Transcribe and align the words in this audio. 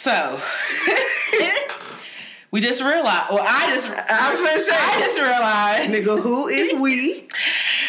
So 0.00 0.40
we 2.50 2.62
just 2.62 2.80
realized. 2.82 3.26
Well, 3.30 3.44
I 3.46 3.66
just 3.74 3.86
I 3.90 4.30
was 4.32 4.40
gonna 4.40 4.62
say, 4.62 4.74
I 4.74 4.98
just 4.98 5.20
realized 5.20 5.94
nigga, 5.94 6.22
who 6.22 6.48
is 6.48 6.72
we? 6.72 7.28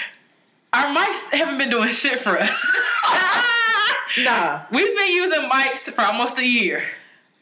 our 0.74 0.88
mics 0.94 1.32
haven't 1.32 1.58
been 1.58 1.70
doing 1.70 1.90
shit 1.92 2.20
for 2.20 2.38
us. 2.38 2.78
Nah, 4.26 4.64
We've 4.74 4.94
been 4.94 5.12
using 5.14 5.50
mics 5.50 5.90
for 5.90 6.02
almost 6.02 6.38
a 6.38 6.46
year. 6.46 6.84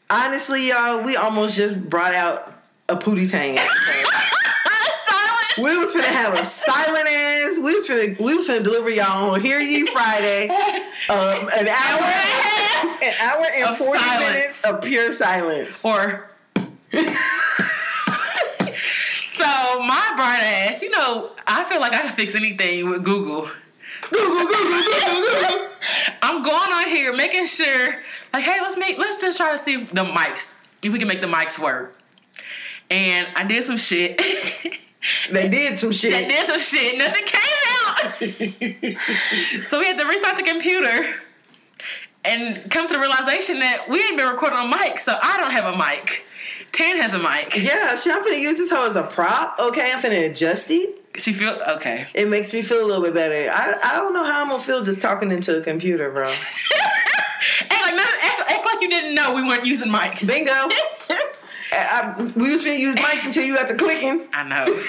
honestly, 0.08 0.68
y'all, 0.68 1.02
we 1.02 1.16
almost 1.16 1.56
just 1.56 1.74
brought 1.90 2.14
out 2.14 2.52
a 2.88 2.94
pootie 2.94 3.28
tang. 3.28 3.54
we 5.58 5.76
was 5.76 5.90
finna 5.92 6.04
have 6.04 6.34
a 6.34 6.46
silent 6.46 7.08
ass. 7.08 7.58
We 7.58 7.74
was 7.74 7.88
finna 7.88 8.20
we 8.20 8.36
was 8.36 8.46
finna 8.46 8.62
deliver 8.62 8.88
y'all 8.88 9.32
on 9.32 9.40
Hear 9.40 9.58
Ye 9.58 9.84
Friday. 9.86 10.48
Um, 11.08 11.48
an 11.58 11.66
hour, 11.66 12.00
an 13.02 13.14
hour 13.20 13.46
and 13.54 13.64
Of 13.64 13.78
forty 13.78 13.98
silence. 13.98 14.32
minutes 14.32 14.64
of 14.64 14.82
pure 14.82 15.12
silence. 15.12 15.84
Or 15.84 16.30
so 19.26 19.44
my 19.82 20.12
bright 20.16 20.40
ass, 20.42 20.82
you 20.82 20.90
know, 20.90 21.30
I 21.46 21.64
feel 21.64 21.80
like 21.80 21.92
I 21.94 22.02
can 22.02 22.14
fix 22.14 22.34
anything 22.34 22.88
with 22.90 23.04
Google. 23.04 23.48
Google, 24.10 24.46
Google, 24.46 24.56
Google, 24.56 25.22
Google. 25.22 25.68
I'm 26.22 26.42
going 26.42 26.72
on 26.72 26.86
here 26.88 27.14
making 27.14 27.46
sure, 27.46 27.94
like, 28.32 28.44
hey, 28.44 28.60
let's 28.60 28.76
make, 28.76 28.98
let's 28.98 29.20
just 29.20 29.36
try 29.36 29.52
to 29.52 29.58
see 29.58 29.74
if 29.74 29.90
the 29.90 30.04
mics, 30.04 30.56
if 30.82 30.92
we 30.92 30.98
can 30.98 31.08
make 31.08 31.20
the 31.20 31.26
mics 31.26 31.58
work. 31.58 31.96
And 32.90 33.26
I 33.36 33.44
did 33.44 33.62
some 33.64 33.76
shit. 33.76 34.20
They 35.30 35.48
did 35.48 35.78
some 35.78 35.92
shit. 35.92 36.12
They 36.12 36.26
did 36.28 36.44
some 36.46 36.58
shit. 36.58 36.98
Nothing 36.98 37.24
came 37.24 37.40
out. 37.78 39.64
so 39.64 39.78
we 39.78 39.86
had 39.86 39.96
to 39.98 40.04
restart 40.04 40.36
the 40.36 40.42
computer 40.42 41.14
and 42.24 42.70
comes 42.70 42.88
to 42.88 42.94
the 42.94 43.00
realization 43.00 43.60
that 43.60 43.88
we 43.88 44.00
ain't 44.02 44.16
been 44.16 44.28
recording 44.28 44.58
on 44.58 44.70
mic, 44.70 44.98
so 44.98 45.18
I 45.20 45.36
don't 45.38 45.50
have 45.52 45.64
a 45.72 45.76
mic. 45.76 46.24
Tan 46.72 46.96
has 46.98 47.12
a 47.14 47.18
mic. 47.18 47.56
Yeah, 47.56 47.96
shit, 47.96 48.14
I'm 48.14 48.22
finna 48.24 48.40
use 48.40 48.58
this 48.58 48.70
hoe 48.70 48.86
as 48.86 48.96
a 48.96 49.02
prop. 49.02 49.58
Okay, 49.58 49.92
I'm 49.92 50.00
finna 50.00 50.30
adjust 50.30 50.70
it. 50.70 50.96
She 51.18 51.32
feel 51.32 51.60
okay. 51.76 52.06
It 52.14 52.28
makes 52.28 52.52
me 52.52 52.62
feel 52.62 52.84
a 52.84 52.86
little 52.86 53.02
bit 53.02 53.14
better. 53.14 53.50
I, 53.52 53.74
I 53.82 53.96
don't 53.96 54.14
know 54.14 54.24
how 54.24 54.42
I'm 54.42 54.50
gonna 54.50 54.62
feel 54.62 54.84
just 54.84 55.02
talking 55.02 55.32
into 55.32 55.58
a 55.58 55.62
computer, 55.62 56.10
bro. 56.12 56.24
Act 57.70 57.82
like, 57.82 57.94
not, 57.94 58.08
act, 58.22 58.50
act 58.50 58.64
like 58.66 58.80
you 58.80 58.88
didn't 58.88 59.14
know 59.14 59.34
we 59.34 59.42
weren't 59.42 59.66
using 59.66 59.90
mics. 59.90 60.26
Bingo. 60.28 60.52
I, 61.72 62.14
I- 62.18 62.32
we 62.36 62.52
was 62.52 62.62
finna 62.64 62.78
use 62.78 62.94
mics 62.96 63.26
until 63.26 63.44
you 63.44 63.56
got 63.56 63.68
to 63.68 63.74
clicking. 63.74 64.26
I 64.32 64.44
know. 64.44 64.80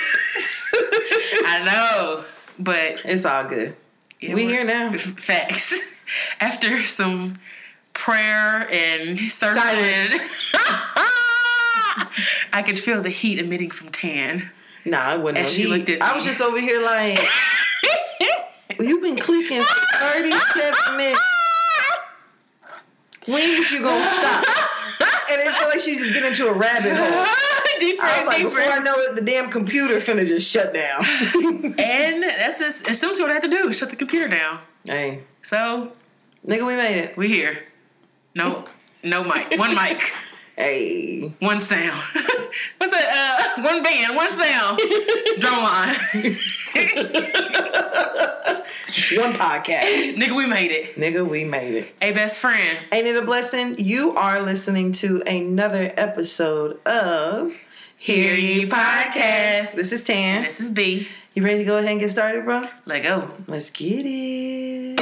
I 1.46 1.64
know. 1.66 2.24
But 2.60 3.02
It's 3.06 3.26
all 3.26 3.46
good. 3.48 3.76
yeah, 4.20 4.36
we 4.36 4.46
here 4.46 4.64
now. 4.64 4.96
Facts. 4.98 5.74
After 6.40 6.84
some 6.84 7.36
prayer 7.94 8.68
and 8.72 9.18
Silence. 9.32 10.14
I 12.54 12.64
could 12.66 12.78
feel 12.80 13.02
the 13.02 13.10
heat 13.10 13.40
emitting 13.40 13.72
from 13.72 13.90
Tan. 13.90 14.50
Nah, 14.86 15.00
I 15.00 15.18
wouldn't. 15.18 15.38
And 15.40 15.48
she 15.48 15.64
He- 15.64 15.68
looked 15.68 15.90
at 15.90 16.02
I 16.02 16.12
me. 16.12 16.18
was 16.18 16.26
just 16.26 16.42
over 16.42 16.60
here 16.60 16.82
like, 16.82 17.20
you've 18.80 19.02
been 19.02 19.18
clicking 19.18 19.64
for 19.64 19.98
37 20.00 20.98
minutes. 20.98 21.22
When 23.28 23.42
is 23.44 23.72
you 23.72 23.82
gonna 23.82 24.04
stop? 24.04 24.46
And 25.32 25.40
it 25.42 25.52
felt 25.54 25.70
like 25.70 25.80
she 25.80 25.96
just 25.98 26.12
get 26.14 26.24
into 26.24 26.48
a 26.48 26.54
rabbit 26.54 26.94
hole. 26.96 27.26
deeper 27.80 28.04
I 28.04 28.20
was 28.20 28.28
like, 28.28 28.38
deeper. 28.38 28.50
before 28.50 28.72
I 28.74 28.80
know 28.80 28.94
it, 28.96 29.16
the 29.16 29.22
damn 29.22 29.50
computer 29.50 30.00
finna 30.02 30.28
just 30.28 30.50
shut 30.50 30.74
down. 30.74 31.04
and 31.80 32.24
that's 32.24 32.62
as, 32.62 32.82
as 32.84 33.00
soon 33.00 33.12
as 33.12 33.20
what 33.20 33.30
I 33.30 33.34
had 33.36 33.44
to 33.44 33.48
do 33.48 33.72
shut 33.74 33.90
the 33.92 33.96
computer 33.96 34.28
down. 34.28 34.60
hey, 34.86 35.24
So 35.42 35.92
nigga, 36.46 36.66
we 36.68 36.76
made 36.76 36.98
it. 36.98 37.18
we 37.18 37.28
here. 37.28 37.64
No, 38.36 38.64
no 39.04 39.24
mic. 39.24 39.58
One 39.58 39.76
mic. 39.76 40.02
Hey, 40.58 41.34
One 41.40 41.60
sound. 41.62 41.98
What's 42.78 42.92
that? 42.92 43.56
Uh, 43.58 43.62
one 43.64 43.82
band, 43.82 44.16
one 44.16 44.32
sound. 44.32 44.80
Drum 45.40 45.64
line. 45.64 45.96
one 49.16 49.34
podcast. 49.34 50.16
Nigga, 50.18 50.36
we 50.36 50.46
made 50.46 50.70
it. 50.72 50.98
nigga, 50.98 51.28
we 51.28 51.46
made 51.46 51.74
it. 51.76 51.92
A 52.02 52.12
best 52.12 52.40
friend. 52.42 52.78
Ain't 52.92 53.08
it 53.08 53.16
a 53.16 53.26
blessing? 53.26 53.80
You 53.80 54.16
are 54.18 54.42
listening 54.42 54.92
to 54.94 55.24
another 55.26 55.92
episode 55.98 56.86
of 56.86 57.56
Hear 57.98 58.36
Ye 58.36 58.68
Podcast. 58.68 59.74
This 59.74 59.92
is 59.92 60.04
Tan. 60.04 60.44
This 60.44 60.60
is 60.60 60.70
B. 60.70 61.08
You 61.34 61.46
ready 61.46 61.60
to 61.60 61.64
go 61.64 61.78
ahead 61.78 61.92
and 61.92 62.00
get 62.02 62.12
started, 62.12 62.44
bro? 62.44 62.62
Let 62.86 63.04
go. 63.04 63.32
Let's 63.48 63.70
get 63.70 64.04
it. 64.06 65.00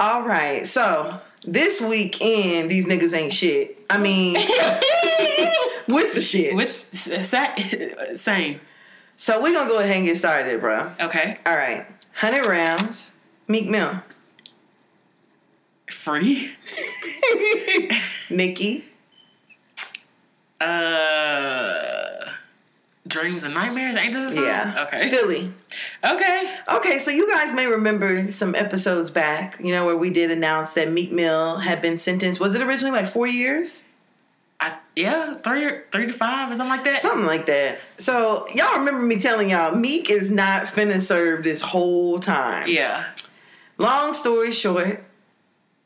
All 0.00 0.22
right, 0.22 0.66
so 0.66 1.20
this 1.46 1.80
weekend, 1.80 2.70
these 2.70 2.86
niggas 2.86 3.12
ain't 3.14 3.32
shit. 3.32 3.78
I 3.90 3.98
mean, 3.98 4.34
with 5.88 6.14
the 6.14 6.20
shit. 6.20 6.54
With 6.54 6.70
same. 8.16 8.60
so 9.16 9.42
we're 9.42 9.52
gonna 9.52 9.68
go 9.68 9.78
ahead 9.78 9.96
and 9.96 10.06
get 10.06 10.18
started, 10.18 10.60
bro. 10.60 10.90
Okay. 11.00 11.36
All 11.46 11.54
right, 11.56 11.86
hundred 12.14 12.46
rounds. 12.46 13.10
Meek 13.46 13.68
Mill, 13.68 14.02
Free. 15.90 16.52
Nikki, 18.30 18.86
Uh, 20.60 22.23
dreams 23.06 23.44
and 23.44 23.54
nightmares. 23.54 23.96
Ain't 23.96 24.12
this 24.14 24.34
yeah, 24.34 24.86
Okay. 24.86 25.10
Philly. 25.10 25.52
Okay. 26.04 26.56
Okay, 26.72 26.98
so 26.98 27.10
you 27.10 27.28
guys 27.30 27.54
may 27.54 27.66
remember 27.66 28.32
some 28.32 28.54
episodes 28.54 29.10
back, 29.10 29.58
you 29.60 29.72
know, 29.72 29.84
where 29.86 29.96
we 29.96 30.10
did 30.10 30.30
announce 30.30 30.72
that 30.74 30.90
Meek 30.90 31.12
Mill 31.12 31.58
had 31.58 31.82
been 31.82 31.98
sentenced. 31.98 32.40
Was 32.40 32.54
it 32.54 32.62
originally 32.62 32.92
like 32.98 33.10
four 33.10 33.26
years? 33.26 33.84
I, 34.60 34.78
yeah, 34.96 35.34
three 35.34 35.68
three 35.90 36.06
to 36.06 36.12
five 36.12 36.50
or 36.50 36.54
something 36.54 36.70
like 36.70 36.84
that. 36.84 37.02
Something 37.02 37.26
like 37.26 37.46
that. 37.46 37.80
So 37.98 38.46
y'all 38.54 38.78
remember 38.78 39.02
me 39.02 39.18
telling 39.20 39.50
y'all 39.50 39.74
Meek 39.74 40.08
is 40.08 40.30
not 40.30 40.66
finna 40.66 41.02
serve 41.02 41.42
this 41.44 41.60
whole 41.60 42.20
time. 42.20 42.68
Yeah. 42.68 43.04
Long 43.76 44.14
story 44.14 44.52
short, 44.52 45.04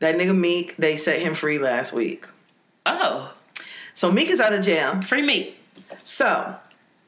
that 0.01 0.17
nigga 0.17 0.37
Meek, 0.37 0.77
they 0.77 0.97
set 0.99 1.21
him 1.23 1.35
free 1.35 1.59
last 1.59 1.93
week. 1.93 2.27
Oh, 2.87 3.35
So 3.95 4.13
Meek 4.13 4.29
is 4.29 4.39
out 4.39 4.53
of 4.53 4.63
jail. 4.65 5.01
free 5.03 5.23
Meek. 5.23 5.59
So, 6.05 6.55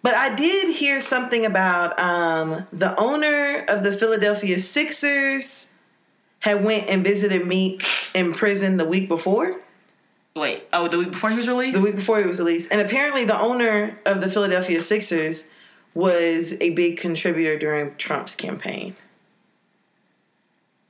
but 0.03 0.15
I 0.15 0.35
did 0.35 0.75
hear 0.75 1.01
something 1.01 1.45
about 1.45 1.99
um, 2.01 2.67
the 2.73 2.99
owner 2.99 3.65
of 3.69 3.85
the 3.85 3.93
Philadelphia 3.93 4.59
Sixers 4.61 5.71
had 6.41 6.65
went 6.65 6.89
and 6.89 7.05
visited 7.05 7.47
Meek 7.47 7.85
in 8.15 8.33
prison 8.33 8.77
the 8.79 8.87
week 8.87 9.09
before. 9.09 9.61
Wait. 10.35 10.65
Oh, 10.73 10.89
the 10.89 10.99
week 10.99 11.11
before 11.13 11.31
he 11.31 11.37
was 11.37 11.49
released. 11.49 11.79
The 11.79 11.85
week 11.85 11.97
before 11.97 12.21
he 12.21 12.27
was 12.27 12.39
released, 12.39 12.71
and 12.71 12.81
apparently 12.81 13.25
the 13.25 13.39
owner 13.39 13.99
of 14.07 14.21
the 14.21 14.31
Philadelphia 14.31 14.81
Sixers 14.81 15.47
was 15.93 16.59
a 16.61 16.71
big 16.71 16.99
contributor 16.99 17.59
during 17.59 17.97
Trump's 17.97 18.37
campaign. 18.37 18.97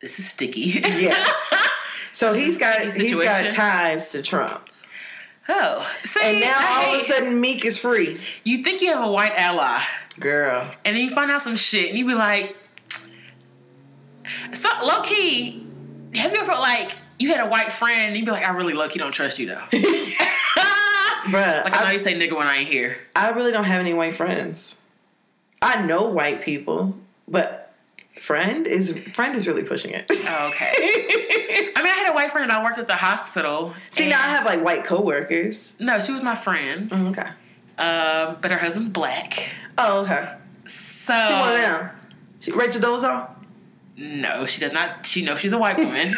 this 0.00 0.18
is 0.18 0.28
sticky. 0.28 0.60
Yeah. 0.84 1.26
So 2.12 2.34
he's 2.34 2.58
got 2.58 2.92
he's 2.92 3.14
got 3.18 3.52
ties 3.52 4.10
to 4.12 4.20
Trump, 4.20 4.68
oh, 5.50 5.90
see, 6.04 6.20
and 6.22 6.40
now 6.40 6.56
I 6.56 6.86
all 6.86 6.94
of 6.94 7.00
a 7.00 7.04
sudden 7.04 7.40
Meek 7.40 7.64
is 7.64 7.78
free. 7.78 8.20
you 8.44 8.62
think 8.62 8.80
you 8.80 8.92
have 8.92 9.04
a 9.04 9.10
white 9.10 9.32
ally, 9.34 9.82
Girl, 10.18 10.70
and 10.84 10.96
then 10.96 11.04
you 11.04 11.10
find 11.10 11.30
out 11.30 11.42
some 11.42 11.56
shit, 11.56 11.90
and 11.90 11.98
you 11.98 12.06
be 12.06 12.14
like, 12.14 12.56
so 14.52 14.68
low 14.82 15.02
key. 15.02 15.66
Have 16.14 16.32
you 16.32 16.38
ever 16.38 16.46
felt 16.46 16.60
like 16.60 16.96
you 17.18 17.30
had 17.30 17.40
a 17.40 17.48
white 17.48 17.70
friend, 17.72 18.08
and 18.08 18.16
You'd 18.16 18.24
be 18.24 18.32
like, 18.32 18.44
I 18.44 18.50
really 18.50 18.74
low 18.74 18.88
key 18.88 18.98
don't 18.98 19.12
trust 19.12 19.38
you 19.38 19.46
though. 19.46 19.62
bruh, 19.70 21.64
Like 21.64 21.74
I 21.74 21.80
know 21.82 21.90
I, 21.90 21.92
you 21.92 21.98
say 21.98 22.14
nigga 22.14 22.36
when 22.36 22.46
I 22.46 22.56
ain't 22.58 22.68
here. 22.68 22.98
I 23.14 23.30
really 23.30 23.52
don't 23.52 23.64
have 23.64 23.80
any 23.80 23.94
white 23.94 24.16
friends. 24.16 24.76
I 25.62 25.84
know 25.84 26.08
white 26.08 26.42
people, 26.42 26.96
but 27.28 27.69
friend 28.20 28.66
is 28.66 28.98
friend 29.14 29.36
is 29.36 29.46
really 29.46 29.62
pushing 29.62 29.92
it. 29.92 30.06
Oh, 30.10 30.48
okay. 30.52 30.72
I 31.76 31.82
mean, 31.82 31.86
I 31.92 31.96
had 31.96 32.10
a 32.10 32.14
white 32.14 32.30
friend 32.30 32.50
that 32.50 32.58
I 32.60 32.62
worked 32.64 32.78
at 32.78 32.86
the 32.86 32.96
hospital. 32.96 33.74
See, 33.90 34.08
now 34.08 34.18
I 34.18 34.28
have 34.28 34.44
like 34.44 34.62
white 34.64 34.84
coworkers. 34.84 35.76
No, 35.78 36.00
she 36.00 36.12
was 36.12 36.22
my 36.22 36.34
friend. 36.34 36.90
Mm, 36.90 37.10
Okay. 37.10 37.28
Um, 37.78 38.36
but 38.42 38.50
her 38.50 38.58
husband's 38.58 38.90
black. 38.90 39.48
Oh, 39.78 40.02
okay. 40.02 40.34
So 40.66 41.14
She 41.14 41.32
one 41.34 41.52
of 41.54 41.58
them. 41.60 41.90
She, 42.40 42.52
Rachel 42.52 42.80
Dolezal. 42.80 43.30
no, 43.96 44.44
she 44.46 44.60
does 44.60 44.72
not. 44.72 45.06
She 45.06 45.24
knows 45.24 45.40
she's 45.40 45.52
a 45.54 45.58
white 45.58 45.78
woman, 45.78 46.14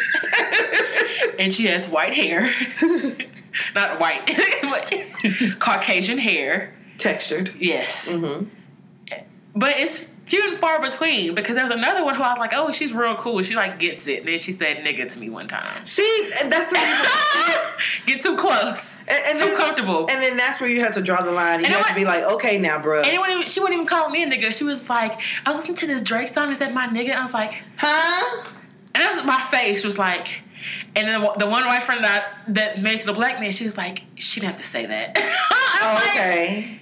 and 1.39 1.53
she 1.53 1.67
has 1.67 1.87
white 1.87 2.13
hair. 2.13 2.53
not 3.75 3.99
white, 3.99 4.25
but 4.61 5.59
Caucasian 5.59 6.17
hair. 6.17 6.73
Textured. 6.97 7.53
Yes, 7.59 8.11
Mm-hmm. 8.11 8.45
but 9.55 9.77
it's 9.77 10.09
few 10.25 10.49
and 10.49 10.57
far 10.59 10.81
between 10.81 11.35
because 11.35 11.55
there 11.55 11.63
was 11.63 11.71
another 11.71 12.03
one 12.03 12.15
who 12.15 12.23
I 12.23 12.29
was 12.31 12.39
like, 12.39 12.53
oh, 12.55 12.71
she's 12.71 12.93
real 12.93 13.15
cool. 13.15 13.41
She 13.41 13.55
like 13.55 13.77
gets 13.79 14.07
it. 14.07 14.25
then 14.25 14.39
she 14.39 14.51
said 14.53 14.77
nigga 14.85 15.11
to 15.13 15.19
me 15.19 15.29
one 15.29 15.47
time. 15.47 15.85
See, 15.85 16.29
that's 16.45 16.69
the 16.69 16.75
reason. 16.77 17.61
Get 18.05 18.21
too 18.21 18.35
close. 18.35 18.95
and, 19.07 19.19
and 19.25 19.37
too 19.37 19.45
then- 19.45 19.57
comfortable. 19.57 20.01
And 20.09 20.21
then 20.21 20.37
that's 20.37 20.61
where 20.61 20.69
you 20.69 20.81
have 20.81 20.93
to 20.95 21.01
draw 21.01 21.21
the 21.23 21.31
line. 21.31 21.59
You 21.59 21.65
And 21.65 21.75
have 21.75 21.87
to 21.87 21.95
be 21.95 22.05
like, 22.05 22.23
okay, 22.23 22.57
now, 22.57 22.81
bro. 22.81 23.01
and 23.01 23.13
even, 23.13 23.47
she 23.47 23.59
wouldn't 23.59 23.75
even 23.75 23.85
call 23.87 24.09
me 24.09 24.23
a 24.23 24.27
nigga. 24.27 24.57
She 24.57 24.63
was 24.63 24.89
like, 24.89 25.21
I 25.45 25.49
was 25.49 25.59
listening 25.59 25.75
to 25.75 25.87
this 25.87 26.01
Drake 26.01 26.29
song. 26.29 26.51
Is 26.51 26.59
that 26.59 26.73
my 26.73 26.87
nigga? 26.87 27.09
And 27.09 27.19
I 27.19 27.21
was 27.21 27.33
like, 27.33 27.61
huh? 27.77 28.43
and 28.95 29.03
that 29.03 29.13
was 29.13 29.23
my 29.25 29.39
face 29.41 29.83
was 29.83 29.97
like, 29.99 30.41
and 30.95 31.07
then 31.07 31.19
the, 31.21 31.33
the 31.39 31.47
one 31.47 31.65
white 31.65 31.83
friend 31.83 32.03
that 32.05 32.25
that 32.49 32.81
made 32.81 32.97
to 32.99 33.05
the 33.07 33.13
black 33.13 33.39
man, 33.41 33.51
she 33.51 33.65
was 33.65 33.77
like, 33.77 34.03
she 34.15 34.39
didn't 34.39 34.53
have 34.53 34.61
to 34.61 34.67
say 34.67 34.85
that. 34.85 35.17
Oh, 35.85 35.95
like, 35.95 36.09
okay. 36.11 36.79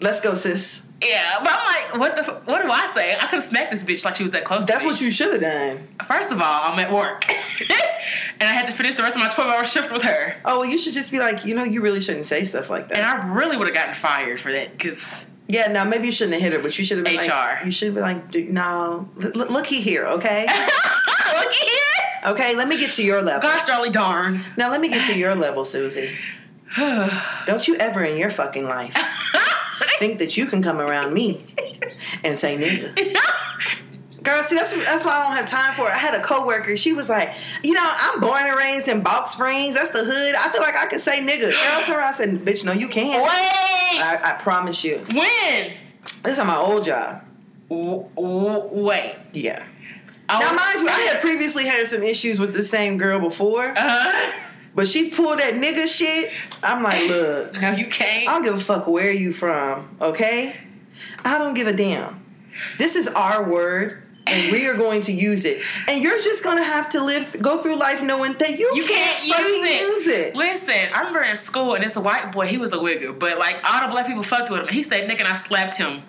Let's 0.00 0.20
go, 0.20 0.34
sis. 0.34 0.86
Yeah, 1.04 1.40
but 1.42 1.52
I'm 1.52 1.64
like, 1.64 1.98
what 2.00 2.16
the? 2.16 2.22
What 2.50 2.62
do 2.62 2.70
I 2.70 2.86
say? 2.86 3.14
I 3.14 3.20
could 3.26 3.36
have 3.36 3.44
smacked 3.44 3.70
this 3.70 3.84
bitch 3.84 4.04
like 4.04 4.16
she 4.16 4.22
was 4.22 4.32
that 4.32 4.44
close. 4.44 4.64
That's 4.64 4.80
to 4.80 4.86
me. 4.86 4.92
what 4.92 5.00
you 5.00 5.10
should 5.10 5.32
have 5.32 5.42
done. 5.42 5.86
First 6.06 6.30
of 6.30 6.40
all, 6.40 6.62
I'm 6.64 6.78
at 6.78 6.90
work, 6.90 7.30
and 8.40 8.48
I 8.48 8.52
had 8.52 8.66
to 8.66 8.72
finish 8.72 8.94
the 8.94 9.02
rest 9.02 9.16
of 9.16 9.22
my 9.22 9.28
12 9.28 9.50
hour 9.52 9.64
shift 9.64 9.92
with 9.92 10.02
her. 10.02 10.36
Oh, 10.44 10.60
well, 10.60 10.68
you 10.68 10.78
should 10.78 10.94
just 10.94 11.10
be 11.10 11.18
like, 11.18 11.44
you 11.44 11.54
know, 11.54 11.64
you 11.64 11.82
really 11.82 12.00
shouldn't 12.00 12.26
say 12.26 12.44
stuff 12.44 12.70
like 12.70 12.88
that. 12.88 12.98
And 12.98 13.06
I 13.06 13.34
really 13.34 13.56
would 13.56 13.66
have 13.66 13.74
gotten 13.74 13.94
fired 13.94 14.40
for 14.40 14.50
that 14.52 14.72
because 14.72 15.26
yeah, 15.46 15.70
now 15.70 15.84
maybe 15.84 16.06
you 16.06 16.12
shouldn't 16.12 16.34
have 16.34 16.42
hit 16.42 16.52
her, 16.54 16.58
but 16.58 16.78
you 16.78 16.84
should 16.84 16.96
have 16.98 17.04
been 17.04 17.16
HR. 17.16 17.28
like, 17.28 17.66
you 17.66 17.72
should 17.72 17.86
have 17.86 17.94
been 17.94 18.02
like, 18.02 18.30
"Dude, 18.30 18.48
no, 18.50 19.08
looky 19.16 19.80
here, 19.80 20.06
okay, 20.06 20.46
look 21.38 21.52
here. 21.52 22.32
okay, 22.32 22.56
let 22.56 22.66
me 22.66 22.78
get 22.78 22.94
to 22.94 23.02
your 23.04 23.20
level. 23.20 23.42
Gosh, 23.42 23.64
darling, 23.64 23.92
darn. 23.92 24.40
Now 24.56 24.70
let 24.70 24.80
me 24.80 24.88
get 24.88 25.06
to 25.10 25.18
your 25.18 25.34
level, 25.34 25.64
Susie. 25.66 26.10
Don't 27.46 27.68
you 27.68 27.76
ever 27.76 28.02
in 28.02 28.16
your 28.16 28.30
fucking 28.30 28.64
life 28.64 28.96
think 29.98 30.18
that 30.18 30.36
you 30.36 30.46
can 30.46 30.62
come 30.62 30.80
around 30.80 31.12
me 31.14 31.44
and 32.22 32.38
say 32.38 32.56
nigga. 32.56 32.94
Girl, 34.22 34.42
see 34.44 34.56
that's 34.56 34.72
that's 34.86 35.04
why 35.04 35.12
I 35.12 35.26
don't 35.28 35.36
have 35.36 35.46
time 35.48 35.74
for 35.74 35.82
it. 35.86 35.92
I 35.92 35.98
had 35.98 36.14
a 36.14 36.22
coworker. 36.22 36.78
She 36.78 36.94
was 36.94 37.10
like, 37.10 37.34
you 37.62 37.74
know, 37.74 37.84
I'm 37.86 38.20
born 38.20 38.42
and 38.46 38.56
raised 38.56 38.88
in 38.88 39.02
Balch 39.02 39.28
Springs. 39.28 39.74
That's 39.74 39.90
the 39.92 40.02
hood. 40.02 40.34
I 40.34 40.48
feel 40.50 40.62
like 40.62 40.74
I 40.76 40.86
could 40.86 41.02
say 41.02 41.20
nigga. 41.20 41.50
Girl, 41.50 41.58
I 41.60 41.82
turned 41.84 41.98
around 41.98 42.20
and 42.20 42.38
said, 42.38 42.54
bitch, 42.54 42.64
no, 42.64 42.72
you 42.72 42.88
can't. 42.88 43.22
Wait. 43.22 43.30
I, 44.02 44.18
I 44.22 44.32
promise 44.42 44.82
you. 44.82 44.96
when? 45.12 45.72
This 46.22 46.38
is 46.38 46.44
my 46.44 46.56
old 46.56 46.84
job. 46.86 47.22
W- 47.68 48.06
w- 48.16 48.68
wait. 48.72 49.14
Yeah. 49.34 49.62
Oh. 50.30 50.38
Now, 50.40 50.52
mind 50.54 50.80
you, 50.80 50.88
I 50.88 51.00
had 51.12 51.20
previously 51.20 51.66
had 51.66 51.88
some 51.88 52.02
issues 52.02 52.38
with 52.38 52.54
the 52.54 52.64
same 52.64 52.96
girl 52.96 53.20
before, 53.20 53.74
Uh, 53.76 54.32
but 54.74 54.88
she 54.88 55.10
pulled 55.10 55.38
that 55.38 55.54
nigga 55.54 55.86
shit. 55.88 56.32
I'm 56.62 56.82
like, 56.82 57.00
look, 57.08 57.54
no, 57.60 57.70
you 57.72 57.86
can't. 57.88 58.28
I 58.28 58.32
don't 58.34 58.44
give 58.44 58.54
a 58.54 58.60
fuck 58.60 58.86
where 58.86 59.10
you 59.12 59.32
from, 59.32 59.96
okay? 60.00 60.56
I 61.24 61.38
don't 61.38 61.54
give 61.54 61.66
a 61.66 61.72
damn. 61.72 62.22
This 62.78 62.94
is 62.96 63.08
our 63.08 63.48
word, 63.50 64.02
and 64.26 64.52
we 64.52 64.66
are 64.68 64.74
going 64.76 65.02
to 65.02 65.12
use 65.12 65.44
it. 65.44 65.62
And 65.88 66.02
you're 66.02 66.20
just 66.22 66.44
gonna 66.44 66.62
have 66.62 66.90
to 66.90 67.02
live, 67.02 67.36
go 67.42 67.62
through 67.62 67.76
life 67.78 68.02
knowing 68.02 68.34
that 68.34 68.58
you, 68.58 68.70
You 68.74 68.84
can't, 68.86 69.18
can't 69.18 69.48
use 69.48 69.62
it. 69.62 69.80
use 69.80 70.06
it. 70.06 70.34
Listen, 70.34 70.74
I 70.94 70.98
remember 71.00 71.22
in 71.22 71.36
school, 71.36 71.74
and 71.74 71.82
it's 71.84 71.96
a 71.96 72.00
white 72.00 72.32
boy. 72.32 72.46
He 72.46 72.56
was 72.58 72.72
a 72.72 72.76
wigger, 72.76 73.18
but 73.18 73.38
like 73.38 73.60
all 73.64 73.80
the 73.82 73.88
black 73.88 74.06
people 74.06 74.22
fucked 74.22 74.50
with 74.50 74.60
him. 74.60 74.68
He 74.68 74.82
said 74.82 75.08
nigga, 75.10 75.20
and 75.20 75.28
I 75.28 75.34
slapped 75.34 75.76
him. 75.76 76.02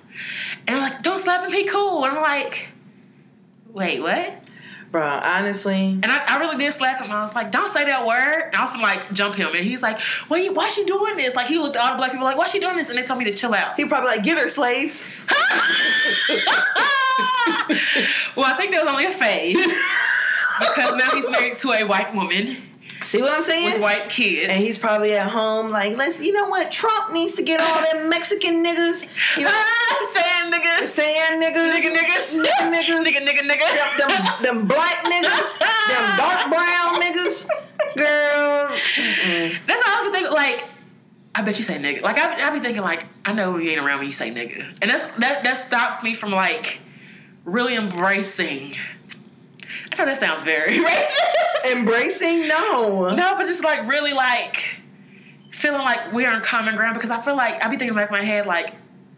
And 0.67 0.75
I'm 0.77 0.83
like, 0.91 1.01
don't 1.01 1.17
slap 1.19 1.43
him, 1.45 1.51
he 1.51 1.65
cool. 1.65 2.05
And 2.05 2.15
I'm 2.17 2.21
like, 2.21 2.69
wait, 3.73 4.01
what? 4.01 4.33
Bruh, 4.95 5.21
honestly, 5.23 5.99
And 6.03 6.05
I, 6.05 6.23
I 6.25 6.39
really 6.39 6.55
did 6.55 6.71
slap 6.71 7.01
him. 7.01 7.11
I 7.11 7.19
was 7.19 7.35
like, 7.35 7.51
don't 7.51 7.67
say 7.67 7.83
that 7.83 8.07
word. 8.07 8.43
And 8.45 8.55
I 8.55 8.63
was 8.63 8.73
like 8.77 9.11
jump 9.11 9.35
him. 9.35 9.53
And 9.53 9.65
he's 9.65 9.81
like, 9.81 9.99
wait, 10.29 10.53
why 10.53 10.69
she 10.69 10.85
doing 10.85 11.17
this? 11.17 11.35
Like 11.35 11.47
he 11.47 11.57
looked 11.57 11.75
at 11.75 11.83
all 11.83 11.91
the 11.91 11.97
black 11.97 12.11
people 12.11 12.25
like, 12.25 12.37
why 12.37 12.47
she 12.47 12.59
doing 12.59 12.77
this? 12.77 12.87
And 12.87 12.97
they 12.97 13.03
told 13.03 13.19
me 13.19 13.25
to 13.25 13.33
chill 13.33 13.53
out. 13.53 13.75
he 13.75 13.83
probably 13.89 14.11
like, 14.11 14.23
get 14.23 14.37
her 14.37 14.47
slaves. 14.47 15.09
well, 18.37 18.45
I 18.45 18.53
think 18.55 18.71
there 18.71 18.79
was 18.79 18.89
only 18.89 19.03
a 19.03 19.11
phase. 19.11 19.57
because 20.59 20.95
now 20.95 21.09
he's 21.11 21.29
married 21.29 21.57
to 21.57 21.73
a 21.73 21.83
white 21.83 22.15
woman 22.15 22.55
See 23.03 23.21
what 23.21 23.33
I'm 23.33 23.43
saying? 23.43 23.73
with 23.73 23.81
white 23.81 24.09
kids. 24.09 24.47
and 24.49 24.57
he's 24.57 24.77
probably 24.77 25.13
at 25.13 25.29
home 25.29 25.69
like, 25.69 25.95
let's, 25.97 26.19
you 26.21 26.31
know 26.33 26.47
what? 26.47 26.71
Trump 26.71 27.11
needs 27.13 27.35
to 27.35 27.43
get 27.43 27.59
all 27.59 27.81
them 27.91 28.09
Mexican 28.09 28.63
niggas, 28.63 29.07
you 29.37 29.43
know, 29.43 29.51
ah, 29.51 30.07
saying 30.13 30.51
niggas. 30.51 30.85
saying 30.87 31.41
niggas, 31.41 31.71
Nigga 31.71 31.95
niggas. 31.95 32.41
nigga 32.41 32.73
niggas, 32.73 33.03
Nigga 33.03 33.27
nigga 33.27 33.49
nigga. 33.49 33.97
them, 33.97 34.43
them 34.43 34.67
black 34.67 34.97
niggas, 35.03 35.59
them 35.59 36.17
dark 36.17 36.49
brown 36.49 37.01
niggas, 37.01 37.47
girl. 37.95 38.69
mm-mm. 38.95 39.57
That's 39.67 39.81
all 39.87 39.93
I 39.93 39.99
can 40.03 40.11
think. 40.11 40.31
Like, 40.31 40.65
I 41.35 41.41
bet 41.41 41.57
you 41.57 41.63
say 41.63 41.77
nigga. 41.77 42.01
Like, 42.01 42.17
I, 42.17 42.47
I 42.47 42.49
be 42.51 42.59
thinking 42.59 42.81
like, 42.81 43.05
I 43.25 43.33
know 43.33 43.57
you 43.57 43.69
ain't 43.71 43.79
around 43.79 43.99
when 43.99 44.07
you 44.07 44.13
say 44.13 44.31
nigga, 44.31 44.77
and 44.81 44.89
that's 44.89 45.05
that 45.19 45.43
that 45.43 45.57
stops 45.57 46.01
me 46.01 46.13
from 46.13 46.31
like 46.31 46.79
really 47.43 47.75
embracing. 47.75 48.75
I 49.95 50.03
know 50.03 50.05
that 50.05 50.17
sounds 50.17 50.43
very 50.43 50.77
racist. 50.79 51.71
Embracing, 51.71 52.47
no. 52.47 53.13
no, 53.15 53.35
but 53.37 53.45
just 53.47 53.63
like 53.63 53.87
really 53.87 54.13
like 54.13 54.77
feeling 55.51 55.81
like 55.81 56.11
we're 56.13 56.29
on 56.29 56.41
common 56.41 56.75
ground 56.75 56.93
because 56.95 57.11
I 57.11 57.21
feel 57.21 57.35
like 57.35 57.63
I 57.63 57.69
be 57.69 57.77
thinking 57.77 57.95
back 57.95 58.09
in 58.09 58.13
my 58.13 58.21
head 58.23 58.45
like, 58.45 58.73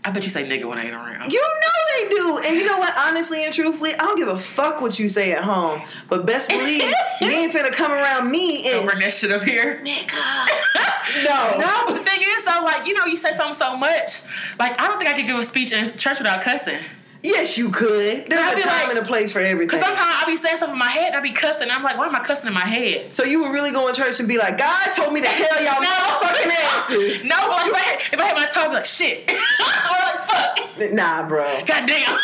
I 0.05 0.11
bet 0.11 0.23
you 0.23 0.29
say 0.29 0.47
nigga 0.47 0.65
when 0.65 0.77
I 0.77 0.85
ain't 0.85 0.93
around. 0.93 1.33
You 1.33 1.41
know 1.41 1.67
they 1.97 2.09
do. 2.15 2.41
And 2.45 2.55
you 2.55 2.65
know 2.65 2.77
what? 2.77 2.93
Honestly 2.97 3.43
and 3.43 3.53
truthfully, 3.53 3.93
I 3.95 3.97
don't 3.97 4.17
give 4.17 4.27
a 4.27 4.37
fuck 4.39 4.79
what 4.79 4.99
you 4.99 5.09
say 5.09 5.33
at 5.33 5.43
home. 5.43 5.81
But 6.07 6.25
best 6.25 6.47
believe 6.49 6.83
you 7.21 7.27
ain't 7.29 7.51
finna 7.51 7.71
come 7.71 7.91
around 7.91 8.29
me 8.31 8.63
Don't 8.63 8.81
and 8.81 8.85
bring 8.87 8.99
that 8.99 9.11
shit 9.13 9.31
up 9.31 9.43
here. 9.43 9.81
nigga. 9.83 10.47
No. 11.23 11.57
No, 11.57 11.83
but 11.87 11.93
the 11.93 12.03
thing 12.03 12.19
is 12.21 12.43
though, 12.43 12.61
like 12.63 12.85
you 12.85 12.93
know, 12.93 13.05
you 13.05 13.15
say 13.15 13.31
something 13.31 13.53
so 13.53 13.75
much. 13.77 14.21
Like 14.59 14.79
I 14.79 14.87
don't 14.87 14.99
think 14.99 15.09
I 15.09 15.13
could 15.13 15.25
give 15.25 15.37
a 15.37 15.43
speech 15.43 15.71
in 15.71 15.95
church 15.97 16.19
without 16.19 16.41
cussing. 16.41 16.79
Yes, 17.23 17.57
you 17.57 17.69
could. 17.71 18.27
There's 18.27 18.55
a 18.55 18.61
time 18.61 18.87
like- 18.87 18.89
and 18.89 18.99
a 18.99 19.05
place 19.05 19.31
for 19.31 19.39
everything. 19.39 19.69
Cause 19.69 19.79
sometimes 19.79 19.99
I'll 20.19 20.25
be 20.27 20.37
saying 20.37 20.57
stuff 20.57 20.69
in 20.69 20.77
my 20.77 20.89
head, 20.89 21.07
and 21.07 21.15
I 21.15 21.19
be 21.19 21.31
cussing. 21.31 21.63
And 21.63 21.71
I'm 21.71 21.83
like, 21.83 21.97
why 21.97 22.05
am 22.07 22.15
I 22.15 22.19
cussing 22.19 22.47
in 22.47 22.53
my 22.53 22.59
head? 22.61 23.13
so 23.13 23.23
you 23.23 23.41
would 23.43 23.51
really 23.51 23.71
go 23.71 23.87
in 23.87 23.95
church 23.95 24.19
and 24.19 24.27
be 24.27 24.37
like, 24.37 24.57
God 24.57 24.87
told 24.95 25.13
me 25.13 25.21
to 25.21 25.27
tell 25.27 25.63
y'all 25.63 25.83
motherfucking 25.83 26.51
asses. 26.51 27.23
No, 27.25 27.35
if 27.35 27.73
I 27.73 27.79
had, 27.79 28.13
if 28.13 28.19
I 28.19 28.25
had 28.25 28.35
my 28.37 28.45
tongue, 28.45 28.65
I'd 28.65 28.69
be 28.69 28.75
like 28.75 28.85
shit, 28.85 29.29
or 29.31 29.35
like 29.35 30.27
fuck, 30.27 30.93
Nah, 30.93 31.27
bro. 31.27 31.43
god 31.65 31.85
damn, 31.87 32.17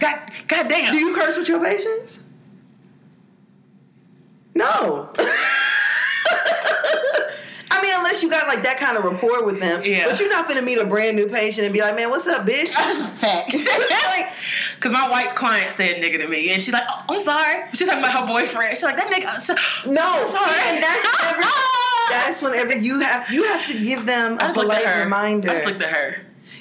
god, 0.00 0.32
god 0.48 0.68
damn. 0.68 0.92
Do 0.92 0.98
you 0.98 1.14
curse 1.14 1.36
with 1.36 1.48
your 1.48 1.62
patients? 1.62 2.18
No. 4.54 5.10
I 7.78 7.82
mean, 7.82 7.94
unless 7.96 8.22
you 8.22 8.30
got 8.30 8.48
like 8.48 8.62
that 8.64 8.78
kind 8.78 8.96
of 8.96 9.04
rapport 9.04 9.44
with 9.44 9.60
them. 9.60 9.82
Yeah. 9.84 10.08
But 10.08 10.18
you're 10.18 10.28
not 10.28 10.48
gonna 10.48 10.62
meet 10.62 10.78
a 10.78 10.84
brand 10.84 11.16
new 11.16 11.28
patient 11.28 11.64
and 11.64 11.72
be 11.72 11.80
like, 11.80 11.94
man, 11.94 12.10
what's 12.10 12.26
up, 12.26 12.46
bitch? 12.46 12.68
Facts. 12.68 13.54
like, 13.56 14.32
Cause 14.80 14.92
my 14.92 15.08
white 15.08 15.34
client 15.34 15.72
said 15.72 15.96
nigga 15.96 16.18
to 16.18 16.28
me, 16.28 16.50
and 16.52 16.62
she's 16.62 16.72
like, 16.72 16.84
oh, 16.88 17.04
"I'm 17.08 17.20
sorry." 17.20 17.64
She's 17.74 17.88
talking 17.88 18.02
about 18.02 18.12
her 18.20 18.26
boyfriend. 18.26 18.76
She's 18.76 18.84
like, 18.84 18.96
"That 18.96 19.08
nigga." 19.10 19.44
She, 19.44 19.90
no, 19.90 20.30
sorry. 20.30 20.60
and 20.66 20.82
that's 20.82 21.22
whenever, 21.22 21.52
that's 22.10 22.42
whenever 22.42 22.76
you 22.76 23.00
have 23.00 23.28
you 23.30 23.44
have 23.44 23.66
to 23.66 23.78
give 23.82 24.06
them 24.06 24.38
I 24.38 24.44
a 24.44 24.54
just 24.54 24.56
looked 24.56 24.72
at 24.72 24.82
polite 24.84 25.04
reminder. 25.04 25.50
I 25.50 25.54
just 25.54 25.66
looked 25.66 25.82
at 25.82 25.90
her. 25.90 26.16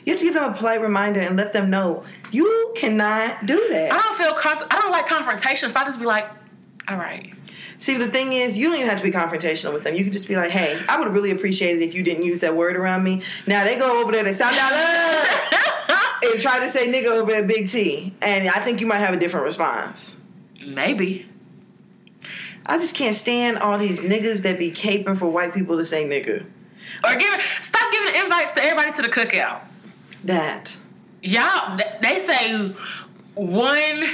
You 0.05 0.13
have 0.13 0.19
to 0.19 0.25
give 0.25 0.33
them 0.33 0.51
a 0.51 0.57
polite 0.57 0.81
reminder 0.81 1.19
and 1.19 1.37
let 1.37 1.53
them 1.53 1.69
know 1.69 2.05
you 2.31 2.73
cannot 2.75 3.45
do 3.45 3.67
that. 3.69 3.91
I 3.91 3.97
don't 3.99 4.15
feel. 4.15 4.33
Con- 4.33 4.67
I 4.71 4.81
don't 4.81 4.91
like 4.91 5.05
confrontation, 5.05 5.69
so 5.69 5.79
I 5.79 5.83
just 5.83 5.99
be 5.99 6.05
like, 6.05 6.27
"All 6.87 6.97
right." 6.97 7.33
See, 7.79 7.95
the 7.95 8.07
thing 8.07 8.33
is, 8.33 8.57
you 8.57 8.67
don't 8.67 8.77
even 8.77 8.89
have 8.89 8.97
to 8.97 9.03
be 9.03 9.11
confrontational 9.11 9.73
with 9.73 9.83
them. 9.83 9.95
You 9.95 10.03
can 10.03 10.13
just 10.13 10.27
be 10.27 10.35
like, 10.35 10.49
"Hey, 10.51 10.79
I 10.89 10.99
would 10.99 11.13
really 11.13 11.31
appreciate 11.31 11.77
it 11.77 11.83
if 11.83 11.93
you 11.93 12.03
didn't 12.03 12.23
use 12.23 12.41
that 12.41 12.55
word 12.55 12.75
around 12.75 13.03
me." 13.03 13.21
Now 13.45 13.63
they 13.63 13.77
go 13.77 14.01
over 14.01 14.11
there, 14.11 14.23
they 14.23 14.33
sound 14.33 14.55
out 14.59 14.73
and 16.23 16.41
try 16.41 16.59
to 16.59 16.69
say 16.69 16.91
nigga 16.91 17.11
over 17.11 17.31
at 17.33 17.47
Big 17.47 17.69
T, 17.69 18.13
and 18.21 18.49
I 18.49 18.59
think 18.59 18.81
you 18.81 18.87
might 18.87 18.97
have 18.97 19.13
a 19.13 19.19
different 19.19 19.45
response. 19.45 20.17
Maybe. 20.65 21.27
I 22.65 22.77
just 22.79 22.95
can't 22.95 23.15
stand 23.15 23.57
all 23.59 23.77
these 23.77 23.99
niggas 23.99 24.41
that 24.41 24.59
be 24.59 24.71
caping 24.71 25.17
for 25.17 25.27
white 25.27 25.53
people 25.53 25.77
to 25.77 25.85
say 25.85 26.05
nigga. 26.05 26.45
Or 27.03 27.15
give 27.15 27.41
stop 27.61 27.91
giving 27.91 28.15
invites 28.23 28.53
to 28.53 28.63
everybody 28.63 28.91
to 28.93 29.01
the 29.03 29.09
cookout. 29.09 29.61
That 30.23 30.75
Y'all, 31.21 31.79
they 32.01 32.19
say 32.19 32.73
one 33.35 34.05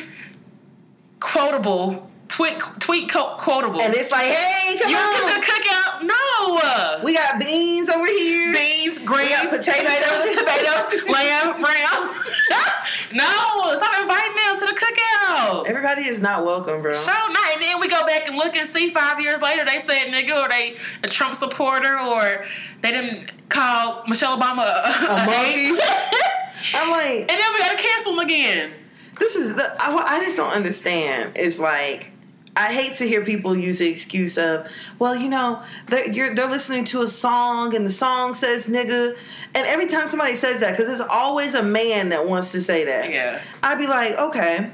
quotable 1.20 2.10
tweet 2.34 2.60
tweet 2.80 3.12
quotable. 3.12 3.80
and 3.80 3.94
it's 3.94 4.10
like, 4.10 4.25
hey, 4.34 4.80
come 4.80 4.90
you 4.90 4.98
on, 4.98 5.34
to 5.34 5.40
the 5.40 5.46
cookout? 5.46 6.02
No. 6.02 7.04
we 7.04 7.13
got 7.13 7.40
beans 7.40 7.90
over 7.90 8.08
here. 8.08 8.54
Beans, 8.54 8.98
greens, 9.00 9.30
got 9.30 9.50
potato 9.50 9.90
tomatoes, 10.40 11.10
lamb, 11.10 11.63
ram. 11.63 12.10
no, 13.13 13.78
stop 13.78 14.02
inviting 14.02 14.36
them 14.36 14.60
to 14.60 14.66
the 14.66 14.74
cookout. 14.80 15.68
Everybody 15.68 16.08
is 16.08 16.22
not 16.22 16.44
welcome, 16.44 16.82
bro. 16.82 16.92
So 16.94 17.12
not, 17.12 17.54
and 17.54 17.62
then 17.62 17.80
we 17.80 17.88
go 17.88 18.04
back 18.08 18.28
and 18.28 18.36
look 18.36 18.56
and 18.56 18.68
see 18.68 18.90
five 18.90 19.20
years 19.22 19.42
later 19.44 19.63
they 19.63 19.78
said 19.78 20.08
nigga 20.08 20.44
or 20.44 20.50
they 20.50 20.75
a 21.04 21.08
Trump 21.08 21.36
supporter 21.36 22.00
or 22.00 22.46
they 22.82 22.90
didn't 22.92 23.32
call 23.50 24.04
Michelle 24.08 24.38
Obama 24.40 24.63
a, 24.66 25.06
A 25.06 25.25
monkey? 25.28 25.80
I'm 26.74 26.90
like, 26.90 27.20
and 27.20 27.30
then 27.30 27.54
we 27.54 27.60
gotta 27.60 27.75
cancel 27.78 28.16
them 28.16 28.25
again. 28.25 28.74
this 29.20 29.36
is 29.36 29.54
the 29.56 29.63
I, 29.80 30.18
I 30.18 30.24
just 30.25 30.36
don't 30.38 30.52
understand. 30.52 31.34
It's 31.36 31.60
like 31.60 32.10
I 32.56 32.72
hate 32.72 32.98
to 32.98 33.08
hear 33.08 33.26
people 33.26 33.58
use 33.58 33.80
the 33.80 33.90
excuse 33.90 34.38
of, 34.38 34.68
well, 35.00 35.16
you 35.16 35.28
know, 35.30 35.64
they're, 35.88 36.08
you're, 36.12 36.36
they're 36.36 36.50
listening 36.50 36.86
to 36.86 37.02
a 37.02 37.08
song 37.08 37.76
and 37.76 37.86
the 37.86 37.92
song 37.92 38.36
says 38.36 38.68
nigga. 38.70 39.18
And 39.56 39.68
every 39.68 39.88
time 39.88 40.08
somebody 40.08 40.36
says 40.36 40.60
that, 40.60 40.72
because 40.78 40.88
there's 40.88 41.08
always 41.10 41.56
a 41.56 41.64
man 41.64 42.10
that 42.10 42.28
wants 42.28 42.52
to 42.52 42.62
say 42.62 42.84
that, 42.86 43.10
Yeah. 43.10 43.42
I'd 43.64 43.80
be 43.80 43.88
like, 43.88 44.18
okay, 44.18 44.70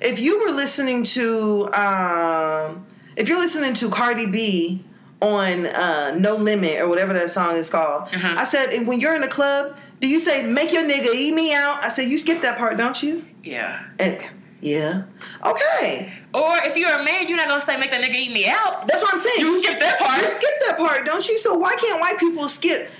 if 0.00 0.20
you 0.20 0.44
were 0.44 0.52
listening 0.52 1.02
to, 1.04 1.68
um, 1.74 2.86
if 3.16 3.28
you're 3.28 3.40
listening 3.40 3.74
to 3.74 3.90
Cardi 3.90 4.30
B 4.30 4.84
on 5.20 5.66
uh, 5.66 6.14
No 6.16 6.36
Limit 6.36 6.80
or 6.80 6.88
whatever 6.88 7.12
that 7.14 7.30
song 7.32 7.56
is 7.56 7.68
called, 7.68 8.02
Uh-huh. 8.14 8.34
I 8.38 8.44
said, 8.44 8.70
and 8.72 8.86
when 8.86 9.00
you're 9.00 9.16
in 9.16 9.24
a 9.24 9.28
club, 9.28 9.76
do 10.00 10.06
you 10.06 10.20
say, 10.20 10.46
make 10.46 10.72
your 10.72 10.84
nigga 10.84 11.12
eat 11.12 11.34
me 11.34 11.52
out? 11.52 11.82
I 11.82 11.88
said, 11.88 12.08
you 12.08 12.18
skip 12.18 12.42
that 12.42 12.58
part, 12.58 12.76
don't 12.76 13.02
you? 13.02 13.24
Yeah. 13.42 13.82
And 13.98 14.20
yeah, 14.60 15.02
okay. 15.44 16.12
Or 16.34 16.56
if 16.58 16.76
you're 16.76 16.92
a 16.92 17.02
man, 17.02 17.28
you're 17.28 17.36
not 17.36 17.48
gonna 17.48 17.60
say 17.60 17.76
make 17.78 17.90
that 17.90 18.02
nigga 18.02 18.14
eat 18.14 18.32
me 18.32 18.46
out. 18.48 18.86
That's 18.86 19.02
what 19.02 19.14
I'm 19.14 19.20
saying. 19.20 19.40
You 19.40 19.62
skip 19.62 19.80
that 19.80 19.98
part. 19.98 20.22
You 20.22 20.30
skip 20.30 20.50
that 20.66 20.76
part, 20.76 21.06
don't 21.06 21.26
you? 21.26 21.38
So 21.38 21.54
why 21.56 21.74
can't 21.76 22.00
white 22.00 22.18
people 22.18 22.48
skip 22.48 22.90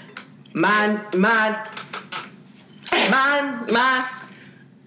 mine, 0.55 1.01
mine, 1.15 1.55
mine, 3.11 3.73
mine? 3.73 4.05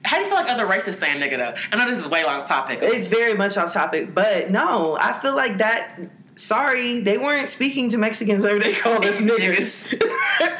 How 0.03 0.17
do 0.17 0.24
you 0.24 0.29
feel 0.29 0.38
like 0.38 0.50
other 0.50 0.65
races 0.65 0.98
saying 0.98 1.21
nigga 1.21 1.38
though? 1.38 1.53
I 1.71 1.77
know 1.77 1.89
this 1.89 2.03
is 2.03 2.10
way 2.10 2.24
off 2.24 2.48
topic. 2.48 2.79
It's 2.81 3.07
very 3.07 3.36
much 3.36 3.57
off 3.57 3.74
topic, 3.74 4.15
but 4.15 4.50
no, 4.50 4.98
I 5.00 5.13
feel 5.13 5.36
like 5.36 5.57
that. 5.57 6.00
Sorry, 6.36 7.01
they 7.01 7.19
weren't 7.19 7.48
speaking 7.50 7.89
to 7.89 7.98
Mexicans 7.98 8.43
whenever 8.43 8.62
they 8.62 8.74
called 8.74 9.05
us 9.05 9.17
niggas. 9.19 10.01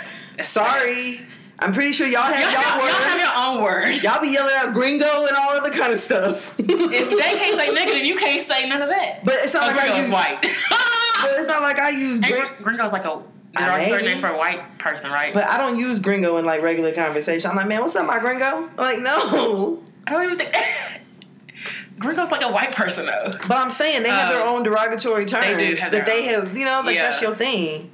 sorry, 0.41 1.17
I'm 1.62 1.74
pretty 1.74 1.94
sure 1.94 2.08
y'all 2.08 2.24
have 2.24 2.51
y'all, 2.51 2.62
y'all, 2.62 2.88
y'all 2.88 3.08
have 3.08 3.20
your 3.20 3.30
own 3.38 3.63
word. 3.63 4.01
Y'all 4.03 4.20
be 4.22 4.30
yelling 4.30 4.56
out 4.58 4.74
gringo 4.74 5.27
and 5.27 5.36
all 5.38 5.51
other 5.51 5.70
kind 5.70 5.94
of 5.94 6.00
stuff. 6.00 6.56
If 6.58 6.68
they 6.68 7.38
can't 7.38 7.56
say 7.60 7.70
nigga, 7.70 7.94
then 7.94 8.06
you 8.06 8.15
can't 8.15 8.41
say 8.41 8.68
none 8.68 8.82
of 8.82 8.89
that. 8.89 9.24
but 9.24 9.36
it's 9.36 9.53
not 9.53 9.68
like 9.68 9.75
I 9.75 9.82
gringo's 9.88 10.06
use. 10.06 10.13
white. 10.13 10.39
But 11.22 11.30
it's 11.38 11.48
not 11.48 11.62
like 11.62 11.77
I 11.77 11.89
use. 11.91 12.20
Gr- 12.20 12.63
gringo's 12.63 12.91
like 12.91 13.06
a 13.06 13.22
derogatory 13.53 14.01
name 14.01 14.18
for 14.18 14.30
a 14.30 14.36
white 14.38 14.80
person, 14.80 15.12
right? 15.12 15.32
But 15.32 15.44
I 15.44 15.60
don't 15.60 15.77
use 15.77 16.00
gringo 16.00 16.38
in 16.38 16.46
like 16.46 16.63
regular 16.63 16.91
conversation. 16.94 17.51
I'm 17.51 17.56
like, 17.56 17.68
man, 17.68 17.82
what's 17.82 17.96
up, 17.96 18.08
my 18.08 18.18
gringo? 18.18 18.44
I'm 18.44 18.75
like, 18.75 18.98
no. 18.98 19.84
I 20.08 20.12
don't 20.13 20.24
even 20.25 20.38
think 20.39 20.56
gringo's 22.00 22.32
like 22.32 22.41
a 22.44 22.51
white 22.51 22.75
person 22.75 23.06
though. 23.06 23.34
But 23.48 23.58
I'm 23.58 23.70
saying 23.70 24.01
they 24.01 24.10
have 24.10 24.32
their 24.34 24.41
Um, 24.41 24.48
own 24.56 24.63
derogatory 24.63 25.27
terms 25.27 25.46
do 25.46 25.75
have 25.75 25.91
that 25.91 25.91
their 25.91 26.06
they 26.06 26.24
have. 26.24 26.58
You 26.58 26.65
know, 26.65 26.82
like 26.84 26.96
Yeah. 26.96 27.03
that's 27.12 27.22
your 27.22 27.36
thing. 27.36 27.91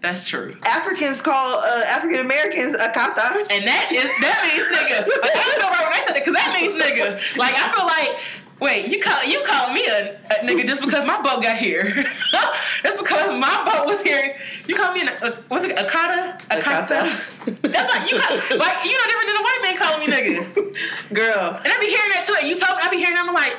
That's 0.00 0.24
true. 0.24 0.56
Africans 0.64 1.20
call 1.20 1.58
uh, 1.58 1.82
African 1.86 2.20
Americans 2.20 2.76
akatas. 2.76 3.50
And 3.50 3.66
that 3.66 3.90
is 3.92 4.04
that 4.20 4.38
means 4.46 4.66
nigga. 4.76 5.08
Like, 5.22 5.36
I 5.36 5.44
don't 5.50 5.60
know 5.60 5.70
right 5.70 5.84
when 5.84 5.92
I 5.92 6.04
said 6.06 6.14
that 6.14 6.24
because 6.24 6.34
that 6.34 6.52
means 6.54 6.74
nigga. 6.80 7.36
Like 7.36 7.54
I 7.56 7.72
feel 7.72 7.86
like. 7.86 8.20
Wait, 8.60 8.88
you 8.88 8.98
call 9.00 9.22
you 9.24 9.40
call 9.44 9.72
me 9.72 9.86
a, 9.86 10.16
a 10.30 10.34
nigga 10.42 10.66
just 10.66 10.80
because 10.80 11.06
my 11.06 11.20
boat 11.22 11.40
got 11.44 11.58
here? 11.58 11.84
That's 12.82 12.96
because 13.00 13.30
my 13.38 13.62
boat 13.64 13.86
was 13.86 14.02
here. 14.02 14.36
You 14.66 14.74
call 14.74 14.92
me 14.92 15.02
an 15.02 15.10
a, 15.10 15.30
what's 15.46 15.62
it 15.64 15.78
a 15.78 15.86
kata 15.88 16.36
a 16.50 16.60
kata? 16.60 17.20
That's 17.62 17.94
not 17.94 18.10
you. 18.10 18.18
Call, 18.18 18.36
like 18.58 18.84
you 18.84 18.98
know 18.98 19.04
different 19.06 19.28
than 19.28 19.36
a 19.36 19.42
white 19.44 19.60
man 19.62 19.76
calling 19.76 20.00
me 20.00 20.12
nigga. 20.12 21.14
Girl, 21.14 21.60
And 21.62 21.72
I 21.72 21.78
be 21.78 21.86
hearing 21.86 22.10
that 22.14 22.24
too. 22.26 22.34
And 22.36 22.48
you 22.48 22.56
told 22.56 22.76
me 22.78 22.82
I 22.82 22.88
be 22.88 22.96
hearing. 22.98 23.14
that, 23.14 23.28
I'm 23.28 23.32
like 23.32 23.54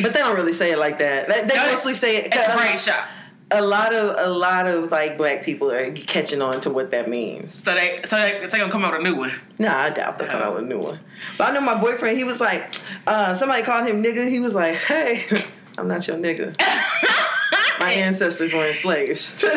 but 0.00 0.12
they 0.12 0.20
don't 0.20 0.36
really 0.36 0.52
say 0.52 0.72
it 0.72 0.78
like 0.78 0.98
that. 0.98 1.28
They, 1.28 1.44
they 1.44 1.56
mostly 1.56 1.94
say 1.94 2.18
it. 2.18 2.32
at 2.34 2.50
the 2.50 2.56
brain 2.56 2.78
shop. 2.78 3.06
A 3.50 3.62
lot 3.62 3.94
of 3.94 4.14
a 4.18 4.30
lot 4.30 4.66
of 4.66 4.90
like 4.90 5.16
black 5.16 5.42
people 5.42 5.70
are 5.70 5.90
catching 5.92 6.42
on 6.42 6.60
to 6.60 6.70
what 6.70 6.90
that 6.90 7.08
means. 7.08 7.54
So 7.62 7.74
they 7.74 8.00
so 8.04 8.20
they 8.20 8.44
so 8.44 8.50
they 8.50 8.58
gonna 8.58 8.70
come 8.70 8.84
out 8.84 8.92
with 8.92 9.00
a 9.00 9.04
new 9.04 9.16
one. 9.16 9.32
Nah, 9.58 9.76
I 9.76 9.90
doubt 9.90 10.18
they'll 10.18 10.28
come 10.28 10.42
out 10.42 10.54
with 10.54 10.64
a 10.64 10.66
new 10.66 10.78
one. 10.78 11.00
But 11.36 11.50
I 11.50 11.54
know 11.54 11.60
my 11.60 11.80
boyfriend. 11.80 12.18
He 12.18 12.24
was 12.24 12.40
like, 12.40 12.74
uh, 13.06 13.34
somebody 13.36 13.62
called 13.62 13.86
him 13.88 14.02
nigga. 14.02 14.28
He 14.28 14.40
was 14.40 14.54
like, 14.54 14.76
hey, 14.76 15.24
I'm 15.78 15.88
not 15.88 16.06
your 16.06 16.16
nigga. 16.16 16.56
My 17.80 17.92
ancestors 17.92 18.52
weren't 18.52 18.76
slaves. 18.76 19.42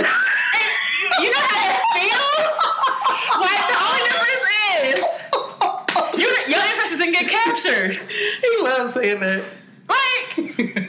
You 1.20 1.30
know 1.30 1.38
how 1.38 1.68
that 1.68 1.82
feels? 1.94 2.58
Like 3.42 3.64
the 3.68 3.78
only 3.84 4.04
difference 4.08 4.48
is 4.88 6.20
you 6.22 6.54
your 6.54 6.62
ancestors 6.64 7.00
didn't 7.00 7.14
get 7.14 7.28
captured. 7.30 7.94
he 8.42 8.58
loves 8.64 8.94
saying 8.94 9.20
that. 9.20 9.44
Like 9.90 10.36
that's 10.36 10.50
that's 10.50 10.72
fucked 10.72 10.81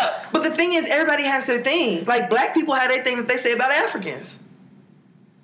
up. 0.00 0.26
But 0.32 0.42
the 0.42 0.50
thing 0.50 0.72
is, 0.74 0.88
everybody 0.90 1.22
has 1.24 1.46
their 1.46 1.62
thing. 1.62 2.04
Like 2.04 2.28
black 2.28 2.54
people 2.54 2.74
have 2.74 2.88
their 2.88 3.02
thing 3.02 3.16
that 3.18 3.28
they 3.28 3.36
say 3.36 3.52
about 3.52 3.72
Africans. 3.72 4.36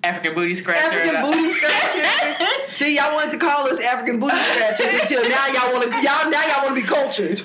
African 0.02 0.34
booty 0.34 0.54
scratcher. 0.54 0.80
African 0.80 1.22
booty 1.22 1.50
scratchers. 1.54 2.76
See, 2.78 2.96
y'all 2.96 3.14
wanted 3.14 3.32
to 3.32 3.38
call 3.38 3.66
us 3.68 3.82
African 3.84 4.18
booty 4.18 4.36
scratchers 4.36 5.00
until 5.00 5.22
now 5.28 5.46
y'all 5.48 5.72
want 5.74 5.84
to 5.84 5.90
y'all 6.02 6.30
now 6.30 6.42
y'all 6.46 6.64
want 6.64 6.74
to 6.76 6.80
be 6.82 6.86
cultured. 6.86 7.42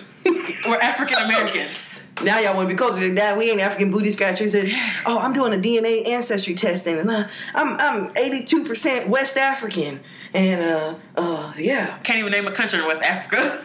We're 0.66 0.80
African 0.80 1.18
Americans. 1.18 2.02
Now 2.24 2.40
y'all 2.40 2.56
want 2.56 2.70
to 2.70 2.74
be 2.74 2.80
cultured. 2.80 3.12
Now 3.14 3.38
we 3.38 3.52
ain't 3.52 3.60
African 3.60 3.92
booty 3.92 4.10
scratchers. 4.12 4.56
It's, 4.56 4.74
oh, 5.06 5.20
I'm 5.20 5.34
doing 5.34 5.54
a 5.54 5.62
DNA 5.62 6.08
ancestry 6.08 6.56
testing, 6.56 6.98
and 6.98 7.12
uh, 7.12 7.28
I'm 7.54 7.78
I'm 7.78 8.12
82 8.18 8.64
percent 8.66 9.10
West 9.10 9.36
African, 9.38 10.00
and 10.34 10.62
uh, 10.62 10.96
uh, 11.18 11.54
yeah, 11.58 11.98
Can't 12.04 12.20
even 12.20 12.32
name 12.32 12.48
a 12.48 12.54
country 12.54 12.80
in 12.80 12.88
West 12.88 13.04
Africa. 13.04 13.64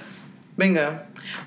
bingo. 0.58 0.98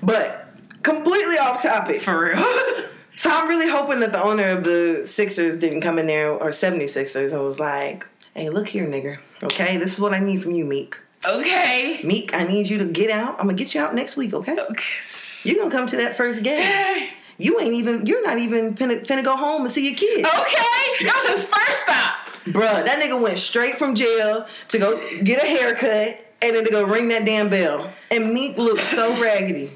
But 0.02 0.43
completely 0.84 1.38
off 1.38 1.62
topic. 1.62 2.00
For 2.00 2.18
real. 2.18 2.44
So 3.16 3.30
I'm 3.30 3.48
really 3.48 3.68
hoping 3.70 4.00
that 4.00 4.10
the 4.10 4.20
owner 4.20 4.48
of 4.48 4.64
the 4.64 5.04
Sixers 5.06 5.56
didn't 5.60 5.82
come 5.82 6.00
in 6.00 6.08
there 6.08 6.32
or 6.32 6.50
76ers 6.50 7.32
and 7.32 7.44
was 7.44 7.60
like, 7.60 8.04
"Hey, 8.34 8.50
look 8.50 8.68
here, 8.68 8.86
nigger. 8.88 9.18
Okay, 9.40 9.76
this 9.76 9.92
is 9.94 10.00
what 10.00 10.12
I 10.12 10.18
need 10.18 10.42
from 10.42 10.50
you, 10.50 10.64
Meek. 10.64 10.98
Okay. 11.24 12.00
Meek, 12.02 12.34
I 12.34 12.42
need 12.42 12.68
you 12.68 12.78
to 12.78 12.84
get 12.86 13.10
out. 13.10 13.38
I'm 13.38 13.46
gonna 13.46 13.54
get 13.54 13.72
you 13.72 13.80
out 13.80 13.94
next 13.94 14.16
week. 14.16 14.34
Okay, 14.34 14.52
Okay. 14.58 15.48
You're 15.48 15.58
gonna 15.58 15.70
come 15.70 15.86
to 15.86 15.96
that 15.98 16.16
first 16.16 16.42
game. 16.42 17.08
You 17.38 17.60
ain't 17.60 17.74
even. 17.74 18.04
You're 18.04 18.26
not 18.26 18.38
even 18.38 18.74
finna, 18.74 19.06
finna 19.06 19.22
go 19.22 19.36
home 19.36 19.64
and 19.64 19.72
see 19.72 19.86
your 19.88 19.96
kids, 19.96 20.26
Okay. 20.28 21.04
That 21.06 21.22
was 21.24 21.36
his 21.36 21.44
first 21.46 21.78
stop. 21.84 22.28
Bruh, 22.52 22.84
That 22.84 23.00
nigga 23.00 23.22
went 23.22 23.38
straight 23.38 23.78
from 23.78 23.94
jail 23.94 24.44
to 24.68 24.78
go 24.78 25.00
get 25.22 25.40
a 25.42 25.46
haircut 25.46 26.18
and 26.42 26.56
then 26.56 26.64
to 26.64 26.70
go 26.70 26.82
ring 26.84 27.08
that 27.08 27.24
damn 27.24 27.48
bell. 27.48 27.92
And 28.10 28.34
Meek 28.34 28.58
looked 28.58 28.82
so 28.84 29.22
raggedy. 29.22 29.70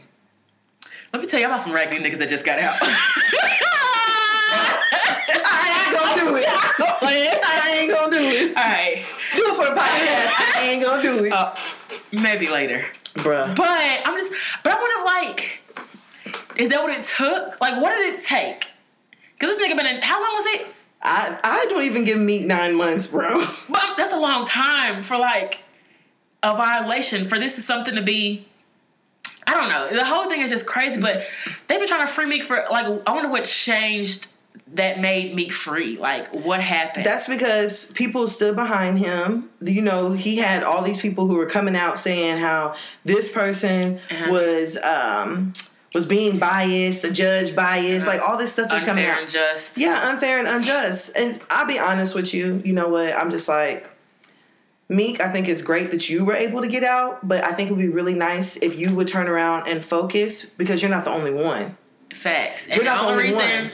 Let 1.12 1.22
me 1.22 1.28
tell 1.28 1.40
you 1.40 1.46
about 1.46 1.62
some 1.62 1.72
raggedy 1.72 2.02
niggas 2.04 2.18
that 2.18 2.28
just 2.28 2.44
got 2.44 2.58
out. 2.58 2.76
I 5.40 5.84
ain't 5.86 5.96
gonna 5.96 6.30
do 6.30 6.36
it. 6.36 6.44
I 7.02 7.78
ain't 7.80 7.92
gonna 7.94 8.16
do 8.16 8.22
it. 8.24 8.56
All 8.56 8.64
right. 8.64 9.04
Do 9.34 9.42
it 9.42 9.54
for 9.56 9.64
the 9.64 9.80
podcast. 9.80 10.56
I 10.56 10.68
ain't 10.68 10.84
gonna 10.84 11.02
do 11.02 11.24
it, 11.24 11.32
Uh, 11.32 11.54
maybe 12.12 12.48
later. 12.48 12.84
bruh. 13.14 13.54
But 13.56 14.00
I'm 14.04 14.16
just, 14.16 14.32
but 14.62 14.72
I 14.74 14.80
wonder, 14.80 15.04
like, 15.04 15.60
is 16.56 16.68
that 16.70 16.82
what 16.82 16.96
it 16.96 17.04
took? 17.04 17.60
Like, 17.60 17.80
what 17.80 17.94
did 17.96 18.14
it 18.14 18.22
take? 18.24 18.68
Because 19.38 19.56
this 19.56 19.66
nigga 19.66 19.76
been 19.76 19.86
in, 19.86 20.02
how 20.02 20.20
long 20.20 20.32
was 20.34 20.46
it? 20.60 20.66
I 21.00 21.38
I 21.44 21.66
don't 21.70 21.84
even 21.84 22.04
give 22.04 22.18
Meek 22.18 22.44
nine 22.46 22.74
months, 22.74 23.06
bro. 23.08 23.46
But 23.68 23.94
that's 23.96 24.12
a 24.12 24.18
long 24.18 24.44
time 24.44 25.02
for, 25.02 25.16
like, 25.16 25.62
a 26.42 26.54
violation. 26.56 27.28
For 27.28 27.38
this 27.38 27.56
is 27.58 27.64
something 27.64 27.94
to 27.94 28.02
be, 28.02 28.47
I 29.48 29.54
don't 29.54 29.68
know. 29.68 29.96
The 29.96 30.04
whole 30.04 30.28
thing 30.28 30.40
is 30.42 30.50
just 30.50 30.66
crazy, 30.66 31.00
but 31.00 31.26
they've 31.66 31.78
been 31.78 31.88
trying 31.88 32.06
to 32.06 32.12
free 32.12 32.26
Meek 32.26 32.42
for, 32.42 32.64
like, 32.70 32.86
I 33.06 33.12
wonder 33.12 33.28
what 33.30 33.44
changed 33.44 34.28
that 34.74 35.00
made 35.00 35.34
Meek 35.34 35.52
free. 35.52 35.96
Like, 35.96 36.34
what 36.44 36.60
happened? 36.60 37.06
That's 37.06 37.26
because 37.26 37.90
people 37.92 38.28
stood 38.28 38.54
behind 38.54 38.98
him. 38.98 39.48
You 39.62 39.80
know, 39.82 40.12
he 40.12 40.36
had 40.36 40.62
all 40.62 40.82
these 40.82 41.00
people 41.00 41.26
who 41.26 41.36
were 41.36 41.46
coming 41.46 41.74
out 41.74 41.98
saying 41.98 42.38
how 42.38 42.74
this 43.04 43.30
person 43.32 44.00
Uh-huh. 44.10 44.30
was 44.30 44.76
um 44.78 45.54
was 45.94 46.04
being 46.04 46.38
biased, 46.38 47.00
the 47.00 47.10
judge 47.10 47.56
biased, 47.56 48.06
like 48.06 48.20
all 48.20 48.36
this 48.36 48.52
stuff 48.52 48.70
is 48.70 48.84
coming 48.84 49.06
out. 49.06 49.20
unfair 49.20 49.20
and 49.22 49.30
just. 49.30 49.78
Yeah, 49.78 50.10
unfair 50.10 50.38
and 50.38 50.46
unjust. 50.46 51.12
And 51.16 51.40
I'll 51.48 51.66
be 51.66 51.78
honest 51.78 52.14
with 52.14 52.34
you, 52.34 52.60
you 52.62 52.74
know 52.74 52.90
what? 52.90 53.14
I'm 53.14 53.30
just 53.30 53.48
like 53.48 53.88
Meek, 54.90 55.20
I 55.20 55.30
think 55.30 55.48
it's 55.48 55.60
great 55.60 55.90
that 55.90 56.08
you 56.08 56.24
were 56.24 56.34
able 56.34 56.62
to 56.62 56.68
get 56.68 56.82
out, 56.82 57.26
but 57.26 57.44
I 57.44 57.52
think 57.52 57.68
it 57.70 57.74
would 57.74 57.82
be 57.82 57.88
really 57.88 58.14
nice 58.14 58.56
if 58.56 58.78
you 58.78 58.94
would 58.94 59.06
turn 59.08 59.28
around 59.28 59.68
and 59.68 59.84
focus 59.84 60.46
because 60.46 60.80
you're 60.82 60.90
not 60.90 61.04
the 61.04 61.10
only 61.10 61.30
one. 61.32 61.76
Facts. 62.14 62.66
And 62.68 62.76
You're 62.76 62.84
not 62.86 63.02
the 63.02 63.08
only 63.10 63.24
only 63.28 63.36
reason, 63.36 63.64
one. 63.64 63.72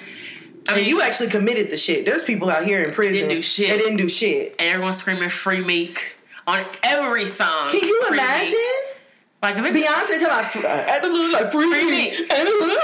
I 0.69 0.75
mean, 0.77 0.89
you 0.89 1.03
actually 1.03 1.29
committed 1.31 1.71
the 1.71 1.79
shit. 1.79 2.05
There's 2.05 2.25
people 2.25 2.51
out 2.51 2.65
here 2.65 2.83
in 2.85 2.93
prison 2.93 3.15
Didn't 3.15 3.29
do 3.37 3.43
shit. 3.43 3.69
that 3.69 3.79
didn't 3.79 3.99
do 3.99 4.09
shit. 4.09 4.57
and 4.59 4.69
everyone's 4.69 4.97
screaming 4.97 5.29
"Free 5.29 5.63
Meek" 5.63 6.17
on 6.49 6.65
every 6.83 7.27
song. 7.27 7.71
Can 7.71 7.81
you 7.81 8.03
Free 8.09 8.17
imagine? 8.19 8.49
Meek. 8.49 8.97
Like 9.43 9.57
if 9.59 9.65
it, 9.65 9.75
Beyonce 9.75 10.21
like, 10.29 10.47
"Fr- 10.51 10.67
I 10.67 11.01
look 11.13 11.33
like 11.33 11.53
free, 11.53 11.71
Free 11.71 11.85
me. 11.85 12.11
me. 12.11 12.27
I 12.31 12.45
to 12.45 12.67
look 12.67 12.83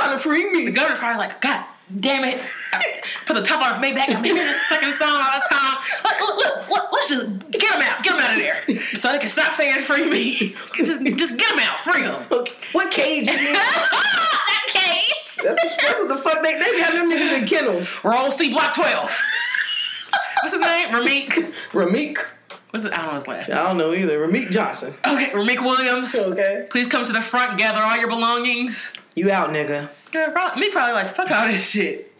the 0.63 0.65
me. 0.67 0.71
governor's 0.73 0.99
probably 0.99 1.19
like, 1.19 1.41
God 1.41 1.65
damn 1.99 2.25
it! 2.25 2.41
Put 3.27 3.35
the 3.35 3.43
top 3.43 3.61
off 3.63 3.83
Maybach. 3.83 4.15
I'm 4.15 4.25
hearing 4.25 4.47
this 4.47 4.63
fucking 4.65 4.93
song 4.93 5.09
all 5.09 5.41
the 5.41 5.47
time. 5.51 5.77
Look, 6.05 6.21
look, 6.21 6.37
look, 6.37 6.71
look, 6.71 6.93
let's 6.93 7.09
just 7.09 7.51
get 7.51 7.75
him 7.75 7.83
out, 7.83 8.03
get 8.03 8.15
him 8.15 8.21
out 8.21 8.33
of 8.33 8.39
there, 8.39 8.99
so 8.99 9.13
they 9.13 9.19
can 9.19 9.29
stop 9.29 9.55
saying 9.55 9.81
"Free 9.81 10.09
me." 10.09 10.57
Just, 10.75 11.03
just 11.17 11.39
get 11.39 11.53
him 11.53 11.59
out, 11.61 11.81
free 11.81 12.03
him. 12.03 12.25
Look, 12.31 12.49
what 12.73 12.91
cage 12.93 13.29
is 13.29 13.37
in? 13.37 13.53
that 13.53 14.67
cage. 14.69 15.37
That's, 15.45 15.77
that's 15.77 15.99
what 15.99 16.09
the 16.09 16.17
fuck 16.17 16.43
they, 16.43 16.59
they 16.59 16.81
having 16.81 17.09
them 17.09 17.11
niggas 17.11 17.43
in 17.43 17.47
kennels. 17.47 17.99
Roll 18.05 18.31
C 18.31 18.51
Block 18.51 18.75
Twelve. 18.75 19.17
What's 20.43 20.55
his 20.55 20.61
name? 20.61 20.89
Rihmeek. 20.89 21.29
Rihmeek. 21.73 22.19
What's 22.71 22.85
it? 22.85 22.93
I 22.93 22.99
don't 22.99 23.07
know 23.09 23.15
his 23.15 23.29
last 23.29 23.49
name. 23.49 23.59
I 23.59 23.63
don't 23.65 23.79
know 23.79 23.93
either. 23.93 24.27
Rihmeek 24.27 24.51
Johnson. 24.51 24.95
Okay, 25.07 25.31
Rihmeek 25.31 25.61
Williams. 25.61 26.15
Okay. 26.15 26.67
Please 26.71 26.87
come 26.87 27.05
to 27.05 27.13
the 27.13 27.21
front, 27.21 27.59
gather 27.59 27.81
all 27.81 27.97
your 27.97 28.09
belongings. 28.09 28.95
You 29.15 29.31
out, 29.31 29.51
nigga. 29.51 29.89
Probably, 30.13 30.61
me 30.61 30.71
probably 30.71 30.95
like 30.95 31.09
fuck 31.09 31.31
all 31.31 31.47
this 31.47 31.71
shit. 31.71 32.13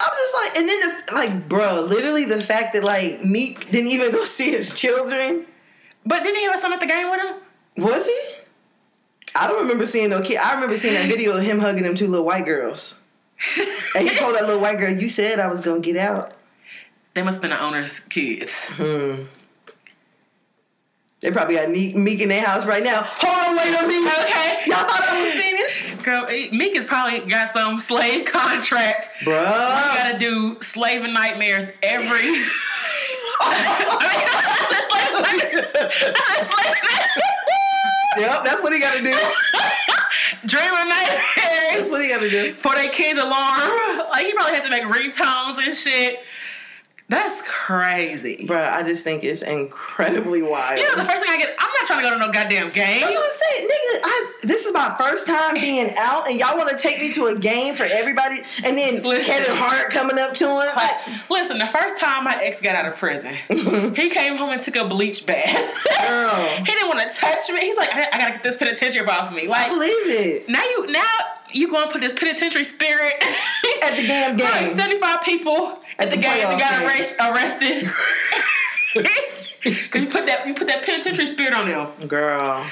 I'm 0.00 0.10
just 0.10 0.34
like, 0.34 0.58
and 0.58 0.68
then 0.68 0.80
the, 0.80 1.14
like, 1.14 1.48
bro, 1.48 1.82
literally 1.82 2.24
the 2.24 2.42
fact 2.42 2.74
that 2.74 2.82
like 2.82 3.22
Meek 3.22 3.70
didn't 3.70 3.92
even 3.92 4.10
go 4.12 4.24
see 4.24 4.50
his 4.50 4.74
children. 4.74 5.46
But 6.04 6.22
didn't 6.22 6.36
he 6.36 6.44
have 6.44 6.54
a 6.54 6.58
son 6.58 6.72
at 6.72 6.80
the 6.80 6.86
game 6.86 7.10
with 7.10 7.20
him? 7.20 7.84
Was 7.84 8.06
he? 8.06 8.20
I 9.34 9.48
don't 9.48 9.62
remember 9.62 9.86
seeing 9.86 10.10
no 10.10 10.20
kid. 10.22 10.36
I 10.36 10.54
remember 10.54 10.76
seeing 10.76 10.94
that 10.94 11.08
video 11.08 11.36
of 11.36 11.42
him 11.42 11.58
hugging 11.58 11.84
them 11.84 11.96
two 11.96 12.06
little 12.08 12.26
white 12.26 12.44
girls. 12.44 13.00
And 13.96 14.08
he 14.08 14.16
told 14.16 14.34
that 14.34 14.46
little 14.46 14.60
white 14.60 14.78
girl, 14.78 14.90
"You 14.90 15.08
said 15.08 15.38
I 15.38 15.46
was 15.46 15.60
gonna 15.60 15.80
get 15.80 15.96
out." 15.96 16.32
They 17.14 17.22
must 17.22 17.36
have 17.36 17.42
been 17.42 17.52
the 17.52 17.62
owner's 17.62 18.00
kids. 18.00 18.68
Hmm. 18.70 19.24
They 21.24 21.30
probably 21.30 21.54
got 21.54 21.70
Meek, 21.70 21.96
Meek 21.96 22.20
in 22.20 22.28
their 22.28 22.44
house 22.44 22.66
right 22.66 22.84
now. 22.84 23.00
Hold 23.02 23.48
on, 23.48 23.56
wait 23.56 23.74
on 23.74 23.88
minute. 23.88 24.12
Okay. 24.12 24.58
Y'all 24.66 24.84
thought 24.84 25.00
I 25.08 25.24
was 25.24 25.32
finished, 25.32 26.04
Girl, 26.04 26.26
eh, 26.28 26.48
Meek 26.52 26.74
has 26.74 26.84
probably 26.84 27.20
got 27.20 27.48
some 27.48 27.78
slave 27.78 28.26
contract. 28.26 29.08
You 29.22 29.28
bruh. 29.28 29.94
gotta 29.96 30.18
do 30.18 30.60
slave 30.60 31.02
and 31.02 31.14
nightmares 31.14 31.72
every. 31.82 32.28
I 33.40 33.48
mean, 34.04 34.20
that's 34.68 34.92
like, 34.92 35.52
that's 36.14 36.52
like 36.52 36.76
Yep, 38.18 38.44
that's 38.44 38.62
what 38.62 38.74
he 38.74 38.78
got 38.78 38.94
to 38.94 39.02
do. 39.02 39.10
dream 40.46 40.72
of 40.72 40.88
That's 40.88 41.90
what 41.90 42.02
he 42.02 42.08
got 42.08 42.20
to 42.20 42.28
do. 42.28 42.54
for 42.56 42.74
their 42.74 42.90
kids' 42.90 43.18
alarm. 43.18 43.70
Like 44.10 44.26
he 44.26 44.32
probably 44.34 44.52
had 44.52 44.62
to 44.64 44.70
make 44.70 44.84
ringtones 44.84 45.56
and 45.56 45.74
shit. 45.74 46.20
That's 47.06 47.42
crazy. 47.46 48.46
Bruh, 48.48 48.72
I 48.72 48.82
just 48.82 49.04
think 49.04 49.24
it's 49.24 49.42
incredibly 49.42 50.40
wild. 50.40 50.78
You 50.78 50.88
know, 50.88 50.96
the 50.96 51.04
first 51.04 51.22
thing 51.22 51.30
I 51.30 51.36
get, 51.36 51.54
I'm 51.58 51.68
not 51.78 51.84
trying 51.86 52.02
to 52.02 52.08
go 52.08 52.14
to 52.14 52.18
no 52.18 52.32
goddamn 52.32 52.70
game. 52.70 53.00
That's 53.02 53.14
what 53.14 53.26
I'm 53.26 53.32
saying, 53.32 53.68
nigga. 53.68 54.00
I, 54.04 54.32
this 54.44 54.64
is 54.64 54.72
my 54.72 54.94
first 54.98 55.26
time 55.26 55.52
being 55.54 55.92
out, 55.98 56.28
and 56.30 56.40
y'all 56.40 56.56
want 56.56 56.70
to 56.70 56.78
take 56.78 56.98
me 57.00 57.12
to 57.12 57.26
a 57.26 57.38
game 57.38 57.74
for 57.76 57.84
everybody, 57.84 58.38
and 58.64 58.78
then 58.78 59.02
Listen. 59.02 59.34
Kevin 59.34 59.54
Hart 59.54 59.90
coming 59.92 60.18
up 60.18 60.34
to 60.36 60.44
him. 60.46 60.54
Like, 60.56 61.28
listen, 61.30 61.58
the 61.58 61.66
first 61.66 61.98
time 61.98 62.24
my 62.24 62.42
ex 62.42 62.62
got 62.62 62.74
out 62.74 62.86
of 62.86 62.98
prison, 62.98 63.34
he 63.50 64.08
came 64.08 64.36
home 64.38 64.50
and 64.50 64.62
took 64.62 64.76
a 64.76 64.86
bleach 64.86 65.26
bath. 65.26 65.52
girl, 66.00 66.34
he 66.58 66.64
didn't 66.64 66.88
want 66.88 67.00
to 67.00 67.14
touch 67.14 67.50
me. 67.50 67.60
He's 67.60 67.76
like, 67.76 67.94
I, 67.94 68.08
I 68.12 68.18
gotta 68.18 68.32
get 68.32 68.42
this 68.42 68.56
penitentiary 68.56 69.06
off 69.06 69.30
me. 69.30 69.44
I 69.46 69.48
Like 69.50 69.70
believe 69.70 69.92
it. 70.06 70.48
now 70.48 70.62
you 70.64 70.86
now 70.86 71.02
you 71.52 71.70
gonna 71.70 71.90
put 71.90 72.00
this 72.00 72.14
penitentiary 72.14 72.64
spirit 72.64 73.12
At 73.82 73.94
the 73.96 74.06
damn 74.06 74.36
game. 74.36 74.46
Like, 74.50 74.68
75 74.68 75.22
people 75.22 75.78
at, 75.98 76.04
At 76.06 76.10
the, 76.10 76.16
the 76.16 76.22
game 76.22 76.48
that 76.48 76.58
got 76.58 76.78
game. 76.78 76.88
arrest, 76.88 77.14
arrested. 77.20 77.90
Cause 79.90 80.02
you 80.02 80.08
put 80.08 80.26
that 80.26 80.46
you 80.46 80.54
put 80.54 80.66
that 80.66 80.84
penitentiary 80.84 81.26
spirit 81.26 81.54
on 81.54 81.66
them. 81.66 82.06
Girl, 82.06 82.66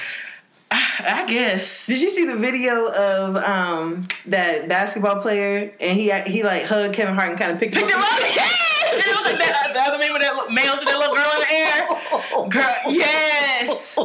I 1.05 1.25
guess. 1.27 1.85
did 1.87 2.01
you 2.01 2.09
see 2.09 2.25
the 2.25 2.35
video 2.37 2.87
of 2.91 3.35
um 3.37 4.07
that 4.25 4.67
basketball 4.67 5.21
player, 5.21 5.71
and 5.79 5.97
he 5.99 6.11
he 6.21 6.43
like 6.43 6.63
hugged 6.63 6.95
Kevin 6.95 7.13
Hart 7.15 7.29
and 7.29 7.37
kind 7.39 7.51
of 7.51 7.59
picked 7.59 7.75
Pick 7.75 7.83
him 7.89 7.91
up? 7.97 8.03
up. 8.03 8.19
Yes! 8.21 8.93
And 8.93 9.01
it 9.01 9.07
was 9.07 9.25
like 9.31 9.39
that, 9.39 9.71
the 9.73 9.79
other 9.81 9.97
man 9.97 10.13
with 10.13 10.21
that 10.21 10.33
male 10.51 10.75
with 10.77 10.85
that 10.85 10.97
little 10.97 11.15
girl 11.15 11.31
in 11.33 11.39
the 11.41 11.53
air. 11.53 11.87
Girl, 12.49 12.75
yes. 12.93 13.95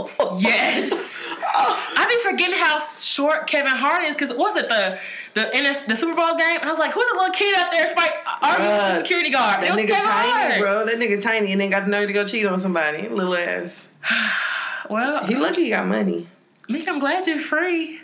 Yes. 0.41 1.27
I 1.55 2.07
be 2.09 2.31
forgetting 2.31 2.57
how 2.57 2.79
short 2.81 3.47
Kevin 3.47 3.73
Hart 3.73 4.03
is 4.05 4.15
because 4.15 4.33
was 4.35 4.57
it 4.57 4.69
the 4.69 4.99
the 5.35 5.51
NF, 5.55 5.87
the 5.89 5.97
Super 5.97 6.15
Bowl 6.17 6.37
game? 6.37 6.59
And 6.61 6.65
I 6.69 6.71
was 6.71 6.79
like, 6.79 6.93
who's 6.93 7.07
the 7.11 7.17
little 7.17 7.33
kid 7.35 7.59
out 7.59 7.71
there 7.71 7.87
fight 7.95 8.13
Bruh, 8.43 8.57
the 8.59 8.97
security 8.99 9.31
guard? 9.31 9.63
That 9.63 9.73
nigga 9.73 9.89
Kevin 9.89 10.05
tiny, 10.05 10.31
Hart. 10.55 10.61
bro. 10.61 10.87
That 10.87 10.97
nigga 10.99 11.23
tiny, 11.23 11.53
and 11.53 11.61
then 11.61 11.71
got 11.71 11.85
the 11.85 11.91
nerve 11.91 12.07
to 12.09 12.13
go 12.13 12.27
cheat 12.27 12.47
on 12.47 12.61
somebody. 12.61 13.09
Little 13.09 13.35
ass. 13.35 13.87
Well, 14.91 15.27
He 15.27 15.35
lucky 15.37 15.65
he 15.65 15.69
got 15.71 15.87
money. 15.87 16.29
Meek, 16.69 16.89
I'm 16.89 16.99
glad 16.99 17.27
you're 17.27 17.41
free. 17.41 18.01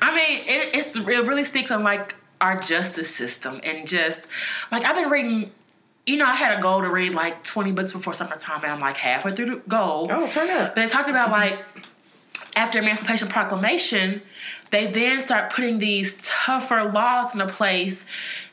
I 0.00 0.14
mean, 0.14 0.40
it, 0.46 0.76
it's 0.76 0.96
it 0.96 1.04
really 1.04 1.44
speaks 1.44 1.70
on 1.70 1.82
like 1.82 2.14
our 2.40 2.58
justice 2.58 3.14
system 3.14 3.60
and 3.64 3.86
just 3.86 4.28
like 4.70 4.84
I've 4.84 4.96
been 4.96 5.10
reading. 5.10 5.52
You 6.06 6.16
know, 6.16 6.24
I 6.24 6.36
had 6.36 6.56
a 6.56 6.62
goal 6.62 6.82
to 6.82 6.88
read 6.88 7.14
like 7.14 7.42
20 7.42 7.72
books 7.72 7.92
before 7.92 8.14
summertime, 8.14 8.62
and 8.62 8.72
I'm 8.72 8.78
like 8.78 8.96
halfway 8.96 9.32
through 9.32 9.46
the 9.46 9.56
goal. 9.68 10.06
Oh, 10.08 10.28
turn 10.30 10.48
up. 10.50 10.74
But 10.74 10.82
they 10.82 10.86
talked 10.86 11.10
about 11.10 11.32
like 11.32 11.58
after 12.54 12.78
Emancipation 12.78 13.28
Proclamation, 13.28 14.22
they 14.70 14.86
then 14.86 15.20
start 15.20 15.52
putting 15.52 15.78
these 15.78 16.16
tougher 16.22 16.84
laws 16.84 17.34
into 17.34 17.46
place 17.46 18.06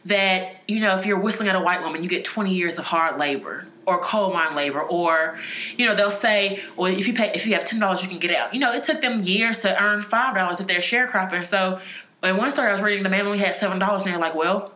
that, 0.06 0.58
you 0.68 0.80
know, 0.80 0.96
if 0.96 1.06
you're 1.06 1.20
whistling 1.20 1.48
at 1.48 1.56
a 1.56 1.62
white 1.62 1.82
woman, 1.82 2.04
you 2.04 2.10
get 2.10 2.26
20 2.26 2.54
years 2.54 2.78
of 2.78 2.86
hard 2.86 3.18
labor 3.18 3.66
or 3.86 4.00
coal 4.02 4.34
mine 4.34 4.56
labor, 4.56 4.82
or, 4.82 5.38
you 5.78 5.86
know, 5.86 5.96
they'll 5.96 6.12
say, 6.12 6.62
well, 6.78 6.92
if 6.92 7.08
you 7.08 7.14
pay 7.14 7.32
if 7.34 7.46
you 7.46 7.54
have 7.54 7.66
ten 7.66 7.80
dollars 7.80 8.02
you 8.02 8.10
can 8.10 8.20
get 8.20 8.36
out. 8.36 8.54
You 8.54 8.60
know, 8.60 8.72
it 8.72 8.84
took 8.84 9.02
them 9.02 9.22
years 9.22 9.60
to 9.60 9.84
earn 9.84 10.02
five 10.02 10.36
dollars 10.36 10.60
if 10.60 10.68
they're 10.68 10.80
sharecropping. 10.80 11.46
So 11.46 11.80
in 12.24 12.38
one 12.38 12.52
story 12.52 12.70
I 12.70 12.74
was 12.74 12.82
reading, 12.82 13.04
the 13.04 13.10
man 13.10 13.26
only 13.26 13.40
had 13.40 13.54
seven 13.54 13.80
dollars 13.80 14.04
and 14.04 14.12
they're 14.12 14.20
like, 14.20 14.36
well, 14.36 14.72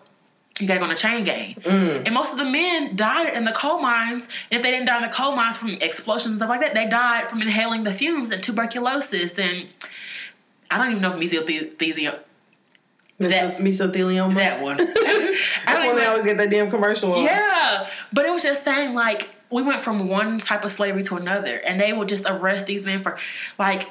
you 0.59 0.67
gotta 0.67 0.79
go 0.79 0.85
on 0.85 0.91
a 0.91 0.95
chain 0.95 1.23
gang. 1.23 1.55
Mm. 1.61 2.05
And 2.05 2.13
most 2.13 2.31
of 2.31 2.39
the 2.39 2.45
men 2.45 2.95
died 2.95 3.33
in 3.35 3.43
the 3.43 3.51
coal 3.51 3.79
mines. 3.79 4.27
And 4.49 4.57
if 4.57 4.63
they 4.63 4.71
didn't 4.71 4.87
die 4.87 4.97
in 4.97 5.03
the 5.03 5.15
coal 5.15 5.35
mines 5.35 5.55
from 5.55 5.69
explosions 5.81 6.27
and 6.27 6.35
stuff 6.37 6.49
like 6.49 6.61
that, 6.61 6.73
they 6.73 6.87
died 6.87 7.27
from 7.27 7.41
inhaling 7.41 7.83
the 7.83 7.93
fumes 7.93 8.31
and 8.31 8.41
tuberculosis. 8.41 9.37
And 9.37 9.67
I 10.71 10.77
don't 10.77 10.91
even 10.91 11.01
know 11.01 11.15
if 11.15 11.19
mesothelioma, 11.19 12.19
That- 13.19 13.58
mesothelioma. 13.58 14.36
that 14.36 14.62
one. 14.62 14.77
That's 15.65 15.84
when 15.84 15.95
they 15.95 16.06
always 16.06 16.25
get 16.25 16.38
that 16.38 16.49
damn 16.49 16.69
commercial 16.69 17.13
on. 17.13 17.23
yeah, 17.23 17.88
but 18.13 18.25
it 18.25 18.32
was 18.32 18.43
just 18.43 18.63
saying 18.63 18.93
like 18.93 19.30
we 19.49 19.62
went 19.63 19.80
from 19.80 20.08
one 20.08 20.39
type 20.39 20.63
of 20.65 20.71
slavery 20.71 21.03
to 21.03 21.15
another, 21.15 21.58
and 21.58 21.80
they 21.80 21.93
would 21.93 22.08
just 22.10 22.25
arrest 22.27 22.65
these 22.67 22.86
men 22.86 23.01
for 23.01 23.17
like 23.58 23.89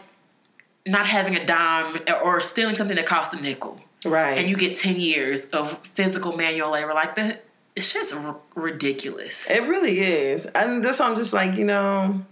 not 0.87 1.07
having 1.07 1.35
a 1.37 1.45
dime 1.45 1.99
or 2.23 2.41
stealing 2.41 2.77
something 2.77 2.97
that 2.97 3.07
cost 3.07 3.33
a 3.35 3.41
nickel, 3.41 3.81
Right. 4.05 4.39
and 4.39 4.49
you 4.49 4.57
get 4.57 4.77
ten 4.77 5.01
years 5.01 5.47
of 5.47 5.79
physical 5.87 6.37
manual 6.37 6.71
labor. 6.71 6.95
Like 6.95 7.17
that, 7.17 7.45
it's 7.75 7.93
just 7.93 8.15
r- 8.15 8.37
ridiculous. 8.55 9.51
It 9.51 9.65
really 9.67 9.99
is. 10.01 10.47
And 10.47 10.85
that's 10.85 11.01
why 11.01 11.09
I'm 11.11 11.17
just 11.17 11.33
like, 11.33 11.57
you 11.57 11.65
know, 11.65 12.25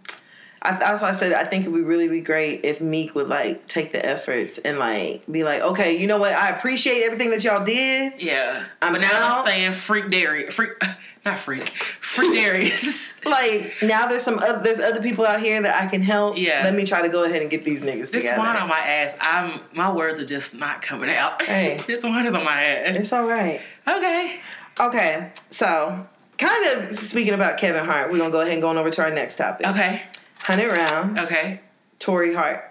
I, 0.64 0.76
that's 0.76 1.02
why 1.02 1.10
I 1.10 1.12
said 1.12 1.32
I 1.32 1.44
think 1.44 1.66
it 1.66 1.68
would 1.68 1.84
really 1.84 2.08
be 2.08 2.20
great 2.20 2.64
if 2.64 2.80
Meek 2.80 3.14
would 3.14 3.28
like 3.28 3.66
take 3.68 3.92
the 3.92 4.04
efforts 4.04 4.58
and 4.58 4.78
like 4.78 5.22
be 5.30 5.44
like, 5.44 5.60
okay, 5.62 5.96
you 5.96 6.06
know 6.06 6.18
what? 6.18 6.32
I 6.32 6.50
appreciate 6.50 7.02
everything 7.02 7.30
that 7.30 7.44
y'all 7.44 7.64
did. 7.64 8.14
Yeah, 8.20 8.64
I'm 8.80 8.92
but 8.92 9.02
now 9.02 9.08
out. 9.12 9.38
I'm 9.40 9.46
saying 9.46 9.72
freak 9.72 10.10
Darius, 10.10 10.54
freak, 10.54 10.70
not 11.24 11.38
freak, 11.38 11.68
freak 12.00 12.32
Darius. 12.32 13.14
Like 13.24 13.74
now 13.82 14.06
there's 14.06 14.22
some 14.22 14.38
other, 14.38 14.62
there's 14.62 14.80
other 14.80 15.00
people 15.00 15.24
out 15.24 15.40
here 15.40 15.60
that 15.60 15.82
I 15.82 15.86
can 15.88 16.02
help. 16.02 16.36
Yeah. 16.36 16.60
Let 16.62 16.74
me 16.74 16.84
try 16.84 17.00
to 17.02 17.08
go 17.08 17.24
ahead 17.24 17.40
and 17.40 17.50
get 17.50 17.64
these 17.64 17.80
niggas 17.80 18.10
This 18.10 18.22
together. 18.22 18.38
wine 18.38 18.56
on 18.56 18.68
my 18.68 18.78
ass. 18.78 19.16
I'm 19.18 19.60
my 19.72 19.90
words 19.90 20.20
are 20.20 20.26
just 20.26 20.54
not 20.54 20.82
coming 20.82 21.10
out. 21.10 21.42
Hey. 21.44 21.80
this 21.86 22.04
wine 22.04 22.26
is 22.26 22.34
on 22.34 22.44
my 22.44 22.62
ass. 22.62 23.00
it's 23.00 23.12
all 23.14 23.26
right. 23.26 23.60
Okay. 23.88 24.40
Okay, 24.78 25.32
so 25.50 26.06
kind 26.36 26.66
of 26.66 26.98
speaking 26.98 27.32
about 27.34 27.58
Kevin 27.58 27.84
Hart, 27.84 28.10
we're 28.12 28.18
gonna 28.18 28.30
go 28.30 28.40
ahead 28.40 28.52
and 28.52 28.60
go 28.62 28.68
on 28.68 28.76
over 28.76 28.90
to 28.90 29.02
our 29.02 29.10
next 29.10 29.36
topic. 29.36 29.66
Okay. 29.68 30.02
Hundred 30.44 30.72
rounds. 30.72 31.20
Okay. 31.20 31.60
Torrei 32.00 32.34
Hart, 32.34 32.70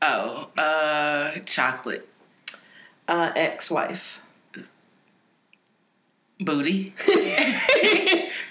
Oh, 0.00 0.48
uh, 0.56 1.38
chocolate 1.44 2.08
uh, 3.08 3.32
ex-wife, 3.34 4.20
booty. 6.40 6.94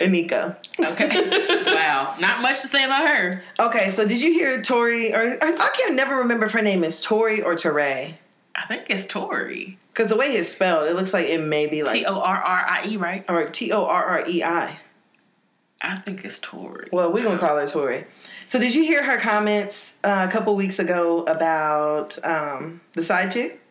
Eniko. 0.01 0.55
Okay. 0.79 1.29
wow. 1.73 2.15
Not 2.19 2.41
much 2.41 2.61
to 2.61 2.67
say 2.67 2.83
about 2.83 3.07
her. 3.07 3.43
Okay, 3.59 3.89
so 3.91 4.05
did 4.07 4.21
you 4.21 4.33
hear 4.33 4.61
Tori? 4.61 5.13
Or 5.13 5.21
I 5.21 5.35
I 5.41 5.71
can 5.77 5.95
never 5.95 6.17
remember 6.17 6.45
if 6.47 6.51
her 6.51 6.61
name 6.61 6.83
is 6.83 6.99
Tori 7.01 7.41
or 7.41 7.55
Toray. 7.55 8.15
I 8.55 8.65
think 8.65 8.89
it's 8.89 9.05
Tori. 9.05 9.77
Because 9.93 10.09
the 10.09 10.17
way 10.17 10.27
it's 10.27 10.49
spelled, 10.49 10.89
it 10.89 10.95
looks 10.95 11.13
like 11.13 11.27
it 11.27 11.41
may 11.41 11.67
be 11.67 11.83
like 11.83 11.93
T 11.93 12.05
O 12.05 12.19
R 12.19 12.35
R 12.37 12.65
I 12.69 12.83
E, 12.87 12.97
right? 12.97 13.23
or 13.29 13.47
T 13.49 13.71
O 13.71 13.85
R 13.85 14.03
R 14.05 14.25
E 14.27 14.43
I. 14.43 14.79
I 15.81 15.97
think 15.97 16.25
it's 16.25 16.39
Tori. 16.39 16.89
Well, 16.91 17.11
we're 17.13 17.23
gonna 17.23 17.37
call 17.39 17.57
her 17.57 17.67
Tori. 17.67 18.05
So, 18.47 18.59
did 18.59 18.73
you 18.73 18.83
hear 18.83 19.03
her 19.03 19.19
comments 19.19 19.97
uh, 20.03 20.25
a 20.27 20.31
couple 20.31 20.55
weeks 20.55 20.79
ago 20.79 21.23
about 21.23 22.17
um, 22.25 22.81
the 22.93 23.03
side 23.03 23.31
chick? 23.31 23.61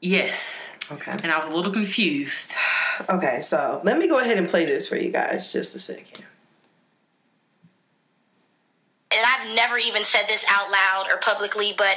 Yes. 0.00 0.74
Okay. 0.90 1.10
And 1.10 1.32
I 1.32 1.38
was 1.38 1.48
a 1.48 1.56
little 1.56 1.72
confused. 1.72 2.54
Okay, 3.10 3.42
so 3.42 3.82
let 3.84 3.98
me 3.98 4.08
go 4.08 4.20
ahead 4.20 4.38
and 4.38 4.48
play 4.48 4.64
this 4.64 4.88
for 4.88 4.96
you 4.96 5.10
guys 5.10 5.52
just 5.52 5.76
a 5.76 5.78
second. 5.78 6.24
and 9.16 9.24
I've 9.24 9.54
never 9.54 9.78
even 9.78 10.04
said 10.04 10.24
this 10.28 10.44
out 10.48 10.70
loud 10.70 11.06
or 11.10 11.18
publicly, 11.18 11.74
but 11.76 11.96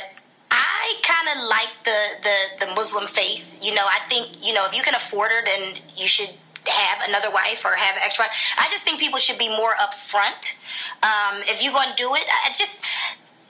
I 0.52 0.96
kind 1.04 1.38
of 1.38 1.48
like 1.50 1.70
the, 1.84 2.00
the 2.24 2.66
the 2.66 2.74
Muslim 2.74 3.08
faith. 3.08 3.44
You 3.62 3.74
know, 3.74 3.86
I 3.86 4.00
think 4.10 4.38
you 4.42 4.54
know 4.54 4.66
if 4.66 4.74
you 4.76 4.82
can 4.84 4.96
afford 4.96 5.32
her, 5.32 5.44
then 5.46 5.76
you 5.98 6.08
should 6.08 6.30
have 6.68 7.08
another 7.08 7.32
wife 7.32 7.64
or 7.66 7.76
have 7.76 7.96
an 7.96 8.02
extra. 8.04 8.26
I 8.58 8.68
just 8.72 8.84
think 8.84 9.00
people 9.00 9.20
should 9.20 9.38
be 9.38 9.50
more 9.50 9.76
upfront. 9.80 10.56
Um, 11.04 11.44
if 11.48 11.62
you're 11.62 11.74
gonna 11.74 11.96
do 11.96 12.16
it, 12.16 12.24
I 12.46 12.52
just 12.58 12.76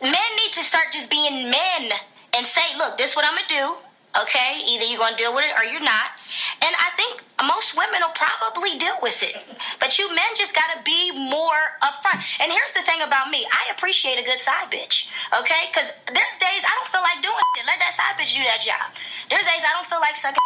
men 0.01 0.11
need 0.11 0.53
to 0.53 0.63
start 0.63 0.87
just 0.93 1.09
being 1.09 1.49
men 1.49 1.91
and 2.33 2.45
say, 2.45 2.77
look, 2.77 2.97
this 2.97 3.11
is 3.11 3.15
what 3.15 3.25
I'm 3.25 3.35
gonna 3.35 3.47
do. 3.47 3.88
Okay, 4.17 4.65
either 4.65 4.85
you're 4.89 4.97
gonna 4.97 5.15
deal 5.15 5.35
with 5.35 5.45
it 5.45 5.53
or 5.53 5.63
you're 5.63 5.85
not. 5.85 6.17
And 6.65 6.73
I 6.73 6.89
think 6.97 7.21
most 7.45 7.77
women 7.77 8.01
will 8.01 8.15
probably 8.17 8.73
deal 8.81 8.97
with 9.05 9.21
it. 9.21 9.37
But 9.79 9.99
you 9.99 10.09
men 10.09 10.33
just 10.33 10.55
gotta 10.55 10.81
be 10.81 11.13
more 11.13 11.77
upfront. 11.85 12.25
And 12.41 12.49
here's 12.49 12.73
the 12.73 12.81
thing 12.81 13.05
about 13.05 13.29
me 13.29 13.45
I 13.53 13.69
appreciate 13.69 14.17
a 14.17 14.25
good 14.25 14.41
side 14.41 14.73
bitch, 14.73 15.13
okay? 15.29 15.69
Because 15.69 15.93
there's 16.09 16.35
days 16.41 16.65
I 16.65 16.73
don't 16.81 16.89
feel 16.89 17.05
like 17.05 17.21
doing 17.21 17.37
it. 17.61 17.69
Let 17.69 17.77
that 17.77 17.93
side 17.93 18.17
bitch 18.17 18.33
do 18.33 18.41
that 18.49 18.65
job. 18.65 18.89
There's 19.29 19.45
days 19.45 19.61
I 19.61 19.77
don't 19.77 19.85
feel 19.85 20.01
like 20.01 20.17
sucking. 20.17 20.41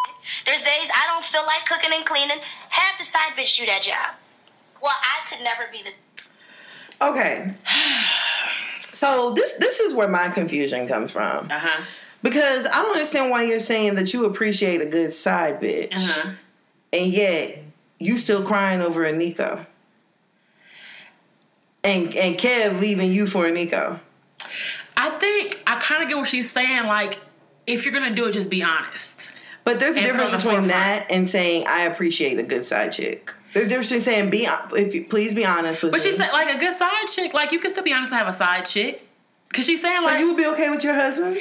There's 0.46 0.62
days 0.62 0.92
I 0.92 1.08
don't 1.08 1.24
feel 1.24 1.48
like 1.48 1.64
cooking 1.64 1.96
and 1.96 2.06
cleaning. 2.06 2.44
Have 2.68 3.00
the 3.00 3.06
side 3.08 3.32
bitch 3.40 3.56
do 3.56 3.66
that 3.66 3.84
job. 3.84 4.20
Well, 4.84 4.92
I 4.92 5.24
could 5.32 5.40
never 5.44 5.72
be 5.72 5.88
the. 5.88 5.96
Okay. 7.00 7.54
So 8.96 9.32
this 9.32 9.58
this 9.58 9.80
is 9.80 9.96
where 9.96 10.08
my 10.08 10.30
confusion 10.30 10.88
comes 10.88 11.10
from. 11.10 11.50
Uh 11.50 11.60
huh. 11.60 11.84
Because 12.24 12.66
I 12.66 12.72
don't 12.82 12.94
understand 12.94 13.30
why 13.30 13.44
you're 13.44 13.60
saying 13.60 13.96
that 13.96 14.14
you 14.14 14.26
appreciate 14.26 14.82
a 14.82 14.86
good 14.86 15.14
side 15.14 15.62
bitch. 15.62 15.94
Uh 15.94 16.00
huh. 16.00 16.30
and 16.92 17.12
yet 17.12 17.60
you 18.00 18.18
still 18.18 18.44
crying 18.44 18.82
over 18.82 19.02
Eniko. 19.04 19.66
And 21.84 22.16
and 22.16 22.36
Kev 22.38 22.80
leaving 22.80 23.12
you 23.12 23.28
for 23.28 23.44
Eniko. 23.46 24.00
I 24.96 25.10
think 25.20 25.62
I 25.68 25.76
kind 25.80 26.02
of 26.02 26.08
get 26.08 26.18
what 26.18 26.28
she's 26.28 26.50
saying. 26.50 26.86
Like, 26.86 27.20
if 27.68 27.84
you're 27.86 27.94
gonna 27.94 28.16
do 28.16 28.26
it, 28.26 28.32
just 28.32 28.50
be 28.50 28.64
honest. 28.64 29.32
But 29.66 29.80
there's 29.80 29.96
a 29.96 30.00
And 30.00 30.08
difference 30.08 30.32
the 30.32 30.38
between 30.38 30.68
that 30.68 31.08
and 31.10 31.30
saying 31.30 31.66
I 31.68 31.84
appreciate 31.84 32.40
a 32.40 32.44
good 32.44 32.66
side 32.66 32.94
chick. 32.94 33.34
There's 33.54 33.68
a 33.68 33.70
difference 33.70 33.90
between 33.90 34.02
saying 34.02 34.30
be 34.30 34.48
if 34.78 34.96
you 34.96 35.06
please 35.06 35.34
be 35.34 35.46
honest 35.46 35.84
with 35.84 35.92
But 35.92 36.02
me. 36.04 36.10
she 36.12 36.16
said 36.16 36.32
like 36.32 36.56
a 36.56 36.58
good 36.60 36.74
side 36.74 37.08
chick. 37.08 37.34
Like 37.34 37.52
you 37.52 37.60
can 37.60 37.70
still 37.70 37.84
be 37.84 37.94
honest 37.94 38.12
and 38.14 38.20
have 38.20 38.28
a 38.28 38.34
side 38.34 38.66
chick. 38.66 39.08
Cause 39.54 39.66
she's 39.66 39.82
saying 39.82 40.00
so 40.00 40.06
like 40.06 40.20
you 40.20 40.30
would 40.30 40.38
be 40.38 40.46
okay 40.48 40.70
with 40.70 40.84
your 40.84 40.96
husband? 40.96 41.38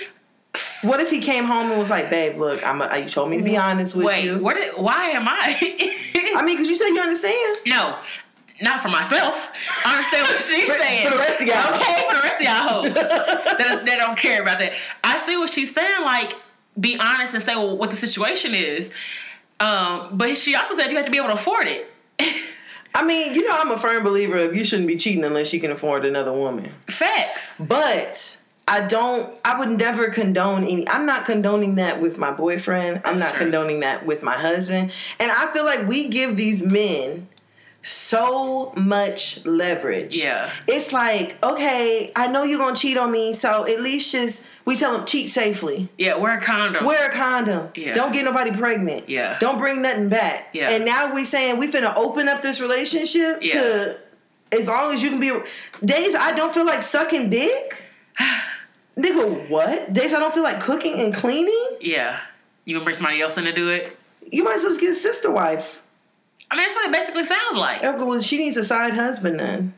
What 0.83 1.01
if 1.01 1.11
he 1.11 1.21
came 1.21 1.45
home 1.45 1.71
and 1.71 1.79
was 1.81 1.91
like, 1.91 2.11
"Babe, 2.11 2.39
look, 2.39 2.67
I'm. 2.67 2.83
A, 2.83 2.99
you 2.99 3.09
told 3.11 3.31
me 3.31 3.39
to 3.39 3.43
be 3.43 3.57
honest 3.57 3.95
with 3.97 4.07
wait, 4.07 4.25
you." 4.25 4.39
what? 4.39 4.57
Did, 4.57 4.75
why 4.77 5.11
am 5.11 5.27
I? 5.29 5.57
I 6.37 6.43
mean, 6.45 6.57
because 6.57 6.69
you 6.69 6.77
said 6.77 6.89
you 6.89 7.01
understand. 7.01 7.57
no, 7.67 7.97
not 8.61 8.81
for 8.81 8.89
myself. 8.89 9.49
I 9.85 9.97
understand 9.97 10.25
what 10.29 10.43
she's 10.43 10.65
For- 10.65 10.79
saying. 10.79 11.07
for 11.07 11.13
the 11.13 11.19
rest 11.19 11.41
of 11.41 11.47
y'all. 11.47 11.75
Okay, 11.75 12.05
for 12.09 12.15
the 12.17 12.21
rest 12.23 12.35
of 12.35 12.43
y'all 12.43 12.69
hoes 12.69 12.95
that, 12.95 13.67
is, 13.71 13.85
that 13.85 13.97
don't 13.99 14.19
care 14.19 14.43
about 14.43 14.59
that. 14.59 14.73
I 15.03 15.19
see 15.19 15.37
what 15.37 15.49
she's 15.51 15.73
saying. 15.73 16.03
Like, 16.03 16.35
be 16.79 16.99
honest 16.99 17.33
and 17.35 17.43
say 17.43 17.55
well, 17.57 17.77
what 17.77 17.91
the 17.91 17.97
situation 17.97 18.55
is. 18.55 18.91
Um, 19.61 20.11
but 20.13 20.37
she 20.37 20.55
also 20.57 20.75
said 20.75 20.91
you 20.91 20.97
have 20.97 21.05
to 21.07 21.11
be 21.11 21.19
able 21.19 21.29
to 21.29 21.35
afford 21.35 21.67
it. 21.69 21.89
I 22.95 23.05
mean, 23.07 23.35
you 23.35 23.49
know, 23.49 23.57
I'm 23.59 23.71
a 23.71 23.79
firm 23.79 24.03
believer 24.05 24.37
of 24.37 24.55
you 24.55 24.65
shouldn't 24.67 24.89
be 24.89 24.97
cheating 24.97 25.25
unless 25.25 25.53
you 25.55 25.61
can 25.61 25.71
afford 25.71 26.05
another 26.05 26.33
woman. 26.33 26.73
Facts. 26.89 27.59
But 27.59 28.37
I 28.69 28.87
don't. 28.87 29.33
I 29.45 29.59
would 29.59 29.71
never 29.77 30.11
condone 30.11 30.63
any. 30.63 30.89
I'm 30.89 31.05
not 31.05 31.27
condoning 31.27 31.75
that 31.77 32.01
with 32.01 32.17
my 32.17 32.31
boyfriend. 32.31 33.03
I'm 33.05 33.19
That's 33.19 33.25
not 33.25 33.31
true. 33.35 33.41
condoning 33.47 33.81
that 33.81 34.07
with 34.07 34.23
my 34.23 34.35
husband. 34.35 34.93
And 35.19 35.31
I 35.33 35.53
feel 35.53 35.65
like 35.65 35.89
we 35.89 36.09
give 36.09 36.37
these 36.37 36.63
men 36.65 37.29
so 37.83 38.73
much 38.77 39.45
leverage. 39.45 40.17
Yeah. 40.17 40.51
It's 40.69 40.93
like, 40.93 41.37
okay, 41.43 42.13
I 42.15 42.29
know 42.29 42.45
you're 42.45 42.59
gonna 42.59 42.77
cheat 42.77 42.97
on 42.97 43.11
me, 43.11 43.35
so 43.35 43.67
at 43.67 43.81
least 43.81 44.13
just 44.13 44.45
we 44.65 44.77
tell 44.77 44.97
them 44.97 45.07
cheat 45.07 45.31
safely. 45.31 45.89
Yeah, 45.99 46.17
wear 46.17 46.39
a 46.39 46.41
condom. 46.41 46.85
Wear 46.85 47.11
a 47.11 47.13
condom. 47.13 47.71
Yeah. 47.75 47.95
Don't 47.95 48.13
get 48.13 48.25
nobody 48.25 48.53
pregnant. 48.53 49.09
Yeah. 49.09 49.39
Don't 49.41 49.59
bring 49.59 49.83
nothing 49.83 50.09
back. 50.09 50.51
Yeah. 50.53 50.71
And 50.71 50.85
now 50.85 51.13
we 51.13 51.25
saying 51.25 51.59
we 51.59 51.71
finna 51.71 51.95
open 51.97 52.29
up 52.29 52.43
this 52.43 52.61
relationship 52.61 53.39
Yeah. 53.43 53.53
to 53.55 53.97
as 54.53 54.69
long 54.69 54.95
as 54.95 55.03
you 55.03 55.11
can 55.11 55.19
be 55.19 55.33
days 55.85 56.15
I 56.15 56.37
don't 56.37 56.55
feel 56.55 56.65
like 56.65 56.83
sucking 56.83 57.31
dick. 57.31 57.77
Nigga, 58.97 59.49
what? 59.49 59.93
Days 59.93 60.13
I 60.13 60.19
don't 60.21 60.35
feel 60.35 60.43
like 60.43 60.61
cooking 60.61 61.01
and 61.01 61.15
cleaning? 61.15 61.79
yeah. 61.81 62.21
You 62.65 62.75
gonna 62.75 62.85
bring 62.85 62.95
somebody 62.95 63.21
else 63.21 63.37
in 63.39 63.45
to 63.45 63.53
do 63.53 63.71
it? 63.71 63.97
You 64.31 64.45
might 64.45 64.57
as 64.57 64.63
well 64.63 64.71
just 64.71 64.81
get 64.81 64.93
a 64.93 64.95
sister 64.95 65.31
wife. 65.33 65.83
I 66.51 66.55
mean, 66.55 66.65
that's 66.65 66.77
what 66.77 66.87
it 66.87 66.93
basically 66.93 67.25
sounds 67.25 67.57
like. 67.57 67.83
Okay, 67.83 68.05
well, 68.05 68.21
she 68.23 68.39
needs 68.39 68.57
a 68.57 68.65
side 68.65 68.95
husband 68.95 69.41
then. 69.41 69.75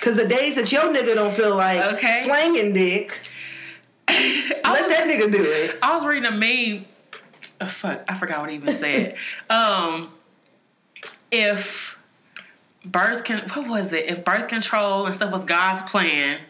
Cause 0.00 0.16
the 0.16 0.26
days 0.26 0.54
that 0.54 0.72
your 0.72 0.84
nigga 0.84 1.14
don't 1.14 1.34
feel 1.34 1.54
like 1.54 1.80
Okay. 1.94 2.22
slanging 2.24 2.72
dick, 2.72 3.12
let 4.08 4.64
was, 4.64 4.64
that 4.64 5.04
nigga 5.06 5.30
do 5.30 5.42
it. 5.44 5.78
I 5.82 5.94
was 5.94 6.04
reading 6.06 6.26
a 6.26 6.30
meme. 6.30 6.86
Oh, 7.60 7.66
fuck, 7.66 8.02
I 8.08 8.14
forgot 8.14 8.40
what 8.40 8.48
he 8.48 8.56
even 8.56 8.72
said. 8.72 9.16
um, 9.50 10.10
if 11.30 11.98
birth 12.84 13.24
can, 13.24 13.46
what 13.50 13.68
was 13.68 13.92
it? 13.92 14.06
If 14.06 14.24
birth 14.24 14.48
control 14.48 15.04
and 15.04 15.14
stuff 15.14 15.30
was 15.30 15.44
God's 15.44 15.88
plan, 15.90 16.40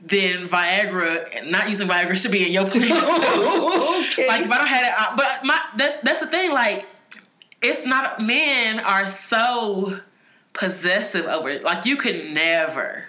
then 0.00 0.46
Viagra, 0.46 1.48
not 1.50 1.68
using 1.68 1.88
Viagra, 1.88 2.16
should 2.16 2.30
be 2.32 2.46
in 2.46 2.52
your 2.52 2.66
plan. 2.66 2.84
okay. 2.92 4.28
like 4.28 4.42
if 4.44 4.50
I 4.50 4.58
don't 4.58 4.66
have 4.68 4.84
it, 4.84 4.92
I- 4.96 5.14
but 5.16 5.44
my 5.44 5.60
that, 5.76 6.04
that's 6.04 6.20
the 6.20 6.26
thing. 6.26 6.52
Like, 6.52 6.86
it's 7.62 7.86
not 7.86 8.20
men 8.20 8.80
are 8.80 9.06
so 9.06 9.98
possessive 10.52 11.26
over 11.26 11.48
it. 11.50 11.64
Like 11.64 11.84
you 11.86 11.96
could 11.96 12.32
never. 12.32 13.06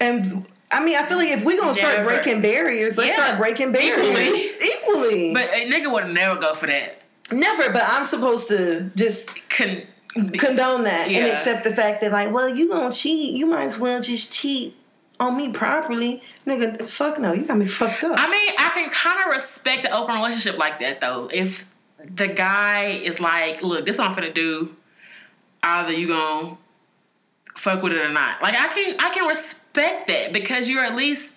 And 0.00 0.46
I 0.70 0.84
mean, 0.84 0.96
I 0.96 1.04
feel 1.06 1.18
like 1.18 1.28
if 1.30 1.44
we're 1.44 1.60
gonna 1.60 1.74
start 1.74 2.04
breaking 2.04 2.40
barriers, 2.42 2.96
let's 2.98 3.10
Yeah. 3.10 3.24
start 3.26 3.38
breaking 3.38 3.72
barriers 3.72 4.08
Equally. 4.08 4.50
Equally. 4.62 5.34
But 5.34 5.44
a 5.52 5.70
nigga 5.70 5.92
would 5.92 6.08
never 6.08 6.38
go 6.40 6.54
for 6.54 6.66
that. 6.66 7.02
never. 7.30 7.70
But 7.70 7.84
I'm 7.86 8.06
supposed 8.06 8.48
to 8.48 8.90
just 8.96 9.30
Con- 9.50 9.82
condone 10.14 10.84
that 10.84 11.08
and 11.08 11.26
accept 11.32 11.64
the 11.64 11.74
fact 11.74 12.00
that, 12.00 12.10
like, 12.12 12.32
well, 12.32 12.48
you 12.48 12.68
gonna 12.70 12.92
cheat, 12.92 13.36
you 13.36 13.46
might 13.46 13.66
as 13.68 13.78
well 13.78 14.00
just 14.00 14.32
cheat 14.32 14.74
on 15.20 15.36
me 15.36 15.52
properly, 15.52 16.22
nigga. 16.46 16.88
Fuck 16.88 17.18
no, 17.18 17.32
you 17.32 17.44
got 17.44 17.58
me 17.58 17.66
fucked 17.66 18.04
up. 18.04 18.12
I 18.16 18.30
mean, 18.30 18.54
I 18.58 18.70
can 18.74 18.90
kind 18.90 19.18
of 19.24 19.32
respect 19.32 19.84
an 19.84 19.92
open 19.92 20.14
relationship 20.14 20.58
like 20.58 20.78
that 20.80 21.00
though. 21.00 21.28
If 21.32 21.64
the 22.14 22.28
guy 22.28 22.86
is 22.86 23.20
like, 23.20 23.62
"Look, 23.62 23.84
this 23.84 23.96
is 23.96 24.00
what 24.00 24.08
I'm 24.08 24.14
finna 24.14 24.34
do," 24.34 24.76
either 25.62 25.92
you 25.92 26.08
gonna 26.08 26.56
fuck 27.56 27.82
with 27.82 27.92
it 27.92 27.98
or 27.98 28.10
not. 28.10 28.40
Like, 28.42 28.54
I 28.54 28.68
can 28.68 28.96
I 29.00 29.10
can 29.10 29.26
respect 29.26 30.06
that 30.08 30.32
because 30.32 30.68
you're 30.68 30.84
at 30.84 30.94
least 30.94 31.34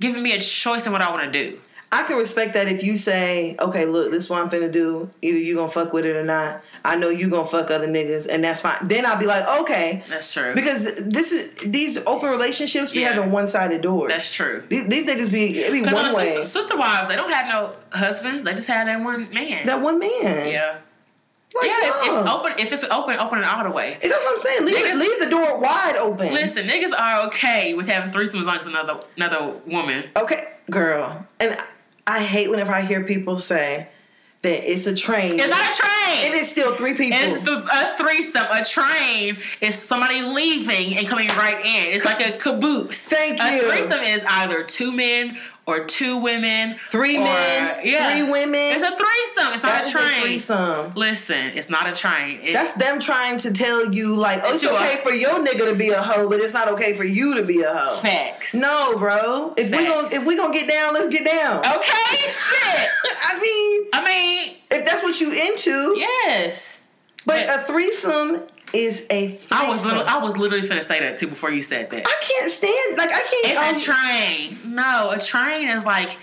giving 0.00 0.22
me 0.22 0.32
a 0.32 0.40
choice 0.40 0.86
in 0.86 0.92
what 0.92 1.02
I 1.02 1.10
want 1.10 1.32
to 1.32 1.50
do. 1.50 1.58
I 1.94 2.04
can 2.04 2.16
respect 2.16 2.54
that 2.54 2.66
if 2.68 2.82
you 2.82 2.96
say, 2.96 3.56
okay, 3.60 3.86
look, 3.86 4.10
this 4.10 4.24
is 4.24 4.30
what 4.30 4.42
I'm 4.42 4.50
finna 4.50 4.70
do. 4.72 5.10
Either 5.22 5.38
you 5.38 5.54
gonna 5.54 5.70
fuck 5.70 5.92
with 5.92 6.04
it 6.04 6.16
or 6.16 6.22
not. 6.24 6.62
I 6.84 6.96
know 6.96 7.08
you 7.08 7.30
gonna 7.30 7.48
fuck 7.48 7.70
other 7.70 7.86
niggas, 7.88 8.26
and 8.28 8.44
that's 8.44 8.60
fine. 8.60 8.76
Then 8.88 9.06
I'll 9.06 9.18
be 9.18 9.26
like, 9.26 9.46
okay, 9.62 10.02
That's 10.08 10.32
true. 10.34 10.54
because 10.54 10.84
this 10.96 11.32
is 11.32 11.54
these 11.64 11.96
open 12.06 12.28
relationships 12.30 12.92
be 12.92 13.00
Yeah. 13.00 13.12
having 13.14 13.30
one 13.32 13.48
sided 13.48 13.80
doors. 13.82 14.08
That's 14.08 14.30
true. 14.34 14.64
These, 14.68 14.88
these 14.88 15.06
niggas 15.06 15.32
be 15.32 15.58
it 15.60 15.72
be 15.72 15.82
one 15.82 16.14
way. 16.14 16.34
sister, 16.36 16.44
sister 16.60 16.76
wives, 16.76 17.08
they 17.08 17.16
don't 17.16 17.30
have 17.32 17.46
no 17.46 17.72
husbands. 17.92 18.42
They 18.42 18.52
just 18.52 18.68
have 18.68 18.86
that 18.86 19.00
one 19.02 19.32
man. 19.32 19.64
that 19.66 19.80
one 19.80 19.98
man. 19.98 20.50
yeah. 20.50 20.78
Like, 21.56 21.66
yeah, 21.70 21.76
if, 21.82 21.94
if 22.08 22.30
open, 22.30 22.52
if 22.58 22.72
it's 22.72 22.82
open, 22.90 23.16
open 23.18 23.38
it 23.38 23.44
all 23.44 23.62
the 23.62 23.70
way. 23.70 23.96
That's 24.02 24.12
what 24.12 24.32
I'm 24.34 24.38
saying. 24.40 24.64
Leave, 24.66 24.76
Niggas- 24.76 24.98
leave 24.98 25.20
the 25.20 25.30
door 25.30 25.60
wide 25.60 25.94
open. 25.96 26.34
Listen, 26.34 26.66
niggas 26.66 26.90
are 26.92 27.26
okay 27.28 27.74
with 27.74 27.86
having 27.86 28.10
threesomes 28.10 28.40
as 28.40 28.46
long 28.48 28.56
as 28.56 28.66
another 28.66 28.98
another 29.16 29.54
woman. 29.64 30.04
Okay, 30.16 30.42
girl. 30.68 31.24
And 31.38 31.56
I 32.06 32.22
hate 32.22 32.50
whenever 32.50 32.72
I 32.72 32.82
hear 32.82 33.02
people 33.02 33.38
say 33.38 33.88
that 34.44 34.70
it's 34.70 34.86
a 34.86 34.94
train. 34.94 35.40
It's 35.40 35.48
not 35.48 35.72
a 35.72 35.76
train. 35.76 36.32
It 36.32 36.34
is 36.34 36.50
still 36.50 36.76
three 36.76 36.94
people. 36.94 37.18
It's 37.18 37.40
the, 37.40 37.56
a 37.56 37.96
threesome. 37.96 38.46
A 38.50 38.62
train 38.62 39.38
is 39.60 39.74
somebody 39.80 40.20
leaving 40.22 40.96
and 40.96 41.08
coming 41.08 41.28
right 41.28 41.58
in. 41.64 41.94
It's 41.94 42.04
like 42.04 42.20
a 42.20 42.36
caboose. 42.36 43.06
Thank 43.06 43.40
you. 43.40 43.68
a 43.68 43.70
threesome 43.70 44.00
is 44.00 44.24
either 44.28 44.62
two 44.62 44.92
men 44.92 45.38
or 45.66 45.84
two 45.84 46.18
women. 46.18 46.76
three 46.88 47.16
or- 47.16 47.24
men, 47.24 47.80
yeah. 47.84 48.10
three 48.12 48.30
women. 48.30 48.60
It's 48.74 48.82
a 48.82 48.94
threesome. 48.96 49.52
It's 49.54 49.62
That 49.62 49.84
not 49.84 49.86
a 49.86 49.90
train. 49.90 50.22
threesome. 50.22 50.92
Listen, 50.94 51.52
it's 51.54 51.70
not 51.70 51.86
a 51.88 51.92
train. 51.92 52.40
It- 52.42 52.52
That's 52.52 52.74
them 52.74 53.00
trying 53.00 53.38
to 53.38 53.52
tell 53.52 53.90
you, 53.92 54.14
like, 54.14 54.40
oh, 54.44 54.52
it's 54.52 54.64
okay 54.64 54.94
are- 54.94 54.96
for 54.98 55.10
your 55.12 55.34
nigga 55.44 55.66
to 55.68 55.74
be 55.74 55.90
a 55.90 56.02
hoe, 56.02 56.28
but 56.28 56.40
it's 56.40 56.52
not 56.54 56.68
okay 56.68 56.94
for 56.96 57.04
you 57.04 57.36
to 57.36 57.42
be 57.44 57.62
a 57.62 57.72
hoe. 57.72 58.00
facts. 58.02 58.54
No, 58.54 58.96
bro. 58.98 59.54
If 59.56 59.70
we 59.70 59.78
Facts. 59.78 59.90
gonna 59.90 60.08
if 60.12 60.26
we 60.26 60.36
gonna 60.36 60.52
get 60.54 60.68
down, 60.68 60.92
let's 60.94 61.08
get 61.08 61.24
down. 61.24 61.58
Okay, 61.64 62.16
shit. 62.28 62.90
I 63.22 63.40
mean, 63.40 63.88
I 63.92 64.04
mean, 64.04 64.54
if 64.70 64.84
that's 64.84 65.02
what 65.02 65.20
you 65.20 65.32
into, 65.32 65.94
yes. 65.98 66.80
but 67.24 67.46
But- 67.46 67.60
a 67.60 67.62
threesome 67.62 68.42
is 68.74 69.06
a. 69.10 69.38
I 69.50 69.68
was 69.70 69.84
literally, 69.84 70.06
I 70.06 70.18
was 70.18 70.36
literally 70.36 70.66
finna 70.68 70.82
say 70.84 71.00
that 71.00 71.16
too 71.16 71.28
before 71.28 71.50
you 71.50 71.62
said 71.62 71.90
that. 71.90 72.06
I 72.06 72.16
can't 72.20 72.52
stand 72.52 72.96
like 72.98 73.10
I 73.10 73.22
can't. 73.22 73.74
It's 73.76 73.88
um, 73.88 73.94
a 73.94 73.96
train. 73.96 74.74
No, 74.74 75.10
a 75.10 75.18
train 75.18 75.68
is 75.68 75.84
like 75.84 76.18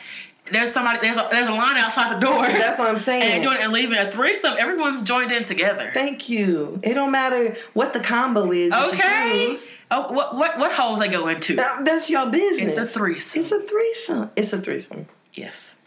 there's 0.51 0.71
somebody 0.71 0.99
there's 0.99 1.17
a 1.17 1.27
there's 1.31 1.47
a 1.47 1.53
line 1.53 1.77
outside 1.77 2.15
the 2.15 2.25
door. 2.25 2.41
That's 2.45 2.77
what 2.79 2.89
I'm 2.89 2.97
saying. 3.09 3.23
and 3.23 3.43
doing 3.43 3.57
and 3.59 3.71
leaving 3.71 3.97
a 3.97 4.11
threesome. 4.11 4.55
Everyone's 4.59 5.01
joined 5.01 5.31
in 5.31 5.43
together. 5.43 5.91
Thank 5.93 6.27
you. 6.29 6.79
It 6.83 6.93
don't 6.93 7.11
matter 7.11 7.55
what 7.73 7.93
the 7.93 7.99
combo 8.01 8.51
is. 8.51 8.71
Okay. 8.71 9.55
Oh, 9.89 10.11
what 10.11 10.35
what 10.35 10.59
what 10.59 10.71
holes 10.73 10.99
they 10.99 11.07
go 11.07 11.27
into? 11.27 11.57
Uh, 11.59 11.83
That's 11.83 12.09
your 12.09 12.29
business. 12.29 12.71
It's 12.71 12.77
a 12.77 12.85
threesome. 12.85 13.41
It's 13.43 13.51
a 13.51 13.61
threesome. 13.61 14.31
It's 14.35 14.53
a 14.53 14.59
threesome. 14.59 15.07
yes, 15.33 15.77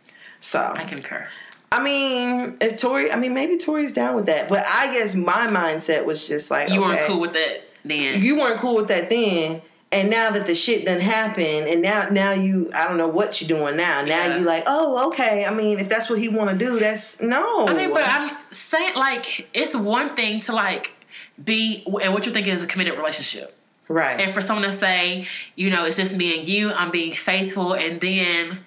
So 0.41 0.61
I 0.75 0.85
concur. 0.85 1.29
I 1.75 1.83
mean, 1.83 2.57
if 2.61 2.79
Tori, 2.81 3.11
I 3.11 3.17
mean, 3.17 3.35
maybe 3.35 3.57
Tori's 3.59 3.93
down 3.93 4.15
with 4.17 4.27
that, 4.27 4.49
but 4.49 4.65
I 4.67 4.93
guess 4.95 5.15
my 5.15 5.47
mindset 5.49 6.05
was 6.07 6.29
just 6.29 6.51
like, 6.51 6.69
You 6.69 6.85
okay, 6.85 6.95
weren't 6.95 7.07
cool 7.07 7.21
with 7.21 7.33
that 7.33 7.63
then. 7.85 8.23
You 8.23 8.39
weren't 8.39 8.61
cool 8.61 8.77
with 8.77 8.89
that 8.89 9.11
then, 9.11 9.61
And 9.93 10.11
now 10.11 10.31
that 10.31 10.47
the 10.47 10.55
shit 10.55 10.85
done 10.87 11.01
happened, 11.01 11.69
and 11.69 11.83
now 11.83 12.09
now 12.11 12.33
you 12.33 12.71
I 12.75 12.89
don't 12.89 12.99
know 12.99 13.09
what 13.09 13.41
you're 13.41 13.49
doing 13.59 13.77
now. 13.77 14.05
Now 14.05 14.27
Yeah. 14.27 14.39
you 14.39 14.45
like, 14.45 14.65
oh, 14.67 15.09
okay. 15.09 15.45
I 15.45 15.53
mean, 15.53 15.79
if 15.79 15.89
that's 15.89 16.09
what 16.11 16.19
he 16.19 16.29
want 16.29 16.51
to 16.51 16.57
do, 16.67 16.79
that's 16.79 17.21
no. 17.21 17.67
I 17.67 17.75
mean, 17.75 17.93
but 17.93 18.05
I'm 18.07 18.31
saying 18.51 18.95
like 18.95 19.49
it's 19.55 19.75
one 19.77 20.15
thing 20.17 20.41
to 20.43 20.53
like 20.53 20.95
be 21.43 21.83
and 22.03 22.13
what 22.15 22.25
you're 22.25 22.33
thinking 22.35 22.55
is 22.55 22.63
a 22.63 22.67
committed 22.67 22.95
relationship. 22.97 23.57
right. 23.89 24.21
And 24.21 24.33
for 24.33 24.41
someone 24.41 24.65
to 24.65 24.73
say, 24.73 25.27
you 25.57 25.69
know, 25.71 25.85
it's 25.85 25.97
just 25.97 26.15
me 26.17 26.39
and 26.39 26.49
you, 26.49 26.73
I'm 26.73 26.91
being 26.91 27.13
faithful, 27.13 27.75
and 27.75 28.01
then 28.01 28.61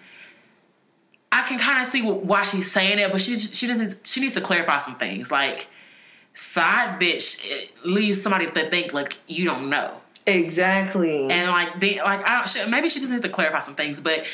I 1.32 1.42
can 1.44 1.58
kind 1.58 1.82
of 1.82 1.88
see 1.88 2.02
why 2.02 2.44
she's 2.44 2.72
saying 2.72 3.00
it, 3.00 3.12
but 3.12 3.22
she 3.22 3.38
she 3.38 3.68
doesn't. 3.68 4.06
She 4.06 4.22
needs 4.22 4.34
to 4.36 4.42
clarify 4.42 4.78
some 4.80 4.96
things. 4.96 5.32
Like 5.32 5.68
side 6.34 7.00
bitch 7.00 7.44
eh, 7.50 7.68
leaves 7.84 8.22
somebody 8.22 8.46
to 8.46 8.70
think 8.70 8.94
like 8.94 9.20
you 9.28 9.46
don't 9.46 9.70
know, 9.70 10.00
exactly. 10.26 11.30
and 11.30 11.52
like 11.52 11.80
be 11.80 12.02
like 12.02 12.26
I 12.26 12.38
don't. 12.38 12.50
She, 12.50 12.66
maybe 12.66 12.90
she 12.90 13.00
just 13.00 13.12
needs 13.12 13.24
to 13.24 13.30
clarify 13.30 13.60
some 13.60 13.76
things, 13.76 14.00
but 14.02 14.26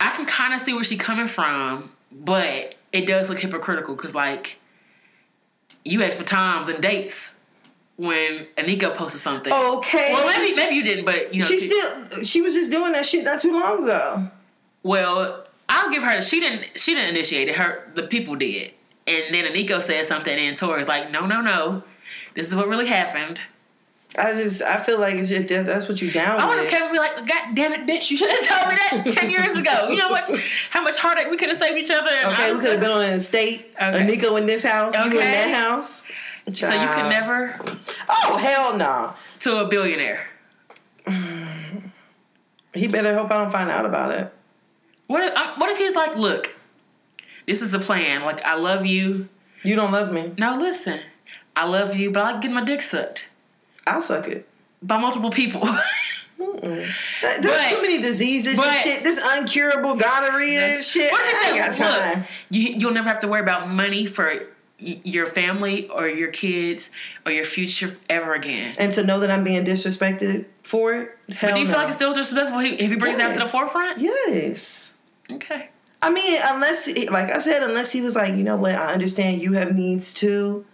I 0.00 0.10
can 0.10 0.26
kind 0.26 0.54
of 0.54 0.60
see 0.60 0.72
where 0.72 0.84
she's 0.84 1.00
coming 1.00 1.26
from, 1.26 1.90
but 2.12 2.76
it 2.92 3.06
does 3.06 3.28
look 3.28 3.38
hypocritical 3.38 3.94
because 3.94 4.14
like 4.14 4.58
you 5.84 6.02
asked 6.02 6.18
for 6.18 6.24
times 6.24 6.68
and 6.68 6.80
dates 6.82 7.38
when 7.96 8.46
Eniko 8.56 8.94
posted 8.94 9.20
something. 9.20 9.52
okay. 9.52 10.12
Well, 10.12 10.26
maybe 10.26 10.54
maybe 10.54 10.76
you 10.76 10.84
didn't, 10.84 11.04
but 11.04 11.34
you 11.34 11.40
know 11.40 11.46
she 11.46 11.60
still 11.60 12.24
she 12.24 12.40
was 12.40 12.54
just 12.54 12.70
doing 12.70 12.92
that 12.92 13.04
shit 13.04 13.24
not 13.24 13.40
too 13.40 13.52
long 13.52 13.84
ago. 13.84 14.30
Well, 14.82 15.44
I'll 15.68 15.90
give 15.90 16.02
her. 16.02 16.20
She 16.22 16.40
didn't. 16.40 16.78
She 16.78 16.94
didn't 16.94 17.10
initiate 17.10 17.48
it. 17.48 17.56
Her 17.56 17.90
the 17.94 18.04
people 18.04 18.36
did, 18.36 18.72
and 19.06 19.34
then 19.34 19.44
Eniko 19.52 19.80
said 19.80 20.06
something, 20.06 20.36
and 20.38 20.56
Tori's 20.56 20.88
like, 20.88 21.10
"No, 21.10 21.26
no, 21.26 21.40
no. 21.40 21.82
This 22.34 22.48
is 22.48 22.54
what 22.56 22.68
really 22.68 22.86
happened." 22.86 23.40
I 24.18 24.32
just 24.32 24.62
I 24.62 24.82
feel 24.82 24.98
like 24.98 25.16
it's 25.16 25.28
just 25.28 25.48
that, 25.48 25.66
that's 25.66 25.86
what 25.86 26.00
you 26.00 26.10
down 26.10 26.40
I 26.40 26.46
want 26.46 26.62
to 26.62 26.68
Kevin 26.68 26.92
be 26.92 26.98
like, 26.98 27.26
"God 27.26 27.54
damn 27.54 27.74
it, 27.74 27.86
bitch! 27.86 28.10
You 28.10 28.16
should 28.16 28.30
have 28.30 28.40
told 28.48 28.68
me 28.70 28.76
that 28.76 29.12
ten 29.12 29.28
years 29.28 29.54
ago. 29.54 29.88
You 29.90 29.96
know 29.96 30.04
how 30.04 30.10
much 30.10 30.30
how 30.70 30.82
much 30.82 30.96
heartache 30.96 31.28
we 31.30 31.36
could 31.36 31.50
have 31.50 31.58
saved 31.58 31.76
each 31.76 31.90
other." 31.90 32.08
And 32.08 32.32
Okay, 32.32 32.52
we 32.52 32.58
could 32.58 32.70
have 32.70 32.80
been 32.80 32.90
on 32.90 33.02
an 33.02 33.14
estate. 33.18 33.74
Okay. 33.80 34.06
Nico 34.06 34.36
in 34.36 34.46
this 34.46 34.64
house, 34.64 34.94
you 34.94 35.10
in 35.10 35.16
that 35.18 35.54
house. 35.54 36.06
So 36.54 36.72
you 36.72 36.88
could 36.88 37.10
never 37.10 37.60
Oh 38.08 38.38
hell 38.38 38.76
no! 38.78 39.14
to 39.40 39.58
a 39.58 39.68
billionaire. 39.68 40.26
He 42.74 42.86
better 42.86 43.14
hope 43.14 43.30
I 43.30 43.42
don't 43.42 43.50
find 43.50 43.70
out 43.70 43.86
about 43.86 44.12
it. 44.12 44.32
What 45.08 45.22
if, 45.24 45.58
what 45.58 45.68
if 45.70 45.78
he's 45.78 45.94
like, 45.96 46.16
"Look, 46.16 46.54
this 47.46 47.60
is 47.62 47.72
the 47.72 47.78
plan. 47.80 48.22
Like, 48.22 48.42
I 48.44 48.54
love 48.54 48.86
you. 48.86 49.28
You 49.64 49.74
don't 49.74 49.90
love 49.90 50.12
me. 50.12 50.32
No, 50.38 50.54
listen, 50.56 51.00
I 51.56 51.64
love 51.66 51.98
you, 51.98 52.12
but 52.12 52.20
I 52.22 52.32
like 52.32 52.40
getting 52.42 52.54
my 52.54 52.62
dick 52.64 52.80
sucked 52.82 53.30
I'll 53.86 54.02
suck 54.02 54.28
it. 54.28 54.48
by 54.82 54.98
multiple 54.98 55.30
people." 55.30 55.66
There's 56.38 56.94
But- 57.20 57.70
too 57.70 57.82
many 57.82 58.00
diseases 58.00 58.56
but- 58.56 58.66
and 58.68 58.82
shit. 58.82 59.02
This 59.02 59.20
uncurable 59.20 59.98
gonorrhea 59.98 60.68
and 60.74 60.84
shit. 60.84 61.10
What 61.10 61.20
I 61.20 61.48
ain't 61.48 61.58
got 61.58 61.74
time. 61.76 62.18
look, 62.20 62.28
you, 62.50 62.74
you'll 62.78 62.92
never 62.92 63.08
have 63.08 63.20
to 63.20 63.28
worry 63.28 63.40
about 63.40 63.68
money 63.68 64.06
for 64.06 64.46
your 64.78 65.26
family 65.26 65.88
or 65.88 66.06
your 66.08 66.30
kids 66.30 66.92
or 67.26 67.32
your 67.32 67.44
future 67.44 67.90
ever 68.08 68.34
again. 68.34 68.74
And 68.78 68.94
to 68.94 69.02
know 69.02 69.18
that 69.20 69.30
I'm 69.32 69.42
being 69.42 69.64
disrespected 69.64 70.44
for 70.62 70.94
it. 70.94 71.18
Hell 71.34 71.50
But 71.50 71.54
do 71.54 71.60
you 71.60 71.66
no. 71.66 71.70
feel 71.72 71.78
like 71.80 71.88
it's 71.88 71.96
still 71.96 72.14
disrespectful 72.14 72.60
if 72.60 72.78
he 72.90 72.94
brings 72.94 73.18
that 73.18 73.32
to 73.32 73.40
the 73.40 73.48
forefront? 73.48 73.98
Yes. 73.98 74.94
Okay. 75.30 75.68
I 76.00 76.10
mean, 76.10 76.38
unless, 76.42 76.86
like 77.10 77.30
I 77.30 77.40
said, 77.40 77.62
unless 77.62 77.90
he 77.92 78.00
was 78.02 78.14
like, 78.14 78.30
you 78.34 78.44
know 78.44 78.56
what, 78.56 78.74
I 78.74 78.92
understand 78.92 79.42
you 79.42 79.54
have 79.54 79.74
needs 79.74 80.14
too, 80.14 80.64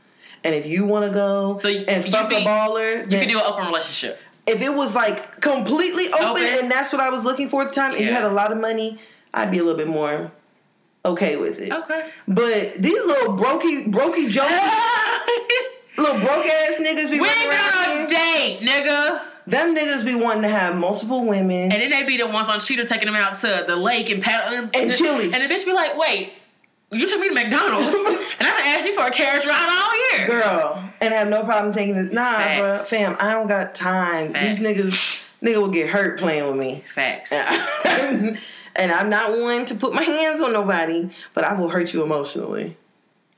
and 0.45 0.55
if 0.55 0.67
you 0.67 0.85
want 0.85 1.07
to 1.07 1.13
go 1.13 1.57
So 1.57 1.69
you- 1.69 1.85
and 1.89 2.05
fuck 2.05 2.29
be- 2.29 2.37
a 2.37 2.41
baller, 2.41 3.05
You 3.05 3.07
then 3.11 3.21
can 3.21 3.29
do 3.31 3.39
an 3.39 3.45
open 3.47 3.67
relationship. 3.67 4.21
if 4.47 4.61
it 4.61 4.75
was 4.75 4.95
like 4.95 5.41
completely 5.41 6.13
open, 6.13 6.27
Open. 6.27 6.43
and 6.45 6.71
that's 6.71 6.93
what 6.93 7.01
I 7.01 7.09
was 7.11 7.25
looking 7.25 7.49
for 7.49 7.63
at 7.63 7.71
the 7.71 7.75
time, 7.75 7.93
and 7.93 8.01
you 8.05 8.13
had 8.13 8.25
a 8.25 8.29
lot 8.31 8.53
of 8.53 8.59
money, 8.59 9.01
I'd 9.33 9.51
be 9.51 9.59
a 9.59 9.63
little 9.65 9.79
bit 9.79 9.89
more 9.89 10.31
okay 11.07 11.37
with 11.37 11.59
it. 11.59 11.73
Okay. 11.73 12.11
But 12.29 12.75
these 12.83 13.03
little 13.05 13.37
brokey, 13.37 13.91
brokey, 13.91 14.29
jokey, 14.31 14.71
little 15.97 16.19
broke 16.21 16.47
ass 16.47 16.75
niggas 16.81 17.11
be 17.11 17.21
we 17.21 17.27
running 17.29 17.43
ain't 17.43 17.51
been 17.51 17.59
around 17.59 17.89
on 17.91 17.97
here. 17.97 18.05
a 18.05 18.09
date, 18.09 18.61
nigga. 18.61 19.21
Them 19.47 19.77
niggas 19.77 20.05
be 20.05 20.15
wanting 20.15 20.43
to 20.43 20.49
have 20.49 20.77
multiple 20.77 21.27
women. 21.27 21.71
And 21.71 21.73
then 21.73 21.91
they 21.91 22.05
be 22.05 22.17
the 22.17 22.27
ones 22.27 22.49
on 22.49 22.61
Cheetah 22.61 22.87
taking 22.87 23.07
them 23.07 23.17
out 23.17 23.37
to 23.39 23.65
the 23.67 23.77
lake 23.77 24.09
and 24.11 24.23
paddle 24.23 24.57
and, 24.57 24.75
And 24.75 24.93
Chili's. 24.93 25.35
And 25.35 25.43
the 25.43 25.55
bitch 25.55 25.67
be 25.67 25.73
like, 25.73 25.99
wait, 25.99 26.33
you 26.91 27.07
took 27.07 27.21
me 27.21 27.29
to 27.29 27.35
McDonald's 27.35 27.95
and 28.39 28.49
I 28.49 28.51
done 28.51 28.61
asked 28.61 28.87
you 28.87 28.95
for 28.95 29.07
a 29.07 29.11
carriage 29.11 29.45
ride 29.45 29.69
all 29.69 30.19
year. 30.19 30.29
girl, 30.29 30.91
and 31.01 31.13
have 31.13 31.29
no 31.29 31.45
problem 31.45 31.75
taking 31.75 31.95
this. 31.95 32.11
Nah, 32.13 32.37
Facts. 32.37 32.61
bro, 32.61 32.99
fam, 32.99 33.17
I 33.21 33.33
don't 33.33 33.49
got 33.49 33.75
time. 33.75 34.33
Facts. 34.33 34.59
These 34.59 34.67
niggas, 34.67 35.25
nigga 35.43 35.61
will 35.61 35.71
get 35.71 35.91
hurt 35.91 36.19
playing 36.19 36.47
with 36.47 36.57
me. 36.57 36.85
Facts. 36.89 37.33
and 37.33 38.39
I'm 38.77 39.11
not 39.11 39.39
one 39.39 39.67
to 39.67 39.75
put 39.75 39.93
my 39.93 40.03
hands 40.03 40.41
on 40.41 40.53
nobody, 40.53 41.11
but 41.35 41.45
I 41.45 41.59
will 41.59 41.69
hurt 41.69 41.93
you 41.93 42.03
emotionally. 42.03 42.77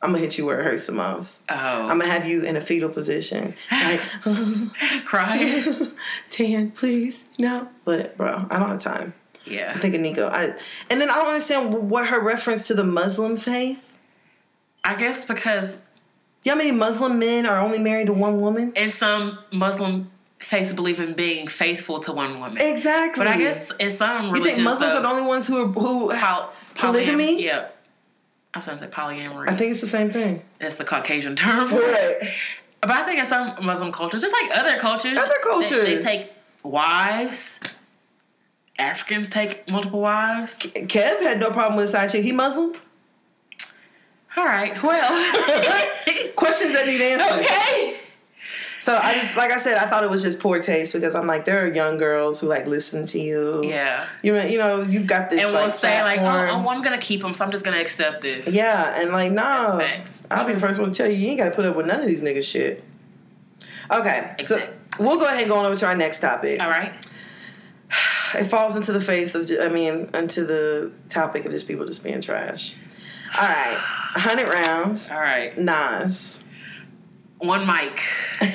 I'm 0.06 0.12
gonna 0.12 0.24
hit 0.24 0.38
you 0.38 0.46
where 0.46 0.60
it 0.60 0.64
hurts 0.64 0.86
the 0.86 0.92
most. 0.92 1.40
Oh, 1.50 1.54
I'm 1.54 1.98
gonna 1.98 2.06
have 2.06 2.26
you 2.26 2.44
in 2.44 2.56
a 2.56 2.60
fetal 2.60 2.88
position, 2.88 3.54
like, 3.70 4.00
crying. 5.04 5.92
Tan, 6.30 6.70
please, 6.70 7.24
no. 7.38 7.68
But 7.84 8.16
bro, 8.16 8.46
I 8.50 8.58
don't 8.58 8.68
have 8.68 8.80
time. 8.80 9.14
Yeah. 9.44 9.72
I 9.74 9.78
think 9.78 9.94
of 9.94 10.00
Nico. 10.00 10.28
I 10.28 10.54
and 10.90 11.00
then 11.00 11.10
I 11.10 11.14
don't 11.16 11.28
understand 11.28 11.90
what 11.90 12.08
her 12.08 12.20
reference 12.20 12.66
to 12.68 12.74
the 12.74 12.84
Muslim 12.84 13.36
faith. 13.36 13.82
I 14.84 14.94
guess 14.94 15.24
because 15.24 15.78
You 16.44 16.52
know 16.52 16.52
how 16.52 16.58
many 16.58 16.70
Muslim 16.72 17.18
men 17.18 17.46
are 17.46 17.58
only 17.58 17.78
married 17.78 18.06
to 18.06 18.12
one 18.12 18.40
woman? 18.40 18.72
And 18.76 18.92
some 18.92 19.38
Muslim 19.52 20.10
faiths 20.38 20.72
believe 20.72 21.00
in 21.00 21.14
being 21.14 21.48
faithful 21.48 21.98
to 22.00 22.12
one 22.12 22.38
woman. 22.40 22.58
Exactly. 22.60 23.24
But 23.24 23.28
I 23.32 23.38
guess 23.38 23.72
in 23.80 23.90
some 23.90 24.34
you 24.34 24.42
think 24.44 24.58
Muslims 24.60 24.94
are 24.94 25.02
the 25.02 25.08
only 25.08 25.26
ones 25.26 25.46
who 25.48 25.62
are 25.62 25.66
who 25.66 26.10
poly- 26.10 26.48
polygamy? 26.74 27.36
polyam- 27.38 27.42
Yeah. 27.42 27.68
I 28.56 28.58
was 28.58 28.66
going 28.66 28.78
to 28.78 28.84
say 28.84 28.90
polyamory. 28.90 29.50
I 29.50 29.54
think 29.54 29.72
it's 29.72 29.82
the 29.82 29.86
same 29.86 30.10
thing. 30.10 30.42
That's 30.58 30.76
the 30.76 30.84
Caucasian 30.84 31.36
term. 31.36 31.70
Right. 31.70 32.30
But 32.80 32.90
I 32.90 33.04
think 33.04 33.20
in 33.20 33.26
some 33.26 33.54
Muslim 33.64 33.92
cultures, 33.92 34.22
just 34.22 34.32
like 34.32 34.56
other 34.58 34.78
cultures, 34.78 35.18
Other 35.18 35.28
they- 35.28 35.42
cultures. 35.50 36.04
they, 36.04 36.18
take 36.18 36.32
wives. 36.62 37.60
Africans 38.78 39.28
take 39.28 39.68
multiple 39.68 40.00
wives. 40.00 40.56
Kev 40.58 41.20
had 41.22 41.38
no 41.38 41.50
problem 41.50 41.76
with 41.76 41.86
a 41.86 41.92
side 41.92 42.10
chick. 42.10 42.24
He 42.24 42.32
Muslim. 42.32 42.74
All 44.38 44.44
right, 44.44 44.82
well, 44.82 45.08
Questions 46.36 46.72
that 46.72 46.86
need 46.86 47.00
answers. 47.00 47.44
okay. 47.46 47.96
So 48.80 48.96
I 48.96 49.14
just, 49.14 49.36
like 49.36 49.50
I 49.50 49.58
said, 49.58 49.78
I 49.78 49.86
thought 49.88 50.04
it 50.04 50.10
was 50.10 50.22
just 50.22 50.38
poor 50.38 50.60
taste 50.60 50.92
because 50.92 51.14
I'm 51.14 51.26
like, 51.26 51.44
there 51.44 51.64
are 51.64 51.72
young 51.72 51.98
girls 51.98 52.40
who 52.40 52.46
like 52.46 52.66
listen 52.66 53.06
to 53.08 53.18
you. 53.20 53.64
Yeah, 53.64 54.06
You 54.22 54.34
know, 54.34 54.44
you 54.44 54.58
know, 54.58 54.82
you've 54.82 55.06
got 55.06 55.30
this. 55.30 55.42
and 55.42 55.52
like, 55.52 55.62
we'll 55.62 55.70
say 55.72 56.02
like, 56.02 56.20
oh, 56.20 56.24
oh, 56.64 56.68
I'm 56.68 56.82
gonna 56.82 56.98
keep 56.98 57.22
them, 57.22 57.34
so 57.34 57.44
I'm 57.44 57.50
just 57.50 57.64
gonna 57.64 57.80
accept 57.80 58.20
this. 58.22 58.54
Yeah, 58.54 59.00
and 59.00 59.10
like, 59.12 59.32
no. 59.32 59.42
I'll 60.30 60.46
be 60.46 60.52
the 60.52 60.60
first 60.60 60.78
one 60.78 60.92
to 60.92 60.96
tell 60.96 61.10
you, 61.10 61.16
you 61.16 61.28
ain't 61.28 61.38
got 61.38 61.46
to 61.46 61.50
put 61.54 61.64
up 61.64 61.74
with 61.76 61.86
none 61.86 62.00
of 62.00 62.06
these 62.06 62.22
niggas 62.22 62.44
shit. 62.44 62.84
Okay, 63.90 64.34
so 64.44 64.58
we'll 64.98 65.18
go 65.18 65.26
ahead 65.26 65.40
and 65.40 65.48
go 65.48 65.56
on 65.58 65.66
over 65.66 65.76
to 65.76 65.86
our 65.86 65.96
next 65.96 66.20
topic. 66.20 66.60
All 66.60 66.68
right. 66.68 66.92
It 68.34 68.46
falls 68.46 68.74
into 68.76 68.92
the 68.92 69.00
face 69.00 69.34
of, 69.36 69.48
I 69.60 69.68
mean, 69.68 70.10
into 70.12 70.44
the 70.44 70.90
topic 71.08 71.44
of 71.46 71.52
just 71.52 71.68
people 71.68 71.86
just 71.86 72.02
being 72.02 72.20
trash. 72.20 72.76
All 73.38 73.44
right, 73.48 73.78
100 74.14 74.48
rounds. 74.48 75.10
All 75.10 75.18
right. 75.18 75.56
Nas, 75.56 76.42
One 77.38 77.66
mic. 77.66 78.00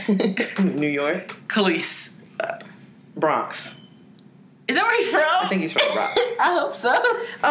New 0.59 0.87
York, 0.87 1.35
Kelis. 1.47 2.11
Bronx. 3.15 3.79
Is 4.67 4.75
that 4.75 4.85
where 4.85 4.97
he's 4.97 5.09
from? 5.09 5.23
I 5.25 5.47
think 5.49 5.61
he's 5.61 5.73
from 5.73 5.93
Bronx. 5.93 6.15
I 6.39 6.57
hope 6.59 6.73
so. 6.73 6.95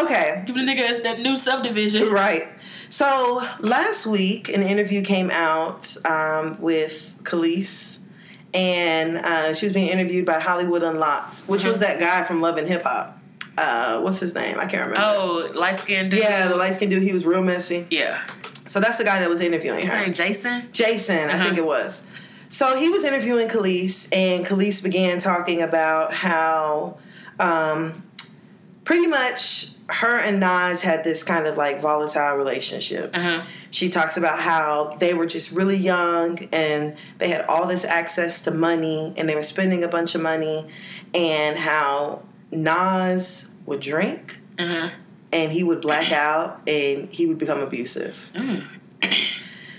Okay, 0.05 0.43
Give 0.47 0.57
the 0.57 0.63
nigga 0.63 1.03
that 1.03 1.21
new 1.21 1.37
subdivision. 1.37 2.09
right. 2.11 2.45
So 2.89 3.47
last 3.61 4.07
week, 4.07 4.49
an 4.49 4.63
interview 4.63 5.03
came 5.03 5.31
out 5.31 5.95
um, 6.07 6.61
with 6.61 7.15
Kelis, 7.23 7.99
and 8.53 9.19
uh, 9.19 9.55
she 9.55 9.67
was 9.67 9.73
being 9.73 9.89
interviewed 9.89 10.27
by 10.27 10.41
Hollywood 10.41 10.83
Unlocked, 10.83 11.43
which 11.43 11.63
was 11.65 11.77
Mhm. 11.77 11.81
that 11.83 12.01
guy 12.01 12.25
from 12.25 12.41
Love 12.41 12.57
and 12.57 12.67
Hip 12.67 12.83
Hop. 12.83 13.17
Uh, 13.57 14.01
what's 14.01 14.19
his 14.19 14.35
name? 14.35 14.59
I 14.59 14.67
can't 14.67 14.89
remember. 14.91 14.99
Oh, 15.07 15.51
light 15.55 15.77
skinned 15.77 16.11
dude. 16.11 16.21
Yeah, 16.21 16.49
the 16.49 16.57
light 16.57 16.75
skinned 16.75 16.91
dude. 16.91 17.03
He 17.03 17.13
was 17.13 17.25
real 17.27 17.43
messy. 17.43 17.87
Yeah. 17.91 18.19
So 18.71 18.79
that's 18.79 18.99
the 18.99 19.05
guy 19.05 19.19
that 19.19 19.29
was 19.29 19.41
interviewing 19.41 19.81
His 19.81 19.91
her. 19.93 20.09
Jason. 20.11 20.69
Jason, 20.73 21.29
I 21.29 21.33
Uh-huh. 21.35 21.45
think 21.45 21.59
it 21.59 21.67
was. 21.67 22.05
So 22.49 22.77
he 22.77 22.89
was 22.89 23.05
interviewing 23.05 23.49
Kelis, 23.49 24.09
and 24.13 24.47
Kelis 24.47 24.81
began 24.83 25.19
talking 25.19 25.61
about 25.61 26.15
how 26.15 26.99
um, 27.41 28.05
pretty 28.85 29.09
much 29.09 29.73
her 29.89 30.17
and 30.19 30.39
Nas 30.39 30.83
had 30.83 31.03
this 31.03 31.25
kind 31.25 31.49
of 31.49 31.57
like 31.57 31.81
volatile 31.81 32.37
relationship. 32.37 33.11
Uh 33.13 33.21
huh. 33.21 33.43
She 33.73 33.89
talks 33.91 34.17
about 34.17 34.39
how 34.39 34.97
they 35.01 35.15
were 35.15 35.27
just 35.27 35.51
really 35.51 35.77
young 35.77 36.49
and 36.53 36.97
they 37.19 37.29
had 37.29 37.45
all 37.47 37.67
this 37.67 37.85
access 37.85 38.43
to 38.43 38.51
money 38.53 39.15
and 39.17 39.29
they 39.29 39.35
were 39.35 39.43
spending 39.45 39.83
a 39.83 39.89
bunch 39.89 40.15
of 40.15 40.21
money, 40.23 40.69
and 41.13 41.59
how 41.59 42.23
Nas 42.53 43.51
would 43.67 43.81
drink 43.81 44.39
Uh 44.59 44.67
huh. 44.67 44.91
And 45.33 45.53
he 45.53 45.63
would 45.63 45.81
black 45.81 46.11
out 46.13 46.61
and 46.67 47.09
he 47.11 47.27
would 47.27 47.39
become 47.39 47.61
abusive. 47.61 48.33
Mm. 48.35 48.65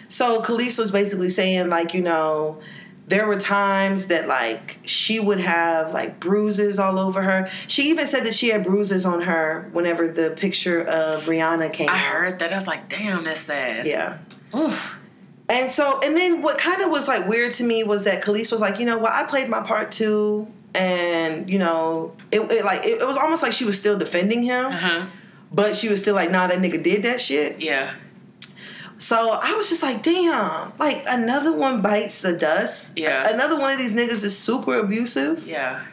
So 0.09 0.41
Kelis 0.41 0.77
was 0.77 0.91
basically 0.91 1.29
saying, 1.29 1.69
like, 1.69 1.93
you 1.93 2.01
know, 2.01 2.59
there 3.07 3.27
were 3.27 3.39
times 3.39 4.07
that 4.07 4.27
like 4.27 4.79
she 4.85 5.19
would 5.19 5.39
have 5.39 5.93
like 5.93 6.19
bruises 6.19 6.79
all 6.79 6.99
over 6.99 7.21
her. 7.21 7.49
She 7.67 7.89
even 7.89 8.07
said 8.07 8.25
that 8.25 8.35
she 8.35 8.49
had 8.49 8.63
bruises 8.63 9.05
on 9.05 9.21
her 9.21 9.69
whenever 9.73 10.07
the 10.07 10.35
picture 10.37 10.81
of 10.83 11.25
Rihanna 11.25 11.73
came 11.73 11.89
I 11.89 11.93
out. 11.93 11.99
heard 11.99 12.39
that. 12.39 12.53
I 12.53 12.55
was 12.55 12.67
like, 12.67 12.87
damn, 12.87 13.23
that's 13.25 13.41
sad. 13.41 13.85
Yeah. 13.85 14.19
Oof. 14.55 14.97
And 15.49 15.69
so, 15.69 15.99
and 16.01 16.15
then 16.15 16.41
what 16.41 16.57
kind 16.57 16.81
of 16.81 16.89
was 16.91 17.09
like 17.09 17.27
weird 17.27 17.51
to 17.53 17.63
me 17.65 17.83
was 17.83 18.05
that 18.05 18.23
Kelis 18.23 18.51
was 18.51 18.61
like, 18.61 18.79
you 18.79 18.85
know 18.85 18.97
what, 18.97 19.11
I 19.11 19.25
played 19.25 19.49
my 19.49 19.61
part 19.61 19.91
too, 19.91 20.47
and 20.73 21.49
you 21.49 21.59
know, 21.59 22.15
it, 22.31 22.39
it 22.49 22.63
like 22.63 22.85
it, 22.85 23.01
it 23.01 23.05
was 23.05 23.17
almost 23.17 23.43
like 23.43 23.51
she 23.51 23.65
was 23.65 23.77
still 23.77 23.97
defending 23.99 24.43
him, 24.43 24.67
Uh 24.67 24.77
huh. 24.77 25.05
But 25.51 25.75
she 25.75 25.89
was 25.89 26.01
still 26.01 26.15
like, 26.15 26.31
nah, 26.31 26.47
that 26.47 26.59
nigga 26.59 26.81
did 26.81 27.03
that 27.03 27.21
shit. 27.21 27.61
Yeah. 27.61 27.93
So 28.99 29.31
I 29.31 29.53
was 29.55 29.67
just 29.69 29.81
like, 29.83 30.03
damn, 30.03 30.73
like 30.77 31.03
another 31.07 31.55
one 31.57 31.81
bites 31.81 32.21
the 32.21 32.33
dust. 32.33 32.91
Yeah. 32.95 33.27
Another 33.33 33.59
one 33.59 33.73
of 33.73 33.79
these 33.79 33.95
niggas 33.95 34.23
is 34.23 34.37
super 34.37 34.77
abusive. 34.77 35.45
Yeah. 35.47 35.83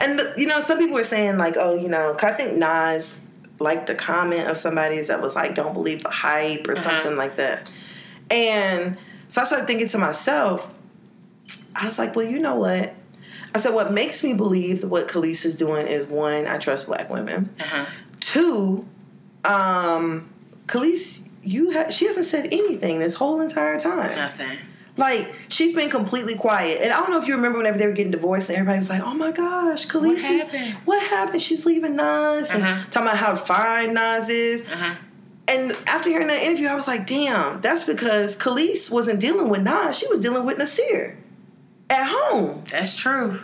And 0.00 0.20
you 0.36 0.46
know, 0.46 0.60
some 0.60 0.78
people 0.78 0.94
were 0.94 1.04
saying 1.04 1.38
like, 1.38 1.56
oh, 1.56 1.74
you 1.74 1.88
know, 1.88 2.14
'cause 2.14 2.32
I 2.32 2.36
think 2.36 2.58
Nas 2.58 3.20
liked 3.60 3.88
a 3.90 3.94
comment 3.94 4.48
of 4.48 4.58
somebody's 4.58 5.08
that 5.08 5.22
was 5.22 5.34
like, 5.36 5.54
don't 5.54 5.72
believe 5.72 6.02
the 6.02 6.10
hype 6.10 6.68
or 6.68 6.72
Uh-huh. 6.76 6.82
something 6.82 7.16
like 7.16 7.36
that. 7.36 7.72
And 8.30 8.98
so 9.28 9.42
I 9.42 9.44
started 9.44 9.66
thinking 9.66 9.88
to 9.88 9.98
myself, 9.98 10.70
I 11.74 11.86
was 11.86 11.98
like, 11.98 12.14
well, 12.14 12.26
you 12.26 12.38
know 12.40 12.56
what? 12.56 12.92
I 13.54 13.58
said, 13.60 13.72
what 13.72 13.92
makes 13.92 14.22
me 14.22 14.34
believe 14.34 14.82
that 14.82 14.88
what 14.88 15.08
Kelis 15.08 15.44
is 15.46 15.56
doing 15.56 15.86
is 15.86 16.06
one, 16.06 16.46
I 16.46 16.58
trust 16.58 16.86
black 16.86 17.08
women. 17.08 17.54
Uh 17.58 17.64
huh. 17.64 17.86
Two, 18.20 18.86
um, 19.44 20.28
Kelis, 20.66 21.28
you 21.42 21.72
ha- 21.72 21.90
she 21.90 22.06
hasn't 22.06 22.26
said 22.26 22.46
anything 22.52 22.98
this 22.98 23.14
whole 23.14 23.40
entire 23.40 23.78
time. 23.80 24.14
Nothing. 24.16 24.58
Like 24.96 25.32
she's 25.48 25.74
been 25.76 25.90
completely 25.90 26.36
quiet, 26.36 26.80
and 26.82 26.92
I 26.92 26.96
don't 26.96 27.10
know 27.10 27.20
if 27.22 27.28
you 27.28 27.36
remember 27.36 27.58
whenever 27.58 27.78
they 27.78 27.86
were 27.86 27.92
getting 27.92 28.10
divorced, 28.10 28.48
and 28.48 28.58
everybody 28.58 28.80
was 28.80 28.90
like, 28.90 29.02
"Oh 29.02 29.14
my 29.14 29.30
gosh, 29.30 29.86
Kelis, 29.86 30.14
What 30.14 30.20
happened? 30.22 30.74
What 30.84 31.02
happened? 31.08 31.40
She's 31.42 31.64
leaving 31.64 31.94
Nas, 31.94 32.50
and 32.50 32.64
Uh-huh. 32.64 32.82
talking 32.90 33.06
about 33.08 33.16
how 33.16 33.36
fine 33.36 33.94
Nas 33.94 34.28
is." 34.28 34.66
Uh 34.66 34.76
huh. 34.76 34.94
And 35.46 35.70
after 35.86 36.10
hearing 36.10 36.26
that 36.26 36.42
interview, 36.42 36.66
I 36.66 36.74
was 36.74 36.88
like, 36.88 37.06
"Damn, 37.06 37.60
that's 37.60 37.84
because 37.84 38.36
Kelis 38.36 38.90
wasn't 38.90 39.20
dealing 39.20 39.48
with 39.48 39.62
Nas; 39.62 39.96
she 39.96 40.08
was 40.08 40.18
dealing 40.18 40.44
with 40.44 40.58
Nasir 40.58 41.16
at 41.88 42.04
home." 42.04 42.64
That's 42.68 42.96
true. 42.96 43.40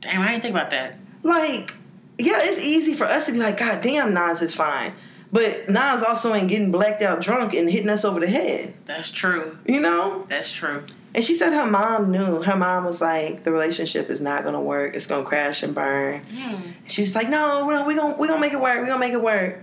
Damn, 0.00 0.22
I 0.22 0.28
didn't 0.32 0.42
think 0.42 0.54
about 0.56 0.70
that. 0.70 0.98
Like, 1.22 1.76
yeah, 2.18 2.40
it's 2.42 2.60
easy 2.60 2.94
for 2.94 3.04
us 3.04 3.26
to 3.26 3.32
be 3.32 3.38
like, 3.38 3.58
"God 3.58 3.80
damn, 3.80 4.12
Nas 4.12 4.42
is 4.42 4.54
fine," 4.56 4.92
but 5.36 5.68
Nas 5.68 6.02
also 6.02 6.32
ain't 6.32 6.48
getting 6.48 6.72
blacked 6.72 7.02
out 7.02 7.20
drunk 7.20 7.52
and 7.52 7.68
hitting 7.70 7.90
us 7.90 8.06
over 8.06 8.20
the 8.20 8.26
head, 8.26 8.72
That's 8.86 9.10
true. 9.10 9.58
you 9.66 9.80
know. 9.80 10.24
That's 10.30 10.50
true. 10.50 10.84
And 11.14 11.22
she 11.22 11.34
said 11.34 11.52
her 11.52 11.70
mom 11.70 12.10
knew. 12.10 12.40
Her 12.40 12.56
mom 12.56 12.86
was 12.86 13.02
like, 13.02 13.44
the 13.44 13.52
relationship 13.52 14.08
is 14.08 14.22
not 14.22 14.44
gonna 14.44 14.62
work. 14.62 14.96
It's 14.96 15.06
gonna 15.06 15.26
crash 15.26 15.62
and 15.62 15.74
burn. 15.74 16.22
Hmm. 16.22 16.70
She's 16.86 17.14
like, 17.14 17.28
no, 17.28 17.66
we're 17.66 17.86
we 17.86 17.96
gonna 17.96 18.16
we're 18.16 18.28
gonna 18.28 18.40
make 18.40 18.54
it 18.54 18.60
work. 18.62 18.78
We're 18.80 18.86
gonna 18.86 18.98
make 18.98 19.12
it 19.12 19.22
work. 19.22 19.62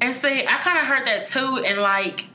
And 0.00 0.14
see, 0.14 0.46
I 0.46 0.56
kind 0.56 0.78
of 0.78 0.86
heard 0.86 1.04
that 1.04 1.26
too, 1.26 1.62
and 1.62 1.80
like 1.82 2.28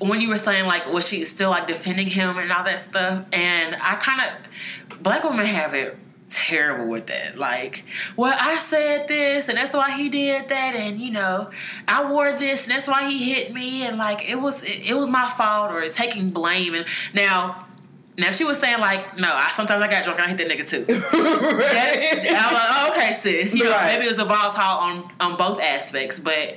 when 0.00 0.20
you 0.20 0.28
were 0.28 0.38
saying 0.38 0.66
like 0.66 0.92
was 0.92 1.06
she 1.08 1.24
still 1.24 1.50
like 1.50 1.68
defending 1.68 2.08
him 2.08 2.36
and 2.38 2.50
all 2.50 2.64
that 2.64 2.80
stuff, 2.80 3.24
and 3.32 3.76
I 3.76 3.94
kind 3.94 4.20
of 4.28 4.98
black 5.04 5.22
women 5.22 5.46
have 5.46 5.74
it 5.74 5.96
terrible 6.32 6.86
with 6.88 7.06
that. 7.06 7.36
Like, 7.38 7.84
well, 8.16 8.36
I 8.40 8.58
said 8.58 9.06
this, 9.08 9.48
and 9.48 9.56
that's 9.58 9.74
why 9.74 9.92
he 9.92 10.08
did 10.08 10.48
that, 10.48 10.74
and 10.74 10.98
you 11.00 11.10
know, 11.10 11.50
I 11.86 12.10
wore 12.10 12.32
this, 12.38 12.66
and 12.66 12.74
that's 12.74 12.88
why 12.88 13.08
he 13.10 13.32
hit 13.32 13.52
me, 13.52 13.84
and 13.86 13.98
like 13.98 14.28
it 14.28 14.36
was 14.36 14.62
it, 14.62 14.82
it 14.90 14.94
was 14.94 15.08
my 15.08 15.28
fault, 15.28 15.70
or 15.72 15.86
taking 15.88 16.30
blame. 16.30 16.74
And 16.74 16.86
now, 17.14 17.66
now 18.18 18.30
she 18.30 18.44
was 18.44 18.58
saying 18.58 18.80
like, 18.80 19.16
no, 19.18 19.28
I 19.32 19.50
sometimes 19.52 19.84
I 19.84 19.88
got 19.88 20.04
drunk 20.04 20.18
and 20.20 20.26
I 20.26 20.28
hit 20.30 20.38
that 20.38 20.48
nigga 20.48 20.68
too. 20.68 20.84
That- 20.86 22.36
I'm 22.44 22.54
like, 22.54 22.62
oh, 22.70 22.90
okay, 22.92 23.12
sis. 23.14 23.54
You 23.54 23.64
know, 23.64 23.70
Right. 23.70 23.86
maybe 23.94 24.06
it 24.06 24.08
was 24.10 24.18
a 24.18 24.24
boss 24.24 24.54
hall 24.56 24.80
on 24.80 25.10
on 25.20 25.36
both 25.36 25.60
aspects, 25.60 26.18
but 26.20 26.56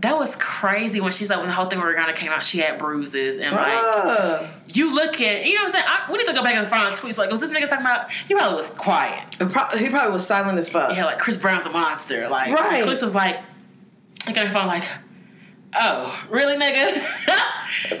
that 0.00 0.16
was 0.16 0.36
crazy 0.36 1.00
when 1.00 1.12
she's 1.12 1.30
like 1.30 1.38
when 1.38 1.48
the 1.48 1.52
whole 1.54 1.66
thing 1.66 1.78
with 1.80 1.94
Rihanna 1.96 2.14
came 2.16 2.30
out, 2.32 2.42
she 2.44 2.58
had 2.58 2.78
bruises 2.78 3.38
and 3.38 3.54
like 3.54 3.66
Ah. 3.72 4.46
you 4.72 4.94
look 4.94 5.20
at 5.20 5.44
you 5.44 5.54
know 5.54 5.62
what 5.62 5.66
I'm 5.66 5.70
saying. 5.72 5.84
I, 5.86 6.10
we 6.10 6.18
need 6.18 6.26
to 6.26 6.32
go 6.32 6.42
back 6.42 6.54
and 6.54 6.66
find 6.66 6.94
tweets 6.94 7.18
like 7.18 7.30
was 7.30 7.40
this 7.40 7.50
nigga 7.50 7.68
talking 7.68 7.84
about? 7.84 8.10
He 8.12 8.34
probably 8.34 8.56
was 8.56 8.70
quiet. 8.70 9.36
Pro- 9.38 9.76
he 9.78 9.88
probably 9.88 10.12
was 10.12 10.26
silent 10.26 10.58
as 10.58 10.68
fuck. 10.70 10.94
Yeah, 10.96 11.04
like 11.04 11.18
Chris 11.18 11.36
Brown's 11.36 11.66
a 11.66 11.70
monster. 11.70 12.28
Like 12.28 12.52
Right. 12.54 12.82
Chris 12.84 13.02
was 13.02 13.14
like 13.14 13.38
I 14.26 14.32
got 14.32 14.46
her 14.46 14.52
phone 14.52 14.66
like, 14.66 14.84
oh 15.74 16.24
really, 16.30 16.56
nigga? 16.56 17.06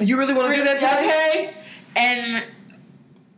You 0.00 0.18
really 0.18 0.34
want 0.34 0.50
to 0.52 0.56
do 0.56 0.64
that 0.64 0.74
today? 0.74 1.50
okay. 1.50 1.56
And 1.96 2.44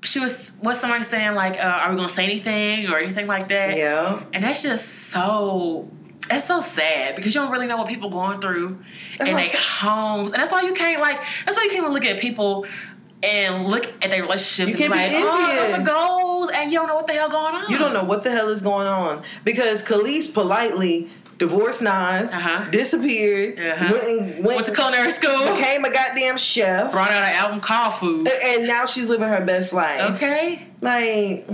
she 0.03 0.19
was 0.19 0.51
what's 0.61 0.81
somebody 0.81 1.03
saying 1.05 1.35
like, 1.35 1.59
uh, 1.59 1.63
are 1.83 1.91
we 1.91 1.97
gonna 1.97 2.09
say 2.09 2.25
anything 2.25 2.89
or 2.89 2.99
anything 2.99 3.27
like 3.27 3.49
that? 3.49 3.77
Yeah. 3.77 4.23
And 4.33 4.43
that's 4.45 4.63
just 4.63 4.89
so 5.11 5.91
it's 6.31 6.47
so 6.47 6.61
sad 6.61 7.17
because 7.17 7.35
you 7.35 7.41
don't 7.41 7.51
really 7.51 7.67
know 7.67 7.77
what 7.77 7.89
people 7.89 8.09
going 8.11 8.41
through 8.41 8.79
That's 9.19 9.31
in 9.31 9.37
their 9.37 9.49
homes. 9.55 10.33
And 10.33 10.41
that's 10.41 10.53
why 10.53 10.63
you 10.63 10.73
can't 10.73 11.01
like 11.01 11.21
that's 11.45 11.57
why 11.57 11.65
you 11.65 11.71
can't 11.71 11.83
even 11.83 11.93
look 11.93 12.05
at 12.05 12.19
people 12.21 12.67
and 13.23 13.67
look 13.69 13.87
at 14.03 14.11
their 14.11 14.23
relationships 14.23 14.79
You 14.79 14.85
and 14.85 14.93
be 14.93 14.99
like, 14.99 15.11
be 15.11 15.17
oh, 15.19 15.57
those 15.67 15.79
are 15.79 15.83
goals 15.85 16.51
and 16.55 16.73
you 16.73 16.79
don't 16.79 16.89
know 16.89 16.97
what 16.97 17.07
the 17.07 17.13
hell 17.13 17.29
going 17.31 17.55
on. 17.55 17.71
You 17.71 17.79
don't 17.79 17.93
know 17.93 18.05
what 18.05 18.25
the 18.25 18.31
hell 18.31 18.49
is 18.49 18.63
going 18.63 18.87
on 18.87 19.23
because 19.45 19.85
Kelis 19.85 20.33
politely 20.33 21.11
divorced 21.39 21.83
Nas, 21.83 22.33
Uh-huh. 22.33 22.71
disappeared, 22.71 23.59
Uh-huh. 23.59 23.93
went, 23.93 24.05
and, 24.05 24.45
went, 24.45 24.57
Went 24.57 24.67
to 24.67 24.73
culinary 24.73 25.11
school, 25.11 25.39
became 25.57 25.85
a 25.85 25.91
goddamn 25.93 26.39
chef, 26.39 26.93
brought 26.93 27.11
out 27.11 27.25
an 27.25 27.33
album 27.33 27.61
called 27.61 27.95
Food. 27.95 28.29
and 28.29 28.67
now 28.67 28.87
she's 28.87 29.09
living 29.09 29.29
her 29.29 29.45
best 29.45 29.73
life. 29.73 30.15
Okay. 30.15 30.67
Like, 30.81 31.49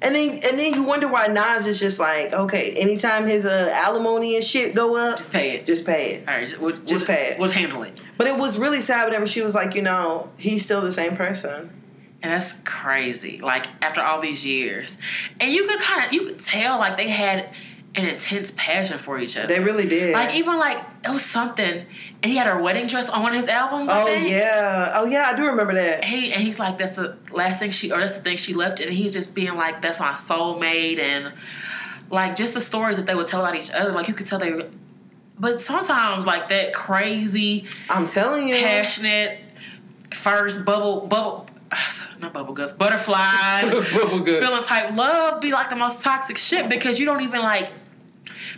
and 0.00 0.14
then 0.14 0.40
and 0.44 0.58
then 0.58 0.74
you 0.74 0.82
wonder 0.84 1.08
why 1.08 1.26
Nas 1.26 1.66
is 1.66 1.80
just 1.80 1.98
like, 1.98 2.32
okay, 2.32 2.72
anytime 2.76 3.26
his 3.26 3.44
uh, 3.44 3.70
alimony 3.72 4.36
and 4.36 4.44
shit 4.44 4.74
go 4.74 4.96
up, 4.96 5.16
Just 5.16 5.32
pay 5.32 5.52
it. 5.56 5.66
just 5.66 5.84
pay 5.86 6.14
it. 6.14 6.28
All 6.28 6.34
right, 6.34 6.46
just, 6.48 6.60
we'll, 6.60 6.72
we'll 6.72 6.80
Just 6.84 7.06
just, 7.06 7.06
pay 7.06 7.30
it. 7.32 7.38
We'll 7.38 7.50
handle 7.50 7.82
it. 7.82 7.98
But 8.16 8.26
it 8.26 8.36
was 8.38 8.58
really 8.58 8.80
sad 8.80 9.06
whenever 9.06 9.26
she 9.28 9.42
was 9.42 9.54
like, 9.54 9.74
you 9.74 9.82
know, 9.82 10.30
he's 10.36 10.64
still 10.64 10.80
the 10.80 10.92
same 10.92 11.16
person. 11.16 11.70
And 12.20 12.32
that's 12.32 12.52
crazy. 12.64 13.38
Like 13.38 13.66
after 13.82 14.00
all 14.00 14.20
these 14.20 14.44
years, 14.44 14.98
and 15.40 15.52
you 15.52 15.66
could 15.68 15.78
kind 15.80 16.04
of 16.04 16.12
you 16.12 16.24
could 16.26 16.38
tell 16.40 16.78
like 16.78 16.96
they 16.96 17.08
had 17.08 17.50
an 17.94 18.04
intense 18.04 18.52
passion 18.56 18.98
for 18.98 19.18
each 19.18 19.36
other. 19.36 19.48
They 19.48 19.60
really 19.60 19.88
did. 19.88 20.12
like 20.12 20.34
even 20.34 20.58
like 20.58 20.78
it 21.04 21.10
was 21.10 21.24
something, 21.24 21.84
and 22.22 22.32
he 22.32 22.36
had 22.36 22.46
her 22.46 22.60
wedding 22.60 22.86
dress 22.86 23.08
on 23.08 23.22
one 23.22 23.32
of 23.32 23.36
his 23.36 23.48
albums. 23.48 23.90
Oh 23.92 24.06
yeah, 24.08 24.92
oh 24.94 25.06
yeah, 25.06 25.30
I 25.32 25.36
do 25.36 25.46
remember 25.46 25.74
that. 25.74 26.04
He 26.04 26.32
and 26.32 26.42
he's 26.42 26.58
like 26.58 26.78
that's 26.78 26.92
the 26.92 27.16
last 27.32 27.58
thing 27.58 27.70
she 27.70 27.90
or 27.90 28.00
that's 28.00 28.14
the 28.16 28.22
thing 28.22 28.36
she 28.36 28.54
left, 28.54 28.80
and 28.80 28.92
he's 28.92 29.12
just 29.12 29.34
being 29.34 29.54
like 29.56 29.82
that's 29.82 30.00
my 30.00 30.12
soulmate, 30.12 30.98
and 30.98 31.32
like 32.10 32.36
just 32.36 32.54
the 32.54 32.60
stories 32.60 32.96
that 32.98 33.06
they 33.06 33.14
would 33.14 33.26
tell 33.26 33.40
about 33.40 33.56
each 33.56 33.70
other. 33.70 33.92
Like 33.92 34.08
you 34.08 34.14
could 34.14 34.26
tell 34.26 34.38
they. 34.38 34.52
were 34.52 34.68
But 35.38 35.60
sometimes 35.60 36.26
like 36.26 36.48
that 36.48 36.72
crazy 36.74 37.66
I'm 37.88 38.06
telling 38.06 38.48
you. 38.48 38.56
passionate 38.56 39.40
first 40.12 40.64
bubble 40.64 41.06
bubble 41.06 41.46
not 42.20 42.32
bubble 42.32 42.54
guts. 42.54 42.72
Butterfly 42.72 43.62
Bubble 43.94 44.20
guts. 44.20 44.38
feeling 44.46 44.64
type 44.64 44.94
love 44.96 45.40
be 45.40 45.52
like 45.52 45.70
the 45.70 45.76
most 45.76 46.02
toxic 46.02 46.38
shit 46.38 46.68
because 46.68 46.98
you 46.98 47.06
don't 47.06 47.20
even 47.22 47.40
like 47.42 47.70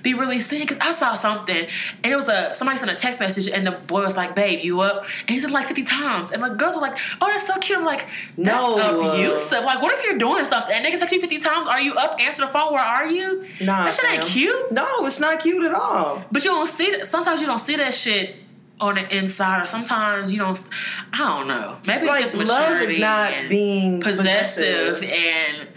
be 0.02 0.14
really 0.14 0.40
seeing. 0.40 0.62
Because 0.62 0.78
I 0.78 0.92
saw 0.92 1.14
something 1.14 1.66
and 2.04 2.12
it 2.12 2.16
was 2.16 2.28
a 2.28 2.54
somebody 2.54 2.78
sent 2.78 2.90
a 2.90 2.94
text 2.94 3.20
message 3.20 3.48
and 3.48 3.66
the 3.66 3.72
boy 3.72 4.02
was 4.02 4.16
like 4.16 4.34
babe 4.34 4.60
you 4.64 4.80
up? 4.80 5.04
And 5.22 5.30
he 5.30 5.40
said 5.40 5.50
like 5.50 5.66
50 5.66 5.82
times. 5.82 6.30
And 6.32 6.42
the 6.42 6.48
girls 6.50 6.74
were 6.74 6.80
like 6.80 6.96
oh 7.20 7.26
that's 7.28 7.46
so 7.46 7.58
cute. 7.58 7.78
I'm 7.78 7.84
like 7.84 8.06
that's 8.38 8.62
No. 8.62 9.10
abusive. 9.12 9.64
Like 9.64 9.82
what 9.82 9.92
if 9.92 10.02
you're 10.04 10.16
doing 10.18 10.46
something? 10.46 10.74
And 10.74 10.86
niggas 10.86 11.00
text 11.00 11.12
you 11.12 11.20
50 11.20 11.38
times 11.38 11.66
are 11.66 11.80
you 11.80 11.94
up? 11.94 12.18
Answer 12.20 12.46
the 12.46 12.52
phone 12.52 12.72
where 12.72 12.82
are 12.82 13.06
you? 13.06 13.44
Nah, 13.60 13.84
that 13.84 13.94
shit 13.94 14.10
ain't 14.10 14.22
cute. 14.24 14.72
No, 14.72 15.04
it's 15.06 15.20
not 15.20 15.40
cute 15.40 15.64
at 15.66 15.74
all. 15.74 16.24
but 16.30 16.44
you 16.44 16.50
don't 16.52 16.66
see 16.68 16.90
that. 16.92 17.06
Sometimes 17.06 17.40
you 17.40 17.46
don't 17.46 17.58
see 17.58 17.76
that 17.76 17.92
shit 17.92 18.36
on 18.80 18.94
the 18.96 19.16
inside, 19.16 19.62
or 19.62 19.66
sometimes 19.66 20.32
you 20.32 20.38
don't. 20.38 20.58
I 21.12 21.18
don't 21.18 21.46
know. 21.48 21.76
Maybe 21.86 22.06
Like 22.06 22.22
it's 22.22 22.32
just 22.32 22.48
love 22.48 22.70
maturity 22.70 22.94
is 22.94 23.00
not 23.00 23.32
and 23.32 23.48
being 23.48 24.00
possessive 24.00 25.02
and 25.02 25.68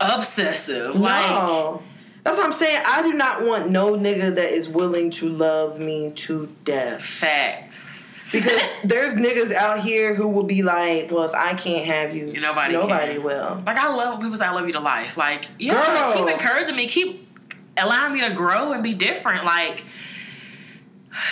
obsessive. 0.00 0.96
Like 0.96 1.28
no. 1.28 1.82
That's 2.24 2.38
what 2.38 2.46
I'm 2.46 2.52
saying. 2.52 2.80
I 2.86 3.02
do 3.02 3.12
not 3.14 3.44
want 3.44 3.68
no 3.70 3.94
nigga 3.94 4.34
that 4.36 4.52
is 4.52 4.68
willing 4.68 5.10
to 5.12 5.28
love 5.28 5.80
me 5.80 6.12
to 6.12 6.54
death. 6.64 7.02
facts. 7.02 8.32
Because 8.32 8.80
there's 8.84 9.14
niggas 9.16 9.52
out 9.52 9.80
here 9.80 10.14
who 10.14 10.28
will 10.28 10.44
be 10.44 10.62
like, 10.62 11.10
well, 11.10 11.24
if 11.24 11.34
I 11.34 11.54
can't 11.54 11.84
have 11.84 12.14
you, 12.14 12.32
Nobody 12.40 12.74
nobody 12.74 13.14
can. 13.14 13.22
will. 13.24 13.62
like 13.66 13.76
I 13.76 13.92
love 13.94 14.14
when 14.14 14.20
people 14.22 14.36
say 14.36 14.46
I 14.46 14.52
love 14.52 14.66
you 14.66 14.72
to 14.74 14.80
life. 14.80 15.16
Like 15.16 15.46
yeah, 15.58 16.14
Girl. 16.14 16.24
keep 16.26 16.32
encouraging 16.32 16.76
me. 16.76 16.86
Keep 16.86 17.28
allowing 17.76 18.12
me 18.12 18.20
to 18.20 18.30
grow 18.32 18.72
and 18.72 18.82
be 18.84 18.94
different. 18.94 19.44
Like 19.44 19.84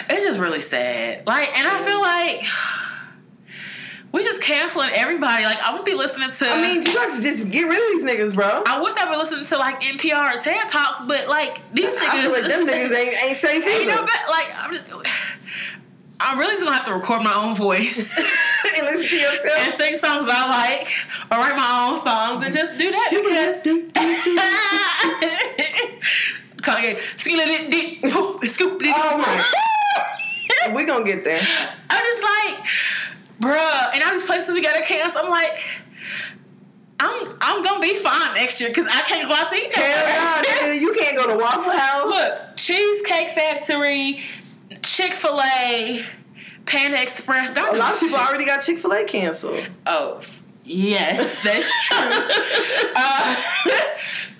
it's 0.08 0.24
just 0.24 0.38
really 0.38 0.60
sad. 0.60 1.26
Like, 1.26 1.56
and 1.56 1.66
I 1.66 1.84
feel 1.84 2.00
like. 2.00 2.44
We 4.12 4.24
just 4.24 4.42
canceling 4.42 4.90
everybody. 4.92 5.44
Like 5.44 5.58
I'm 5.62 5.74
gonna 5.74 5.85
be 5.85 5.94
listening 5.94 6.33
to. 6.33 6.48
I 6.48 6.60
mean, 6.60 6.83
you 6.83 6.92
got 6.94 7.14
to 7.14 7.22
just 7.22 7.48
get 7.48 7.62
rid 7.62 7.78
of 7.78 8.02
these 8.02 8.02
niggas, 8.10 8.35
bro. 8.35 8.64
I 8.66 8.81
wish 8.81 8.92
I 8.96 9.08
would 9.08 9.16
listening 9.16 9.44
to 9.46 9.56
like 9.56 9.81
NPR 9.83 10.35
or 10.35 10.40
TED 10.40 10.68
Talks, 10.68 11.02
but 11.06 11.28
like 11.28 11.62
these 11.72 11.94
niggas, 11.94 12.08
I 12.08 12.22
feel 12.22 12.33
like 12.33 12.42
them 12.42 12.66
niggas 12.66 12.92
ain't, 12.92 13.24
ain't 13.24 13.37
safe 13.37 13.64
either. 13.64 13.87
no 13.87 14.04
bet. 14.04 14.28
Like 14.28 14.48
I'm 14.56 14.74
just, 14.74 14.92
I'm 16.18 16.38
really 16.38 16.52
just 16.52 16.64
gonna 16.64 16.76
have 16.76 16.87
to 16.87 16.94
record 16.94 17.22
my 17.22 17.33
own 17.35 17.54
voice 17.54 18.12
and 18.18 18.87
listen 18.87 19.08
to 19.08 19.16
yourself. 19.16 19.58
and 19.60 19.72
sing 19.74 19.96
songs 19.96 20.28
I 20.31 20.48
like, 20.48 20.92
or 21.31 21.38
write 21.38 21.56
my 21.56 21.88
own 21.88 21.96
songs 21.96 22.44
and 22.44 22.52
just 22.52 22.76
do 22.76 22.90
that 22.90 23.10
because 23.10 23.60
Kanye, 26.61 26.98
scoop 27.19 27.40
it, 28.42 28.48
scoop 28.48 28.83
it. 28.83 28.94
Oh 28.96 29.19
my. 29.19 30.75
we 30.75 30.85
gonna 30.85 31.04
get 31.04 31.25
there. 31.25 31.40
I'm 31.90 32.04
just 32.04 32.23
like, 32.23 32.67
bruh, 33.40 33.94
and 33.94 34.02
all 34.02 34.13
these 34.13 34.25
places 34.25 34.52
we 34.54 34.61
gotta 34.63 34.83
cancel. 34.83 35.23
I'm 35.25 35.31
like, 35.31 35.58
I'm 36.98 37.27
I'm 37.40 37.63
gonna 37.63 37.81
be 37.81 37.94
fine 37.96 38.35
next 38.35 38.61
year 38.61 38.69
because 38.71 38.87
I 38.87 39.00
can't 39.02 39.27
go 39.29 39.35
out 39.35 39.48
to 39.50 39.56
eat. 39.56 39.75
Hell 39.75 40.42
no, 40.63 40.73
you 40.73 40.94
can't 40.98 41.17
go 41.17 41.27
to 41.33 41.38
Waffle 41.38 41.73
House. 41.73 42.04
Look, 42.06 42.56
Cheesecake 42.56 43.31
Factory, 43.31 44.21
Chick 44.83 45.15
Fil 45.15 45.40
A, 45.40 46.04
Panda 46.67 47.00
Express. 47.00 47.52
Don't 47.54 47.75
A 47.75 47.79
lot 47.79 47.94
of 47.94 48.00
people 48.00 48.19
shit. 48.19 48.29
already 48.29 48.44
got 48.44 48.63
Chick 48.65 48.79
Fil 48.81 48.92
A 48.92 49.04
canceled. 49.04 49.67
Oh, 49.87 50.21
yes, 50.71 51.42
that's 51.42 51.71
true. 51.87 51.96
uh, 52.96 53.37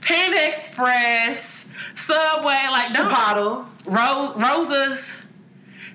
Panda 0.01 0.47
Express, 0.49 1.67
Subway, 1.95 2.59
like 2.71 2.87
Chipotle. 2.89 3.67
Rose, 3.87 4.37
Roses. 4.41 5.27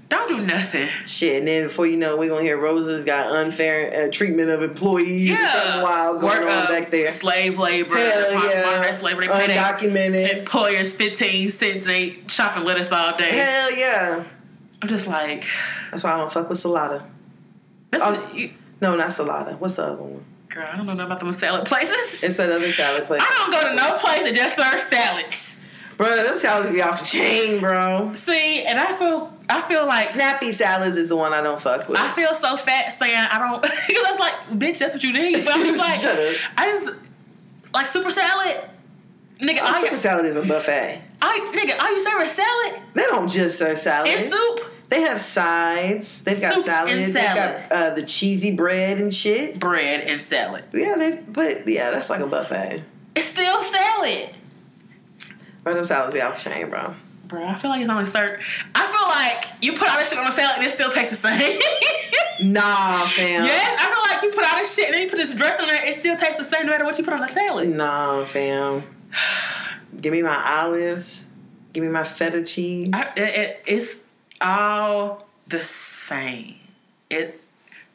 Don't 0.07 0.29
do 0.29 0.39
nothing. 0.39 0.87
Shit, 1.07 1.39
and 1.39 1.47
then 1.47 1.67
before 1.67 1.87
you 1.87 1.97
know, 1.97 2.15
we're 2.15 2.29
gonna 2.29 2.43
hear 2.43 2.57
Rosa's 2.57 3.05
got 3.05 3.31
unfair 3.31 4.05
uh, 4.05 4.11
treatment 4.11 4.51
of 4.51 4.61
employees 4.61 5.35
something 5.39 5.81
wild 5.81 6.21
going 6.21 6.41
Work, 6.43 6.49
on 6.51 6.67
back 6.67 6.91
there. 6.91 7.09
Slave 7.09 7.57
labor, 7.57 7.95
Hell 7.97 8.47
yeah. 8.49 8.65
modern 8.77 8.93
slavery. 8.93 9.27
They 9.27 9.33
Undocumented. 9.47 10.37
employers 10.39 10.93
fifteen 10.93 11.49
cents 11.49 11.85
and 11.85 11.91
they 11.91 12.17
shopping 12.27 12.63
lettuce 12.65 12.91
all 12.91 13.17
day. 13.17 13.31
Hell 13.31 13.75
yeah. 13.75 14.23
I'm 14.81 14.87
just 14.87 15.07
like, 15.07 15.43
That's 15.91 16.03
why 16.03 16.13
I 16.13 16.17
don't 16.17 16.31
fuck 16.31 16.49
with 16.49 16.59
Salata. 16.59 17.03
that's 17.89 18.03
Oh. 18.03 18.11
what 18.13 18.35
you, 18.35 18.51
No, 18.81 18.95
not 18.95 19.09
Salata. 19.09 19.57
What's 19.59 19.75
the 19.77 19.83
other 19.85 20.03
one? 20.03 20.25
girl. 20.49 20.67
I 20.71 20.77
don't 20.77 20.85
know 20.85 20.93
nothing 20.93 21.05
about 21.07 21.19
them 21.19 21.31
salad 21.31 21.65
places. 21.65 22.23
It's 22.23 22.39
another 22.39 22.71
salad 22.71 23.05
place. 23.05 23.21
I 23.23 23.29
don't 23.37 23.51
go 23.51 23.69
to 23.69 23.75
no 23.75 23.93
place 23.97 24.23
that 24.23 24.33
just 24.35 24.55
serves 24.55 24.85
salads. 24.85 25.57
Bro, 25.97 26.15
them 26.15 26.37
salads 26.37 26.69
be 26.69 26.81
off 26.81 26.99
the 26.99 27.05
chain, 27.05 27.59
bro. 27.59 28.11
See, 28.15 28.63
and 28.63 28.79
I 28.79 28.95
feel, 28.97 29.33
I 29.49 29.61
feel 29.61 29.85
like 29.85 30.09
Snappy 30.09 30.51
salads 30.51 30.97
is 30.97 31.09
the 31.09 31.15
one 31.15 31.33
I 31.33 31.41
don't 31.41 31.61
fuck 31.61 31.87
with. 31.89 31.97
I 31.97 32.11
feel 32.11 32.35
so 32.35 32.57
fat 32.57 32.89
saying 32.93 33.15
I 33.17 33.39
don't. 33.39 33.61
Because 33.87 34.03
it's 34.09 34.19
like, 34.19 34.33
bitch, 34.51 34.77
that's 34.79 34.93
what 34.93 35.03
you 35.03 35.13
need. 35.13 35.43
But 35.45 35.55
I'm 35.55 35.65
just 35.65 35.77
like, 35.77 35.99
Shut 36.01 36.19
up. 36.19 36.35
I 36.57 36.67
just 36.67 36.89
like 37.73 37.85
Souper 37.87 38.11
Salad. 38.11 38.61
Nigga, 39.41 39.59
Oh, 39.61 39.67
all 39.73 39.79
super 39.81 39.93
you, 39.93 39.97
salad 39.97 40.25
is 40.25 40.35
a 40.37 40.41
buffet. 40.43 41.01
I 41.21 41.39
nigga, 41.55 41.79
all 41.81 41.91
you 41.91 41.99
serve 41.99 42.21
is 42.21 42.31
salad 42.31 42.81
They 42.93 43.01
don't 43.03 43.27
just 43.29 43.57
serve 43.59 43.79
salad. 43.79 44.09
and 44.09 44.21
soup, 44.21 44.59
They 44.89 45.01
have 45.01 45.19
sides. 45.21 46.21
They've 46.23 46.39
got 46.39 46.53
Soup 46.53 46.65
salad. 46.65 46.91
and 46.91 47.03
They've 47.03 47.13
got 47.13 47.71
uh, 47.71 47.95
the 47.95 48.03
cheesy 48.05 48.55
bread 48.55 48.99
and 48.99 49.13
shit. 49.13 49.59
bread, 49.59 50.07
and 50.07 50.21
salad. 50.21 50.65
Yeah, 50.73 50.95
they. 50.97 51.17
But 51.27 51.67
yeah, 51.67 51.91
that's 51.91 52.09
like 52.09 52.21
a 52.21 52.27
buffet. 52.27 52.83
It's 53.15 53.27
still 53.27 53.61
salad. 53.63 54.29
Bro, 55.63 55.73
them 55.73 55.85
salads 55.85 56.13
be 56.13 56.21
off 56.21 56.43
the 56.43 56.49
chain, 56.49 56.69
bro. 56.69 56.93
Bro, 57.27 57.43
I 57.47 57.55
feel 57.55 57.71
like 57.71 57.81
it's 57.81 57.89
only 57.89 58.05
served. 58.05 58.43
I 58.75 58.85
feel 58.85 59.07
like 59.07 59.63
you 59.63 59.73
put 59.73 59.89
all 59.89 59.97
this 59.97 60.09
shit 60.09 60.19
on 60.19 60.27
a 60.27 60.31
salad 60.31 60.57
and 60.57 60.65
it 60.65 60.71
still 60.71 60.91
tastes 60.91 61.19
the 61.21 61.27
same. 61.29 61.59
Nah, 62.41 63.07
fam. 63.07 63.45
yeah, 63.45 63.77
I 63.79 63.85
feel 63.93 64.13
like 64.13 64.21
you 64.21 64.29
put 64.37 64.43
all 64.51 64.59
this 64.59 64.75
shit 64.75 64.87
and 64.87 64.93
then 64.93 65.01
you 65.03 65.07
put 65.07 65.15
this 65.17 65.33
dressing 65.33 65.61
on 65.61 65.67
there, 65.69 65.85
it 65.85 65.95
still 65.95 66.17
tastes 66.17 66.37
the 66.37 66.43
same 66.43 66.65
no 66.65 66.73
matter 66.73 66.83
what 66.83 66.97
you 66.97 67.05
put 67.05 67.13
on 67.13 67.21
the 67.21 67.27
salad. 67.27 67.69
Nah, 67.69 68.25
fam. 68.25 68.83
Give 70.01 70.11
me 70.11 70.21
my 70.21 70.59
olives. 70.59 71.27
Give 71.71 71.81
me 71.83 71.89
my 71.89 72.03
feta 72.03 72.43
cheese. 72.43 72.89
I, 72.93 73.03
it, 73.15 73.19
it, 73.39 73.63
it's 73.65 73.95
all 74.45 75.27
the 75.47 75.61
same. 75.61 76.55
It 77.09 77.41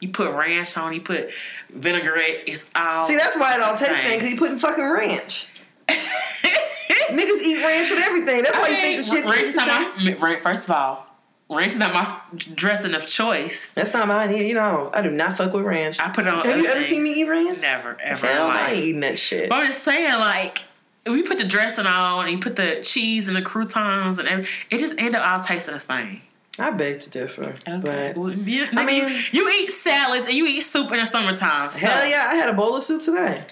you 0.01 0.09
put 0.09 0.31
ranch 0.33 0.77
on, 0.77 0.93
you 0.93 1.01
put 1.01 1.29
vinaigrette. 1.69 2.43
It's 2.47 2.71
all. 2.75 3.07
See, 3.07 3.15
that's 3.15 3.37
why 3.37 3.55
it 3.55 3.61
all 3.61 3.77
tastes 3.77 3.89
the 3.89 4.01
Same. 4.01 4.19
because 4.19 4.31
you 4.31 4.37
putting 4.37 4.59
fucking 4.59 4.83
ranch. 4.83 5.47
Niggas 5.87 7.41
eat 7.41 7.63
ranch 7.63 7.89
with 7.91 8.03
everything. 8.03 8.43
That's 8.43 8.57
why 8.57 8.69
you 8.69 8.75
think 8.75 8.97
the 8.97 9.03
shit 9.03 9.25
ranch 9.25 9.37
tastes 9.37 9.55
the 9.55 10.15
same. 10.17 10.41
first 10.41 10.65
of 10.65 10.75
all, 10.75 11.05
ranch 11.49 11.73
is 11.73 11.77
not 11.77 11.93
my 11.93 12.19
dressing 12.55 12.95
of 12.95 13.05
choice. 13.05 13.73
That's 13.73 13.93
not 13.93 14.07
mine. 14.07 14.35
You 14.35 14.55
know, 14.55 14.89
I 14.91 15.03
do 15.03 15.11
not 15.11 15.37
fuck 15.37 15.53
with 15.53 15.63
ranch. 15.63 15.99
I 15.99 16.09
put 16.09 16.25
it 16.25 16.33
on. 16.33 16.45
Have 16.45 16.57
you 16.57 16.67
other 16.67 16.77
ever 16.77 16.85
seen 16.85 17.03
me 17.03 17.13
eat 17.21 17.29
ranch? 17.29 17.61
Never, 17.61 17.95
ever. 18.01 18.25
Hell, 18.25 18.47
I 18.47 18.69
ain't 18.69 18.77
eating 18.79 19.01
that 19.01 19.19
shit. 19.19 19.49
But 19.49 19.59
I'm 19.59 19.67
just 19.67 19.83
saying, 19.83 20.19
like, 20.19 20.63
if 21.05 21.13
we 21.13 21.21
put 21.21 21.37
the 21.37 21.43
dressing 21.43 21.85
on 21.85 22.25
and 22.25 22.33
you 22.33 22.39
put 22.39 22.55
the 22.55 22.79
cheese 22.81 23.27
and 23.27 23.37
the 23.37 23.41
croutons 23.43 24.17
and 24.17 24.27
everything, 24.27 24.51
it 24.71 24.79
just 24.79 24.99
end 24.99 25.15
up 25.15 25.27
all 25.27 25.45
tasting 25.45 25.75
the 25.75 25.79
same. 25.79 26.21
I 26.59 26.71
beg 26.71 26.99
to 27.01 27.09
differ. 27.09 27.45
Okay. 27.67 27.77
But 27.81 28.17
Well, 28.17 28.31
you, 28.31 28.65
I 28.73 28.85
mean- 28.85 29.05
mean, 29.07 29.21
you, 29.31 29.49
eat 29.49 29.71
salads 29.71 30.27
and 30.27 30.35
you 30.35 30.45
eat 30.45 30.61
soup 30.61 30.91
in 30.91 30.99
the 30.99 31.05
summertime. 31.05 31.71
So, 31.71 31.87
hell 31.87 32.05
yeah, 32.05 32.27
I 32.29 32.35
had 32.35 32.49
a 32.49 32.53
bowl 32.53 32.75
of 32.75 32.83
soup 32.83 33.03
today. 33.03 33.43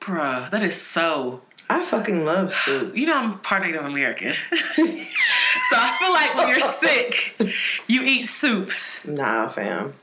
bruh, 0.00 0.50
that 0.50 0.62
is 0.62 0.80
so. 0.80 1.42
I 1.68 1.82
fucking 1.84 2.24
love 2.24 2.52
soup. 2.54 2.96
You 2.96 3.06
know, 3.06 3.16
I'm 3.18 3.38
part 3.40 3.62
Native 3.62 3.84
American, 3.84 4.34
so 4.74 5.76
I 5.76 5.96
feel 5.98 6.12
like 6.12 6.34
when 6.36 6.48
you're 6.48 6.60
sick, 6.60 7.34
you 7.88 8.02
eat 8.02 8.26
soups, 8.26 9.04
Nah, 9.04 9.48
fam. 9.48 9.94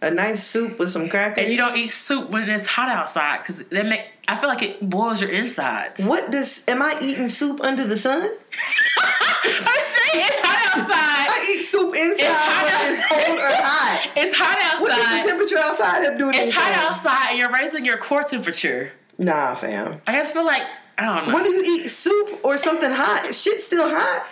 A 0.00 0.10
nice 0.12 0.44
soup 0.46 0.78
with 0.78 0.90
some 0.90 1.08
crackers. 1.08 1.42
and 1.42 1.50
you 1.50 1.56
don't 1.56 1.76
eat 1.76 1.88
soup 1.88 2.30
when 2.30 2.48
it's 2.48 2.66
hot 2.66 2.88
outside 2.88 3.38
because 3.38 3.64
that 3.64 3.86
make. 3.86 4.02
I 4.28 4.36
feel 4.36 4.48
like 4.48 4.62
it 4.62 4.88
boils 4.88 5.20
your 5.20 5.30
insides. 5.30 6.04
What 6.04 6.30
does? 6.30 6.64
Am 6.68 6.82
I 6.82 6.98
eating 7.00 7.26
soup 7.28 7.60
under 7.60 7.84
the 7.86 7.96
sun? 7.98 8.22
I'm 9.00 9.84
saying 9.84 10.24
it's 10.26 10.40
hot 10.44 10.78
outside. 10.78 11.07
Eat 11.50 11.62
soup 11.62 11.94
inside, 11.94 12.18
It's 12.18 12.28
hot 12.28 12.64
whether 12.64 12.92
it's 12.94 13.06
cold 13.08 13.38
or 13.38 13.50
hot. 13.50 14.08
It's 14.16 14.34
hot 14.36 14.80
What 14.82 14.88
does 14.88 14.98
outside. 14.98 15.22
the 15.24 15.28
temperature 15.28 15.58
outside 15.58 16.04
have 16.04 16.12
to 16.12 16.18
do 16.18 16.26
with 16.26 16.36
It's 16.36 16.54
hot 16.54 16.72
outside 16.72 17.30
and 17.30 17.38
you're 17.38 17.52
raising 17.52 17.84
your 17.84 17.96
core 17.98 18.22
temperature. 18.22 18.92
Nah, 19.18 19.54
fam. 19.54 20.00
I 20.06 20.12
just 20.12 20.32
feel 20.34 20.44
like 20.46 20.62
I 20.98 21.04
don't 21.04 21.28
know. 21.28 21.34
Whether 21.34 21.48
you 21.50 21.62
eat 21.64 21.88
soup 21.88 22.40
or 22.44 22.58
something 22.58 22.90
hot, 22.90 23.32
shit's 23.34 23.64
still 23.64 23.88
hot. 23.88 24.26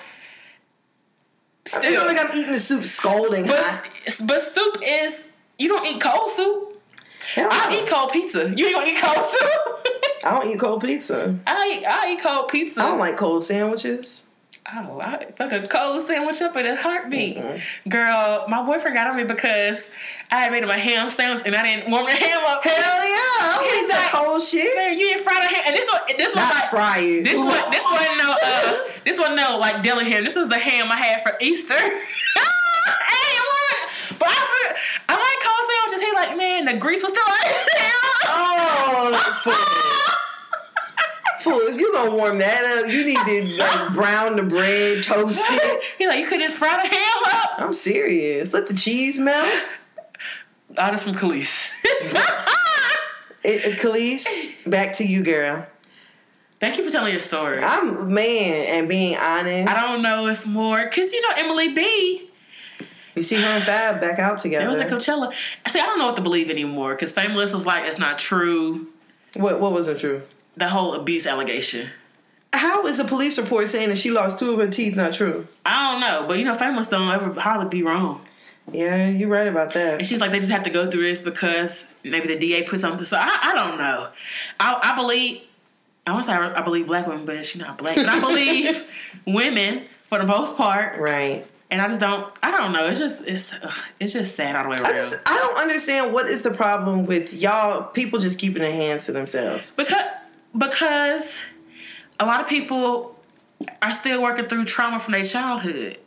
Still. 1.66 1.80
I 1.80 1.96
feel 1.96 2.06
like 2.06 2.18
I'm 2.30 2.36
eating 2.38 2.52
the 2.52 2.60
soup 2.60 2.84
scalding 2.84 3.46
but 3.46 3.64
hot. 3.64 3.84
but 4.26 4.40
soup 4.40 4.76
is 4.84 5.24
you 5.58 5.68
don't 5.68 5.86
eat 5.86 6.00
cold 6.00 6.30
soup. 6.30 6.80
Hell 7.34 7.48
I 7.50 7.70
no. 7.74 7.80
eat 7.82 7.88
cold 7.88 8.12
pizza. 8.12 8.52
You 8.56 8.66
ain't 8.66 8.74
gonna 8.76 8.86
eat 8.86 8.98
cold 9.02 9.26
soup. 9.26 9.50
I 10.24 10.30
don't 10.40 10.50
eat 10.52 10.60
cold 10.60 10.82
pizza. 10.82 11.38
I 11.46 11.78
eat, 11.80 11.84
I 11.86 12.12
eat 12.12 12.20
cold 12.20 12.48
pizza. 12.48 12.80
I 12.82 12.86
don't 12.86 12.98
like 12.98 13.16
cold 13.16 13.44
sandwiches. 13.44 14.25
Oh, 14.74 15.00
I 15.00 15.24
fuck 15.36 15.52
a 15.52 15.62
cold 15.62 16.02
sandwich 16.02 16.42
up 16.42 16.56
in 16.56 16.66
a 16.66 16.74
heartbeat. 16.74 17.38
Girl, 17.88 18.44
my 18.48 18.64
boyfriend 18.66 18.96
got 18.96 19.06
on 19.06 19.16
me 19.16 19.22
because 19.22 19.88
I 20.30 20.42
had 20.42 20.50
made 20.52 20.64
him 20.64 20.70
a 20.70 20.78
ham 20.78 21.08
sandwich 21.08 21.42
and 21.46 21.54
I 21.54 21.62
didn't 21.62 21.90
warm 21.90 22.06
the 22.06 22.12
ham 22.16 22.42
up. 22.44 22.64
Hell 22.64 22.72
yeah, 22.74 23.46
I 23.46 23.58
don't 23.60 23.64
He's 23.72 23.84
eat 23.84 23.88
that 23.88 24.10
like, 24.12 24.24
cold 24.24 24.42
shit. 24.42 24.76
Man, 24.76 24.98
you 24.98 25.06
didn't 25.06 25.22
fry 25.22 25.38
the 25.38 25.54
ham. 25.54 25.62
And 25.68 25.76
this 25.76 25.88
one, 25.92 26.02
this 26.18 26.34
one, 26.34 26.44
Not 26.44 26.54
like, 26.54 26.70
fry 26.70 26.98
it. 26.98 27.22
This 27.22 27.36
one, 27.38 27.70
this 27.70 27.84
one, 27.90 28.18
no, 28.18 28.34
uh, 28.42 28.78
this 29.04 29.18
one, 29.20 29.36
no, 29.36 29.56
like 29.58 29.82
deli 29.84 30.10
ham. 30.10 30.24
This 30.24 30.34
was 30.34 30.48
the 30.48 30.58
ham 30.58 30.90
I 30.90 30.96
had 30.96 31.22
for 31.22 31.36
Easter. 31.40 31.74
hey, 31.78 31.94
I. 33.38 33.88
But 34.18 34.28
I, 34.30 34.74
I 35.08 35.14
like 35.14 35.38
cold 35.46 35.62
sandwiches. 35.70 36.00
He 36.08 36.12
like, 36.14 36.36
man, 36.36 36.64
the 36.64 36.74
grease 36.80 37.02
was 37.04 37.12
still 37.12 37.22
on 37.24 37.38
it. 37.44 37.68
Oh, 38.28 40.05
if 41.52 41.78
you 41.78 41.92
gonna 41.92 42.14
warm 42.14 42.38
that 42.38 42.82
up, 42.84 42.90
you 42.90 43.04
need 43.04 43.18
to 43.18 43.56
like 43.58 43.92
brown 43.94 44.36
the 44.36 44.42
bread, 44.42 45.02
toast 45.04 45.40
it. 45.42 45.82
He 45.98 46.06
like, 46.06 46.20
you 46.20 46.26
couldn't 46.26 46.52
fry 46.52 46.76
the 46.82 46.94
ham 46.94 47.22
up. 47.24 47.50
I'm 47.58 47.74
serious. 47.74 48.52
Let 48.52 48.68
the 48.68 48.74
cheese 48.74 49.18
melt. 49.18 49.48
This 50.68 51.04
from 51.04 51.14
Kelis. 51.14 51.70
It, 53.42 53.64
it, 53.64 53.78
Kelis, 53.78 54.68
back 54.68 54.96
to 54.96 55.06
you, 55.06 55.22
girl. 55.22 55.66
Thank 56.58 56.76
you 56.76 56.84
for 56.84 56.90
telling 56.90 57.12
your 57.12 57.20
story. 57.20 57.62
I'm 57.62 58.12
man 58.12 58.66
and 58.66 58.88
being 58.88 59.16
honest. 59.16 59.68
I 59.68 59.80
don't 59.80 60.02
know 60.02 60.26
if 60.26 60.46
more, 60.46 60.88
cause 60.90 61.12
you 61.12 61.22
know 61.22 61.28
Emily 61.36 61.72
B. 61.72 62.28
You 63.14 63.22
see 63.22 63.36
her 63.36 63.46
and 63.46 63.64
Fab 63.64 64.00
back 64.00 64.18
out 64.18 64.40
together. 64.40 64.66
It 64.66 64.68
was 64.68 64.78
at 64.78 64.90
Coachella. 64.90 65.32
I 65.64 65.70
see. 65.70 65.80
I 65.80 65.86
don't 65.86 65.98
know 65.98 66.06
what 66.06 66.16
to 66.16 66.22
believe 66.22 66.50
anymore, 66.50 66.94
cause 66.96 67.12
Fameless 67.12 67.54
was 67.54 67.66
like, 67.66 67.84
it's 67.84 67.98
not 67.98 68.18
true. 68.18 68.88
what? 69.34 69.60
What 69.60 69.72
wasn't 69.72 70.00
true? 70.00 70.22
The 70.56 70.68
whole 70.68 70.94
abuse 70.94 71.26
allegation. 71.26 71.90
How 72.52 72.86
is 72.86 72.98
a 72.98 73.04
police 73.04 73.38
report 73.38 73.68
saying 73.68 73.90
that 73.90 73.98
she 73.98 74.10
lost 74.10 74.38
two 74.38 74.52
of 74.52 74.58
her 74.58 74.68
teeth 74.68 74.96
not 74.96 75.12
true? 75.12 75.46
I 75.64 75.92
don't 75.92 76.00
know, 76.00 76.24
but 76.26 76.38
you 76.38 76.44
know, 76.44 76.54
Fameless 76.54 76.88
don't 76.88 77.08
ever 77.08 77.38
hardly 77.38 77.68
be 77.68 77.82
wrong. 77.82 78.24
Yeah, 78.72 79.08
you're 79.08 79.28
right 79.28 79.46
about 79.46 79.74
that. 79.74 79.98
And 79.98 80.06
she's 80.06 80.20
like, 80.20 80.30
they 80.30 80.38
just 80.38 80.50
have 80.50 80.64
to 80.64 80.70
go 80.70 80.90
through 80.90 81.02
this 81.02 81.22
because 81.22 81.86
maybe 82.02 82.26
the 82.28 82.38
DA 82.38 82.62
put 82.64 82.80
something. 82.80 83.04
So 83.04 83.16
I, 83.16 83.38
I 83.42 83.54
don't 83.54 83.78
know. 83.78 84.08
I, 84.58 84.80
I 84.82 84.96
believe, 84.96 85.42
I 86.06 86.12
want 86.12 86.24
to 86.24 86.30
say 86.30 86.36
I, 86.36 86.60
I 86.60 86.62
believe 86.62 86.86
black 86.86 87.06
women, 87.06 87.26
but 87.26 87.44
she's 87.46 87.60
not 87.60 87.78
black. 87.78 87.96
But 87.96 88.06
I 88.06 88.18
believe 88.20 88.84
women 89.26 89.84
for 90.02 90.18
the 90.18 90.24
most 90.24 90.56
part. 90.56 90.98
Right. 90.98 91.46
And 91.70 91.82
I 91.82 91.88
just 91.88 92.00
don't, 92.00 92.32
I 92.42 92.50
don't 92.50 92.72
know. 92.72 92.88
It's 92.88 92.98
just, 92.98 93.26
it's, 93.26 93.52
ugh, 93.52 93.72
it's 94.00 94.12
just 94.12 94.34
sad 94.34 94.56
all 94.56 94.64
the 94.64 94.70
way 94.70 94.76
I 94.78 94.82
around. 94.82 95.10
just 95.10 95.28
I 95.28 95.36
don't 95.36 95.58
understand 95.58 96.12
what 96.14 96.26
is 96.26 96.42
the 96.42 96.52
problem 96.52 97.06
with 97.06 97.34
y'all 97.34 97.84
people 97.84 98.18
just 98.20 98.38
keeping 98.38 98.62
their 98.62 98.72
hands 98.72 99.06
to 99.06 99.12
themselves. 99.12 99.72
Because, 99.72 100.02
because 100.56 101.42
a 102.18 102.26
lot 102.26 102.40
of 102.40 102.48
people 102.48 103.16
are 103.82 103.92
still 103.92 104.22
working 104.22 104.46
through 104.46 104.64
trauma 104.64 104.98
from 104.98 105.12
their 105.12 105.24
childhood. 105.24 105.98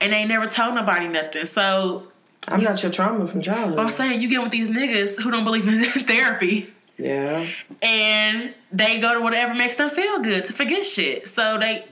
And 0.00 0.12
they 0.12 0.24
never 0.24 0.46
told 0.46 0.74
nobody 0.74 1.08
nothing. 1.08 1.46
So 1.46 2.08
I'm 2.46 2.62
not 2.62 2.82
your 2.82 2.92
trauma 2.92 3.26
from 3.26 3.42
childhood. 3.42 3.78
I'm 3.78 3.90
saying 3.90 4.20
you 4.20 4.28
get 4.28 4.42
with 4.42 4.52
these 4.52 4.70
niggas 4.70 5.20
who 5.20 5.30
don't 5.30 5.44
believe 5.44 5.66
in 5.66 5.82
therapy 6.06 6.72
yeah. 6.98 7.46
and 7.82 8.54
they 8.72 9.00
go 9.00 9.14
to 9.14 9.20
whatever 9.20 9.54
makes 9.54 9.76
them 9.76 9.90
feel 9.90 10.20
good 10.20 10.44
to 10.44 10.52
forget 10.52 10.84
shit. 10.84 11.26
So 11.26 11.58
they, 11.58 11.86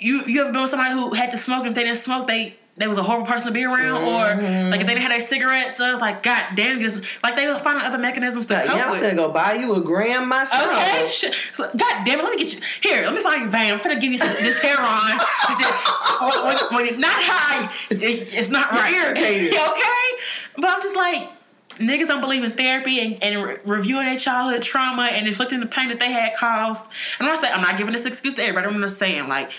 you 0.00 0.24
you 0.26 0.42
ever 0.42 0.52
been 0.52 0.62
with 0.62 0.70
somebody 0.70 0.92
who 0.92 1.14
had 1.14 1.30
to 1.30 1.38
smoke 1.38 1.60
and 1.60 1.68
if 1.68 1.74
they 1.74 1.84
didn't 1.84 1.98
smoke 1.98 2.26
they 2.26 2.56
they 2.76 2.88
was 2.88 2.98
a 2.98 3.02
horrible 3.04 3.26
person 3.26 3.46
to 3.46 3.52
be 3.52 3.64
around, 3.64 4.02
or 4.02 4.42
mm-hmm. 4.42 4.70
like 4.70 4.80
if 4.80 4.86
they 4.86 4.94
didn't 4.94 5.02
have 5.02 5.12
their 5.12 5.20
cigarettes, 5.20 5.76
so 5.76 5.86
it 5.86 5.92
was 5.92 6.00
like, 6.00 6.24
God 6.24 6.56
damn, 6.56 6.80
just 6.80 6.96
like 7.22 7.36
they 7.36 7.46
was 7.46 7.60
finding 7.60 7.84
other 7.84 7.98
mechanisms 7.98 8.46
to 8.46 8.54
Like, 8.54 8.66
cope 8.66 8.76
yeah, 8.76 8.90
I'm 8.90 9.00
gonna 9.00 9.14
go 9.14 9.30
buy 9.30 9.54
you 9.54 9.76
a 9.76 9.80
gram 9.80 10.28
myself. 10.28 10.72
Okay, 10.72 11.06
shit. 11.06 11.34
God 11.56 12.04
damn 12.04 12.18
it, 12.18 12.24
let 12.24 12.30
me 12.30 12.36
get 12.36 12.52
you 12.52 12.60
here. 12.80 13.02
Let 13.04 13.14
me 13.14 13.20
find 13.20 13.42
your 13.42 13.50
Van. 13.50 13.74
I'm 13.74 13.82
gonna 13.82 14.00
give 14.00 14.10
you 14.10 14.18
some, 14.18 14.28
this 14.28 14.58
heroin. 14.58 14.82
when, 16.20 16.46
when, 16.46 16.58
when 16.72 16.86
you're 16.86 16.98
not 16.98 17.14
high, 17.14 17.72
it, 17.90 18.00
it's 18.00 18.50
not 18.50 18.72
right. 18.72 18.92
irritated. 18.92 19.52
okay, 19.68 20.22
but 20.56 20.66
I'm 20.66 20.82
just 20.82 20.96
like. 20.96 21.30
Niggas 21.78 22.06
don't 22.06 22.20
believe 22.20 22.44
in 22.44 22.52
therapy 22.52 23.00
and, 23.00 23.20
and 23.20 23.44
re- 23.44 23.56
reviewing 23.64 24.04
their 24.04 24.16
childhood 24.16 24.62
trauma 24.62 25.06
and 25.10 25.26
inflicting 25.26 25.58
the 25.58 25.66
pain 25.66 25.88
that 25.88 25.98
they 25.98 26.12
had 26.12 26.32
caused. 26.36 26.84
And 27.18 27.26
I'm 27.26 27.34
not 27.34 27.40
saying 27.40 27.52
I'm 27.52 27.62
not 27.62 27.76
giving 27.76 27.92
this 27.92 28.06
excuse 28.06 28.34
to 28.34 28.42
everybody. 28.42 28.72
I'm 28.72 28.80
just 28.80 28.96
saying 28.96 29.26
like 29.26 29.50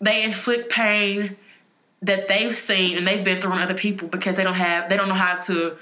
they 0.00 0.22
inflict 0.22 0.70
pain 0.70 1.36
that 2.02 2.28
they've 2.28 2.56
seen 2.56 2.98
and 2.98 3.06
they've 3.06 3.24
been 3.24 3.40
through 3.40 3.52
on 3.52 3.62
other 3.62 3.74
people 3.74 4.08
because 4.08 4.36
they 4.36 4.44
don't 4.44 4.54
have 4.56 4.88
they 4.88 4.96
don't 4.96 5.08
know 5.08 5.14
how 5.14 5.34
to 5.44 5.76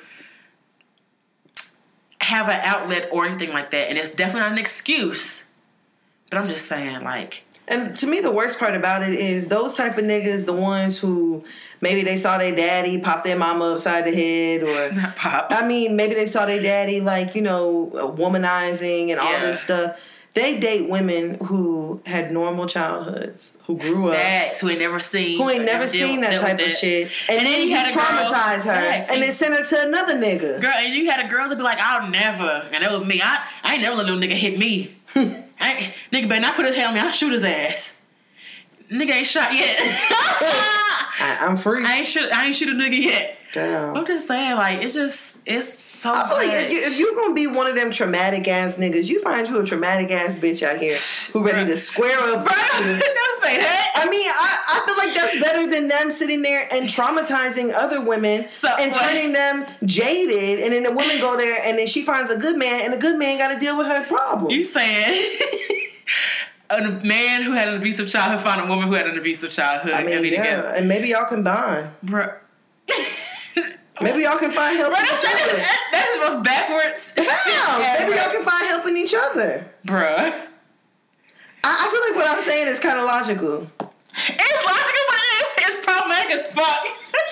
have 2.21 2.49
an 2.49 2.61
outlet 2.63 3.09
or 3.11 3.27
anything 3.27 3.51
like 3.51 3.71
that. 3.71 3.89
And 3.89 3.99
it's 3.99 4.15
definitely 4.15 4.43
not 4.43 4.53
an 4.53 4.59
excuse. 4.59 5.45
But 6.31 6.39
I'm 6.39 6.47
just 6.47 6.67
saying, 6.67 7.01
like, 7.01 7.43
And 7.67 7.97
to 7.99 8.07
me, 8.07 8.21
the 8.21 8.31
worst 8.31 8.59
part 8.59 8.75
about 8.75 9.03
it 9.03 9.15
is 9.15 9.49
those 9.49 9.75
type 9.75 9.97
of 9.99 10.05
niggas, 10.05 10.45
the 10.45 10.53
ones 10.53 10.99
who 10.99 11.43
maybe 11.81 12.03
they 12.03 12.19
saw 12.19 12.39
their 12.39 12.55
daddy 12.55 13.01
pop 13.01 13.25
their 13.25 13.39
mama 13.39 13.75
upside 13.75 14.05
the 14.05 14.15
head, 14.15 14.63
or 14.63 14.93
not 15.01 15.17
pop. 15.17 15.49
I 15.51 15.67
mean, 15.67 15.97
maybe 15.97 16.15
they 16.15 16.29
saw 16.29 16.47
their 16.47 16.63
daddy 16.63 17.01
like 17.01 17.35
you 17.35 17.43
know 17.43 17.91
womanizing 18.17 19.11
and 19.11 19.19
all 19.19 19.33
Yeah. 19.33 19.41
this 19.47 19.63
stuff. 19.63 19.97
They 20.33 20.61
date 20.61 20.89
women 20.89 21.35
who 21.45 22.01
had 22.07 22.31
normal 22.33 22.67
childhoods, 22.69 23.59
who 23.67 23.77
grew 23.77 24.11
up, 24.11 24.55
who 24.57 24.69
ain't 24.69 24.79
never 24.79 25.01
seen, 25.01 25.39
who 25.39 25.51
ain't 25.51 25.65
never 25.65 25.89
seen 25.89 26.21
that 26.21 26.41
type 26.41 26.57
with 26.59 26.67
of 26.67 26.71
that. 26.73 26.79
shit, 26.79 27.11
and, 27.29 27.39
And 27.39 27.47
then 27.47 27.53
then 27.53 27.63
you 27.63 27.69
you 27.71 27.75
had 27.77 27.91
a 27.91 27.95
girl- 27.95 28.05
traumatize 28.05 28.65
her, 28.65 28.71
and 28.71 29.11
and- 29.11 29.23
then 29.25 29.33
send 29.33 29.55
her 29.55 29.65
to 29.65 29.83
another 29.89 30.15
nigga. 30.15 30.61
Girl, 30.61 30.71
and 30.77 30.95
you 30.95 31.11
had 31.11 31.25
a 31.25 31.29
girls 31.29 31.51
that 31.51 31.57
be 31.57 31.65
like, 31.65 31.81
I'll 31.81 32.09
never, 32.09 32.69
and 32.73 32.85
that 32.85 32.93
was 32.93 33.05
me. 33.05 33.21
I, 33.21 33.45
I 33.65 33.73
ain't 33.75 33.83
never 33.83 33.97
let 33.97 34.07
no 34.07 34.17
nigga 34.17 34.33
hit 34.35 34.57
me. 34.57 34.95
I 35.17 35.93
nigga 36.13 36.29
better 36.29 36.41
not 36.43 36.55
put 36.55 36.65
his 36.67 36.77
hand 36.77 36.89
on 36.89 36.95
me. 36.95 37.01
I'll 37.01 37.11
shoot 37.11 37.33
his 37.33 37.43
ass. 37.43 37.95
Nigga 38.89 39.11
ain't 39.11 39.27
shot 39.27 39.53
yet. 39.53 39.77
I, 39.81 41.39
I'm 41.41 41.57
free. 41.57 41.85
I 41.85 41.97
ain't 41.99 42.09
shoot. 42.09 42.29
I 42.33 42.47
ain't 42.47 42.57
shoot 42.57 42.69
a 42.69 42.73
nigga 42.73 43.03
yet. 43.03 43.37
Damn. 43.53 43.97
I'm 43.97 44.07
just 44.07 44.29
saying, 44.29 44.55
like, 44.57 44.81
it's 44.83 44.95
just, 44.95 45.37
it's 45.45 45.77
so. 45.77 46.13
I 46.15 46.29
feel 46.29 46.37
much. 46.37 46.47
if, 46.47 46.73
you, 46.73 46.79
if 46.87 46.99
you're 47.01 47.15
gonna 47.17 47.35
be 47.35 47.49
one 47.49 47.67
of 47.67 47.75
them 47.75 47.91
traumatic 47.91 48.47
ass 48.47 48.79
niggas, 48.79 49.07
you 49.07 49.21
find 49.23 49.49
you 49.49 49.59
a 49.61 49.67
traumatic 49.67 50.13
ass 50.13 50.37
bitch 50.37 50.63
out 50.63 50.79
here 50.79 50.97
who 51.33 51.45
ready 51.45 51.69
to 51.69 51.77
square 51.77 52.17
up. 52.21 52.45
with 52.45 52.53
Bruh, 52.53 52.81
you. 52.81 52.87
don't 53.01 53.43
say 53.43 53.57
that. 53.57 53.93
I 53.97 54.09
mean, 54.09 54.29
I, 54.31 54.59
I 54.69 54.87
feel 54.87 54.97
like 54.97 55.17
that's 55.17 55.41
better 55.43 55.69
than 55.69 55.89
them 55.89 56.13
sitting 56.13 56.43
there 56.43 56.69
and 56.73 56.89
traumatizing 56.89 57.75
other 57.75 58.05
women 58.05 58.47
So, 58.53 58.69
and 58.69 58.93
what? 58.93 59.01
turning 59.03 59.33
them 59.33 59.67
jaded. 59.85 60.61
And 60.63 60.73
then 60.73 60.85
the 60.85 60.93
women 60.95 61.19
go 61.19 61.37
there 61.37 61.61
and 61.65 61.77
then 61.77 61.89
she 61.89 62.03
finds 62.03 62.31
a 62.31 62.37
good 62.39 62.57
man, 62.57 62.83
and 62.85 62.93
the 62.93 62.99
good 62.99 63.19
man 63.19 63.39
got 63.39 63.53
to 63.53 63.59
deal 63.59 63.77
with 63.77 63.89
her 63.89 64.05
problem. 64.07 64.53
You 64.53 64.63
saying 64.65 65.29
a 66.71 66.89
man 66.89 67.43
who 67.43 67.51
had 67.53 67.67
an 67.69 67.75
abusive 67.77 68.07
childhood 68.09 68.45
found 68.45 68.61
a 68.61 68.67
woman 68.67 68.87
who 68.87 68.95
had 68.95 69.09
an 69.09 69.19
abusive 69.19 69.51
childhood 69.51 69.91
I 69.93 70.03
and 70.03 70.07
mean, 70.07 70.23
be 70.23 70.29
yeah, 70.29 70.37
together. 70.45 70.69
and 70.69 70.87
maybe 70.89 71.09
y'all 71.09 71.27
can 71.27 71.43
bond. 71.43 71.91
Bruh. 72.07 72.37
Maybe 74.01 74.23
y'all 74.23 74.39
can 74.39 74.51
find 74.53 74.77
help. 74.77 74.95
In 74.97 75.03
that's, 75.05 75.25
each 75.25 75.31
other. 75.31 75.57
that, 75.57 75.89
that 75.93 76.05
is 76.09 76.15
the 76.19 76.35
most 76.35 76.45
backwards 76.45 77.13
shit 77.17 77.27
Damn, 77.53 77.83
ever. 77.83 78.11
maybe 78.11 78.17
y'all 78.21 78.31
can 78.33 78.45
find 78.45 78.67
help 78.67 78.87
in 78.87 78.97
each 78.97 79.15
other. 79.15 79.65
Bruh. 79.87 80.47
I, 81.63 81.69
I 81.69 81.85
feel 81.91 82.01
like 82.09 82.17
what 82.17 82.27
I'm 82.37 82.43
saying 82.43 82.69
is 82.69 82.81
kind 82.81 82.99
of 82.99 83.05
logical. 83.05 83.69
It's 83.81 83.87
logical, 83.87 83.93
but 84.17 84.29
it- 84.29 84.39
it's 84.41 85.10
problematic 86.31 86.39
as 86.39 86.47
fuck. 86.47 86.87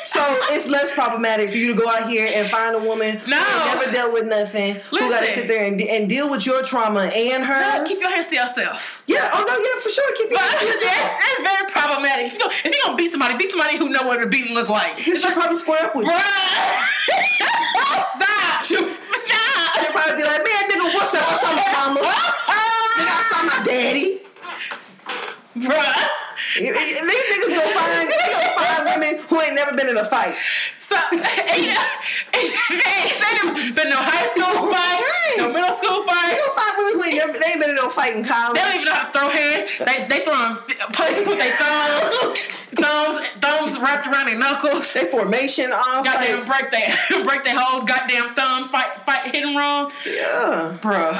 So 0.04 0.20
it's 0.54 0.68
less 0.68 0.92
problematic 0.94 1.50
for 1.50 1.56
you 1.56 1.74
to 1.74 1.78
go 1.80 1.88
out 1.88 2.08
here 2.08 2.28
and 2.32 2.48
find 2.50 2.74
a 2.74 2.78
woman 2.78 3.20
No. 3.26 3.36
who 3.36 3.78
never 3.78 3.92
dealt 3.92 4.12
with 4.12 4.26
nothing, 4.26 4.76
who 4.90 4.98
got 5.10 5.20
to 5.20 5.26
sit 5.34 5.48
there 5.48 5.64
and, 5.64 5.80
and 5.80 6.08
deal 6.08 6.30
with 6.30 6.46
your 6.46 6.62
trauma 6.62 7.02
and 7.12 7.44
hers. 7.44 7.78
No, 7.80 7.84
keep 7.84 8.00
your 8.00 8.10
hands 8.10 8.28
to 8.28 8.36
yourself. 8.36 9.02
yeah, 9.06 9.28
oh 9.34 9.44
no, 9.46 9.54
yeah, 9.58 9.82
for 9.82 9.90
sure. 9.90 10.16
Keep 10.16 10.30
your 10.30 10.38
hands 10.40 10.60
to 10.60 10.66
yourself. 10.66 11.12
that's 11.20 11.40
very 11.42 11.66
problematic. 11.68 12.26
If 12.26 12.32
you 12.34 12.38
gonna, 12.38 12.54
if 12.64 12.72
you 12.72 12.80
gonna 12.84 12.96
beat 12.96 13.10
somebody, 13.10 13.36
beat 13.36 13.50
somebody 13.50 13.76
who 13.76 13.88
know 13.90 14.02
what 14.04 14.22
a 14.22 14.26
beating 14.26 14.54
look 14.54 14.68
like. 14.68 14.96
Because 14.96 15.20
she'll 15.20 15.32
probably 15.32 15.56
square 15.58 15.84
up 15.84 15.94
with 15.96 16.06
you. 16.06 16.12
Stop. 17.82 18.16
Stop. 18.18 18.62
She'll 18.64 18.84
probably 19.92 20.16
be 20.16 20.24
like, 20.24 20.42
man, 20.44 20.62
nigga, 20.70 20.94
what's 20.94 21.14
up? 21.14 21.26
What's 21.28 21.44
up, 21.44 21.56
mama? 21.74 22.00
Nigga, 22.00 23.12
I 23.12 23.30
saw 23.30 23.42
my 23.44 23.64
daddy. 23.64 24.20
Bruh. 25.56 26.08
These 26.56 26.66
niggas 26.72 27.48
gonna 27.48 27.74
find, 27.74 28.08
they 28.08 28.32
gonna 28.32 28.54
find 28.56 28.84
women 28.86 29.24
who 29.28 29.40
ain't 29.40 29.54
never 29.54 29.74
been 29.76 29.88
in 29.88 29.96
a 29.98 30.06
fight. 30.08 30.34
So, 30.78 30.96
know, 30.96 31.84
they, 32.32 32.42
they 32.42 33.72
been 33.72 33.90
no 33.90 33.96
high 34.00 34.26
school 34.28 34.70
fight, 34.72 35.02
no 35.38 35.52
middle 35.52 35.72
school 35.72 36.02
They 36.02 36.08
fight. 36.08 36.38
gonna 36.38 36.54
find 36.54 36.72
women 36.78 36.92
who 36.94 37.04
ain't 37.04 37.16
never, 37.16 37.32
they 37.38 37.50
ain't 37.52 37.60
been 37.60 37.70
in 37.70 37.76
no 37.76 37.90
fight 37.90 38.16
in 38.16 38.24
college. 38.24 38.54
They 38.58 38.64
don't 38.64 38.74
even 38.74 38.86
know 38.86 38.94
how 38.94 39.10
to 39.10 39.18
throw 39.18 39.28
hands. 39.28 39.70
They 39.78 40.06
they 40.08 40.24
throwing 40.24 40.56
punches 40.92 41.26
with 41.28 41.38
their 41.38 41.56
thumbs, 41.56 42.38
thumbs, 42.78 43.28
thumbs 43.40 43.78
wrapped 43.80 44.06
around 44.06 44.26
their 44.26 44.38
knuckles. 44.38 44.92
They 44.94 45.10
formation 45.10 45.72
off. 45.72 46.04
Goddamn, 46.04 46.44
Like, 46.44 46.46
break 46.46 46.70
their 46.70 46.88
break 47.24 47.42
their 47.44 47.58
whole 47.58 47.82
goddamn 47.82 48.34
thumb. 48.34 48.68
Fight, 48.70 49.04
fight, 49.04 49.34
hit 49.34 49.42
'em 49.44 49.56
wrong, 49.56 49.90
yeah. 50.06 50.76
bro. 50.80 51.18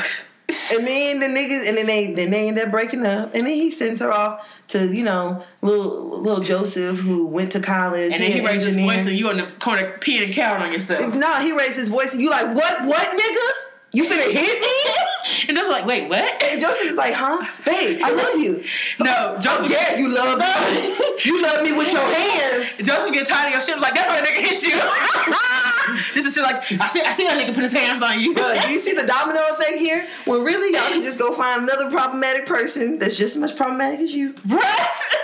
And 0.49 0.87
then 0.87 1.21
the 1.21 1.27
niggas, 1.27 1.69
and 1.69 1.77
then 1.77 1.87
they, 1.87 2.15
then 2.15 2.31
they 2.31 2.49
end 2.49 2.59
up 2.59 2.71
breaking 2.71 3.05
up, 3.05 3.35
and 3.35 3.47
then 3.47 3.55
he 3.55 3.71
sends 3.71 4.01
her 4.01 4.11
off 4.11 4.49
to 4.69 4.95
you 4.95 5.05
know 5.05 5.45
little 5.61 6.23
little 6.23 6.43
Joseph 6.43 6.99
who 6.99 7.27
went 7.27 7.53
to 7.53 7.61
college. 7.61 8.13
And 8.13 8.23
then 8.23 8.33
he 8.33 8.39
an 8.39 8.47
raised 8.47 8.65
his 8.65 8.75
voice, 8.75 9.07
and 9.07 9.19
you 9.19 9.29
on 9.29 9.37
the 9.37 9.47
corner 9.61 9.99
peeing 9.99 10.25
and 10.25 10.33
counting 10.33 10.69
on 10.69 10.73
yourself. 10.73 11.15
No, 11.15 11.35
he 11.41 11.53
raised 11.53 11.77
his 11.77 11.91
voice, 11.91 12.15
and 12.15 12.23
you 12.23 12.31
like 12.31 12.57
what 12.57 12.87
what 12.87 13.07
nigga? 13.07 13.68
You 13.93 14.05
finna 14.05 14.31
hit 14.31 14.61
me? 14.61 14.93
And 15.47 15.57
that's 15.57 15.69
like, 15.69 15.87
wait, 15.87 16.09
what? 16.09 16.43
And 16.43 16.61
Joseph 16.61 16.87
is 16.87 16.97
like, 16.97 17.15
huh, 17.15 17.47
babe, 17.65 18.01
I 18.03 18.11
love 18.13 18.41
you. 18.41 18.65
No, 18.99 19.35
oh, 19.37 19.39
Joseph. 19.39 19.71
Yeah, 19.71 19.97
you 19.97 20.09
love 20.09 20.39
me. 20.39 20.95
You 21.25 21.43
love 21.43 21.63
me 21.63 21.73
with 21.73 21.93
your 21.93 22.03
hands. 22.03 22.77
Joseph 22.79 23.13
get 23.13 23.27
tired 23.27 23.49
of 23.49 23.53
your 23.53 23.63
shit. 23.63 23.75
Was 23.75 23.83
like, 23.83 23.95
that's 23.95 24.09
why 24.09 24.21
that 24.21 24.29
nigga 24.29 24.41
hit 24.41 24.63
you. 24.63 26.15
this 26.15 26.25
is 26.27 26.35
shit 26.35 26.43
like 26.43 26.57
I 26.81 26.89
see. 26.89 27.03
I 27.03 27.13
see 27.13 27.25
that 27.25 27.37
nigga 27.39 27.55
put 27.55 27.63
his 27.63 27.73
hands 27.73 28.03
on 28.03 28.21
you. 28.21 28.35
But 28.35 28.63
do 28.63 28.71
you 28.71 28.79
see 28.79 28.95
the 28.95 29.07
domino 29.07 29.41
effect 29.51 29.79
here? 29.79 30.07
Well, 30.27 30.43
really 30.43 30.73
y'all 30.73 30.89
can 30.89 31.03
just 31.03 31.19
go 31.19 31.35
find 31.35 31.65
another 31.65 31.91
problematic 31.91 32.47
person 32.47 32.99
that's 32.99 33.17
just 33.17 33.37
as 33.37 33.41
much 33.41 33.57
problematic 33.57 34.01
as 34.01 34.13
you. 34.13 34.33
Bruh. 34.35 35.15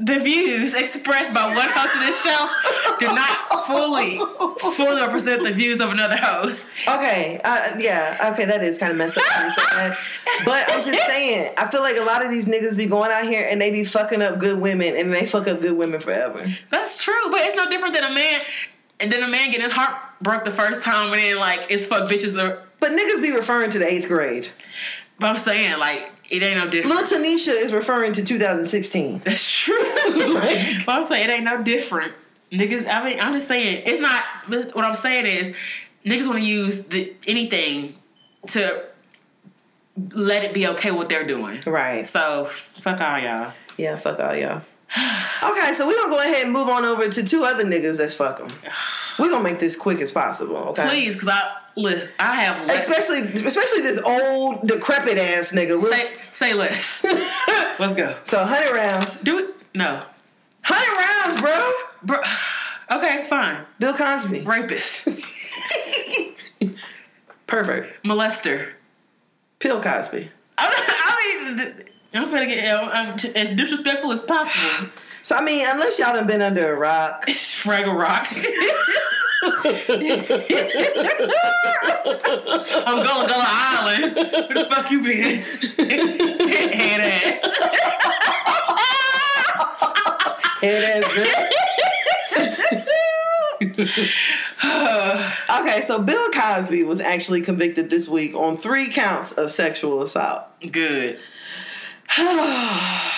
The 0.00 0.20
views 0.20 0.74
expressed 0.74 1.34
by 1.34 1.52
one 1.52 1.68
host 1.70 1.94
of 1.96 2.00
this 2.06 2.22
show 2.22 2.48
do 3.00 3.06
not 3.06 3.66
fully, 3.66 4.18
fully 4.76 5.00
represent 5.00 5.42
the 5.42 5.52
views 5.52 5.80
of 5.80 5.90
another 5.90 6.16
host. 6.16 6.66
Okay, 6.86 7.40
uh, 7.42 7.76
yeah, 7.80 8.30
okay, 8.32 8.44
that 8.44 8.62
is 8.62 8.78
kind 8.78 8.92
of 8.92 8.98
messed 8.98 9.18
up. 9.18 9.24
when 9.24 9.50
say 9.50 9.62
that. 9.74 9.98
But 10.44 10.70
I'm 10.70 10.84
just 10.84 11.04
saying, 11.06 11.52
I 11.58 11.66
feel 11.66 11.80
like 11.82 11.96
a 11.96 12.04
lot 12.04 12.24
of 12.24 12.30
these 12.30 12.46
niggas 12.46 12.76
be 12.76 12.86
going 12.86 13.10
out 13.10 13.24
here 13.24 13.48
and 13.50 13.60
they 13.60 13.72
be 13.72 13.84
fucking 13.84 14.22
up 14.22 14.38
good 14.38 14.60
women, 14.60 14.96
and 14.96 15.12
they 15.12 15.26
fuck 15.26 15.48
up 15.48 15.60
good 15.60 15.76
women 15.76 16.00
forever. 16.00 16.46
That's 16.70 17.02
true, 17.02 17.30
but 17.32 17.40
it's 17.40 17.56
no 17.56 17.68
different 17.68 17.94
than 17.94 18.04
a 18.04 18.14
man, 18.14 18.42
and 19.00 19.10
then 19.10 19.24
a 19.24 19.28
man 19.28 19.46
getting 19.50 19.62
his 19.62 19.72
heart 19.72 19.96
broke 20.22 20.44
the 20.44 20.52
first 20.52 20.80
time, 20.82 21.12
and 21.12 21.20
then 21.20 21.38
like 21.38 21.66
it's 21.70 21.86
fuck 21.86 22.08
bitches. 22.08 22.40
Are, 22.40 22.62
But 22.78 22.90
niggas 22.92 23.20
be 23.20 23.32
referring 23.32 23.72
to 23.72 23.80
the 23.80 23.92
eighth 23.92 24.06
grade. 24.06 24.48
but 25.18 25.26
I'm 25.26 25.36
saying 25.36 25.76
like 25.80 26.12
it 26.28 26.42
ain't 26.42 26.58
no 26.58 26.68
different. 26.68 26.96
Lil 26.96 27.06
Tanisha 27.06 27.58
is 27.60 27.72
referring 27.72 28.12
to 28.14 28.24
2016. 28.24 29.18
That's 29.24 29.50
true. 29.50 29.78
but 30.84 30.88
I'm 30.88 31.04
saying 31.04 31.28
it 31.28 31.32
ain't 31.32 31.44
no 31.44 31.62
different. 31.62 32.12
Niggas, 32.52 32.86
I 32.88 33.04
mean, 33.04 33.20
I'm 33.20 33.34
just 33.34 33.48
saying 33.48 33.82
it's 33.86 34.00
not. 34.00 34.24
What 34.74 34.84
I'm 34.84 34.94
saying 34.94 35.26
is, 35.26 35.54
niggas 36.04 36.26
want 36.26 36.38
to 36.38 36.44
use 36.44 36.84
the 36.84 37.14
anything 37.26 37.96
to 38.48 38.84
let 40.14 40.44
it 40.44 40.54
be 40.54 40.66
okay 40.68 40.90
what 40.90 41.08
they're 41.08 41.26
doing. 41.26 41.60
Right. 41.66 42.06
So 42.06 42.46
fuck 42.46 43.00
all 43.00 43.18
y'all. 43.18 43.52
Yeah, 43.76 43.96
fuck 43.96 44.18
all 44.20 44.34
y'all. 44.34 44.62
Okay, 44.96 45.74
so 45.74 45.86
we're 45.86 45.94
gonna 45.94 46.10
go 46.10 46.18
ahead 46.20 46.44
and 46.44 46.52
move 46.52 46.68
on 46.68 46.84
over 46.84 47.08
to 47.08 47.22
two 47.22 47.44
other 47.44 47.64
niggas 47.64 47.98
that's 47.98 48.14
fuck 48.14 48.38
them. 48.38 48.48
We're 49.18 49.30
gonna 49.30 49.44
make 49.44 49.58
this 49.60 49.76
quick 49.76 50.00
as 50.00 50.10
possible, 50.10 50.56
okay? 50.56 50.88
Please, 50.88 51.14
because 51.14 51.28
I 51.28 51.56
listen. 51.76 52.08
I 52.18 52.36
have 52.36 52.66
less. 52.66 52.88
Especially, 52.88 53.20
especially 53.46 53.82
this 53.82 54.00
old 54.00 54.66
decrepit 54.66 55.18
ass 55.18 55.52
nigga. 55.52 55.78
Say, 55.78 56.12
say 56.30 56.54
less. 56.54 57.04
Let's 57.78 57.94
go. 57.94 58.16
so 58.24 58.44
hundred 58.44 58.74
rounds, 58.74 59.20
Do 59.20 59.38
it. 59.38 59.54
No, 59.74 60.02
hundred 60.62 60.96
rounds, 60.96 61.40
bro. 61.42 61.72
bro. 62.02 62.20
Okay, 62.90 63.24
fine. 63.26 63.64
Bill 63.78 63.92
Cosby, 63.94 64.40
Rapist, 64.40 65.06
pervert. 67.46 67.90
molester. 68.04 68.70
Bill 69.58 69.80
Cosby. 69.82 70.30
I 70.56 71.54
mean, 71.56 71.82
I'm 72.14 72.30
gonna 72.30 72.46
get 72.46 72.64
I'm, 72.92 73.16
t- 73.16 73.34
as 73.34 73.50
disrespectful 73.50 74.12
as 74.12 74.22
possible. 74.22 74.90
So 75.24 75.36
I 75.36 75.42
mean, 75.42 75.66
unless 75.68 75.98
y'all 75.98 76.14
done 76.14 76.26
been 76.26 76.40
under 76.40 76.72
a 76.72 76.76
rock, 76.78 77.24
It's 77.28 77.52
Fraggle 77.62 78.00
Rock. 78.00 78.28
I'm 79.42 79.52
going 83.04 83.26
to 83.26 83.32
Gullah 83.32 83.46
Island. 83.46 84.14
Where 84.14 84.54
the 84.54 84.66
fuck 84.70 84.90
you 84.90 85.02
been? 85.02 85.42
Head 86.72 87.00
ass. 87.00 87.42
head 90.62 91.04
ass 91.04 91.44
okay, 95.60 95.82
so 95.86 96.02
Bill 96.02 96.30
Cosby 96.30 96.82
was 96.84 97.00
actually 97.00 97.42
convicted 97.42 97.90
this 97.90 98.08
week 98.08 98.34
on 98.34 98.56
three 98.56 98.90
counts 98.90 99.32
of 99.32 99.52
sexual 99.52 100.02
assault. 100.02 100.44
Good. 100.72 101.18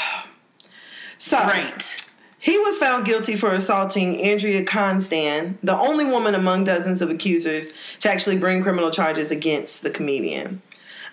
So 1.18 1.38
Great. 1.44 2.10
he 2.38 2.56
was 2.58 2.78
found 2.78 3.04
guilty 3.04 3.36
for 3.36 3.52
assaulting 3.52 4.22
Andrea 4.22 4.64
Constand, 4.64 5.58
the 5.62 5.76
only 5.78 6.06
woman 6.06 6.34
among 6.34 6.64
dozens 6.64 7.02
of 7.02 7.10
accusers 7.10 7.72
to 8.00 8.10
actually 8.10 8.38
bring 8.38 8.62
criminal 8.62 8.90
charges 8.90 9.30
against 9.30 9.82
the 9.82 9.90
comedian. 9.90 10.62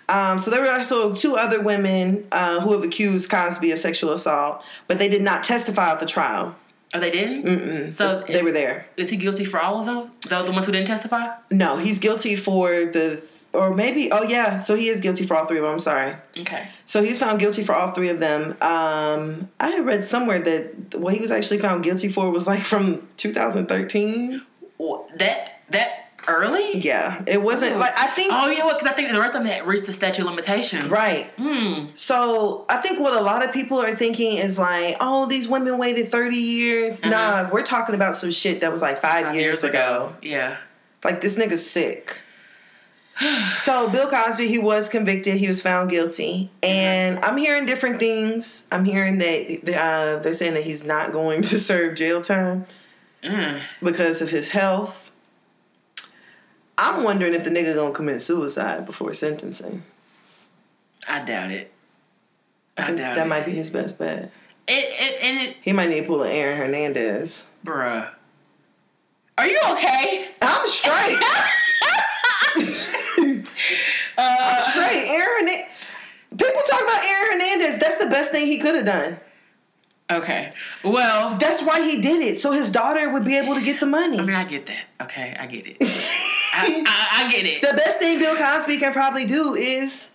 Um, 0.08 0.40
so 0.40 0.50
there 0.50 0.62
were 0.62 0.72
also 0.72 1.14
two 1.14 1.36
other 1.36 1.62
women 1.62 2.26
uh, 2.32 2.62
who 2.62 2.72
have 2.72 2.84
accused 2.84 3.30
Cosby 3.30 3.72
of 3.72 3.80
sexual 3.80 4.14
assault, 4.14 4.64
but 4.88 4.98
they 4.98 5.10
did 5.10 5.22
not 5.22 5.44
testify 5.44 5.92
at 5.92 6.00
the 6.00 6.06
trial. 6.06 6.56
Oh, 6.96 7.02
they 7.02 7.12
didn't? 7.12 7.44
Mm-mm. 7.44 7.92
So 7.94 8.24
they 8.26 8.36
is- 8.36 8.44
were 8.44 8.54
there. 8.54 8.88
Is 8.96 9.10
he 9.10 9.18
guilty 9.18 9.44
for 9.44 9.60
all 9.60 9.82
of 9.82 9.86
them? 9.86 10.12
Though 10.30 10.44
the 10.46 10.54
ones 10.54 10.66
who 10.68 10.72
didn't 10.72 10.88
testify? 10.88 11.36
No, 11.52 11.76
he's 11.78 12.00
guilty 12.00 12.38
for 12.38 12.70
the, 12.86 13.22
or 13.54 13.74
maybe, 13.74 14.12
oh 14.12 14.24
yeah, 14.24 14.60
so 14.60 14.76
he 14.76 14.90
is 14.90 15.02
guilty 15.02 15.26
for 15.26 15.36
all 15.36 15.46
three 15.46 15.58
of 15.58 15.64
them. 15.64 15.74
I'm 15.74 15.80
sorry. 15.80 16.16
Okay. 16.38 16.68
So 16.86 17.02
he's 17.04 17.20
found 17.20 17.40
guilty 17.40 17.64
for 17.64 17.74
all 17.74 17.92
three 17.92 18.10
of 18.10 18.20
them. 18.20 18.52
Um, 18.62 19.50
I 19.60 19.70
had 19.70 19.86
read 19.86 20.06
somewhere 20.08 20.40
that 20.40 20.96
what 20.96 21.14
he 21.14 21.22
was 21.22 21.32
actually 21.32 21.60
found 21.60 21.84
guilty 21.84 22.10
for 22.10 22.30
was 22.30 22.46
like 22.48 22.64
from 22.64 23.08
2013. 23.18 24.42
That 25.18 25.62
that 25.72 26.12
early? 26.28 26.78
Yeah, 26.78 27.24
it 27.26 27.42
wasn't 27.42 27.78
like 27.80 27.98
I 27.98 28.08
think 28.08 28.32
Oh, 28.34 28.50
you 28.50 28.60
know 28.60 28.66
what? 28.66 28.78
Because 28.78 28.92
I 28.92 28.96
think 28.96 29.12
the 29.12 29.20
rest 29.20 29.34
of 29.34 29.42
them 29.44 29.52
had 29.52 29.66
reached 29.66 29.86
the 29.86 29.94
statute 29.94 30.22
of 30.22 30.28
limitation. 30.28 30.88
right. 30.90 31.26
Hmm. 31.38 31.86
So 31.96 32.66
I 32.70 32.78
think 32.78 33.00
what 33.00 33.14
a 33.14 33.22
lot 33.22 33.44
of 33.44 33.52
people 33.54 33.80
are 33.82 33.96
thinking 33.96 34.38
is 34.38 34.60
like, 34.60 34.98
oh, 35.00 35.26
these 35.28 35.48
women 35.48 35.78
waited 35.78 36.12
30 36.12 36.36
years. 36.36 37.04
Nah, 37.04 37.50
we're 37.52 37.64
talking 37.64 37.96
about 37.96 38.16
some 38.16 38.32
shit 38.32 38.62
that 38.62 38.72
was 38.72 38.82
like 38.82 39.02
five, 39.02 39.26
Five 39.28 39.36
years, 39.36 39.64
ago. 39.64 40.16
Yeah. 40.22 40.58
Like 41.04 41.22
this 41.22 41.38
nigga's 41.40 41.68
sick. 41.68 42.20
So 43.60 43.90
Bill 43.90 44.10
Cosby, 44.10 44.48
he 44.48 44.60
was 44.60 44.90
convicted. 44.90 45.38
He 45.38 45.48
was 45.48 45.62
found 45.62 45.90
guilty, 45.90 46.50
and 46.62 47.20
I'm 47.20 47.38
hearing 47.38 47.66
different 47.66 48.00
things. 48.00 48.66
I'm 48.72 48.86
hearing 48.86 49.18
that 49.20 49.62
uh, 49.80 50.20
they're 50.22 50.34
saying 50.34 50.54
that 50.54 50.64
he's 50.64 50.84
not 50.84 51.12
going 51.12 51.42
to 51.44 51.60
serve 51.60 51.96
jail 51.96 52.22
time 52.22 52.66
Mm. 53.24 53.62
because 53.82 54.22
of 54.22 54.30
his 54.30 54.50
health. 54.50 55.12
I'm 56.78 57.04
wondering 57.04 57.34
if 57.34 57.44
the 57.44 57.50
nigga 57.50 57.74
gonna 57.74 57.92
commit 57.94 58.22
suicide 58.22 58.86
before 58.86 59.14
sentencing. 59.16 59.82
I 61.10 61.26
doubt 61.26 61.50
it. 61.52 61.72
I 62.78 62.86
think 62.86 63.00
doubt 63.00 63.16
that 63.16 63.26
it. 63.26 63.30
might 63.30 63.46
be 63.48 63.52
his 63.54 63.72
best 63.72 63.98
bet. 63.98 64.32
It, 64.68 64.72
it 64.72 65.24
and 65.24 65.48
it, 65.48 65.58
He 65.64 65.74
might 65.74 65.90
need 65.90 66.02
to 66.02 66.08
pull 66.08 66.22
an 66.22 66.32
Aaron 66.32 66.58
Hernandez. 66.58 67.46
bruh. 67.66 68.08
Are 69.40 69.48
you 69.48 69.60
okay? 69.72 70.28
I'm 70.42 70.70
straight. 70.70 71.20
Uh, 74.18 74.72
straight. 74.72 75.08
Aaron. 75.08 75.48
People 76.38 76.62
talk 76.70 76.82
about 76.82 77.04
Aaron 77.04 77.32
Hernandez. 77.40 77.80
That's 77.80 77.98
the 78.04 78.10
best 78.10 78.32
thing 78.32 78.48
he 78.48 78.60
could 78.60 78.76
have 78.76 78.86
done. 78.86 79.18
okay. 80.12 80.54
Well, 80.84 81.38
That's 81.38 81.62
why 81.64 81.82
he 81.90 82.02
did 82.02 82.22
it, 82.22 82.40
so 82.40 82.52
his 82.52 82.72
daughter 82.72 83.12
would 83.14 83.24
be 83.26 83.38
able 83.38 83.56
to 83.56 83.62
get 83.62 83.80
the 83.80 83.86
money. 83.86 84.20
I 84.20 84.24
mean, 84.24 84.36
I 84.36 84.44
get 84.44 84.66
that. 84.68 84.86
Okay, 85.04 85.36
I 85.40 85.46
get 85.46 85.66
it. 85.68 85.78
I, 86.54 86.84
I, 86.88 87.26
I 87.26 87.32
get 87.32 87.46
it. 87.46 87.62
the 87.62 87.76
best 87.76 88.00
thing 88.00 88.18
Bill 88.20 88.36
Cosby 88.36 88.78
can 88.80 88.92
probably 88.94 89.26
do 89.28 89.54
is, 89.56 90.10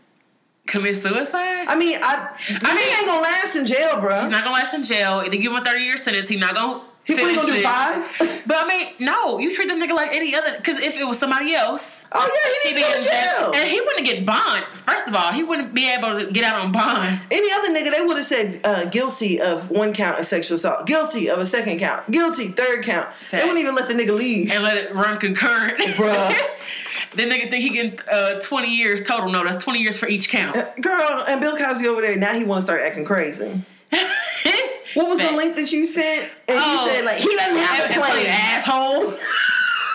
Commit 0.66 0.96
suicide? 0.96 1.66
I 1.68 1.76
mean, 1.76 1.98
I, 2.00 2.28
I 2.62 2.74
mean, 2.74 2.84
he 2.84 2.96
ain't 2.98 3.06
gonna 3.06 3.20
last 3.20 3.56
in 3.56 3.66
jail, 3.66 4.00
bro. 4.00 4.20
He's 4.22 4.30
not 4.30 4.44
gonna 4.44 4.54
last 4.54 4.74
in 4.74 4.82
jail. 4.84 5.20
They 5.20 5.36
give 5.38 5.50
him 5.52 5.56
a 5.58 5.64
thirty 5.64 5.82
year 5.84 5.96
sentence. 5.96 6.28
He's 6.28 6.38
not 6.40 6.54
gonna. 6.54 6.82
He 7.04 7.14
finish 7.14 7.34
gonna 7.34 7.52
do 7.52 7.62
five? 7.62 8.44
But 8.46 8.64
I 8.64 8.68
mean, 8.68 8.88
no. 9.00 9.38
You 9.38 9.52
treat 9.54 9.66
the 9.68 9.74
nigga 9.74 9.94
like 9.94 10.12
any 10.12 10.34
other. 10.36 10.56
Because 10.56 10.78
if 10.78 10.96
it 10.96 11.04
was 11.04 11.18
somebody 11.18 11.52
else, 11.52 12.04
Oh 12.12 12.20
yeah, 12.20 12.50
he 12.52 12.68
needs 12.68 12.76
be 12.76 12.82
to 12.82 12.88
go 12.88 12.96
in 12.96 13.02
to 13.02 13.08
jail, 13.08 13.52
and 13.54 13.68
he 13.68 13.80
wouldn't 13.80 14.06
get 14.06 14.24
bond. 14.24 14.64
First 14.86 15.08
of 15.08 15.14
all, 15.16 15.32
he 15.32 15.42
wouldn't 15.42 15.74
be 15.74 15.90
able 15.90 16.20
to 16.20 16.30
get 16.30 16.44
out 16.44 16.54
on 16.64 16.70
bond. 16.70 17.20
Any 17.30 17.52
other 17.52 17.70
nigga, 17.70 17.90
they 17.96 18.06
would 18.06 18.16
have 18.18 18.26
said 18.26 18.60
uh, 18.62 18.84
guilty 18.86 19.40
of 19.40 19.70
one 19.70 19.92
count 19.92 20.20
of 20.20 20.26
sexual 20.26 20.56
assault, 20.56 20.86
guilty 20.86 21.28
of 21.28 21.38
a 21.38 21.46
second 21.46 21.80
count, 21.80 22.08
guilty 22.10 22.48
third 22.48 22.84
count. 22.84 23.08
They 23.30 23.38
wouldn't 23.38 23.58
even 23.58 23.74
let 23.74 23.88
the 23.88 23.94
nigga 23.94 24.16
leave. 24.16 24.52
and 24.52 24.62
let 24.62 24.76
it 24.76 24.94
run 24.94 25.18
concurrent. 25.18 25.78
Bruh. 25.96 26.36
then 27.14 27.30
nigga 27.30 27.50
think 27.50 27.62
he 27.64 27.70
get 27.70 28.00
uh, 28.08 28.38
20 28.40 28.68
years 28.68 29.02
total. 29.02 29.30
No, 29.30 29.44
that's 29.44 29.62
20 29.62 29.80
years 29.80 29.98
for 29.98 30.08
each 30.08 30.28
count. 30.28 30.56
Girl, 30.80 31.24
and 31.26 31.40
Bill 31.40 31.56
Cosby 31.56 31.88
over 31.88 32.00
there 32.00 32.16
now 32.16 32.34
he 32.34 32.44
want 32.44 32.58
to 32.58 32.62
start 32.62 32.82
acting 32.82 33.04
crazy. 33.04 33.64
What 34.94 35.08
was 35.08 35.18
the 35.20 35.32
link 35.32 35.56
that 35.56 35.72
you 35.72 35.86
sent? 35.86 36.30
And 36.48 36.58
Oh. 36.60 36.84
you 36.84 36.90
said 36.90 37.04
like 37.06 37.16
he 37.16 37.34
doesn't 37.34 37.56
have 37.56 37.90
And- 37.90 37.96
a 37.96 38.00
plane. 38.04 38.26
asshole. 38.26 39.14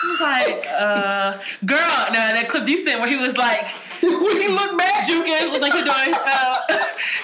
I 0.00 0.10
was 0.10 0.20
like, 0.20 0.66
uh, 0.68 1.38
girl, 1.66 2.06
no, 2.12 2.18
that 2.34 2.46
clip 2.48 2.66
you 2.68 2.78
sent 2.78 3.00
where 3.00 3.08
he 3.08 3.16
was 3.16 3.36
like, 3.36 3.66
when 4.02 4.40
he 4.40 4.48
looked 4.48 4.78
back, 4.78 5.06
juking, 5.06 5.52
look 5.52 5.60
like 5.60 5.72
he 5.72 5.80
doing, 5.82 6.14
uh, 6.14 6.56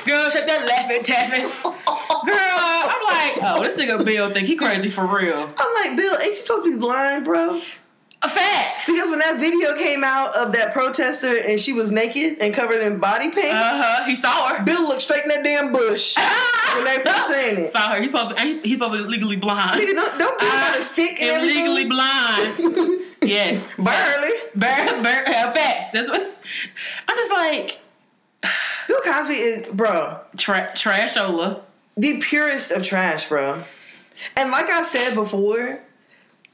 girl, 0.07 0.29
shut 0.31 0.47
that 0.47 0.67
laughing, 0.67 1.03
tapping. 1.03 1.43
Girl, 1.43 1.73
I'm 2.37 3.05
like, 3.05 3.39
oh, 3.43 3.63
this 3.63 3.77
nigga 3.77 4.05
Bill 4.05 4.31
think 4.31 4.47
he 4.49 4.55
crazy 4.57 4.91
for 4.91 5.07
real. 5.07 5.53
I'm 5.57 5.75
like, 5.89 5.97
Bill, 5.97 6.17
ain't 6.21 6.31
you 6.31 6.37
supposed 6.37 6.65
to 6.65 6.73
be 6.73 6.77
blind, 6.79 7.25
bro? 7.25 7.61
A 8.23 8.29
fact. 8.29 8.83
See, 8.85 8.95
because 8.95 9.11
when 9.11 9.19
that 9.19 9.39
video 9.39 9.77
came 9.77 10.03
out 10.03 10.35
of 10.35 10.53
that 10.53 10.73
protester 10.73 11.37
and 11.37 11.61
she 11.61 11.75
was 11.75 11.93
naked 11.93 12.39
and 12.41 12.55
covered 12.55 12.81
in 12.81 12.99
body 12.99 13.31
paint, 13.31 13.53
Uh 13.55 13.83
huh. 13.83 14.05
He 14.07 14.17
saw 14.17 14.49
her. 14.49 14.65
Bill 14.65 14.83
looked 14.89 15.03
straight 15.03 15.25
in 15.25 15.29
that 15.29 15.45
damn 15.45 15.73
bush 15.73 16.17
when 16.75 16.85
they 16.85 16.99
were 16.99 17.29
saying 17.29 17.59
it. 17.65 17.69
Saw 17.69 17.93
her. 17.93 18.01
He's 18.01 18.11
probably 18.11 18.61
he's 18.61 18.79
probably 18.79 19.01
legally 19.01 19.37
blind. 19.37 19.79
Nigga, 19.81 19.93
don't, 19.95 20.19
don't 20.19 20.41
Bill 20.41 20.49
got 20.49 20.79
a 20.79 20.83
stick 20.83 21.21
and 21.21 21.31
am 21.31 21.47
legally 21.47 21.85
blind. 21.85 23.01
yes. 23.23 23.71
Barely. 23.77 24.31
Bear, 24.55 24.89
uh, 24.89 25.53
facts. 25.53 25.91
That's 25.91 26.09
what. 26.09 26.37
I'm 27.09 27.17
just 27.17 27.33
like 27.33 27.79
Bill 28.89 29.01
Cosby 29.05 29.35
is, 29.35 29.67
bro, 29.69 30.21
tra- 30.39 30.73
trashola. 30.75 31.61
the 31.97 32.21
purest 32.21 32.71
of 32.71 32.83
trash, 32.85 33.29
bro. 33.29 33.65
And 34.37 34.51
like 34.51 34.67
I 34.67 34.83
said 34.85 35.15
before, 35.15 35.81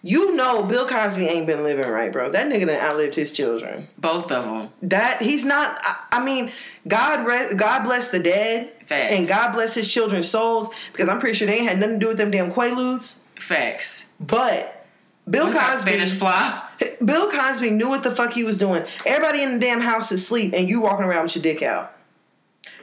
you 0.03 0.35
know 0.35 0.65
Bill 0.65 0.87
Cosby 0.89 1.27
ain't 1.27 1.47
been 1.47 1.63
living 1.63 1.89
right, 1.89 2.13
bro. 2.13 2.31
That 2.31 2.51
nigga 2.53 2.67
done 2.67 2.81
outlived 2.81 3.15
his 3.15 3.33
children. 3.33 3.89
Both 3.99 4.33
of 4.33 4.45
them. 4.45 4.71
That 4.83 5.21
he's 5.23 5.45
not. 5.45 5.77
I, 5.83 6.05
I 6.13 6.25
mean, 6.25 6.53
God 6.89 7.27
rest, 7.27 7.57
God 7.57 7.85
bless 7.85 8.11
the 8.11 8.21
dead, 8.21 8.73
Facts. 8.87 9.13
and 9.13 9.29
God 9.29 9.53
bless 9.53 9.75
his 9.75 9.91
children's 9.91 10.29
souls 10.29 10.71
because 10.93 11.09
I'm 11.09 11.21
pretty 11.21 11.37
sure 11.37 11.47
they 11.47 11.59
ain't 11.59 11.69
had 11.69 11.79
nothing 11.79 12.01
to 12.01 12.05
do 12.05 12.09
with 12.09 12.17
them 12.17 12.31
damn 12.31 12.53
Quaaludes. 12.53 13.19
Facts. 13.39 14.07
But 14.19 14.87
Bill 15.29 15.49
We 15.49 15.55
Cosby, 15.55 15.91
Spanish 15.91 16.13
fly. 16.13 16.63
Bill 17.05 17.31
Cosby 17.31 17.71
knew 17.71 17.89
what 17.89 18.03
the 18.03 18.15
fuck 18.15 18.33
he 18.33 18.45
was 18.45 18.59
doing. 18.59 18.85
Everybody 19.05 19.43
in 19.43 19.55
the 19.55 19.59
damn 19.59 19.81
house 19.81 20.11
is 20.13 20.23
asleep, 20.23 20.53
and 20.55 20.69
you 20.69 20.81
walking 20.81 21.05
around 21.05 21.25
with 21.25 21.37
your 21.37 21.43
dick 21.43 21.63
out. 21.63 21.95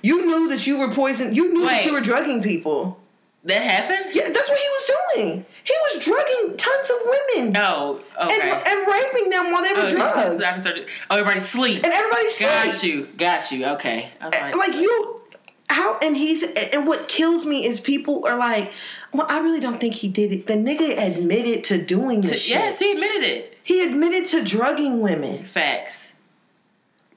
You 0.02 0.26
knew 0.26 0.50
that 0.50 0.68
you 0.68 0.80
were 0.80 0.94
poison. 0.94 1.34
You 1.34 1.54
knew 1.54 1.66
that 1.66 1.86
you 1.86 1.94
were 1.94 2.02
drugging 2.02 2.44
people. 2.44 3.00
That 3.48 3.64
happened? 3.64 4.14
Yeah, 4.14 4.30
that's 4.30 4.50
what 4.50 4.60
he 4.60 4.68
was 4.78 4.92
doing. 5.16 5.46
He 5.64 5.74
was 5.94 6.04
drugging 6.04 6.58
tons 6.58 6.90
of 6.90 6.98
women 7.06 7.58
Oh, 7.58 8.02
and, 8.20 8.32
okay. 8.32 8.64
and 8.66 8.88
raping 8.88 9.30
them 9.30 9.52
while 9.52 9.64
they 9.64 9.74
were 9.74 9.88
Oh, 9.88 10.38
drugged, 10.38 10.62
started- 10.62 10.88
oh, 11.10 11.16
everybody 11.18 11.40
sleep. 11.40 11.84
and 11.84 11.92
everybody 11.94 12.30
sleep. 12.30 12.50
Got 12.50 12.84
you. 12.84 13.08
Got 13.18 13.52
you. 13.52 13.66
Okay. 13.76 14.12
I 14.22 14.26
was 14.26 14.34
eh, 14.34 14.42
like, 14.44 14.56
like 14.56 14.74
you 14.76 15.22
how 15.70 15.98
and 16.00 16.16
he's 16.16 16.44
and 16.44 16.88
what 16.88 17.08
kills 17.10 17.46
me 17.46 17.66
is 17.66 17.82
people 17.82 18.26
are 18.26 18.38
like 18.38 18.72
well 19.12 19.28
i 19.30 19.42
really 19.42 19.60
don't 19.60 19.82
think 19.82 19.96
he 19.96 20.08
did 20.08 20.32
it 20.32 20.48
the 20.48 20.54
nigga 20.54 20.98
admitted 20.98 21.66
to 21.66 21.84
doing 21.84 22.22
this 22.22 22.42
shit 22.44 22.56
yes, 22.56 22.80
he 22.80 22.90
admitted 22.94 23.22
it. 23.24 23.58
he 23.66 23.82
admitted 23.86 24.30
to 24.30 24.46
drugging 24.46 25.02
women 25.02 25.38
Facts. 25.40 26.14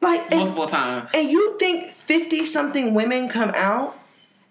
like 0.01 0.21
and, 0.33 0.41
Multiple 0.41 0.67
times. 0.67 1.11
and 1.15 1.29
you 1.31 1.57
think 1.61 1.93
50 2.07 2.45
something 2.45 2.93
women 2.93 3.29
come 3.29 3.53
out 3.55 3.97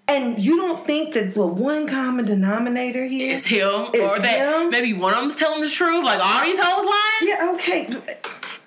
and 0.09 0.37
you 0.39 0.57
don't 0.57 0.85
think 0.85 1.13
that 1.13 1.33
the 1.33 1.45
one 1.47 1.87
common 1.87 2.25
denominator 2.25 3.05
here 3.05 3.33
It's 3.33 3.45
him. 3.45 3.87
It's 3.93 3.99
or 4.13 4.19
that 4.19 4.61
him? 4.63 4.69
maybe 4.69 4.93
one 4.93 5.13
of 5.13 5.19
them's 5.21 5.35
telling 5.35 5.61
the 5.61 5.69
truth. 5.69 6.03
Like, 6.03 6.19
all 6.21 6.43
these 6.43 6.59
hoes 6.59 6.85
lying. 6.85 7.21
yeah 7.21 7.53
okay 7.53 7.87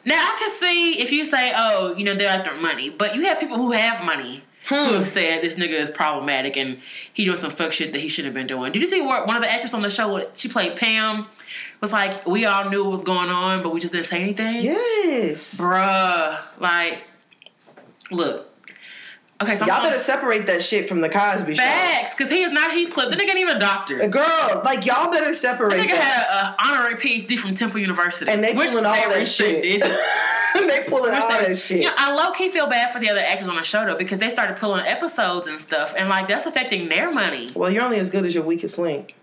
Now 0.05 0.17
I 0.17 0.37
can 0.39 0.51
see 0.51 1.01
if 1.01 1.13
you 1.13 1.25
say, 1.25 1.53
"Oh, 1.55 1.95
you 1.97 2.05
know, 2.05 2.15
they're 2.15 2.29
after 2.29 2.55
money," 2.55 2.91
but 2.91 3.15
you 3.15 3.23
have 3.27 3.39
people 3.39 3.57
who 3.57 3.73
have 3.73 4.05
money 4.05 4.43
who 4.69 4.77
Hmm. 4.87 4.95
have 4.95 5.07
said 5.09 5.43
this 5.43 5.57
nigga 5.57 5.73
is 5.73 5.91
problematic 5.91 6.57
and 6.57 6.79
he 7.13 7.25
doing 7.25 7.37
some 7.37 7.51
fuck 7.51 7.73
shit 7.73 7.93
that 7.93 7.99
he 8.01 8.09
shouldn't 8.09 8.35
have 8.35 8.41
been 8.41 8.47
doing. 8.47 8.71
Did 8.73 8.81
you 8.83 8.89
see 8.89 9.01
what 9.01 9.27
one 9.27 9.37
of 9.37 9.43
the 9.43 9.51
actors 9.51 9.75
on 9.75 9.83
the 9.83 9.91
show? 9.91 10.25
She 10.35 10.49
played 10.49 10.77
Pam. 10.77 11.27
Was 11.81 11.93
like, 11.93 12.25
we 12.27 12.47
all 12.47 12.71
knew 12.71 12.83
what 12.85 12.91
was 12.93 13.03
going 13.05 13.29
on, 13.29 13.61
but 13.61 13.73
we 13.75 13.81
just 13.81 13.93
didn't 13.93 14.07
say 14.07 14.21
anything. 14.23 14.63
yes 14.65 15.59
Bruh, 15.61 16.39
like, 16.59 17.05
look, 18.11 18.49
Okay, 19.43 19.57
so 19.57 19.67
Y'all 19.67 19.77
I'm 19.77 19.83
better 19.85 19.99
separate 19.99 20.47
that 20.47 20.63
shit 20.65 20.89
from 20.89 21.01
the 21.01 21.09
Cosby 21.09 21.55
show. 21.57 21.63
facts 21.63 22.15
because 22.15 22.31
he 22.31 22.43
is 22.43 22.51
not 22.53 22.71
Heathcliff. 22.71 23.11
The 23.11 23.17
nigga 23.17 23.31
ain't 23.31 23.39
even 23.39 23.57
a 23.57 23.61
doctor. 23.61 24.07
Girl, 24.09 24.63
like 24.65 24.87
y'all 24.87 25.11
better 25.11 25.31
The 25.31 25.35
separate 25.37 25.73
nigga 25.75 25.91
that. 25.91 26.57
had 26.59 26.73
an 26.73 26.75
honorary 26.77 26.97
PhD 26.97 27.39
from 27.39 27.55
Temple 27.55 27.81
University, 27.81 28.31
and 28.31 28.43
they 28.43 28.55
pulling 28.55 28.87
all 28.87 28.95
they 28.95 29.19
that 29.21 29.27
shit. 29.27 29.83
they 30.55 30.85
pulling 30.87 31.13
Which 31.13 31.21
all 31.23 31.29
they- 31.39 31.45
that 31.49 31.57
shit. 31.59 31.79
You 31.81 31.87
know, 31.87 31.95
I 31.97 32.15
low 32.15 32.33
key 32.33 32.51
feel 32.51 32.67
bad 32.67 32.93
for 32.93 32.99
the 33.01 33.11
other 33.11 33.21
actors 33.21 33.49
on 33.49 33.57
the 33.57 33.63
show 33.63 33.85
though 33.85 33.97
because 33.97 34.19
they 34.19 34.31
started 34.31 34.57
pulling 34.57 34.85
episodes 34.87 35.47
and 35.47 35.61
stuff, 35.61 35.95
and 35.97 36.09
like 36.09 36.29
that's 36.29 36.47
affecting 36.47 36.89
their 36.89 37.11
money. 37.13 37.49
well, 37.57 37.71
you're 37.71 37.83
only 37.83 37.99
as 37.99 38.11
good 38.11 38.25
as 38.27 38.35
your 38.35 38.45
weakest 38.45 38.79
link. 38.79 39.15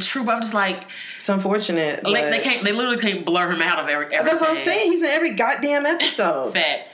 True, 0.00 0.24
but 0.24 0.34
I'm 0.34 0.40
just 0.42 0.54
like, 0.54 0.82
It's 1.18 1.28
unfortunate. 1.28 2.02
like 2.02 2.24
they 2.28 2.40
can't, 2.40 2.64
they 2.64 2.72
literally 2.72 2.98
can't 2.98 3.24
blur 3.24 3.52
him 3.52 3.62
out 3.62 3.78
of 3.78 3.86
every. 3.86 4.06
everything. 4.06 4.26
That's 4.26 4.40
what 4.40 4.50
I'm 4.50 4.56
saying. 4.56 4.90
He's 4.90 5.02
in 5.04 5.08
every 5.08 5.34
goddamn 5.36 5.86
episode. 5.86 6.52
Fact. 6.52 6.88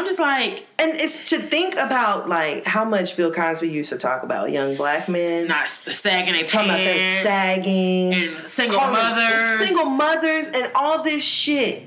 I'm 0.00 0.06
just 0.06 0.18
like 0.18 0.66
And 0.78 0.92
it's 0.94 1.26
to 1.26 1.36
think 1.36 1.74
about 1.74 2.26
like 2.26 2.64
how 2.64 2.86
much 2.86 3.18
Bill 3.18 3.30
Cosby 3.30 3.68
used 3.68 3.90
to 3.90 3.98
talk 3.98 4.22
about 4.22 4.50
young 4.50 4.74
black 4.74 5.10
men, 5.10 5.46
not 5.46 5.68
sagging 5.68 6.34
a 6.36 6.46
talking 6.46 6.70
about 6.70 6.78
them 6.78 7.22
sagging, 7.22 8.14
and 8.14 8.48
single 8.48 8.78
mothers. 8.80 9.66
single 9.68 9.90
mothers, 9.90 10.48
and 10.48 10.72
all 10.74 11.02
this 11.02 11.22
shit. 11.22 11.82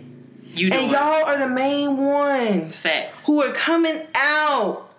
you 0.53 0.69
And 0.71 0.91
y'all 0.91 1.25
are 1.25 1.39
the 1.39 1.47
main 1.49 1.97
ones 1.97 2.79
facts. 2.79 3.25
who 3.25 3.41
are 3.41 3.51
coming 3.51 4.05
out 4.13 4.92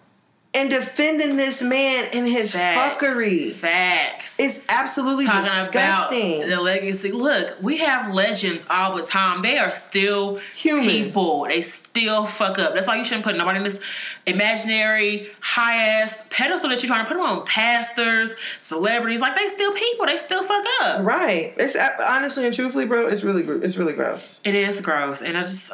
and 0.54 0.70
defending 0.70 1.36
this 1.36 1.60
man 1.60 2.08
and 2.12 2.28
his 2.28 2.52
Facts. 2.52 3.02
fuckery. 3.04 3.50
Facts. 3.52 4.38
It's 4.38 4.64
absolutely 4.68 5.26
talking 5.26 5.42
disgusting. 5.50 6.42
about 6.44 6.48
the 6.48 6.60
legacy. 6.60 7.10
Look, 7.10 7.56
we 7.60 7.78
have 7.78 8.14
legends 8.14 8.66
all 8.70 8.94
the 8.96 9.02
time. 9.02 9.42
They 9.42 9.58
are 9.58 9.72
still 9.72 10.38
Humans. 10.56 10.86
people. 10.86 11.46
They 11.48 11.60
still 11.60 12.24
fuck 12.24 12.58
up. 12.60 12.72
That's 12.74 12.86
why 12.86 12.96
you 12.96 13.04
shouldn't 13.04 13.24
put 13.24 13.36
nobody 13.36 13.58
in 13.58 13.64
this 13.64 13.80
imaginary 14.26 15.28
high 15.40 15.76
ass 15.76 16.24
pedestal 16.30 16.70
that 16.70 16.82
you're 16.82 16.88
trying 16.88 17.04
to 17.04 17.08
put 17.08 17.16
them 17.16 17.26
on. 17.26 17.44
Pastors, 17.46 18.34
celebrities, 18.60 19.20
like 19.20 19.34
they 19.34 19.48
still 19.48 19.72
people. 19.72 20.06
They 20.06 20.16
still 20.16 20.42
fuck 20.42 20.64
up. 20.82 21.04
right. 21.04 21.52
It's 21.56 21.74
uh, 21.74 21.88
honestly 22.08 22.46
and 22.46 22.54
truthfully, 22.54 22.86
bro. 22.86 23.06
It's 23.06 23.24
really, 23.24 23.42
it's 23.64 23.76
really 23.76 23.92
gross. 23.92 24.40
It 24.44 24.54
is 24.54 24.80
gross, 24.80 25.22
and 25.22 25.36
I 25.36 25.42
just, 25.42 25.72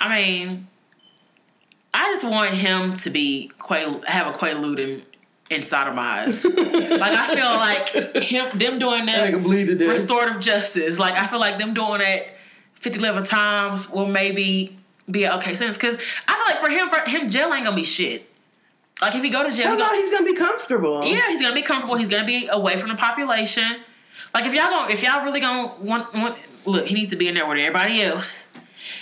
I 0.00 0.08
mean, 0.08 0.66
I 1.94 2.12
just 2.12 2.24
want 2.24 2.50
him 2.54 2.94
to 2.94 3.10
be 3.10 3.52
Quail, 3.58 4.02
have 4.02 4.26
a 4.26 4.32
Quaalude 4.36 4.80
in, 4.80 5.02
inside 5.48 5.86
of 5.86 5.94
my 5.94 6.24
like 6.26 6.42
I 6.42 7.34
feel 7.34 7.54
like 7.54 8.22
him, 8.22 8.58
them 8.58 8.78
doing 8.80 9.06
that 9.06 9.42
bleed 9.42 9.66
to 9.66 9.76
death. 9.76 9.88
restorative 9.88 10.40
justice. 10.40 10.98
Like 10.98 11.16
I 11.16 11.28
feel 11.28 11.38
like 11.38 11.58
them 11.58 11.72
doing 11.72 12.00
it 12.00 12.28
50 12.74 12.98
11 12.98 13.24
times 13.24 13.88
will 13.88 14.06
maybe 14.06 14.76
be 15.08 15.24
an 15.24 15.38
okay 15.38 15.54
sentence. 15.54 15.76
Cause 15.76 15.96
I 16.26 16.34
feel 16.34 16.44
like 16.46 16.58
for 16.58 16.68
him, 16.68 16.90
for 16.90 17.08
him, 17.08 17.30
jail 17.30 17.52
ain't 17.54 17.64
gonna 17.64 17.76
be 17.76 17.84
shit. 17.84 18.28
Like 19.00 19.14
if 19.14 19.22
he 19.22 19.30
go 19.30 19.48
to 19.48 19.54
jail, 19.54 19.70
he 19.70 19.78
gonna, 19.78 19.96
he's 19.96 20.10
gonna 20.10 20.26
be 20.26 20.34
comfortable. 20.34 21.04
yeah, 21.04 21.28
he's 21.28 21.40
gonna 21.40 21.54
be 21.54 21.62
comfortable. 21.62 21.96
He's 21.96 22.08
gonna 22.08 22.26
be 22.26 22.48
away 22.48 22.76
from 22.76 22.88
the 22.88 22.96
population. 22.96 23.80
Like 24.32 24.46
if 24.46 24.54
y'all 24.54 24.68
gonna 24.70 24.92
if 24.92 25.02
y'all 25.02 25.24
really 25.24 25.40
gonna 25.40 25.74
want, 25.80 26.12
want 26.12 26.38
look, 26.64 26.86
he 26.86 26.94
needs 26.94 27.12
to 27.12 27.16
be 27.16 27.28
in 27.28 27.34
there 27.34 27.46
with 27.46 27.58
everybody 27.58 28.02
else. 28.02 28.48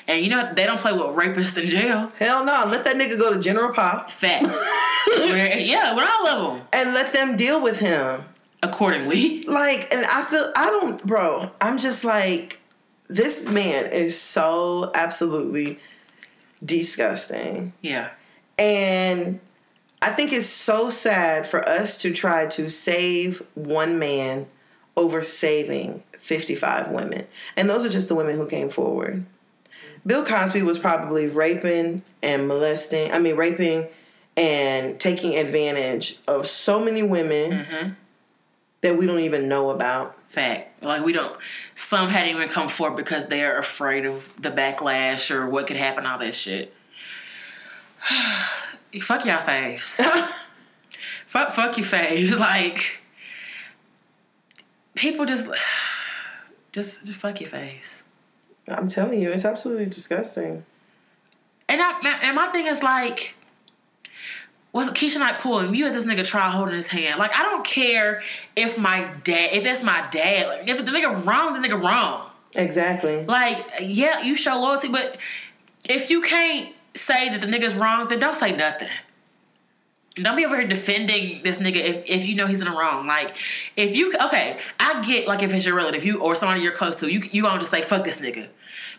And 0.09 0.25
you 0.25 0.31
know 0.31 0.53
they 0.53 0.67
don't 0.67 0.81
play 0.81 0.93
with 0.93 1.03
rapists 1.03 1.57
in 1.61 1.67
jail. 1.69 2.11
Hell 2.19 2.45
no. 2.45 2.65
Let 2.67 2.85
that 2.85 2.97
nigga 2.97 3.19
go 3.19 3.33
to 3.33 3.41
General 3.41 3.73
Pop 3.73 4.11
Facts. 4.13 4.63
Yeah, 5.15 5.95
with 5.95 6.09
all 6.09 6.27
of 6.29 6.55
them 6.59 6.67
and 6.73 6.95
let 6.95 7.13
them 7.13 7.37
deal 7.37 7.61
with 7.63 7.79
him. 7.81 8.25
accordingly. 8.63 9.43
Like, 9.43 9.93
and 9.93 10.07
I 10.07 10.23
feel 10.25 10.53
I 10.57 10.67
don't, 10.71 11.05
bro. 11.05 11.51
I'm 11.61 11.79
just 11.79 12.05
like, 12.05 12.61
this 13.09 13.49
man 13.49 13.93
is 13.93 14.19
so 14.21 14.91
absolutely 14.95 15.81
disgusting. 16.65 17.73
Yeah. 17.83 18.11
And 18.59 19.41
I 20.01 20.11
think 20.11 20.33
it's 20.33 20.49
so 20.49 20.91
sad 20.91 21.47
for 21.47 21.67
us 21.69 22.01
to 22.03 22.13
try 22.13 22.47
to 22.47 22.71
save 22.71 23.43
one 23.55 23.99
man 23.99 24.47
over 24.97 25.25
saving 25.25 26.03
55 26.21 26.89
women. 26.91 27.27
And 27.57 27.69
those 27.69 27.85
are 27.85 27.91
just 27.91 28.09
the 28.09 28.15
women 28.15 28.37
who 28.37 28.47
came 28.47 28.71
forward. 28.71 29.25
Bill 30.07 30.25
Cosby 30.25 30.63
was 30.63 30.79
probably 30.79 31.29
raping 31.29 32.03
and 32.23 32.49
molesting, 32.49 33.13
I 33.13 33.19
mean, 33.19 33.37
raping 33.37 33.89
and 34.37 34.99
taking 34.99 35.37
advantage 35.37 36.19
of 36.27 36.47
so 36.47 36.83
many 36.83 37.03
women 37.03 37.53
mm-hmm. 37.53 37.91
that 38.81 38.97
we 38.97 39.07
don't 39.07 39.21
even 39.21 39.49
know 39.49 39.71
about. 39.71 40.17
Fact. 40.31 40.83
Like 40.83 41.05
we 41.05 41.13
don't. 41.13 41.37
Some 41.75 42.09
hadn't 42.09 42.35
even 42.35 42.49
come 42.49 42.71
forward 42.71 42.97
because 42.97 43.27
they're 43.27 43.59
afraid 43.59 44.07
of 44.07 44.35
the 44.41 44.51
backlash 44.51 45.31
or 45.31 45.47
what 45.47 45.67
could 45.67 45.77
happen. 45.77 46.07
All 46.07 46.19
that 46.19 46.35
shit. 46.35 46.73
fuck 49.03 49.27
y'all 49.27 49.37
faves. 49.37 50.03
fuck, 51.27 51.53
fuck 51.53 51.77
your 51.77 51.87
faves. 51.87 52.31
Like 52.39 53.03
people 54.95 55.27
just, 55.27 55.51
just, 56.73 57.05
just 57.05 57.21
fuck 57.21 57.39
your 57.39 57.51
faves. 57.51 58.01
I'm 58.69 58.89
telling 58.89 59.21
you, 59.21 59.31
it's 59.31 59.45
absolutely 59.45 59.87
disgusting. 59.87 60.65
And 61.69 61.81
I 61.83 62.21
and 62.23 62.37
my 62.37 62.49
thing 62.49 62.67
is 62.67 62.83
like, 62.83 63.35
was 64.73 64.89
Keshia 64.91 65.19
Knight 65.19 65.37
Pulliam 65.37 65.75
you 65.75 65.87
at 65.87 65.93
this 65.93 66.07
nigga 66.07 66.27
trial 66.27 66.51
holding 66.51 66.75
his 66.75 66.87
hand? 66.87 67.19
Like 67.19 67.35
I 67.35 67.43
don't 67.43 67.65
care 67.65 68.23
if 68.57 68.79
my 68.79 69.11
dad, 69.25 69.51
if 69.53 69.65
that's 69.65 69.83
my 69.83 70.07
dad, 70.11 70.49
like 70.49 70.69
if 70.69 70.79
the 70.85 70.93
nigga 70.93 71.25
wrong, 71.25 71.61
the 71.61 71.67
nigga 71.67 71.83
wrong. 71.83 72.29
Exactly. 72.55 73.25
Like, 73.25 73.67
yeah, 73.81 74.23
you 74.23 74.37
show 74.37 74.59
loyalty, 74.61 74.89
but 74.89 75.17
if 75.89 76.11
you 76.11 76.21
can't 76.21 76.75
say 76.95 77.31
that 77.31 77.41
the 77.41 77.47
nigga's 77.47 77.75
wrong, 77.75 78.09
then 78.09 78.19
don't 78.19 78.37
say 78.37 78.55
nothing. 78.55 78.89
Don't 80.17 80.37
be 80.37 80.45
over 80.45 80.57
here 80.59 80.69
defending 80.69 81.43
this 81.43 81.59
nigga 81.59 81.77
if, 81.77 82.05
if 82.07 82.27
you 82.27 82.35
know 82.35 82.47
he's 82.47 82.61
in 82.61 82.67
the 82.67 82.77
wrong. 82.77 83.07
Like, 83.07 83.35
if 83.77 83.95
you 83.95 84.13
okay, 84.27 84.59
I 84.79 85.01
get 85.01 85.27
like 85.27 85.43
if 85.43 85.55
it's 85.55 85.65
your 85.65 85.75
relative, 85.75 86.05
you 86.05 86.21
or 86.21 86.35
somebody 86.35 86.61
you're 86.61 86.73
close 86.73 86.97
to, 86.97 87.11
you 87.11 87.23
you 87.33 87.43
gonna 87.43 87.59
just 87.59 87.71
say 87.71 87.81
fuck 87.81 88.05
this 88.05 88.21
nigga, 88.21 88.49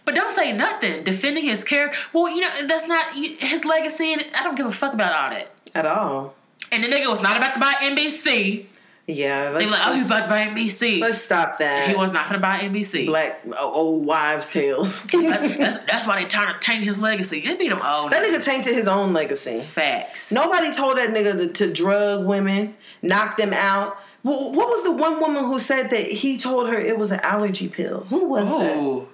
but 0.05 0.15
don't 0.15 0.31
say 0.31 0.53
nothing 0.53 1.03
defending 1.03 1.43
his 1.43 1.63
character. 1.63 1.97
Well, 2.13 2.29
you 2.29 2.41
know 2.41 2.67
that's 2.67 2.87
not 2.87 3.13
his 3.13 3.63
legacy, 3.63 4.13
and 4.13 4.25
I 4.35 4.43
don't 4.43 4.55
give 4.55 4.65
a 4.65 4.71
fuck 4.71 4.93
about 4.93 5.13
all 5.13 5.29
that. 5.29 5.51
At 5.75 5.85
all. 5.85 6.33
And 6.71 6.83
the 6.83 6.87
nigga 6.87 7.07
was 7.09 7.21
not 7.21 7.37
about 7.37 7.53
to 7.53 7.59
buy 7.59 7.73
NBC. 7.79 8.65
Yeah. 9.05 9.51
They 9.51 9.65
like, 9.69 9.81
oh, 9.85 9.93
he's 9.93 10.07
about 10.07 10.23
to 10.23 10.29
buy 10.29 10.47
NBC. 10.47 11.01
let's 11.01 11.21
stop 11.21 11.59
that. 11.59 11.89
He 11.89 11.95
was 11.95 12.11
not 12.13 12.27
gonna 12.27 12.39
buy 12.39 12.59
NBC. 12.59 13.05
black 13.07 13.41
oh, 13.57 13.73
old 13.73 14.05
wives' 14.05 14.49
tales. 14.49 15.03
That's 15.11 15.77
that's 15.79 16.07
why 16.07 16.21
they 16.21 16.27
trying 16.27 16.53
to 16.53 16.59
taint 16.59 16.83
his 16.85 16.99
legacy. 16.99 17.41
They 17.41 17.55
beat 17.55 17.71
him 17.71 17.81
old. 17.83 18.11
That 18.11 18.23
nigga 18.23 18.43
tainted 18.43 18.73
his 18.75 18.87
own 18.87 19.11
legacy. 19.13 19.59
Facts. 19.59 20.31
Nobody 20.31 20.73
told 20.73 20.97
that 20.97 21.09
nigga 21.09 21.33
to, 21.33 21.53
to 21.67 21.73
drug 21.73 22.25
women, 22.25 22.75
knock 23.01 23.35
them 23.37 23.51
out. 23.53 23.97
Wh- 24.21 24.53
What 24.55 24.69
was 24.69 24.83
the 24.85 24.93
one 24.93 25.19
woman 25.19 25.43
who 25.43 25.59
said 25.59 25.89
that 25.89 26.05
he 26.05 26.37
told 26.37 26.69
her 26.69 26.79
it 26.79 26.97
was 26.97 27.11
an 27.11 27.19
allergy 27.23 27.67
pill? 27.67 28.05
Who 28.09 28.25
was 28.29 28.45
that? 28.45 28.77
Oh, 28.77 29.09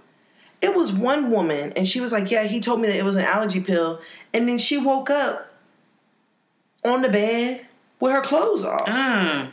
It 0.61 0.75
was 0.75 0.91
one 0.91 1.31
woman, 1.31 1.73
and 1.75 1.87
she 1.87 1.99
was 1.99 2.11
like, 2.11 2.29
"Yeah, 2.29 2.43
he 2.43 2.61
told 2.61 2.79
me 2.79 2.87
that 2.89 2.95
it 2.97 3.05
was 3.05 3.15
an 3.15 3.25
allergy 3.25 3.59
pill," 3.61 4.01
and 4.35 4.47
then 4.47 4.59
she 4.59 4.77
woke 4.77 5.09
up 5.09 5.47
on 6.85 7.01
the 7.01 7.09
bed 7.09 7.65
with 7.99 8.11
her 8.11 8.21
clothes 8.21 8.63
off, 8.65 8.85
mm. 8.85 9.51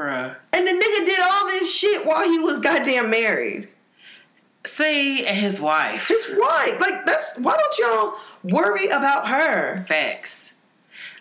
Bruh. 0.00 0.34
and 0.52 0.66
the 0.66 0.70
nigga 0.70 1.06
did 1.06 1.20
all 1.20 1.46
this 1.46 1.74
shit 1.74 2.06
while 2.06 2.28
he 2.30 2.38
was 2.38 2.60
goddamn 2.60 3.10
married. 3.10 3.68
See, 4.66 5.26
and 5.26 5.38
his 5.38 5.60
wife. 5.60 6.08
His 6.08 6.34
wife, 6.36 6.80
like 6.80 7.04
that's 7.06 7.38
why 7.38 7.56
don't 7.56 7.78
y'all 7.78 8.14
worry 8.42 8.86
about 8.88 9.28
her? 9.28 9.84
Facts. 9.86 10.52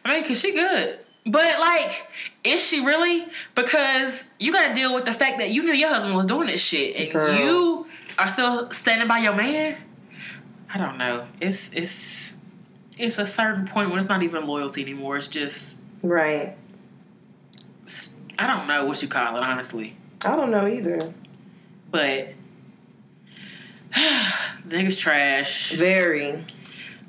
I 0.04 0.14
mean, 0.14 0.26
cause 0.26 0.40
she 0.40 0.54
good, 0.54 1.00
but 1.26 1.60
like, 1.60 2.08
is 2.44 2.66
she 2.66 2.86
really? 2.86 3.28
Because 3.56 4.26
you 4.40 4.52
got 4.52 4.68
to 4.70 4.74
deal 4.74 4.94
with 4.94 5.06
the 5.06 5.14
fact 5.14 5.40
that 5.40 5.52
you 5.52 5.64
knew 5.64 5.74
your 5.74 5.90
husband 5.90 6.16
was 6.16 6.26
doing 6.26 6.48
this 6.48 6.62
shit, 6.62 6.96
and 6.96 7.12
Girl. 7.12 7.36
you 7.36 7.88
are 8.18 8.30
still 8.30 8.70
standing 8.72 9.08
by 9.08 9.20
your 9.20 9.34
man. 9.36 9.78
I 10.74 10.78
don't 10.78 10.98
know. 10.98 11.26
It's 11.40 11.72
it's 11.74 12.36
it's 12.98 13.18
a 13.18 13.26
certain 13.26 13.66
point 13.66 13.90
when 13.90 14.00
it's 14.00 14.10
not 14.10 14.22
even 14.24 14.46
loyalty 14.48 14.82
anymore. 14.82 15.18
It's 15.18 15.28
just 15.28 15.76
Right. 16.02 16.56
I 18.40 18.48
don't 18.48 18.68
know 18.68 18.86
what 18.86 19.02
you 19.02 19.10
call 19.10 19.36
it, 19.36 19.44
honestly. 19.44 19.98
I 20.24 20.38
don't 20.38 20.50
know 20.50 20.66
either. 20.66 21.14
But 21.92 22.30
niggas 23.94 24.98
trash. 24.98 25.74
Very. 25.74 26.46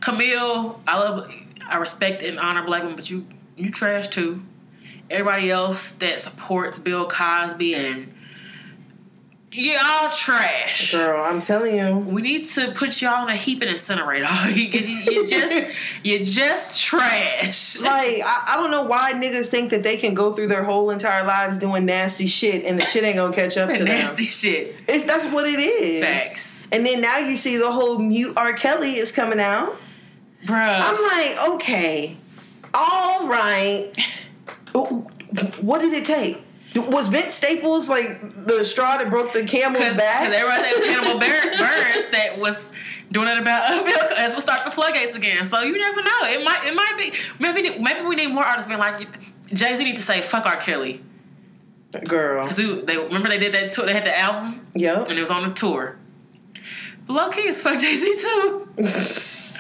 Camille, 0.01 0.81
I 0.89 0.99
love, 0.99 1.31
I 1.68 1.76
respect 1.76 2.22
and 2.22 2.41
honor 2.41 2.64
black 2.64 2.83
women, 2.83 2.97
but 2.97 3.09
you 3.09 3.26
you 3.57 3.70
trash 3.70 4.09
too. 4.09 4.43
Everybody 5.09 5.51
else 5.51 5.93
that 5.93 6.20
supports 6.20 6.78
Bill 6.81 7.07
Cosby 7.07 7.74
and 7.74 8.12
y'all 9.53 10.11
trash. 10.11 10.92
Girl, 10.92 11.22
I'm 11.24 11.40
telling 11.40 11.76
you. 11.76 11.96
We 11.96 12.22
need 12.22 12.46
to 12.48 12.72
put 12.72 13.01
y'all 13.03 13.24
in 13.24 13.30
a 13.30 13.36
heap 13.36 13.62
and 13.62 13.70
incinerate. 13.70 14.26
you, 14.57 14.62
you, 14.64 15.12
you 15.12 15.26
just 15.26 15.70
you 16.05 16.22
just 16.22 16.80
trash. 16.82 17.80
Like, 17.80 18.22
I, 18.24 18.44
I 18.48 18.57
don't 18.57 18.70
know 18.70 18.84
why 18.84 19.12
niggas 19.12 19.48
think 19.48 19.70
that 19.70 19.82
they 19.82 19.96
can 19.96 20.14
go 20.14 20.32
through 20.32 20.48
their 20.48 20.64
whole 20.64 20.90
entire 20.90 21.24
lives 21.24 21.59
doing 21.59 21.84
nasty 21.84 22.26
shit 22.26 22.64
and 22.64 22.80
the 22.80 22.84
shit 22.84 23.05
ain't 23.05 23.16
gonna 23.16 23.34
catch 23.34 23.57
up 23.57 23.68
to 23.70 23.76
them. 23.76 23.84
nasty 23.86 24.24
shit. 24.24 24.74
It's 24.88 25.05
that's 25.05 25.26
what 25.32 25.46
it 25.46 25.59
is. 25.59 26.03
Facts. 26.05 26.66
And 26.72 26.86
then 26.86 27.01
now 27.01 27.18
you 27.18 27.36
see 27.36 27.57
the 27.57 27.70
whole 27.70 27.98
mute 27.98 28.34
R. 28.36 28.53
Kelly 28.53 28.96
is 28.96 29.12
coming 29.12 29.40
out. 29.40 29.76
Bruh. 30.46 30.80
I'm 30.80 31.03
like, 31.03 31.55
okay, 31.57 32.16
all 32.74 33.26
right. 33.26 33.92
What 35.61 35.80
did 35.80 35.92
it 35.92 36.07
take? 36.07 36.42
Was 36.74 37.08
Vince 37.08 37.34
Staples 37.34 37.88
like 37.88 38.46
the 38.46 38.64
straw 38.64 38.96
that 38.98 39.10
broke 39.10 39.32
the 39.32 39.44
camel's 39.44 39.78
Because 39.78 39.96
back? 39.96 40.28
everybody 40.30 40.62
said 40.62 40.72
it 40.72 40.78
was 40.78 40.88
Hannibal 40.88 41.20
Buress 41.26 42.10
that 42.12 42.38
was 42.38 42.64
doing 43.10 43.26
it 43.28 43.38
about 43.38 43.70
uh, 43.70 43.82
Bill 43.82 43.98
as 44.16 44.32
we'll 44.32 44.40
start 44.40 44.64
the 44.64 44.70
floodgates 44.70 45.14
again. 45.16 45.44
So 45.44 45.60
you 45.62 45.76
never 45.76 46.00
know. 46.02 46.18
It 46.24 46.44
might 46.44 46.64
it 46.66 46.74
might 46.74 46.94
be 46.96 47.12
maybe 47.40 47.76
maybe 47.80 48.06
we 48.06 48.14
need 48.14 48.28
more 48.28 48.44
artists 48.44 48.68
being 48.68 48.78
like 48.78 49.08
Jay 49.52 49.74
Z 49.74 49.82
need 49.82 49.96
to 49.96 50.02
say 50.02 50.22
fuck 50.22 50.46
R 50.46 50.56
Kelly 50.58 51.02
Girl. 52.06 52.42
because 52.44 52.56
they 52.56 52.96
remember 52.96 53.28
they 53.28 53.38
did 53.38 53.52
that 53.54 53.72
tour. 53.72 53.84
They 53.86 53.92
had 53.94 54.04
the 54.04 54.16
album 54.16 54.64
Yep. 54.74 55.08
and 55.08 55.18
it 55.18 55.20
was 55.20 55.30
on 55.32 55.44
the 55.46 55.52
tour. 55.52 55.96
Low 57.08 57.30
key 57.30 57.48
is 57.48 57.60
fuck 57.62 57.80
Jay 57.80 57.96
Z 57.96 58.14
too. 58.20 58.68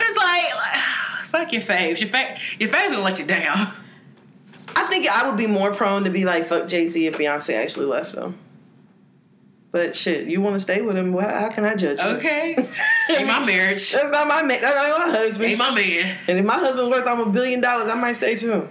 It's 0.00 0.16
like, 0.16 0.54
like 0.56 0.78
fuck 1.28 1.52
your 1.52 1.62
faves. 1.62 2.00
Your 2.00 2.08
fa- 2.08 2.36
your 2.58 2.68
faves 2.68 2.88
gonna 2.90 3.00
let 3.00 3.18
you 3.20 3.26
down. 3.26 3.72
I 4.76 4.84
think 4.84 5.08
I 5.08 5.28
would 5.28 5.36
be 5.36 5.46
more 5.46 5.74
prone 5.74 6.04
to 6.04 6.10
be 6.10 6.24
like 6.24 6.46
fuck 6.46 6.68
Jay 6.68 6.88
Z 6.88 7.06
if 7.06 7.16
Beyonce 7.18 7.54
actually 7.54 7.86
left 7.86 8.14
him. 8.14 8.38
But 9.70 9.96
shit, 9.96 10.28
you 10.28 10.42
want 10.42 10.54
to 10.56 10.60
stay 10.60 10.82
with 10.82 10.98
him? 10.98 11.14
Well, 11.14 11.26
how 11.26 11.48
can 11.48 11.64
I 11.64 11.74
judge 11.76 11.98
you? 11.98 12.04
Okay, 12.16 12.56
ain't 13.10 13.26
my 13.26 13.42
marriage. 13.44 13.90
That's 13.92 14.10
not 14.12 14.28
my 14.28 14.42
man. 14.42 14.60
That's 14.60 14.76
not 14.76 15.06
my 15.06 15.12
husband. 15.12 15.50
Ain't 15.50 15.58
my 15.58 15.70
man. 15.74 16.18
and 16.28 16.38
if 16.38 16.44
my 16.44 16.58
husband's 16.58 16.90
worth 16.90 17.06
almost 17.06 17.30
a 17.30 17.32
billion 17.32 17.60
dollars, 17.62 17.90
I 17.90 17.94
might 17.94 18.12
stay 18.12 18.36
too. 18.36 18.68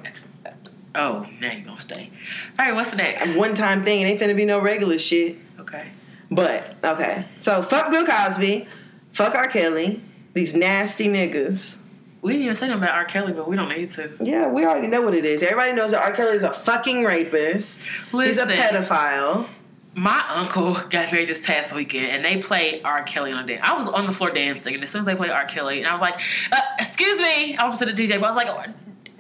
Oh, 0.93 1.25
now 1.39 1.51
you 1.51 1.63
gonna 1.63 1.79
stay. 1.79 2.11
All 2.59 2.65
right, 2.67 2.75
what's 2.75 2.91
the 2.91 2.97
next? 2.97 3.35
One 3.35 3.55
time 3.55 3.83
thing. 3.83 4.01
It 4.01 4.05
ain't 4.05 4.19
finna 4.19 4.35
be 4.35 4.45
no 4.45 4.59
regular 4.59 4.99
shit. 4.99 5.37
Okay. 5.59 5.87
But 6.29 6.75
okay, 6.83 7.25
so 7.41 7.61
fuck 7.61 7.91
Bill 7.91 8.05
Cosby, 8.05 8.67
fuck 9.11 9.35
R. 9.35 9.47
Kelly, 9.49 10.01
these 10.33 10.55
nasty 10.55 11.07
niggas. 11.07 11.77
We 12.21 12.33
didn't 12.33 12.43
even 12.43 12.55
say 12.55 12.67
nothing 12.67 12.83
about 12.83 12.95
R. 12.95 13.05
Kelly, 13.05 13.33
but 13.33 13.47
we 13.47 13.55
don't 13.55 13.69
need 13.69 13.89
to. 13.91 14.11
Yeah, 14.19 14.47
we 14.47 14.63
already 14.65 14.87
know 14.87 15.01
what 15.01 15.15
it 15.15 15.25
is. 15.25 15.41
Everybody 15.41 15.73
knows 15.73 15.91
that 15.91 16.03
R. 16.03 16.11
Kelly 16.13 16.37
is 16.37 16.43
a 16.43 16.53
fucking 16.53 17.03
rapist. 17.03 17.81
Listen. 18.11 18.49
He's 18.49 18.59
a 18.59 18.61
pedophile. 18.61 19.47
My 19.93 20.23
uncle 20.29 20.75
got 20.89 21.11
married 21.11 21.27
this 21.27 21.45
past 21.45 21.73
weekend, 21.73 22.11
and 22.11 22.23
they 22.23 22.37
played 22.41 22.81
R. 22.85 23.03
Kelly 23.03 23.31
on 23.31 23.43
a 23.43 23.47
dance. 23.47 23.61
I 23.63 23.75
was 23.75 23.87
on 23.87 24.05
the 24.05 24.11
floor 24.11 24.29
dancing, 24.29 24.75
and 24.75 24.83
as 24.83 24.91
soon 24.91 25.01
as 25.01 25.05
they 25.07 25.15
played 25.15 25.31
R. 25.31 25.45
Kelly, 25.45 25.79
and 25.79 25.87
I 25.87 25.91
was 25.91 25.99
like, 25.99 26.21
uh, 26.51 26.61
"Excuse 26.79 27.17
me," 27.19 27.57
I 27.57 27.67
was 27.67 27.79
to 27.79 27.85
the 27.85 27.91
DJ, 27.91 28.19
but 28.19 28.27
I 28.27 28.33
was 28.33 28.35
like, 28.35 28.69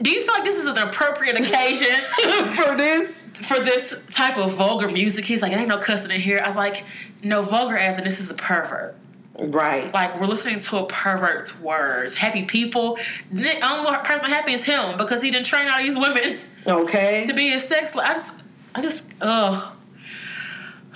"Do 0.01 0.11
you 0.11 0.21
feel 0.21 0.33
like 0.33 0.43
this 0.43 0.57
is 0.57 0.65
an 0.65 0.77
appropriate 0.77 1.35
occasion 1.35 1.87
For 2.55 2.77
this, 2.77 3.27
for 3.41 3.59
this 3.59 3.99
type 4.11 4.37
of 4.37 4.53
vulgar 4.53 4.87
music?" 4.89 5.25
He's 5.25 5.41
like, 5.41 5.51
"It 5.51 5.57
ain't 5.57 5.67
no 5.69 5.79
cussing 5.79 6.11
in 6.11 6.21
here." 6.21 6.39
I 6.39 6.45
was 6.45 6.55
like, 6.55 6.85
"No 7.23 7.41
vulgar, 7.41 7.77
as 7.77 7.97
and 7.97 8.05
this 8.05 8.19
is 8.21 8.29
a 8.31 8.35
pervert. 8.35 8.95
Right? 9.39 9.93
Like 9.93 10.19
we're 10.19 10.27
listening 10.27 10.59
to 10.59 10.77
a 10.77 10.85
pervert's 10.85 11.59
words. 11.59 12.15
Happy 12.15 12.43
people. 12.43 12.97
The 13.31 13.65
only 13.65 13.97
person 14.03 14.29
happy 14.29 14.53
is 14.53 14.63
him 14.63 14.97
because 14.97 15.21
he 15.21 15.31
didn't 15.31 15.45
train 15.47 15.67
all 15.67 15.77
these 15.81 15.97
women." 15.97 16.39
Okay. 16.67 17.25
to 17.25 17.33
be 17.33 17.51
a 17.53 17.59
sex 17.59 17.95
I 17.95 18.09
just 18.13 18.31
I 18.75 18.81
just 18.83 19.03
ugh. 19.21 19.73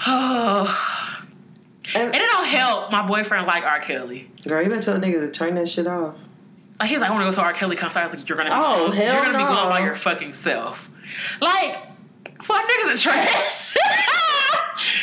Oh. 0.06 1.12
And, 1.94 2.14
And 2.14 2.16
it 2.16 2.30
don't 2.32 2.46
help 2.48 2.92
my 2.92 3.06
boyfriend 3.06 3.46
like 3.46 3.64
R. 3.64 3.80
Kelly. 3.80 4.30
girl, 4.44 4.62
you 4.62 4.70
better 4.70 4.82
tell 4.82 4.96
a 4.96 5.00
nigga 5.00 5.20
to 5.22 5.32
turn 5.32 5.54
that 5.56 5.70
shit 5.70 5.86
off. 5.86 6.16
Like 6.80 6.90
he's 6.90 7.00
like, 7.00 7.12
I 7.12 7.14
want 7.14 7.26
to 7.26 7.30
go 7.30 7.36
to 7.36 7.42
R. 7.48 7.54
Kelly 7.54 7.76
concert. 7.76 8.00
I 8.00 8.04
was 8.04 8.16
like, 8.16 8.28
you're 8.28 8.38
gonna 8.38 8.50
be 8.50 8.56
Oh, 8.58 8.92
you're 8.92 9.24
gonna 9.24 9.38
be 9.38 9.44
going 9.44 9.70
by 9.70 9.82
your 9.82 9.96
fucking 9.96 10.34
self. 10.34 10.90
Like, 11.40 11.78
fuck 12.42 12.68
niggas 12.68 12.94
are 12.96 12.98
trash. 12.98 13.78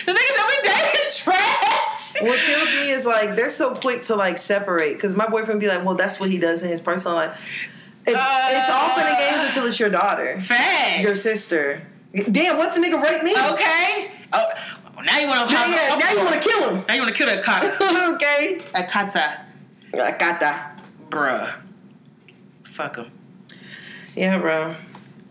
the 0.07 0.12
niggas 0.12 0.36
that 0.36 0.46
we 0.48 0.68
date 0.68 1.00
is 1.05 1.16
trash. 1.18 2.22
What 2.22 2.38
kills 2.40 2.68
me 2.70 2.90
is 2.90 3.05
like 3.05 3.36
they're 3.36 3.50
so 3.50 3.74
quick 3.74 4.05
to 4.05 4.16
like 4.16 4.38
separate 4.38 4.94
because 4.94 5.14
my 5.16 5.28
boyfriend 5.28 5.61
be 5.61 5.68
like, 5.68 5.84
well, 5.84 5.94
that's 5.94 6.18
what 6.20 6.30
he 6.30 6.38
does 6.38 6.62
in 6.62 6.68
his 6.68 6.80
personal 6.80 7.16
life. 7.16 7.40
It, 8.05 8.11
it's 8.16 8.70
all 8.70 8.88
fun 8.90 9.07
and 9.07 9.18
games 9.18 9.46
until 9.48 9.66
it's 9.66 9.78
your 9.78 9.90
daughter, 9.90 10.40
Facts. 10.40 11.03
your 11.03 11.14
sister. 11.14 11.82
Damn, 12.12 12.59
what 12.59 12.74
the 12.74 12.80
nigga 12.80 13.00
rape 13.03 13.22
me? 13.22 13.32
Okay. 13.32 14.11
Oh, 14.32 14.48
now 15.05 15.18
you 15.18 15.28
want 15.28 15.48
to 15.48 15.55
Yeah, 15.55 15.70
yeah, 15.70 15.96
now 15.98 16.11
you 16.11 16.18
want 16.18 16.34
to 16.42 16.48
kill 16.48 16.68
him. 16.70 16.84
Now 16.88 16.94
you 16.94 17.00
want 17.03 17.14
to 17.14 17.24
kill 17.24 17.32
that 17.34 17.42
kata. 17.44 18.12
okay. 18.16 18.62
That 18.72 18.90
kata, 18.90 19.40
got 19.92 20.40
that. 20.40 20.82
bruh. 21.09 21.53
Fuck 22.64 22.96
him. 22.96 23.11
Yeah, 24.16 24.38
bro. 24.38 24.76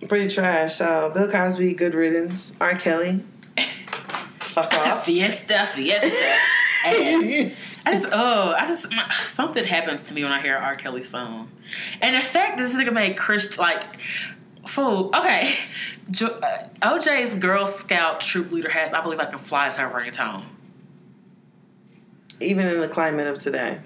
Pretty 0.07 0.33
trash. 0.33 0.75
So 0.75 1.11
Bill 1.13 1.29
Cosby, 1.29 1.73
good 1.73 1.93
riddance. 1.93 2.55
R. 2.61 2.75
Kelly, 2.75 3.23
fuck 4.51 4.73
off. 4.73 5.05
Fiesta, 5.05 5.65
fiesta. 5.67 6.35
I 6.83 7.91
just, 7.91 8.05
oh, 8.11 8.55
I 8.57 8.65
just, 8.65 8.91
my, 8.91 9.07
something 9.23 9.65
happens 9.65 10.03
to 10.03 10.13
me 10.13 10.23
when 10.23 10.31
I 10.31 10.41
hear 10.41 10.55
R. 10.55 10.75
Kelly 10.75 11.03
song. 11.03 11.49
And 12.01 12.15
in 12.15 12.21
fact, 12.21 12.57
this 12.57 12.75
nigga 12.75 12.93
made 12.93 13.17
Chris, 13.17 13.57
like, 13.57 13.83
fool. 14.67 15.11
Okay. 15.15 15.55
Jo, 16.09 16.27
uh, 16.27 16.67
OJ's 16.81 17.35
Girl 17.35 17.65
Scout 17.65 18.21
troop 18.21 18.51
leader 18.51 18.69
has, 18.69 18.93
I 18.93 19.01
believe 19.01 19.19
I 19.19 19.25
can 19.25 19.39
fly 19.39 19.67
as 19.67 19.77
her 19.77 19.89
ringtone. 19.89 20.43
Even 22.39 22.67
in 22.67 22.81
the 22.81 22.87
climate 22.87 23.27
of 23.27 23.39
today. 23.39 23.79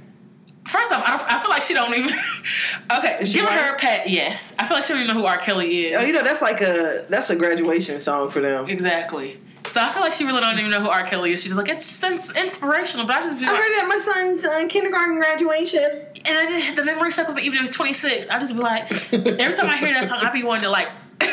First 0.65 0.91
off, 0.91 1.03
I, 1.05 1.17
don't, 1.17 1.31
I 1.31 1.39
feel 1.41 1.49
like 1.49 1.63
she 1.63 1.73
don't 1.73 1.93
even. 1.93 2.11
okay, 2.91 3.17
Is 3.21 3.35
white? 3.35 3.49
her 3.49 3.75
a 3.75 3.77
pat. 3.77 4.09
Yes, 4.09 4.55
I 4.57 4.67
feel 4.67 4.75
like 4.75 4.83
she 4.83 4.93
don't 4.93 5.03
even 5.03 5.15
know 5.15 5.21
who 5.21 5.27
R. 5.27 5.37
Kelly 5.37 5.87
is. 5.87 5.97
Oh, 5.99 6.03
you 6.03 6.11
know 6.11 6.23
that's 6.23 6.41
like 6.41 6.59
a 6.61 7.05
that's 7.07 7.29
a 7.29 7.35
graduation 7.35 8.01
song 8.01 8.31
for 8.31 8.41
them. 8.41 8.67
exactly. 8.67 9.39
So 9.75 9.81
I 9.81 9.91
feel 9.91 10.01
like 10.01 10.13
she 10.13 10.23
really 10.23 10.39
don't 10.39 10.57
even 10.57 10.71
know 10.71 10.79
who 10.79 10.87
R. 10.87 11.03
Kelly 11.03 11.33
is. 11.33 11.41
She's 11.41 11.51
just 11.51 11.57
like 11.57 11.67
it's 11.67 11.85
just 11.85 12.01
ins- 12.01 12.33
inspirational, 12.37 13.05
but 13.05 13.17
I 13.17 13.23
just 13.23 13.37
be 13.37 13.43
I 13.43 13.49
like, 13.51 13.57
heard 13.59 13.71
it 13.71 13.83
at 13.83 13.87
my 13.89 13.97
son's 13.97 14.45
uh, 14.45 14.65
kindergarten 14.69 15.17
graduation. 15.17 15.83
and 15.83 16.37
I 16.37 16.45
did, 16.45 16.77
the 16.77 16.85
memory 16.85 17.11
stuck 17.11 17.27
with 17.27 17.35
me 17.35 17.41
even 17.41 17.55
though 17.55 17.57
he 17.57 17.61
was 17.63 17.71
26. 17.71 18.29
I 18.29 18.39
just 18.39 18.53
be 18.53 18.59
like, 18.61 18.89
every 19.13 19.53
time 19.53 19.69
I 19.69 19.75
hear 19.75 19.93
that 19.93 20.05
song, 20.05 20.19
I 20.21 20.31
be 20.31 20.43
wanting 20.43 20.63
to 20.63 20.69
like, 20.69 20.87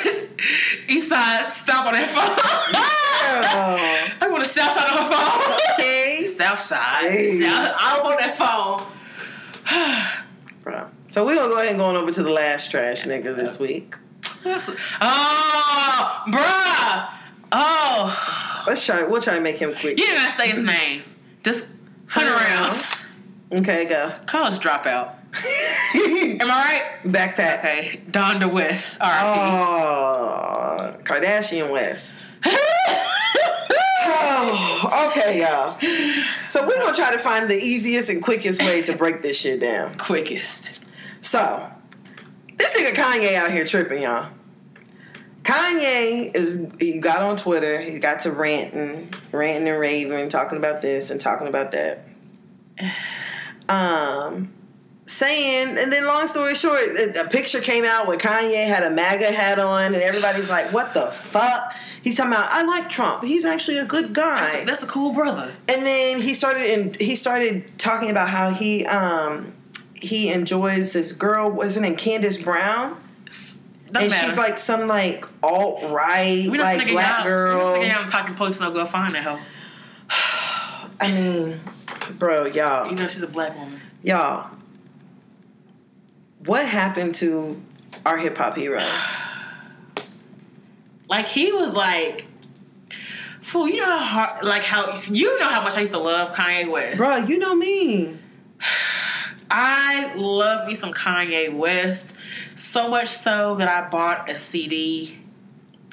East 0.89 1.09
Side, 1.11 1.53
stop 1.53 1.87
on 1.87 1.93
that 1.93 2.09
phone. 2.09 2.35
Oh, 3.55 4.09
I 4.21 4.29
want 4.29 4.43
to 4.43 4.51
South 4.51 4.75
Side 4.75 4.91
on 4.91 5.09
my 5.09 5.17
phone. 5.17 5.57
okay. 5.79 6.27
South 6.27 6.59
Side. 6.59 7.11
Hey. 7.13 7.31
South, 7.31 7.77
I 7.79 8.01
want 8.03 8.19
that 8.19 8.37
phone. 8.37 8.89
Bro. 10.65 10.89
So 11.11 11.25
we're 11.25 11.37
gonna 11.37 11.47
go 11.49 11.59
ahead 11.59 11.69
and 11.69 11.79
go 11.79 11.85
on 11.85 11.95
over 11.95 12.11
to 12.11 12.25
the 12.25 12.31
last 12.31 12.73
trash 12.73 13.05
nigga 13.05 13.37
this 13.37 13.61
week. 13.61 13.95
Oh, 15.01 16.23
bruh. 16.27 17.22
Oh, 17.53 18.63
Let's 18.67 18.85
try. 18.87 19.03
We'll 19.05 19.21
try 19.23 19.35
and 19.35 19.45
make 19.45 19.57
him 19.57 19.71
quick. 19.75 19.99
you 19.99 20.07
didn't 20.07 20.17
gotta 20.17 20.33
say 20.33 20.49
his 20.49 20.63
name. 20.63 21.03
Just 21.43 21.67
hunt 22.07 22.29
around. 22.29 22.73
Okay, 23.61 23.85
go. 23.87 24.15
College 24.27 24.55
dropout. 24.61 25.15
Am 25.95 26.51
I 26.51 26.55
right? 26.55 26.83
Backpack. 27.05 27.59
Okay, 27.59 28.01
Donda 28.11 28.51
West. 28.53 29.01
R.I.P. 29.01 29.41
Oh, 29.41 30.97
Kardashian 31.05 31.71
West. 31.71 32.13
Oh, 34.05 35.11
okay, 35.11 35.41
y'all. 35.41 35.79
So 36.51 36.67
we're 36.67 36.77
gonna 36.83 36.97
try 36.97 37.13
to 37.13 37.19
find 37.19 37.49
the 37.49 37.57
easiest 37.57 38.09
and 38.09 38.21
quickest 38.23 38.61
way 38.61 38.83
to 38.83 38.97
break 38.97 39.23
this 39.23 39.39
shit 39.39 39.61
down. 39.61 39.95
Quickest. 39.95 40.85
So, 41.21 41.71
this 42.59 42.75
nigga 42.77 42.95
Kanye 42.95 43.35
out 43.37 43.53
here 43.53 43.65
tripping, 43.65 44.03
y'all. 44.03 44.29
Kanye 45.43 46.35
is 46.35 46.67
he 46.79 46.99
got 46.99 47.23
on 47.23 47.37
Twitter, 47.37 47.81
he 47.81 47.99
got 47.99 48.23
to 48.23 48.31
ranting, 48.31 49.13
ranting 49.33 49.69
and 49.69 49.79
raving, 49.79 50.29
talking 50.29 50.59
about 50.59 50.83
this 50.83 51.11
and 51.11 51.21
talking 51.21 51.49
about 51.49 51.73
that. 51.73 52.07
Um 53.69 54.53
saying 55.07 55.77
and 55.79 55.93
then 55.93 56.07
long 56.07 56.27
story 56.27 56.55
short, 56.55 56.81
a 56.81 57.29
picture 57.29 57.61
came 57.61 57.85
out 57.85 58.07
where 58.07 58.19
Kanye 58.19 58.67
had 58.67 58.83
a 58.85 58.91
MAGA 58.91 59.33
hat 59.33 59.59
on 59.59 59.95
and 59.95 60.03
everybody's 60.03 60.49
like, 60.49 60.73
what 60.73 60.95
the 60.95 61.07
fuck? 61.09 61.75
He's 62.03 62.17
talking 62.17 62.33
about 62.33 62.47
I 62.51 62.63
like 62.65 62.89
Trump. 62.89 63.25
He's 63.25 63.45
actually 63.45 63.79
a 63.79 63.85
good 63.85 64.13
guy. 64.13 64.41
That's 64.41 64.63
a, 64.63 64.65
that's 64.65 64.83
a 64.85 64.87
cool 64.87 65.13
brother. 65.13 65.53
And 65.69 65.85
then 65.85 66.21
he 66.21 66.35
started 66.35 66.71
and 66.71 66.97
he 66.97 67.17
started 67.17 67.79
talking 67.79 68.11
about 68.11 68.29
how 68.29 68.51
he 68.51 68.87
um 68.87 69.55
he 69.95 70.33
enjoys 70.33 70.93
this 70.93 71.13
girl, 71.13 71.51
wasn't 71.51 71.87
it 71.87 71.99
Candace 71.99 72.43
Brown? 72.43 73.02
Doesn't 73.93 74.05
and 74.05 74.11
matter. 74.11 74.29
she's 74.29 74.39
like 74.39 74.57
some 74.57 74.87
like 74.89 75.27
alt 75.43 75.83
right, 75.91 76.47
like 76.49 76.89
black 76.89 77.21
out. 77.21 77.25
girl. 77.25 77.79
We 77.79 77.89
don't 77.89 78.09
talking 78.09 78.35
police 78.35 78.59
no 78.59 78.71
go 78.73 78.87
find 78.87 79.15
that 79.15 79.23
hoe. 79.23 79.39
I 80.99 81.13
mean, 81.13 81.61
bro, 82.19 82.47
y'all, 82.47 82.89
You 82.89 82.95
know 82.95 83.07
she's 83.07 83.23
a 83.23 83.27
black 83.27 83.55
woman. 83.57 83.81
y'all. 84.03 84.51
What 86.47 86.65
happened 86.67 87.15
to 87.17 87.61
our 88.07 88.17
hip 88.17 88.37
hop 88.37 88.57
hero? 88.57 88.83
Like 91.09 91.29
he 91.29 91.53
was 91.53 91.75
like, 91.75 92.25
fool. 93.43 93.69
You 93.69 93.77
know 93.81 93.99
how 93.99 94.05
hard, 94.05 94.45
like 94.45 94.63
how 94.65 94.97
you 95.11 95.39
know 95.39 95.49
how 95.49 95.63
much 95.63 95.77
I 95.77 95.81
used 95.81 95.93
to 95.93 95.99
love 95.99 96.31
Kanye 96.31 96.71
West. 96.71 96.97
Bro, 96.97 97.27
you 97.27 97.39
know 97.39 97.55
me. 97.55 98.17
I 99.53 100.15
love 100.15 100.67
me 100.67 100.75
some 100.75 100.93
Kanye 100.95 101.55
West 101.55 102.15
so 102.57 102.89
much 102.89 103.09
so 103.09 103.57
that 103.57 103.69
I 103.69 103.89
bought 103.91 104.31
a 104.31 104.37
CD. 104.37 105.19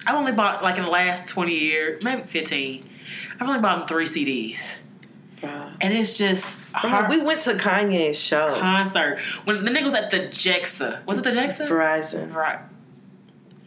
I've 0.07 0.15
only 0.15 0.31
bought 0.31 0.63
like 0.63 0.77
in 0.77 0.85
the 0.85 0.89
last 0.89 1.27
twenty 1.27 1.59
years, 1.59 2.01
maybe 2.01 2.23
fifteen. 2.23 2.89
I've 3.39 3.47
only 3.47 3.59
bought 3.59 3.87
three 3.87 4.05
CDs. 4.05 4.79
Bruh. 5.41 5.73
and 5.79 5.93
it's 5.93 6.17
just 6.17 6.59
we 7.09 7.21
went 7.21 7.41
to 7.43 7.51
Kanye's 7.51 8.19
show. 8.19 8.57
concert 8.59 9.19
when 9.45 9.63
the 9.63 9.71
nigga 9.71 9.85
was 9.85 9.93
at 9.93 10.09
the 10.09 10.19
Jexa. 10.21 11.05
Was 11.05 11.19
it 11.19 11.23
the 11.23 11.31
Jexa? 11.31 11.67
Verizon. 11.67 12.33
Right. 12.33 12.59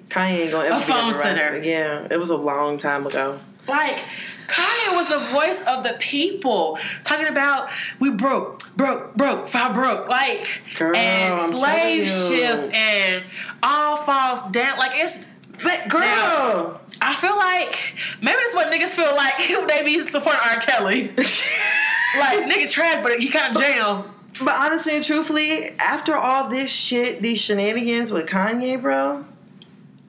Kanye 0.08 0.40
ain't 0.40 0.50
gonna 0.52 0.68
ever 0.68 0.76
A 0.76 0.80
phone 0.80 1.14
center. 1.14 1.62
Yeah, 1.62 2.06
it 2.10 2.18
was 2.18 2.30
a 2.30 2.36
long 2.36 2.78
time 2.78 3.06
ago. 3.06 3.40
Like 3.66 4.04
Kanye 4.48 4.94
was 4.94 5.08
the 5.08 5.20
voice 5.20 5.62
of 5.62 5.82
the 5.84 5.96
people, 5.98 6.78
talking 7.04 7.28
about 7.28 7.70
we 7.98 8.10
broke, 8.10 8.61
broke, 8.76 9.14
broke, 9.14 9.46
five 9.48 9.74
broke, 9.74 10.08
like 10.08 10.60
Girl, 10.76 10.96
and 10.96 11.34
I'm 11.34 11.52
slave 11.52 12.08
ship 12.08 12.74
and 12.74 13.24
all 13.62 13.96
falls 13.96 14.50
down. 14.52 14.78
Like 14.78 14.92
it's. 14.94 15.26
But 15.62 15.88
girl, 15.88 16.00
Now- 16.00 16.80
I 17.00 17.14
feel 17.14 17.36
like 17.36 17.94
maybe 18.20 18.36
that's 18.40 18.54
what 18.54 18.72
niggas 18.72 18.94
feel 18.94 19.14
like 19.14 19.38
when 19.48 19.66
they 19.68 19.84
be 19.84 20.00
supporting 20.06 20.40
R. 20.44 20.56
Kelly. 20.56 21.08
like 21.16 21.18
nigga 22.50 22.70
trash, 22.70 23.02
but 23.02 23.18
he 23.20 23.28
kind 23.28 23.54
of 23.54 23.62
jam. 23.62 24.04
but 24.44 24.54
honestly 24.58 24.96
and 24.96 25.04
truthfully, 25.04 25.68
after 25.78 26.16
all 26.16 26.48
this 26.48 26.70
shit, 26.70 27.22
these 27.22 27.40
shenanigans 27.40 28.10
with 28.10 28.26
Kanye, 28.26 28.80
bro, 28.80 29.24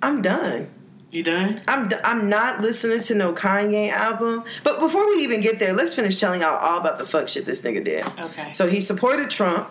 I'm 0.02 0.22
done. 0.22 0.70
You 1.14 1.22
done? 1.22 1.62
I'm 1.68 1.92
I'm 2.04 2.28
not 2.28 2.62
listening 2.62 3.02
to 3.02 3.14
no 3.14 3.34
Kanye 3.34 3.92
album. 3.92 4.44
But 4.64 4.80
before 4.80 5.08
we 5.12 5.18
even 5.18 5.42
get 5.42 5.60
there, 5.60 5.72
let's 5.74 5.94
finish 5.94 6.20
telling 6.20 6.42
y'all 6.42 6.58
all 6.58 6.80
about 6.80 6.98
the 6.98 7.06
fuck 7.06 7.28
shit 7.28 7.46
this 7.46 7.62
nigga 7.62 7.84
did. 7.84 8.06
Okay. 8.20 8.52
So 8.54 8.68
he 8.68 8.82
supported 8.82 9.30
Trump. 9.30 9.70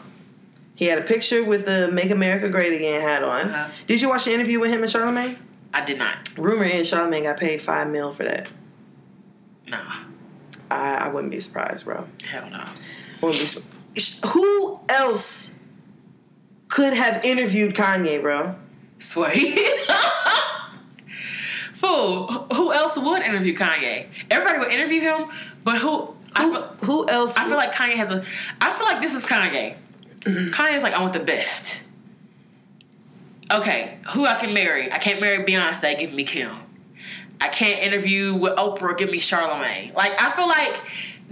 He 0.77 0.85
had 0.85 0.99
a 0.99 1.03
picture 1.03 1.43
with 1.43 1.67
the 1.67 1.91
"Make 1.93 2.13
America 2.13 2.49
Great 2.49 2.73
Again" 2.73 3.01
hat 3.01 3.25
on. 3.25 3.49
Uh-huh. 3.51 3.73
Did 3.89 4.01
you 4.01 4.09
watch 4.09 4.27
the 4.27 4.33
interview 4.33 4.61
with 4.61 4.71
him 4.71 4.85
and 4.85 4.93
Charlamagne? 4.93 5.37
I 5.75 5.85
did 5.85 5.99
not. 5.99 6.39
Rumor 6.39 6.63
is 6.63 6.89
Charlamagne 6.89 7.25
got 7.25 7.41
paid 7.41 7.61
five 7.61 7.91
mil 7.91 8.13
for 8.13 8.23
that. 8.23 8.49
Nah. 9.67 9.97
I, 10.71 10.95
I 10.95 11.09
wouldn't 11.09 11.33
be 11.33 11.41
surprised, 11.41 11.85
bro. 11.87 12.07
Hell 12.25 12.51
no. 12.51 12.65
Wouldn't 13.21 13.65
be 13.95 14.01
Who 14.29 14.79
else 14.89 15.57
could 16.69 16.93
have 16.93 17.25
interviewed 17.25 17.75
Kanye, 17.75 18.23
bro? 18.23 18.55
Sway. 18.99 19.57
Fool. 21.83 22.29
Who 22.55 22.73
else 22.73 22.97
would 22.97 23.23
interview 23.23 23.57
Kanye? 23.57 24.07
Everybody 24.31 24.61
would 24.61 24.71
interview 24.71 25.01
him, 25.01 25.29
but 25.65 25.79
who? 25.79 26.15
I 26.33 26.45
Who, 26.45 26.53
feel, 26.53 26.63
who 26.85 27.09
else? 27.09 27.37
I 27.37 27.45
feel 27.45 27.57
like 27.57 27.75
Kanye 27.75 27.95
has 27.95 28.13
a. 28.13 28.23
I 28.61 28.71
feel 28.71 28.87
like 28.87 29.03
this 29.03 29.15
is 29.15 29.25
Kanye. 29.25 29.75
Kanye's 30.21 30.85
like 30.85 30.95
I 30.95 31.01
want 31.01 31.13
the 31.13 31.19
best. 31.19 31.83
Okay, 33.51 33.99
who 34.13 34.25
I 34.25 34.35
can 34.35 34.55
marry? 34.55 34.93
I 34.93 34.99
can't 34.99 35.21
marry 35.21 35.45
Beyonce. 35.45 35.99
Give 35.99 36.13
me 36.13 36.23
Kim. 36.23 36.57
I 37.41 37.49
can't 37.49 37.83
interview 37.83 38.33
with 38.33 38.53
Oprah. 38.53 38.97
Give 38.97 39.11
me 39.11 39.19
Charlamagne. 39.19 39.93
Like 39.93 40.13
I 40.23 40.31
feel 40.31 40.47
like 40.47 40.81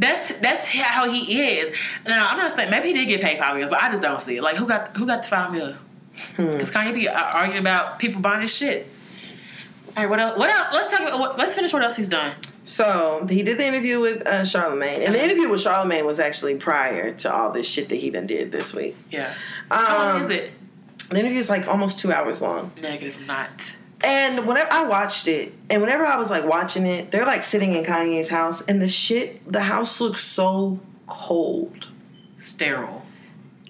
that's 0.01 0.33
that's 0.39 0.67
how 0.67 1.09
he 1.09 1.43
is. 1.61 1.73
Now 2.05 2.27
I'm 2.29 2.39
not 2.39 2.51
saying 2.51 2.71
maybe 2.71 2.89
he 2.89 2.95
did 2.95 3.07
get 3.07 3.21
paid 3.21 3.39
five 3.39 3.53
million, 3.53 3.71
but 3.71 3.81
I 3.81 3.89
just 3.89 4.03
don't 4.03 4.21
see 4.21 4.39
it. 4.39 4.43
Like 4.43 4.57
who 4.57 4.67
got 4.67 4.97
who 4.97 5.07
got 5.07 5.23
the 5.23 5.29
five 5.29 5.53
million? 5.53 5.79
Because 6.37 6.73
Kanye 6.75 6.93
be 6.93 7.09
uh, 7.09 7.23
arguing 7.35 7.61
about 7.61 8.01
people 8.01 8.21
buying 8.21 8.41
his 8.41 8.53
shit. 8.55 8.91
All 9.97 10.05
right, 10.05 10.09
what 10.11 10.21
else? 10.21 10.39
What 10.39 10.51
else? 10.51 10.69
Let's 10.73 10.91
talk 10.91 11.01
about. 11.01 11.19
What, 11.19 11.39
let's 11.39 11.55
finish 11.55 11.73
what 11.73 11.83
else 11.83 11.97
he's 11.97 12.09
done. 12.09 12.35
So 12.65 13.27
he 13.29 13.43
did 13.43 13.59
the 13.59 13.67
interview 13.67 14.01
with 14.01 14.27
uh, 14.27 14.43
Charlamagne, 14.43 15.05
and 15.05 15.15
the 15.15 15.23
interview 15.23 15.49
with 15.49 15.61
Charlamagne 15.65 16.07
was 16.07 16.21
actually 16.21 16.55
prior 16.57 17.13
to 17.13 17.33
all 17.33 17.51
this 17.51 17.67
shit 17.69 17.89
that 17.89 17.97
he 17.97 18.11
done 18.11 18.27
did 18.29 18.53
this 18.53 18.73
week. 18.75 18.97
Yeah. 19.11 19.35
Um, 19.71 19.79
How 19.85 19.99
long 20.13 20.21
is 20.23 20.31
it? 20.31 20.53
The 21.09 21.19
interview 21.19 21.41
is 21.41 21.49
like 21.51 21.67
almost 21.67 21.99
two 21.99 22.13
hours 22.13 22.41
long, 22.41 22.71
Negative, 22.81 23.21
not. 23.27 23.77
and 24.03 24.47
whenever 24.47 24.73
I 24.73 24.85
watched 24.87 25.27
it, 25.27 25.53
and 25.69 25.83
whenever 25.83 26.07
I 26.07 26.19
was 26.19 26.31
like 26.31 26.45
watching 26.47 26.87
it, 26.87 27.11
they're 27.11 27.27
like 27.27 27.43
sitting 27.43 27.75
in 27.75 27.83
Kanye's 27.85 28.29
house, 28.29 28.63
and 28.67 28.81
the 28.81 28.89
shit, 28.89 29.41
the 29.51 29.63
house 29.63 30.01
looks 30.01 30.23
so 30.23 30.79
cold. 31.09 31.89
Sterile. 32.37 33.00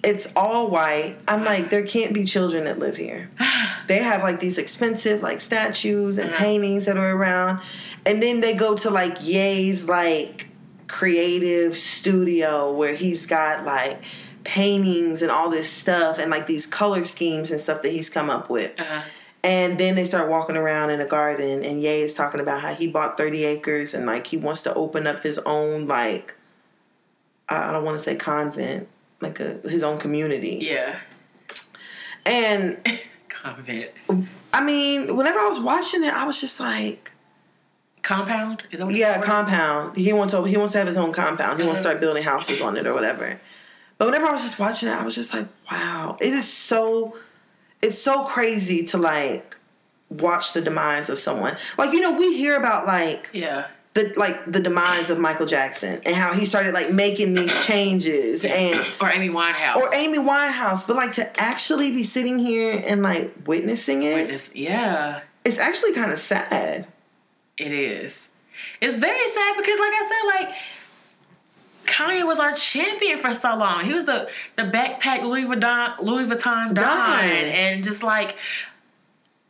It's 0.03 0.31
all 0.35 0.69
white. 0.69 1.15
I'm 1.27 1.43
like, 1.43 1.69
there 1.69 1.85
can't 1.85 2.13
be 2.13 2.25
children 2.25 2.63
that 2.65 2.79
live 2.79 2.97
here. 2.97 3.29
They 3.87 3.97
have 3.97 4.23
like 4.23 4.39
these 4.39 4.57
expensive 4.57 5.21
like 5.21 5.41
statues 5.41 6.17
and 6.17 6.29
Uh-huh. 6.29 6.39
paintings 6.39 6.85
that 6.85 6.97
are 6.97 7.11
around, 7.13 7.59
and 8.05 8.21
then 8.23 8.39
they 8.39 8.55
go 8.55 8.77
to 8.77 8.89
like 8.89 9.17
Ye's 9.21 9.87
like 9.89 10.47
creative 10.87 11.77
studio 11.77 12.71
where 12.73 12.95
he's 12.95 13.27
got 13.27 13.65
like 13.65 14.01
paintings 14.45 15.21
and 15.21 15.29
all 15.31 15.49
this 15.49 15.69
stuff 15.69 16.19
and 16.19 16.31
like 16.31 16.47
these 16.47 16.65
color 16.67 17.03
schemes 17.03 17.51
and 17.51 17.59
stuff 17.59 17.81
that 17.81 17.91
he's 17.91 18.09
come 18.09 18.29
up 18.29 18.49
with. 18.49 18.71
Uh-huh. 18.79 19.01
And 19.43 19.77
then 19.79 19.95
they 19.95 20.05
start 20.05 20.29
walking 20.29 20.55
around 20.55 20.91
in 20.91 21.01
a 21.01 21.05
garden, 21.07 21.63
and 21.65 21.81
Ye 21.81 22.01
is 22.01 22.13
talking 22.13 22.39
about 22.39 22.61
how 22.61 22.73
he 22.73 22.87
bought 22.87 23.17
30 23.17 23.43
acres 23.45 23.93
and 23.93 24.05
like 24.05 24.27
he 24.27 24.37
wants 24.37 24.63
to 24.63 24.73
open 24.73 25.05
up 25.07 25.23
his 25.23 25.39
own, 25.39 25.87
like, 25.87 26.35
I 27.49 27.69
I 27.69 27.71
don't 27.73 27.83
want 27.83 27.97
to 27.97 28.03
say 28.03 28.15
convent, 28.15 28.87
like 29.21 29.39
a, 29.39 29.59
his 29.67 29.83
own 29.83 29.99
community. 29.99 30.59
Yeah. 30.61 30.99
And 32.25 32.77
Convent. 33.29 33.91
I 34.53 34.63
mean, 34.63 35.15
whenever 35.15 35.39
I 35.39 35.47
was 35.47 35.59
watching 35.59 36.03
it, 36.03 36.13
I 36.13 36.25
was 36.25 36.39
just 36.41 36.59
like, 36.59 37.11
Compound? 38.01 38.65
Is 38.71 38.79
that 38.79 38.85
what 38.85 38.95
yeah, 38.95 39.17
what 39.17 39.19
is- 39.19 39.25
compound. 39.25 39.97
He 39.97 40.11
wants 40.11 40.33
to, 40.33 40.43
he 40.43 40.57
wants 40.57 40.73
to 40.73 40.79
have 40.79 40.87
his 40.87 40.97
own 40.97 41.13
compound. 41.13 41.59
He 41.59 41.65
wants 41.65 41.79
to 41.79 41.83
start 41.83 41.97
uh-huh. 41.97 42.01
building 42.01 42.23
houses 42.23 42.59
on 42.59 42.75
it 42.77 42.87
or 42.87 42.93
whatever. 42.93 43.39
But 43.97 44.07
whenever 44.07 44.25
I 44.25 44.31
was 44.33 44.41
just 44.41 44.57
watching 44.57 44.89
it, 44.89 44.93
I 44.93 45.05
was 45.05 45.13
just 45.13 45.33
like, 45.33 45.47
wow, 45.71 46.17
it 46.19 46.33
is 46.33 46.51
so, 46.51 47.15
it's 47.81 48.01
so 48.01 48.25
crazy 48.25 48.85
to 48.87 48.97
like 48.97 49.55
watch 50.09 50.53
the 50.53 50.61
demise 50.61 51.09
of 51.09 51.19
someone. 51.19 51.55
Like 51.77 51.93
you 51.93 52.01
know, 52.01 52.17
we 52.17 52.35
hear 52.35 52.57
about 52.57 52.87
like 52.87 53.29
Yeah. 53.33 53.67
The 53.93 54.13
like 54.15 54.49
the 54.49 54.61
demise 54.61 55.09
of 55.09 55.19
Michael 55.19 55.45
Jackson 55.45 56.01
and 56.05 56.15
how 56.15 56.33
he 56.33 56.45
started 56.45 56.73
like 56.73 56.91
making 56.93 57.33
these 57.33 57.53
changes 57.65 58.45
and 58.45 58.73
Or 59.01 59.09
Amy 59.09 59.29
Winehouse. 59.29 59.75
or 59.75 59.93
Amy 59.93 60.17
Winehouse, 60.17 60.87
but 60.87 60.95
like 60.95 61.13
to 61.15 61.39
actually 61.41 61.91
be 61.91 62.03
sitting 62.05 62.39
here 62.39 62.81
and 62.85 63.01
like 63.03 63.33
witnessing 63.45 64.03
it, 64.03 64.15
Witness. 64.15 64.49
Yeah. 64.53 65.21
it's 65.43 65.59
actually 65.59 65.93
kind 65.93 66.11
of 66.11 66.19
sad. 66.19 66.87
It 67.57 67.71
is. 67.71 68.29
It's 68.79 68.97
very 68.97 69.27
sad 69.27 69.55
because, 69.57 69.79
like 69.79 69.91
I 69.93 70.03
said, 70.09 70.45
like 70.47 70.55
Kanye 71.85 72.25
was 72.25 72.39
our 72.39 72.53
champion 72.53 73.19
for 73.19 73.33
so 73.33 73.55
long. 73.57 73.83
He 73.85 73.93
was 73.93 74.05
the 74.05 74.29
the 74.55 74.63
backpack 74.63 75.23
Louis 75.23 75.43
Vuitton 75.45 75.99
Louis 76.01 76.25
Vuitton 76.25 76.73
Don, 76.73 76.75
Don. 76.75 77.19
and 77.23 77.83
just 77.83 78.03
like 78.03 78.37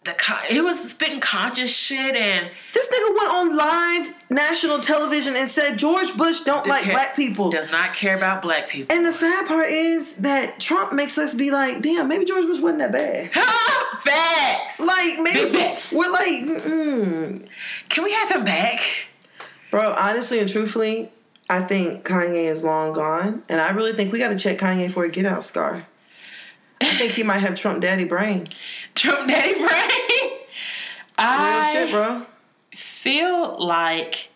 the 0.03 0.15
he 0.49 0.59
was 0.61 0.89
spitting 0.89 1.19
conscious 1.19 1.75
shit 1.75 2.15
and 2.15 2.49
This 2.73 2.87
nigga 2.87 3.15
went 3.15 3.29
on 3.29 3.55
live 3.55 4.15
national 4.31 4.79
television 4.79 5.35
and 5.35 5.49
said 5.49 5.77
George 5.77 6.15
Bush 6.17 6.41
don't 6.41 6.65
like 6.65 6.85
black 6.85 7.15
people. 7.15 7.51
does 7.51 7.69
not 7.69 7.93
care 7.93 8.17
about 8.17 8.41
black 8.41 8.67
people. 8.67 8.95
And 8.95 9.05
the 9.05 9.13
sad 9.13 9.47
part 9.47 9.69
is 9.69 10.15
that 10.15 10.59
Trump 10.59 10.93
makes 10.93 11.19
us 11.19 11.35
be 11.35 11.51
like, 11.51 11.81
damn, 11.83 12.07
maybe 12.07 12.25
George 12.25 12.47
Bush 12.47 12.59
wasn't 12.59 12.79
that 12.79 12.91
bad. 12.91 13.31
Facts. 13.99 14.79
Like 14.79 15.19
maybe 15.21 15.49
facts. 15.49 15.93
we're 15.93 16.11
like, 16.11 16.63
mm 16.63 17.47
Can 17.89 18.03
we 18.03 18.11
have 18.13 18.31
him 18.31 18.43
back? 18.43 18.79
bro. 19.69 19.93
Honestly 19.93 20.39
and 20.39 20.49
truthfully, 20.49 21.11
I 21.49 21.61
think 21.61 22.05
Kanye 22.05 22.45
is 22.51 22.63
long 22.63 22.93
gone, 22.93 23.43
and 23.49 23.61
I 23.61 23.71
really 23.71 23.93
think 23.93 24.11
we 24.11 24.19
got 24.19 24.29
to 24.29 24.39
check 24.39 24.57
Kanye 24.57 24.91
for 24.91 25.03
a 25.03 25.09
get 25.09 25.25
out 25.25 25.45
scar. 25.45 25.85
I 26.79 26.85
think 26.95 27.11
he 27.11 27.21
might 27.23 27.39
have 27.39 27.55
Trump 27.55 27.81
daddy 27.81 28.05
brain. 28.05 28.47
Trump 28.95 29.27
Daddy 29.27 29.53
Brain. 29.53 29.67
Real 29.69 30.37
I 31.17 31.71
shit, 31.73 31.91
bro. 31.91 32.25
feel 32.73 33.57
like 33.65 34.29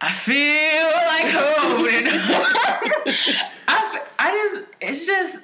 I 0.00 0.12
feel 0.12 0.86
like 0.86 1.32
home. 1.32 1.86
I, 3.68 4.00
I 4.18 4.30
just 4.32 4.68
it's 4.80 5.06
just 5.06 5.42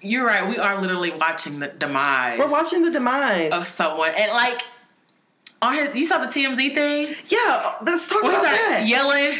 you're 0.00 0.24
right. 0.24 0.48
We 0.48 0.58
are 0.58 0.80
literally 0.80 1.10
watching 1.10 1.58
the 1.58 1.68
demise 1.68 2.38
We're 2.38 2.50
watching 2.50 2.82
the 2.84 2.90
demise. 2.92 3.50
of 3.52 3.64
someone, 3.66 4.12
and 4.16 4.30
like 4.32 4.62
on 5.60 5.74
his, 5.74 5.96
you 5.96 6.06
saw 6.06 6.18
the 6.18 6.26
TMZ 6.28 6.72
thing 6.74 7.16
yeah, 7.26 7.74
let's 7.82 8.08
talk 8.08 8.22
where 8.22 8.32
about 8.32 8.42
that. 8.44 8.84
yelling. 8.86 9.38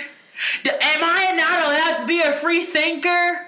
"D- 0.64 0.70
Am 0.70 1.01
I 1.05 1.32
not 1.36 1.64
allowed 1.64 2.01
to 2.01 2.07
be 2.09 2.20
a 2.20 2.32
free 2.32 2.64
thinker, 2.64 3.47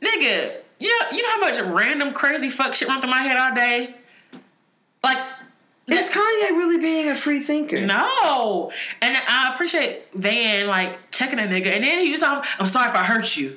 nigga? 0.00 0.58
You 0.78 0.88
know 0.88 1.10
you 1.16 1.22
know 1.22 1.30
how 1.30 1.40
much 1.40 1.58
random 1.58 2.12
crazy 2.12 2.50
fuck 2.50 2.74
shit 2.74 2.88
run 2.88 3.00
through 3.00 3.10
my 3.10 3.22
head 3.22 3.36
all 3.36 3.54
day. 3.54 3.94
Like 5.02 5.18
Is 5.86 6.10
Kanye 6.10 6.50
really 6.50 6.78
being 6.78 7.08
a 7.10 7.16
free 7.16 7.40
thinker? 7.40 7.84
No, 7.86 8.72
and 9.00 9.16
I 9.16 9.52
appreciate 9.54 10.08
Van 10.14 10.66
like 10.66 11.10
checking 11.10 11.38
a 11.38 11.42
nigga, 11.42 11.66
and 11.66 11.84
then 11.84 11.98
he 12.04 12.12
was 12.12 12.22
like, 12.22 12.44
"I'm 12.58 12.66
sorry 12.66 12.88
if 12.88 12.94
I 12.94 13.04
hurt 13.04 13.36
you." 13.36 13.56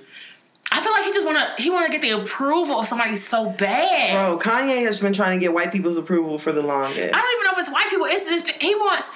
I 0.72 0.82
feel 0.82 0.92
like 0.92 1.04
he 1.04 1.12
just 1.12 1.26
wanna 1.26 1.56
he 1.58 1.70
wanna 1.70 1.90
get 1.90 2.02
the 2.02 2.12
approval 2.12 2.80
of 2.80 2.86
somebody 2.86 3.16
so 3.16 3.50
bad. 3.50 4.14
Bro, 4.14 4.40
Kanye 4.40 4.84
has 4.86 5.00
been 5.00 5.14
trying 5.14 5.40
to 5.40 5.44
get 5.44 5.54
white 5.54 5.72
people's 5.72 5.98
approval 5.98 6.38
for 6.38 6.52
the 6.52 6.62
longest. 6.62 7.16
I 7.16 7.20
don't 7.20 7.42
even 7.42 7.46
know 7.46 7.52
if 7.54 7.58
it's 7.60 7.72
white 7.72 7.90
people. 7.90 8.06
It's 8.06 8.30
just 8.30 8.62
he 8.62 8.76
wants 8.76 9.10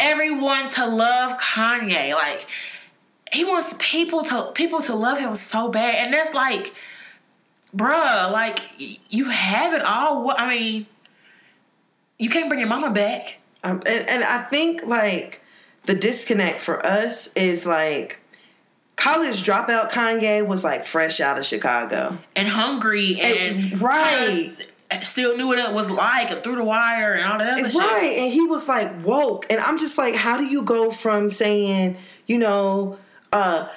everyone 0.00 0.68
to 0.70 0.86
love 0.86 1.38
Kanye. 1.38 2.14
Like 2.14 2.46
he 3.32 3.44
wants 3.44 3.74
people 3.78 4.24
to 4.24 4.50
people 4.54 4.80
to 4.82 4.94
love 4.94 5.18
him 5.18 5.36
so 5.36 5.68
bad, 5.68 6.06
and 6.06 6.12
that's 6.14 6.34
like, 6.34 6.74
bruh, 7.74 8.30
like 8.32 8.60
you 9.10 9.26
have 9.30 9.72
it 9.74 9.82
all. 9.82 10.30
I 10.36 10.48
mean, 10.48 10.86
you 12.18 12.28
can't 12.28 12.48
bring 12.48 12.60
your 12.60 12.68
mama 12.68 12.90
back. 12.90 13.36
Um, 13.64 13.82
and, 13.86 14.08
and 14.08 14.24
I 14.24 14.42
think 14.42 14.84
like 14.84 15.42
the 15.86 15.94
disconnect 15.94 16.60
for 16.60 16.84
us 16.84 17.32
is 17.34 17.66
like 17.66 18.18
college 18.96 19.44
dropout 19.44 19.90
Kanye 19.90 20.46
was 20.46 20.64
like 20.64 20.86
fresh 20.86 21.20
out 21.20 21.38
of 21.38 21.44
Chicago. 21.46 22.18
and 22.34 22.48
hungry 22.48 23.20
and, 23.20 23.72
And- 23.72 23.82
right. 23.82 24.54
still 25.02 25.36
knew 25.36 25.46
what 25.48 25.58
it 25.58 25.72
was 25.74 25.90
like 25.90 26.30
and 26.30 26.42
through 26.42 26.56
the 26.56 26.64
wire 26.64 27.14
and 27.14 27.30
all 27.30 27.38
that 27.38 27.52
other 27.58 27.62
Right. 27.64 28.00
shit. 28.02 28.18
And 28.18 28.32
he 28.32 28.42
was 28.42 28.68
like 28.68 29.04
woke. 29.04 29.46
And 29.50 29.60
I'm 29.60 29.78
just 29.78 29.98
like, 29.98 30.14
how 30.14 30.38
do 30.38 30.44
you 30.44 30.62
go 30.62 30.90
from 30.92 31.28
saying, 31.28 31.96
you 32.26 32.38
know, 32.38 32.98
uh 33.32 33.68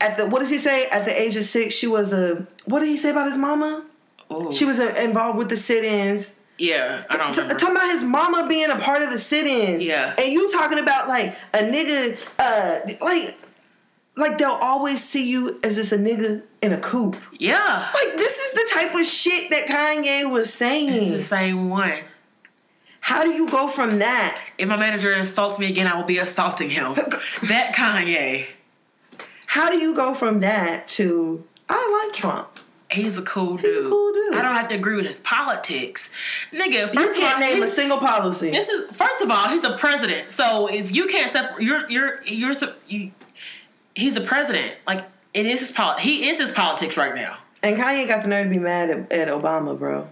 at 0.00 0.16
the 0.16 0.28
what 0.28 0.40
does 0.40 0.50
he 0.50 0.58
say? 0.58 0.86
At 0.88 1.04
the 1.04 1.20
age 1.20 1.36
of 1.36 1.44
six, 1.44 1.74
she 1.74 1.86
was 1.86 2.12
a 2.12 2.46
what 2.66 2.80
did 2.80 2.88
he 2.88 2.96
say 2.96 3.10
about 3.10 3.28
his 3.28 3.38
mama? 3.38 3.84
Ooh. 4.32 4.52
She 4.52 4.64
was 4.64 4.78
uh, 4.78 4.94
involved 5.00 5.38
with 5.38 5.48
the 5.48 5.56
sit-ins. 5.56 6.34
yeah, 6.58 7.04
I 7.08 7.16
don't 7.16 7.32
T- 7.34 7.40
talking 7.40 7.70
about 7.76 7.90
his 7.90 8.04
mama 8.04 8.46
being 8.48 8.70
a 8.70 8.76
part 8.78 9.02
of 9.02 9.10
the 9.10 9.18
sit-in. 9.18 9.80
Yeah. 9.80 10.14
And 10.18 10.30
you 10.32 10.50
talking 10.52 10.78
about 10.78 11.08
like 11.08 11.34
a 11.54 11.58
nigga, 11.58 12.18
uh, 12.38 12.80
like, 13.00 13.24
like 14.16 14.36
they'll 14.38 14.50
always 14.60 15.02
see 15.02 15.28
you 15.30 15.58
as 15.62 15.76
just 15.76 15.92
a 15.92 15.96
nigga 15.96 16.42
in 16.60 16.72
a 16.72 16.80
coupe. 16.80 17.16
yeah, 17.38 17.88
Like 17.94 18.16
this 18.16 18.36
is 18.36 18.52
the 18.54 18.74
type 18.74 18.94
of 19.00 19.06
shit 19.06 19.48
that 19.50 19.64
Kanye 19.66 20.30
was 20.30 20.52
saying. 20.52 20.88
it's 20.90 21.10
the 21.10 21.22
same 21.22 21.70
one. 21.70 21.92
How 23.00 23.24
do 23.24 23.30
you 23.30 23.48
go 23.48 23.68
from 23.68 24.00
that? 24.00 24.38
If 24.58 24.68
my 24.68 24.76
manager 24.76 25.12
insults 25.14 25.58
me 25.58 25.68
again, 25.68 25.86
I 25.86 25.96
will 25.96 26.04
be 26.04 26.18
assaulting 26.18 26.68
him. 26.68 26.94
that 27.44 27.72
Kanye. 27.74 28.46
How 29.48 29.70
do 29.70 29.78
you 29.78 29.94
go 29.94 30.14
from 30.14 30.40
that 30.40 30.88
to 30.88 31.42
I 31.70 32.04
like 32.06 32.14
Trump? 32.14 32.48
He's 32.90 33.16
a 33.16 33.22
cool 33.22 33.56
dude. 33.56 33.64
He's 33.64 33.84
a 33.84 33.88
cool 33.88 34.12
dude. 34.12 34.34
I 34.34 34.42
don't 34.42 34.54
have 34.54 34.68
to 34.68 34.74
agree 34.74 34.94
with 34.96 35.06
his 35.06 35.20
politics, 35.20 36.10
nigga. 36.52 36.82
First 36.82 36.94
You 36.94 37.00
of 37.04 37.12
all, 37.16 37.20
can't 37.20 37.40
name 37.40 37.62
a 37.62 37.66
single 37.66 37.96
policy. 37.96 38.50
This 38.50 38.68
is 38.68 38.90
first 38.94 39.22
of 39.22 39.30
all, 39.30 39.48
he's 39.48 39.62
the 39.62 39.76
president. 39.78 40.32
So 40.32 40.66
if 40.66 40.94
you 40.94 41.06
can't 41.06 41.30
separate, 41.30 41.62
you're 41.62 41.88
you're 41.88 42.22
you're 42.24 42.52
you, 42.88 43.10
he's 43.94 44.12
the 44.14 44.20
president. 44.20 44.74
Like 44.86 45.06
it 45.32 45.46
is 45.46 45.60
his 45.60 45.72
poli- 45.72 46.00
He 46.02 46.28
is 46.28 46.38
his 46.38 46.52
politics 46.52 46.98
right 46.98 47.14
now. 47.14 47.38
And 47.62 47.78
Kanye 47.78 48.06
got 48.06 48.22
the 48.22 48.28
nerve 48.28 48.44
to 48.44 48.50
be 48.50 48.58
mad 48.58 48.90
at, 48.90 49.10
at 49.10 49.28
Obama, 49.28 49.78
bro. 49.78 50.08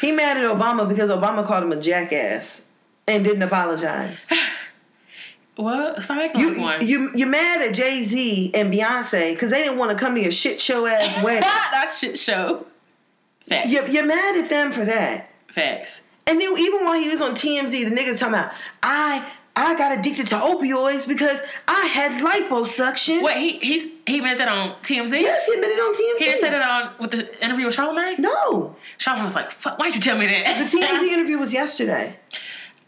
He 0.00 0.12
mad 0.12 0.36
at 0.36 0.44
Obama 0.44 0.88
because 0.88 1.10
Obama 1.10 1.44
called 1.44 1.64
him 1.64 1.72
a 1.72 1.80
jackass 1.80 2.62
and 3.08 3.24
didn't 3.24 3.42
apologize. 3.42 4.28
What? 5.56 6.02
Stop 6.04 6.18
acting 6.18 6.40
You 6.42 6.48
like 6.62 6.80
one. 6.80 6.86
you 6.86 7.10
you 7.14 7.26
mad 7.26 7.62
at 7.62 7.74
Jay 7.74 8.04
Z 8.04 8.50
and 8.54 8.72
Beyonce 8.72 9.32
because 9.32 9.50
they 9.50 9.62
didn't 9.64 9.78
want 9.78 9.90
to 9.92 9.98
come 9.98 10.14
to 10.14 10.20
your 10.22 10.32
shit 10.32 10.60
show 10.60 10.86
ass 10.86 11.22
wedding. 11.24 11.40
that 11.42 11.92
shit 11.98 12.18
show. 12.18 12.66
Facts. 13.40 13.68
You're, 13.68 13.86
you're 13.86 14.04
mad 14.06 14.36
at 14.36 14.48
them 14.50 14.72
for 14.72 14.84
that. 14.84 15.30
Facts. 15.48 16.02
And 16.26 16.40
then 16.40 16.58
even 16.58 16.84
while 16.84 17.00
he 17.00 17.08
was 17.08 17.22
on 17.22 17.32
TMZ, 17.36 17.70
the 17.70 17.94
nigga 17.94 18.18
talking 18.18 18.34
about 18.34 18.52
I 18.82 19.26
I 19.58 19.78
got 19.78 19.96
addicted 19.98 20.26
to 20.28 20.34
opioids 20.34 21.08
because 21.08 21.40
I 21.66 21.86
had 21.86 22.20
liposuction. 22.20 23.22
Wait, 23.22 23.38
he 23.38 23.58
he's 23.60 23.86
he 24.06 24.20
meant 24.20 24.36
that 24.38 24.48
on 24.48 24.72
TMZ. 24.82 25.18
Yes, 25.20 25.46
he 25.46 25.54
admitted 25.54 25.78
on 25.78 25.94
TMZ. 25.94 26.18
He 26.18 26.24
didn't 26.26 26.40
say 26.40 26.50
that 26.50 26.68
on 26.68 26.92
with 27.00 27.12
the 27.12 27.42
interview 27.44 27.64
with 27.66 27.76
Charlamagne. 27.76 28.18
No, 28.18 28.76
Charlamagne 28.98 29.24
was 29.24 29.34
like, 29.34 29.50
"Fuck, 29.50 29.78
why'd 29.78 29.94
you 29.94 30.00
tell 30.00 30.18
me 30.18 30.26
that?" 30.26 30.70
the 30.70 30.78
TMZ 30.78 31.08
interview 31.12 31.38
was 31.38 31.54
yesterday. 31.54 32.16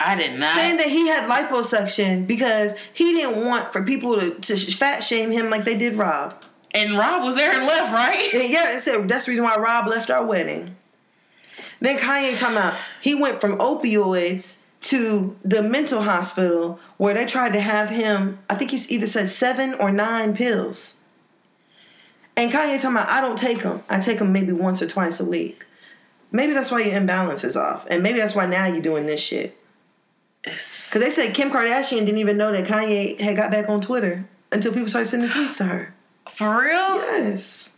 I 0.00 0.14
did 0.14 0.38
not. 0.38 0.54
saying 0.54 0.76
that 0.76 0.86
he 0.86 1.08
had 1.08 1.28
liposuction 1.28 2.26
because 2.26 2.74
he 2.92 3.14
didn't 3.14 3.44
want 3.46 3.72
for 3.72 3.82
people 3.82 4.18
to, 4.20 4.30
to 4.34 4.56
fat 4.56 5.00
shame 5.00 5.30
him 5.30 5.50
like 5.50 5.64
they 5.64 5.76
did 5.76 5.96
Rob. 5.96 6.34
and 6.74 6.96
Rob 6.96 7.24
was 7.24 7.34
there 7.34 7.52
and 7.52 7.66
left, 7.66 7.92
right? 7.92 8.32
And 8.32 8.48
yeah, 8.48 8.76
it 8.76 8.80
said 8.80 9.08
that's 9.08 9.26
the 9.26 9.32
reason 9.32 9.44
why 9.44 9.56
Rob 9.56 9.86
left 9.88 10.10
our 10.10 10.24
wedding. 10.24 10.76
Then 11.80 11.98
Kanye 11.98 12.38
talking 12.38 12.56
about 12.56 12.78
he 13.00 13.14
went 13.14 13.40
from 13.40 13.58
opioids 13.58 14.60
to 14.82 15.36
the 15.44 15.62
mental 15.62 16.02
hospital 16.02 16.78
where 16.96 17.14
they 17.14 17.26
tried 17.26 17.52
to 17.54 17.60
have 17.60 17.90
him. 17.90 18.38
I 18.48 18.54
think 18.54 18.70
he's 18.70 18.90
either 18.90 19.06
said 19.06 19.28
seven 19.30 19.74
or 19.74 19.90
nine 19.90 20.34
pills. 20.34 20.98
And 22.36 22.52
Kanye 22.52 22.76
talking 22.80 22.96
about 22.96 23.08
I 23.08 23.20
don't 23.20 23.38
take 23.38 23.62
them. 23.62 23.82
I 23.88 23.98
take 24.00 24.20
them 24.20 24.32
maybe 24.32 24.52
once 24.52 24.80
or 24.80 24.86
twice 24.86 25.18
a 25.18 25.24
week. 25.24 25.66
Maybe 26.30 26.52
that's 26.52 26.70
why 26.70 26.80
your 26.80 26.94
imbalance 26.94 27.42
is 27.42 27.56
off, 27.56 27.86
and 27.90 28.02
maybe 28.02 28.18
that's 28.18 28.34
why 28.34 28.46
now 28.46 28.66
you're 28.66 28.82
doing 28.82 29.06
this 29.06 29.20
shit. 29.20 29.58
Because 30.50 31.02
they 31.02 31.10
said 31.10 31.34
Kim 31.34 31.50
Kardashian 31.50 32.00
didn't 32.00 32.18
even 32.18 32.36
know 32.36 32.52
that 32.52 32.66
Kanye 32.66 33.18
had 33.20 33.36
got 33.36 33.50
back 33.50 33.68
on 33.68 33.80
Twitter 33.80 34.28
until 34.52 34.72
people 34.72 34.88
started 34.88 35.08
sending 35.08 35.30
tweets 35.30 35.56
to 35.58 35.64
her. 35.64 35.94
For 36.28 36.62
real? 36.62 36.96
Yes. 36.96 37.72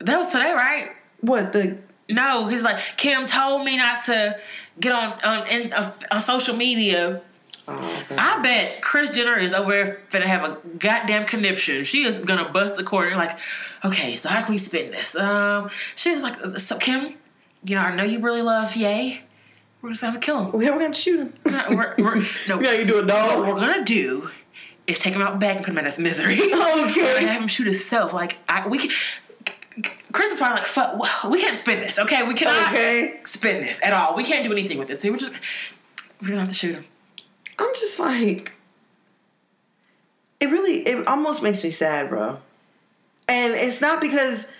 That 0.00 0.16
was 0.16 0.26
today, 0.28 0.52
right? 0.52 0.90
What 1.20 1.52
the? 1.52 1.78
No, 2.08 2.46
he's 2.48 2.62
like 2.62 2.78
Kim 2.96 3.26
told 3.26 3.64
me 3.64 3.76
not 3.76 4.04
to 4.04 4.38
get 4.80 4.92
on 4.92 5.18
on 5.24 5.46
in, 5.46 5.72
uh, 5.72 5.92
on 6.10 6.20
social 6.20 6.56
media. 6.56 7.22
Oh, 7.68 8.04
I 8.18 8.42
bet 8.42 8.82
Kris 8.82 9.10
Jenner 9.10 9.36
is 9.36 9.52
over 9.52 9.70
there 9.70 10.00
finna 10.10 10.24
have 10.24 10.42
a 10.42 10.58
goddamn 10.78 11.26
conniption. 11.26 11.84
She 11.84 12.02
is 12.04 12.18
gonna 12.20 12.48
bust 12.50 12.76
the 12.76 12.82
corner. 12.82 13.14
Like, 13.14 13.38
okay, 13.84 14.16
so 14.16 14.28
how 14.28 14.42
can 14.42 14.52
we 14.52 14.58
spin 14.58 14.90
this? 14.90 15.14
Um, 15.14 15.70
she's 15.94 16.22
like, 16.24 16.58
so 16.58 16.76
Kim, 16.76 17.14
you 17.64 17.76
know, 17.76 17.82
I 17.82 17.94
know 17.94 18.02
you 18.02 18.18
really 18.18 18.42
love 18.42 18.74
Ye. 18.74 19.20
We're 19.82 19.90
just 19.90 20.02
gonna 20.02 20.20
kill 20.20 20.44
him. 20.46 20.52
we 20.52 20.70
we're 20.70 20.78
gonna 20.78 20.94
shoot 20.94 21.18
him. 21.20 21.34
No, 21.44 21.64
we're, 21.70 21.94
we're, 21.98 22.24
no, 22.48 22.60
Yeah, 22.60 22.72
you 22.72 22.84
do 22.84 23.00
a 23.00 23.04
dog. 23.04 23.40
what 23.44 23.54
we're 23.54 23.60
gonna 23.60 23.84
do 23.84 24.30
is 24.86 25.00
take 25.00 25.14
him 25.14 25.22
out 25.22 25.38
back 25.40 25.56
and 25.56 25.64
put 25.64 25.72
him 25.72 25.78
in 25.78 25.84
his 25.86 25.98
misery. 25.98 26.40
and 26.40 26.52
Okay. 26.90 27.26
have 27.26 27.42
him 27.42 27.48
shoot 27.48 27.64
himself. 27.64 28.12
Like 28.12 28.38
I, 28.48 28.66
we 28.68 28.78
can. 28.78 28.90
Kris 30.12 30.30
is 30.30 30.38
probably 30.38 30.58
like, 30.58 30.66
"Fuck, 30.66 31.24
we 31.30 31.40
can't 31.40 31.56
spin 31.58 31.80
this. 31.80 31.98
Okay, 31.98 32.26
we 32.28 32.34
cannot 32.34 32.70
Okay. 32.72 33.20
spin 33.24 33.62
this 33.62 33.80
at 33.82 33.92
all. 33.92 34.14
We 34.14 34.22
can't 34.24 34.44
do 34.44 34.52
anything 34.52 34.78
with 34.78 34.86
this. 34.88 35.02
We're 35.02 35.16
just 35.16 35.32
we're 36.20 36.28
gonna 36.28 36.40
have 36.40 36.48
to 36.48 36.54
shoot 36.54 36.74
him." 36.74 36.84
I'm 37.58 37.74
just 37.74 37.98
like, 37.98 38.52
it 40.40 40.50
really, 40.50 40.78
it 40.86 41.06
almost 41.06 41.42
makes 41.42 41.62
me 41.64 41.70
sad, 41.70 42.08
bro. 42.08 42.38
And 43.28 43.54
it's 43.54 43.80
not 43.80 44.00
because, 44.00 44.50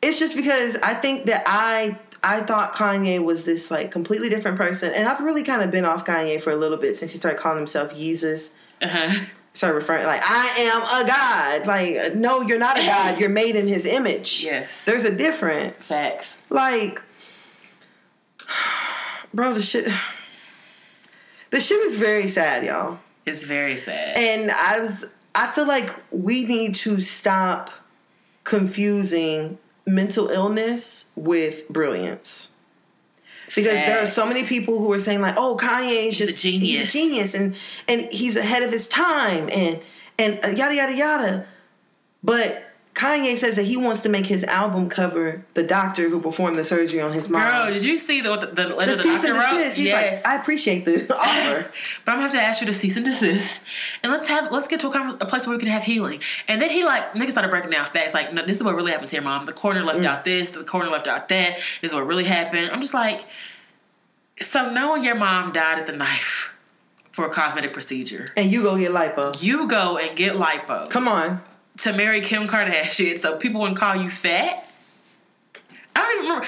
it's 0.00 0.18
just 0.18 0.36
because 0.36 0.76
I 0.76 0.94
think 0.94 1.26
that 1.26 1.42
I, 1.46 1.98
I 2.22 2.40
thought 2.40 2.74
Kanye 2.74 3.22
was 3.22 3.44
this 3.44 3.70
like 3.70 3.90
completely 3.90 4.28
different 4.28 4.56
person, 4.56 4.92
and 4.94 5.08
I've 5.08 5.20
really 5.20 5.42
kind 5.42 5.62
of 5.62 5.70
been 5.70 5.84
off 5.84 6.04
Kanye 6.04 6.40
for 6.40 6.50
a 6.50 6.56
little 6.56 6.78
bit 6.78 6.96
since 6.96 7.10
he 7.12 7.18
started 7.18 7.40
calling 7.40 7.58
himself 7.58 7.94
Jesus. 7.94 8.50
Uh-huh. 8.80 9.24
Started 9.54 9.76
referring 9.76 10.06
like 10.06 10.22
I 10.24 10.46
am 10.60 11.04
a 11.04 11.06
god. 11.06 11.66
Like 11.66 12.14
no, 12.14 12.40
you're 12.40 12.58
not 12.58 12.78
a 12.78 12.82
god. 12.82 13.20
You're 13.20 13.28
made 13.28 13.54
in 13.54 13.66
His 13.66 13.84
image. 13.84 14.42
Yes. 14.42 14.84
There's 14.84 15.04
a 15.04 15.14
difference. 15.14 15.88
Facts. 15.88 16.40
Like, 16.48 17.02
bro, 19.34 19.52
the 19.52 19.62
shit. 19.62 19.88
The 21.50 21.60
shit 21.60 21.80
is 21.82 21.96
very 21.96 22.28
sad, 22.28 22.64
y'all. 22.64 22.98
It's 23.26 23.44
very 23.44 23.76
sad. 23.76 24.16
And 24.16 24.50
I 24.50 24.80
was 24.80 25.04
I 25.34 25.48
feel 25.48 25.66
like 25.66 25.90
we 26.10 26.44
need 26.44 26.74
to 26.76 27.00
stop 27.00 27.70
confusing 28.44 29.58
mental 29.86 30.28
illness 30.28 31.08
with 31.16 31.68
brilliance. 31.68 32.50
Because 33.54 33.74
there 33.74 34.02
are 34.02 34.06
so 34.06 34.24
many 34.24 34.46
people 34.46 34.78
who 34.78 34.90
are 34.92 35.00
saying 35.00 35.20
like, 35.20 35.34
"Oh, 35.36 35.58
Kanye 35.60 36.06
is 36.08 36.18
He's 36.18 36.20
a 36.28 36.30
just 36.32 36.42
genius. 36.42 36.80
he's 36.80 36.82
a 36.88 36.98
genius, 36.98 37.34
and 37.34 37.54
and 37.86 38.00
he's 38.12 38.36
ahead 38.36 38.62
of 38.62 38.70
his 38.72 38.88
time, 38.88 39.50
and 39.52 39.80
and 40.18 40.40
uh, 40.42 40.48
yada 40.48 40.74
yada 40.74 40.94
yada." 40.94 41.46
But 42.22 42.71
Kanye 42.94 43.38
says 43.38 43.56
that 43.56 43.62
he 43.62 43.78
wants 43.78 44.02
to 44.02 44.10
make 44.10 44.26
his 44.26 44.44
album 44.44 44.90
cover 44.90 45.42
the 45.54 45.62
doctor 45.62 46.10
who 46.10 46.20
performed 46.20 46.58
the 46.58 46.64
surgery 46.64 47.00
on 47.00 47.12
his 47.12 47.30
mom. 47.30 47.50
Girl, 47.50 47.72
did 47.72 47.84
you 47.84 47.96
see 47.96 48.20
the 48.20 48.36
the, 48.36 48.46
the 48.46 48.76
letter 48.76 48.94
the 48.94 49.02
the, 49.02 49.08
doctor 49.08 49.32
wrote? 49.32 49.78
yes. 49.78 50.24
like, 50.24 50.30
I 50.30 50.38
appreciate 50.38 50.84
the 50.84 51.10
offer. 51.18 51.72
but 52.04 52.12
I'm 52.12 52.18
gonna 52.18 52.24
have 52.24 52.32
to 52.32 52.40
ask 52.40 52.60
you 52.60 52.66
to 52.66 52.74
cease 52.74 52.96
and 52.96 53.04
desist, 53.04 53.64
and 54.02 54.12
let's 54.12 54.26
have 54.26 54.52
let's 54.52 54.68
get 54.68 54.80
to 54.80 54.88
a, 54.88 55.16
a 55.20 55.26
place 55.26 55.46
where 55.46 55.56
we 55.56 55.60
can 55.60 55.70
have 55.70 55.84
healing. 55.84 56.20
And 56.48 56.60
then 56.60 56.68
he 56.68 56.84
like 56.84 57.14
niggas 57.14 57.30
started 57.30 57.50
breaking 57.50 57.70
down 57.70 57.86
facts. 57.86 58.12
Like, 58.12 58.34
no, 58.34 58.44
this 58.44 58.58
is 58.58 58.62
what 58.62 58.74
really 58.74 58.92
happened 58.92 59.08
to 59.08 59.16
your 59.16 59.24
mom. 59.24 59.46
The 59.46 59.54
coroner 59.54 59.82
left 59.82 60.00
mm. 60.00 60.04
out 60.04 60.24
this. 60.24 60.50
The 60.50 60.62
coroner 60.62 60.90
left 60.90 61.06
out 61.06 61.28
that. 61.28 61.56
This 61.80 61.92
is 61.92 61.94
what 61.94 62.06
really 62.06 62.24
happened. 62.24 62.70
I'm 62.72 62.80
just 62.80 62.94
like, 62.94 63.24
so 64.42 64.70
knowing 64.70 65.02
your 65.02 65.14
mom 65.14 65.52
died 65.52 65.78
at 65.78 65.86
the 65.86 65.92
knife 65.92 66.52
for 67.10 67.24
a 67.24 67.30
cosmetic 67.30 67.72
procedure, 67.72 68.28
and 68.36 68.52
you 68.52 68.62
go 68.62 68.76
get 68.76 68.92
lipo. 68.92 69.42
you 69.42 69.66
go 69.66 69.96
and 69.96 70.14
get 70.14 70.34
lipo 70.36 70.90
Come 70.90 71.08
on. 71.08 71.40
To 71.78 71.92
marry 71.92 72.20
Kim 72.20 72.46
Kardashian, 72.46 73.18
so 73.18 73.38
people 73.38 73.60
wouldn't 73.60 73.78
call 73.78 73.96
you 73.96 74.10
fat. 74.10 74.68
I 75.94 76.00
don't 76.00 76.12
even 76.12 76.24
remember. 76.24 76.46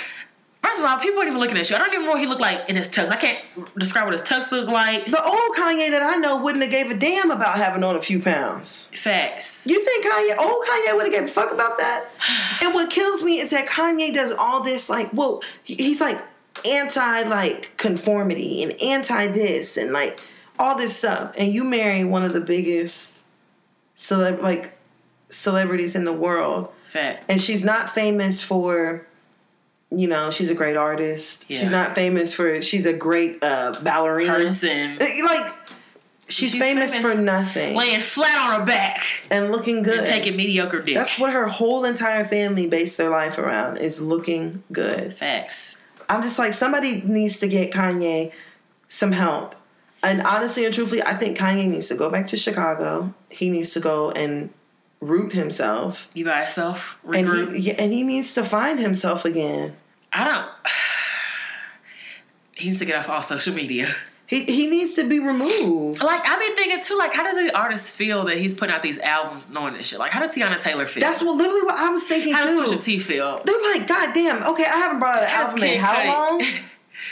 First 0.64 0.78
of 0.78 0.86
all, 0.86 0.98
people 0.98 1.18
weren't 1.18 1.28
even 1.28 1.40
looking 1.40 1.58
at 1.58 1.68
you. 1.68 1.76
I 1.76 1.78
don't 1.78 1.88
even 1.88 2.00
remember 2.00 2.12
what 2.14 2.20
he 2.20 2.26
looked 2.26 2.40
like 2.40 2.70
in 2.70 2.76
his 2.76 2.88
tux. 2.88 3.10
I 3.10 3.16
can't 3.16 3.38
describe 3.78 4.04
what 4.04 4.12
his 4.12 4.22
tux 4.22 4.50
looked 4.50 4.70
like. 4.70 5.04
The 5.04 5.22
old 5.22 5.56
Kanye 5.56 5.90
that 5.90 6.02
I 6.02 6.16
know 6.16 6.42
wouldn't 6.42 6.64
have 6.64 6.72
gave 6.72 6.90
a 6.90 6.94
damn 6.94 7.30
about 7.30 7.56
having 7.56 7.84
on 7.84 7.96
a 7.96 8.02
few 8.02 8.18
pounds. 8.18 8.90
Facts. 8.94 9.66
You 9.66 9.84
think 9.84 10.06
Kanye, 10.06 10.38
old 10.38 10.64
Kanye, 10.64 10.96
would 10.96 11.04
have 11.04 11.12
gave 11.12 11.24
a 11.24 11.28
fuck 11.28 11.52
about 11.52 11.76
that? 11.78 12.06
And 12.62 12.72
what 12.72 12.90
kills 12.90 13.22
me 13.22 13.40
is 13.40 13.50
that 13.50 13.68
Kanye 13.68 14.14
does 14.14 14.32
all 14.32 14.62
this 14.62 14.88
like, 14.88 15.12
well, 15.12 15.42
he's 15.64 16.00
like 16.00 16.16
anti 16.64 17.22
like 17.24 17.76
conformity 17.76 18.62
and 18.62 18.72
anti 18.80 19.26
this 19.26 19.76
and 19.76 19.92
like 19.92 20.18
all 20.58 20.78
this 20.78 20.96
stuff. 20.96 21.34
And 21.36 21.52
you 21.52 21.64
marry 21.64 22.04
one 22.04 22.24
of 22.24 22.32
the 22.32 22.40
biggest 22.40 23.18
celeb 23.98 24.40
like 24.40 24.72
celebrities 25.28 25.94
in 25.96 26.04
the 26.04 26.12
world, 26.12 26.68
Fact. 26.84 27.24
and 27.28 27.40
she's 27.40 27.64
not 27.64 27.90
famous 27.90 28.42
for. 28.42 29.06
You 29.90 30.08
know, 30.08 30.32
she's 30.32 30.50
a 30.50 30.54
great 30.56 30.76
artist. 30.76 31.44
Yeah. 31.46 31.60
She's 31.60 31.70
not 31.70 31.94
famous 31.94 32.34
for. 32.34 32.62
She's 32.62 32.84
a 32.84 32.92
great 32.92 33.38
uh, 33.44 33.78
ballerina. 33.82 34.32
Person. 34.32 34.98
Like 34.98 35.52
She's, 36.26 36.52
She's 36.52 36.58
famous, 36.60 36.92
famous. 36.92 37.14
for 37.14 37.20
nothing 37.20 37.76
laying 37.76 38.00
flat 38.00 38.38
on 38.50 38.60
her 38.60 38.66
back 38.66 39.04
and 39.30 39.52
looking 39.52 39.82
good. 39.82 39.98
and 39.98 40.06
taking 40.06 40.36
mediocre 40.36 40.80
dick. 40.80 40.94
That's 40.94 41.18
what 41.18 41.32
her 41.32 41.46
whole 41.46 41.84
entire 41.84 42.24
family 42.24 42.66
based 42.66 42.96
their 42.96 43.10
life 43.10 43.36
around 43.36 43.76
is 43.76 44.00
looking 44.00 44.62
good. 44.72 45.14
facts. 45.16 45.82
I'm 46.08 46.22
just 46.22 46.38
like 46.38 46.54
somebody 46.54 47.02
needs 47.02 47.40
to 47.40 47.46
get 47.46 47.72
Kanye 47.72 48.32
some 48.88 49.12
help. 49.12 49.54
And 50.02 50.22
honestly 50.22 50.64
and 50.64 50.74
truthfully, 50.74 51.02
I 51.02 51.12
think 51.14 51.36
Kanye 51.38 51.68
needs 51.68 51.88
to 51.88 51.94
go 51.94 52.08
back 52.10 52.28
to 52.28 52.36
Chicago. 52.38 53.12
He 53.28 53.50
needs 53.50 53.74
to 53.74 53.80
go 53.80 54.10
and 54.10 54.48
root 55.06 55.32
himself. 55.32 56.08
You 56.14 56.24
by 56.24 56.42
yourself, 56.42 56.96
And 57.12 57.54
he, 57.54 57.58
yeah, 57.70 57.74
and 57.78 57.92
he 57.92 58.02
needs 58.02 58.34
to 58.34 58.44
find 58.44 58.78
himself 58.80 59.24
again. 59.24 59.76
I 60.12 60.24
don't. 60.24 60.48
He 62.56 62.66
needs 62.66 62.78
to 62.78 62.84
get 62.84 62.94
off 62.94 63.08
all 63.08 63.20
social 63.20 63.52
media. 63.52 63.92
He 64.26 64.44
he 64.44 64.70
needs 64.70 64.94
to 64.94 65.06
be 65.08 65.18
removed. 65.18 66.00
Like 66.02 66.26
I've 66.26 66.38
been 66.38 66.54
thinking 66.54 66.80
too. 66.80 66.96
Like, 66.96 67.12
how 67.12 67.24
does 67.24 67.36
the 67.36 67.56
artist 67.56 67.94
feel 67.94 68.24
that 68.26 68.38
he's 68.38 68.54
putting 68.54 68.74
out 68.74 68.80
these 68.80 68.98
albums 69.00 69.46
knowing 69.50 69.74
this 69.74 69.88
shit? 69.88 69.98
Like, 69.98 70.12
how 70.12 70.20
does 70.20 70.34
Teyana 70.34 70.60
Taylor 70.60 70.86
feel? 70.86 71.00
That's 71.00 71.20
what 71.20 71.36
literally 71.36 71.62
what 71.62 71.74
I 71.74 71.90
was 71.90 72.06
thinking 72.06 72.30
too. 72.30 72.36
how 72.36 72.46
does. 72.46 72.72
Pusha 72.72 72.82
T 72.82 72.98
feel? 73.00 73.42
They're 73.44 73.62
like, 73.74 73.88
God 73.88 74.14
damn, 74.14 74.42
okay, 74.52 74.64
I 74.64 74.76
haven't 74.76 75.00
brought 75.00 75.16
out 75.16 75.24
an 75.24 75.28
How 75.28 75.46
album 75.48 75.64
in 75.64 75.80
how 75.80 76.28
long? 76.28 76.42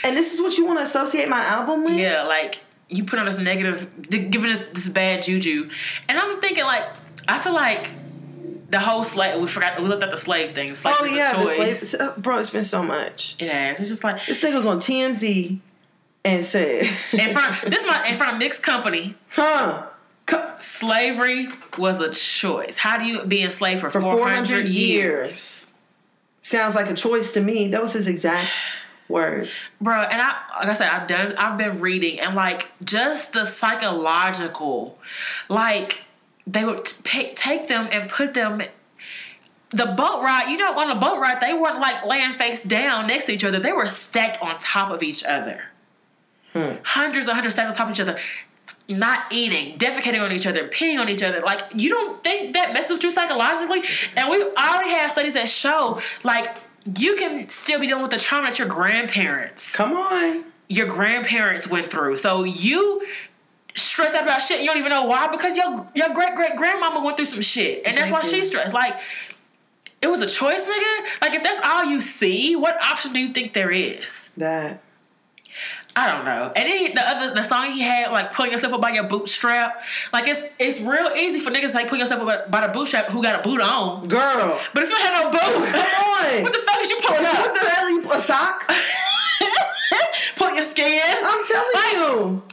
And 0.05 0.17
this 0.17 0.33
is 0.33 0.41
what 0.41 0.57
you 0.57 0.65
want 0.65 0.79
to 0.79 0.85
associate 0.85 1.29
my 1.29 1.43
album 1.43 1.83
with? 1.83 1.93
Yeah, 1.95 2.23
like 2.23 2.61
you 2.89 3.03
put 3.03 3.19
on 3.19 3.25
this 3.25 3.37
negative, 3.37 3.87
giving 4.09 4.49
us 4.51 4.59
this 4.73 4.89
bad 4.89 5.23
juju, 5.23 5.69
and 6.09 6.17
I'm 6.17 6.41
thinking 6.41 6.63
like, 6.63 6.83
I 7.27 7.39
feel 7.39 7.53
like 7.53 7.91
the 8.69 8.79
whole 8.79 9.03
slave. 9.03 9.39
We 9.39 9.47
forgot 9.47 9.79
we 9.79 9.87
looked 9.87 10.03
at 10.03 10.11
the 10.11 10.17
slave 10.17 10.51
thing. 10.51 10.75
Slave 10.75 10.95
Oh 10.99 11.05
yeah, 11.05 11.33
the 11.33 11.97
uh, 11.99 12.19
bro. 12.19 12.39
It's 12.39 12.49
been 12.49 12.63
so 12.63 12.83
much. 12.83 13.35
It 13.39 13.51
has. 13.51 13.79
It's 13.79 13.89
just 13.89 14.03
like 14.03 14.25
This 14.25 14.39
thing 14.39 14.53
was 14.55 14.65
on 14.65 14.79
TMZ 14.79 15.59
and 16.25 16.45
said, 16.45 16.83
in 17.13 17.33
front. 17.33 17.69
this 17.69 17.85
my 17.85 18.07
in 18.07 18.15
front 18.15 18.33
of 18.33 18.39
mixed 18.39 18.63
company. 18.63 19.15
"Huh." 19.29 19.87
Co- 20.25 20.53
Slavery 20.61 21.49
was 21.77 21.99
a 21.99 22.09
choice. 22.09 22.77
How 22.77 22.97
do 22.97 23.03
you 23.03 23.23
be 23.25 23.43
enslaved 23.43 23.81
for, 23.81 23.89
for 23.89 23.99
400, 23.99 24.17
400 24.19 24.65
years? 24.67 24.75
years. 24.75 25.67
Sounds 26.43 26.75
like 26.75 26.89
a 26.89 26.93
choice 26.93 27.33
to 27.33 27.41
me. 27.41 27.67
That 27.69 27.81
was 27.81 27.91
his 27.93 28.07
exact 28.07 28.49
words. 29.09 29.51
bro 29.81 30.01
and 30.01 30.21
i 30.21 30.33
like 30.59 30.69
i 30.69 30.73
said 30.73 30.87
i've 30.89 31.07
done 31.07 31.35
i've 31.37 31.57
been 31.57 31.79
reading 31.81 32.19
and 32.21 32.35
like 32.35 32.71
just 32.83 33.33
the 33.33 33.45
psychological 33.45 34.97
like 35.49 36.02
they 36.45 36.65
would 36.65 36.85
t- 36.85 36.95
pay, 37.03 37.33
take 37.33 37.67
them 37.67 37.87
and 37.91 38.09
put 38.09 38.33
them 38.33 38.61
the 39.69 39.85
boat 39.85 40.21
ride 40.21 40.49
you 40.49 40.57
know 40.57 40.77
on 40.77 40.89
a 40.91 40.99
boat 40.99 41.19
ride 41.19 41.41
they 41.41 41.53
weren't 41.53 41.79
like 41.79 42.05
laying 42.05 42.33
face 42.33 42.63
down 42.63 43.07
next 43.07 43.25
to 43.25 43.33
each 43.33 43.43
other 43.43 43.59
they 43.59 43.71
were 43.71 43.87
stacked 43.87 44.41
on 44.41 44.55
top 44.59 44.91
of 44.91 45.01
each 45.01 45.23
other 45.23 45.65
hmm. 46.53 46.73
hundreds 46.83 47.27
and 47.27 47.35
hundreds 47.35 47.55
stacked 47.55 47.69
on 47.69 47.75
top 47.75 47.87
of 47.87 47.93
each 47.93 47.99
other 47.99 48.17
not 48.87 49.31
eating, 49.31 49.77
defecating 49.77 50.21
on 50.21 50.31
each 50.31 50.45
other, 50.45 50.67
peeing 50.67 50.99
on 50.99 51.09
each 51.09 51.23
other. 51.23 51.41
Like, 51.41 51.61
you 51.73 51.89
don't 51.89 52.21
think 52.23 52.53
that 52.53 52.73
messes 52.73 52.91
with 52.91 53.03
you 53.03 53.11
psychologically? 53.11 53.81
And 54.15 54.29
we 54.29 54.43
already 54.43 54.89
have 54.89 55.11
studies 55.11 55.35
that 55.35 55.49
show, 55.49 56.01
like, 56.23 56.57
you 56.97 57.15
can 57.15 57.47
still 57.47 57.79
be 57.79 57.87
dealing 57.87 58.01
with 58.01 58.11
the 58.11 58.17
trauma 58.17 58.49
that 58.49 58.59
your 58.59 58.67
grandparents, 58.67 59.73
Come 59.73 59.93
on. 59.93 60.43
your 60.67 60.87
grandparents 60.87 61.67
went 61.67 61.91
through. 61.91 62.17
So 62.17 62.43
you 62.43 63.05
stressed 63.75 64.15
out 64.15 64.23
about 64.23 64.41
shit. 64.41 64.61
You 64.61 64.67
don't 64.67 64.77
even 64.77 64.89
know 64.89 65.03
why 65.03 65.27
because 65.27 65.55
your 65.57 65.87
your 65.95 66.13
great 66.13 66.35
great 66.35 66.55
grandmama 66.55 67.03
went 67.03 67.17
through 67.17 67.25
some 67.25 67.41
shit, 67.41 67.83
and 67.85 67.97
that's 67.97 68.11
why 68.11 68.21
you. 68.21 68.29
she's 68.29 68.47
stressed. 68.47 68.73
Like, 68.73 68.99
it 70.01 70.07
was 70.07 70.21
a 70.21 70.27
choice, 70.27 70.63
nigga. 70.63 71.05
Like, 71.21 71.33
if 71.33 71.43
that's 71.43 71.59
all 71.63 71.85
you 71.85 72.01
see, 72.01 72.55
what 72.55 72.81
option 72.83 73.13
do 73.13 73.19
you 73.19 73.33
think 73.33 73.53
there 73.53 73.71
is? 73.71 74.29
That. 74.37 74.81
I 75.95 76.11
don't 76.11 76.25
know. 76.25 76.51
And 76.55 76.67
then 76.67 76.93
the 76.95 77.07
other 77.07 77.35
the 77.35 77.43
song 77.43 77.71
he 77.71 77.81
had 77.81 78.11
like 78.11 78.33
pulling 78.33 78.51
yourself 78.51 78.73
up 78.73 78.81
by 78.81 78.89
your 78.89 79.03
bootstrap. 79.03 79.83
Like 80.11 80.27
it's 80.27 80.43
it's 80.57 80.81
real 80.81 81.11
easy 81.15 81.39
for 81.39 81.51
niggas 81.51 81.71
to 81.71 81.75
like 81.75 81.87
pull 81.87 81.99
yourself 81.99 82.27
up 82.27 82.49
by, 82.49 82.65
the 82.65 82.73
bootstrap 82.73 83.09
who 83.09 83.21
got 83.21 83.39
a 83.39 83.47
boot 83.47 83.61
on. 83.61 84.07
Girl. 84.07 84.59
But 84.73 84.83
if 84.83 84.89
you 84.89 84.95
don't 84.95 85.23
no 85.23 85.29
boot, 85.29 85.39
Come 85.39 85.59
on. 85.59 86.43
what 86.43 86.53
the 86.53 86.59
fuck 86.65 86.81
is 86.81 86.89
you 86.89 86.97
pulling 86.99 87.25
up? 87.25 87.37
What 87.37 87.53
the 87.53 87.69
hell? 87.69 87.89
You, 87.91 88.11
a 88.11 88.21
sock? 88.21 88.67
Pull 90.35 90.55
your 90.55 90.63
skin. 90.63 91.17
I'm 91.23 91.45
telling 91.45 91.93
you. 91.93 92.43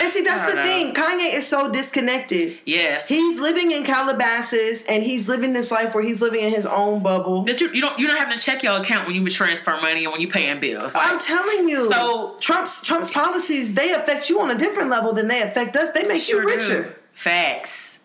And 0.00 0.10
see, 0.12 0.22
that's 0.22 0.50
the 0.50 0.56
don't 0.56 0.64
thing. 0.66 0.94
Kanye 0.94 1.34
is 1.34 1.46
so 1.46 1.70
disconnected. 1.70 2.58
yes. 2.64 3.08
He's 3.08 3.38
living 3.38 3.70
in 3.70 3.84
Calabasas 3.84 4.84
and 4.84 5.02
he's 5.02 5.28
living 5.28 5.52
this 5.52 5.70
life 5.70 5.94
where 5.94 6.02
he's 6.04 6.20
living 6.22 6.40
in 6.40 6.52
his 6.52 6.66
own 6.66 7.02
bubble. 7.02 7.42
that 7.44 7.60
you 7.60 7.70
you 7.72 7.80
don't 7.80 7.98
you 7.98 8.06
don't 8.08 8.16
having 8.16 8.36
to 8.36 8.42
check 8.42 8.62
your 8.62 8.80
account 8.80 9.06
when 9.06 9.14
you 9.16 9.28
transfer 9.30 9.76
money 9.80 10.04
and 10.04 10.12
when 10.12 10.20
you 10.20 10.28
paying 10.28 10.60
bills. 10.60 10.94
Like, 10.94 11.12
I'm 11.12 11.18
telling 11.20 11.68
you. 11.68 11.90
So- 11.90 12.36
Trump's 12.40 12.82
Trump's 12.84 13.10
policies 13.10 13.74
they 13.74 13.92
affect 13.92 14.28
you 14.30 14.40
on 14.40 14.50
a 14.50 14.58
different 14.58 14.90
level 14.90 15.12
than 15.12 15.28
they 15.28 15.42
affect 15.42 15.76
us. 15.76 15.92
They 15.92 16.06
make 16.06 16.22
sure 16.22 16.42
you 16.48 16.56
richer. 16.56 16.82
do. 16.84 16.92
Facts. 17.12 17.98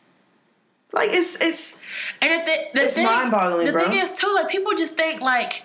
Like 0.92 1.10
it's 1.12 1.40
it's 1.42 1.80
And 2.22 2.46
the, 2.48 2.58
the 2.74 2.84
It's 2.86 2.96
thing, 2.96 3.06
mind-boggling, 3.06 3.66
The 3.66 3.72
bro. 3.74 3.84
thing 3.90 4.00
is 4.00 4.12
too, 4.14 4.32
like 4.34 4.50
people 4.50 4.74
just 4.76 4.96
think 4.96 5.22
like 5.22 5.64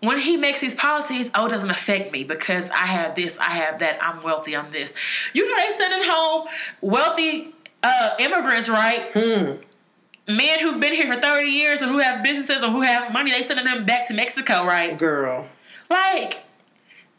when 0.00 0.18
he 0.18 0.36
makes 0.36 0.60
these 0.60 0.74
policies, 0.74 1.30
oh, 1.34 1.46
it 1.46 1.50
doesn't 1.50 1.70
affect 1.70 2.12
me 2.12 2.24
because 2.24 2.70
I 2.70 2.86
have 2.86 3.14
this, 3.14 3.38
I 3.38 3.50
have 3.50 3.78
that, 3.80 4.02
I'm 4.02 4.22
wealthy, 4.22 4.56
I'm 4.56 4.70
this. 4.70 4.94
You 5.34 5.46
know, 5.46 5.62
they 5.62 5.76
sending 5.76 6.08
home 6.08 6.48
wealthy 6.80 7.54
uh, 7.82 8.10
immigrants, 8.18 8.68
right? 8.68 9.10
hmm. 9.12 9.52
Men 10.28 10.60
who've 10.60 10.80
been 10.80 10.92
here 10.92 11.12
for 11.12 11.20
30 11.20 11.48
years 11.48 11.82
and 11.82 11.90
who 11.90 11.98
have 11.98 12.22
businesses 12.22 12.62
and 12.62 12.72
who 12.72 12.82
have 12.82 13.12
money, 13.12 13.30
they 13.32 13.42
sending 13.42 13.66
them 13.66 13.84
back 13.84 14.06
to 14.08 14.14
Mexico, 14.14 14.64
right? 14.64 14.96
girl. 14.96 15.48
Like, 15.88 16.44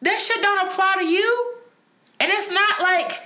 that 0.01 0.19
shit 0.21 0.41
don't 0.41 0.67
apply 0.67 0.95
to 0.99 1.05
you. 1.05 1.55
And 2.21 2.31
it's 2.31 2.49
not 2.49 2.81
like 2.81 3.19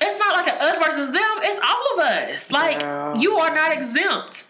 it's 0.00 0.18
not 0.18 0.32
like 0.32 0.46
a 0.46 0.62
us 0.62 0.78
versus 0.78 1.08
them, 1.08 1.36
it's 1.42 1.60
all 1.62 1.94
of 1.94 2.06
us. 2.06 2.52
Like, 2.52 2.80
Girl. 2.80 3.18
you 3.18 3.36
are 3.38 3.52
not 3.52 3.72
exempt. 3.72 4.46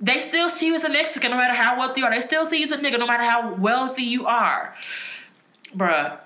They 0.00 0.20
still 0.20 0.48
see 0.48 0.66
you 0.66 0.74
as 0.74 0.84
a 0.84 0.88
Mexican 0.88 1.30
no 1.30 1.36
matter 1.36 1.54
how 1.54 1.78
wealthy 1.78 2.00
you 2.00 2.06
are. 2.06 2.10
They 2.10 2.20
still 2.20 2.46
see 2.46 2.58
you 2.58 2.64
as 2.64 2.72
a 2.72 2.78
nigga 2.78 2.98
no 2.98 3.06
matter 3.06 3.24
how 3.24 3.54
wealthy 3.54 4.02
you 4.02 4.26
are. 4.26 4.74
Bruh. 5.76 6.18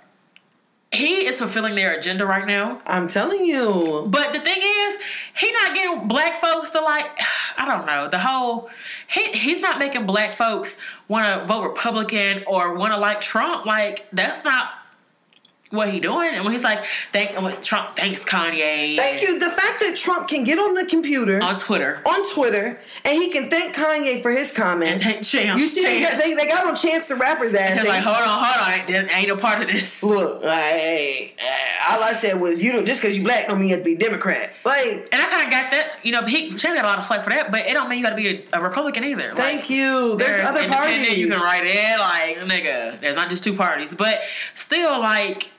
He 0.93 1.27
is 1.27 1.41
fulfilling 1.41 1.75
their 1.75 1.93
agenda 1.93 2.25
right 2.25 2.47
now. 2.47 2.81
I'm 2.87 3.09
telling 3.09 3.45
you. 3.45 4.07
But 4.09 4.33
the 4.33 4.41
thing 4.41 4.61
is, 4.63 4.97
he 5.37 5.51
not 5.51 5.75
getting 5.75 6.07
black 6.07 6.41
folks 6.41 6.71
to 6.71 6.81
like, 6.81 7.07
I 7.59 7.67
don't 7.67 7.87
know, 7.87 8.09
the 8.09 8.19
whole 8.19 8.71
he 9.09 9.33
he's 9.33 9.61
not 9.61 9.79
making 9.79 10.07
black 10.07 10.35
folks 10.35 10.79
want 11.09 11.27
to 11.27 11.47
vote 11.47 11.63
Republican 11.65 12.45
or 12.47 12.75
want 12.75 12.93
to 12.93 12.99
like 12.99 13.21
Trump. 13.21 13.67
Like 13.67 14.07
that's 14.13 14.45
not 14.45 14.71
what 15.71 15.91
he 15.91 16.01
doing. 16.01 16.35
And 16.35 16.45
when 16.45 16.53
he's 16.53 16.63
like, 16.63 16.85
thank 17.13 17.33
Trump 17.63 17.97
thanks 17.97 18.25
Kanye. 18.25 18.97
Thank 18.97 19.23
you. 19.23 19.39
The 19.39 19.51
fact 19.51 19.81
that 19.81 19.97
Trump 19.97 20.29
can 20.29 20.45
get 20.45 20.59
on 20.59 20.75
the 20.75 20.87
computer 20.87 21.43
on 21.43 21.59
Twitter. 21.59 22.01
on 22.07 22.33
Twitter 22.33 22.81
and 23.05 23.23
he 23.23 23.31
can 23.31 23.51
thank 23.51 23.75
Kanye 23.75 24.23
for 24.23 24.31
his 24.31 24.49
And 24.51 24.57
comments. 24.57 25.05
thank 25.05 25.25
Chance. 25.25 25.61
You 25.61 25.67
see, 25.67 25.83
they 25.83 26.01
got, 26.01 26.11
Chance. 26.11 26.23
they, 26.23 26.35
they 26.35 26.47
got 26.47 26.67
on 26.67 26.77
Chance 26.77 27.09
the 27.09 27.17
Rapper's 27.17 27.55
ass. 27.55 27.71
He's 27.71 27.79
and 27.81 27.89
like, 27.89 28.03
hold 28.03 28.17
on, 28.17 28.45
hold 28.45 28.69
on, 28.69 28.95
ain't, 28.95 29.11
ain't 29.13 29.29
no 29.29 29.37
part 29.37 29.63
of 29.63 29.69
this. 29.69 30.03
Look, 30.03 30.43
like, 30.43 31.39
all 31.89 32.03
I 32.03 32.13
said 32.15 32.41
was, 32.41 32.63
you 32.63 32.73
know, 32.73 32.85
just 32.85 33.03
because 33.03 33.17
you 33.17 33.25
black 33.25 33.49
don't 33.49 33.59
mean 33.59 33.69
you 33.71 33.75
have 33.75 33.85
to 33.85 33.91
be 33.91 33.97
Democrat. 33.97 34.53
Like, 34.65 35.09
And 35.13 35.21
I 35.21 35.27
kind 35.27 35.45
of 35.45 35.51
got 35.51 35.71
that, 35.73 35.97
you 36.03 36.13
know. 36.13 36.23
He 36.25 36.51
Chance 36.51 36.63
got 36.63 36.85
a 36.85 36.89
lot 36.89 36.99
of 36.99 37.07
flack 37.07 37.23
for 37.25 37.31
that, 37.31 37.51
but 37.51 37.67
it 37.67 37.75
don't 37.75 37.89
mean 37.89 37.99
you 37.99 38.05
got 38.05 38.11
to 38.11 38.17
be 38.17 38.29
a, 38.29 38.59
a 38.59 38.63
Republican 38.63 39.05
either. 39.05 39.29
Like, 39.29 39.37
thank 39.37 39.71
you. 39.71 40.17
There's, 40.17 40.45
other 40.47 40.61
independent, 40.61 40.73
parties. 40.73 41.19
You 41.19 41.29
can 41.29 41.41
write 41.41 41.65
it 41.65 41.99
like 41.99 42.37
nigga. 42.39 43.01
There's 43.01 43.17
not 43.17 43.29
just 43.31 43.43
two 43.43 43.55
parties, 43.55 43.95
but 43.95 44.21
still 44.55 45.01
like, 45.01 45.51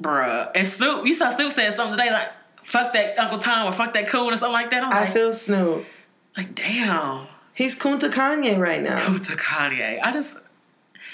bruh. 0.00 0.50
And 0.54 0.66
Snoop, 0.66 1.06
you 1.06 1.14
saw 1.14 1.30
Snoop 1.30 1.52
said 1.52 1.72
something 1.74 1.96
today 1.98 2.10
like, 2.12 2.30
"Fuck 2.62 2.92
that 2.94 3.18
Uncle 3.18 3.38
Tom" 3.38 3.66
or 3.68 3.72
"Fuck 3.72 3.92
that 3.94 4.06
Coon" 4.08 4.32
or 4.32 4.36
something 4.36 4.52
like 4.52 4.70
that. 4.70 4.84
I'm 4.84 4.92
I 4.92 5.00
like, 5.04 5.12
feel 5.12 5.34
Snoop. 5.34 5.84
like, 6.36 6.54
damn. 6.54 7.26
He's 7.54 7.78
Kunta 7.78 8.10
Kanye 8.10 8.58
right 8.58 8.82
now. 8.82 9.06
Go 9.08 9.18
to 9.18 9.32
Kanye. 9.36 9.98
I 10.02 10.10
just 10.10 10.36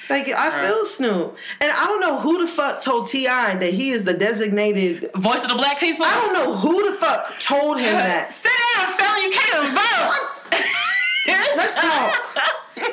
Like, 0.08 0.28
I 0.28 0.66
feel 0.66 0.84
Snoop. 0.86 1.36
And 1.60 1.70
I 1.72 1.84
don't 1.86 2.00
know 2.00 2.20
who 2.20 2.46
the 2.46 2.50
fuck 2.50 2.80
told 2.80 3.08
T.I. 3.08 3.56
that 3.56 3.74
he 3.74 3.90
is 3.90 4.04
the 4.04 4.14
designated. 4.14 5.10
voice 5.16 5.42
of 5.42 5.48
the 5.48 5.56
black 5.56 5.80
people. 5.80 6.06
I 6.06 6.14
don't 6.14 6.32
know 6.32 6.54
who 6.56 6.90
the 6.92 6.96
fuck 6.98 7.38
told 7.40 7.78
him 7.78 7.92
that. 7.92 8.32
Sit 8.32 8.52
down, 8.76 8.86
fella. 8.96 9.22
You 9.22 9.30
can't 9.30 9.74
vote. 9.74 10.60
Let's 11.26 11.78
talk. 11.80 12.36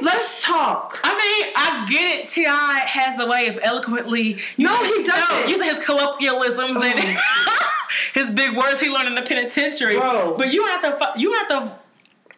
Let's 0.02 0.44
talk. 0.44 1.00
I 1.04 1.12
mean, 1.14 1.54
I 1.56 1.86
get 1.90 2.20
it. 2.24 2.28
T.I. 2.30 2.80
has 2.88 3.18
the 3.18 3.28
way 3.28 3.48
of 3.48 3.60
eloquently. 3.62 4.40
No, 4.58 4.76
he 4.84 5.04
doesn't. 5.04 5.50
using 5.50 5.68
his 5.70 5.86
colloquialisms 5.86 6.76
and 6.78 6.94
oh. 6.98 7.72
his 8.14 8.32
big 8.32 8.58
words 8.58 8.80
he 8.80 8.90
learned 8.90 9.08
in 9.10 9.16
the 9.16 9.22
penitentiary. 9.22 9.98
Bro. 9.98 10.36
But 10.38 10.52
you 10.54 10.66
have 10.66 10.82
to. 10.82 10.92
fu- 10.98 11.20
You 11.20 11.34
have 11.34 11.48
to 11.50 11.76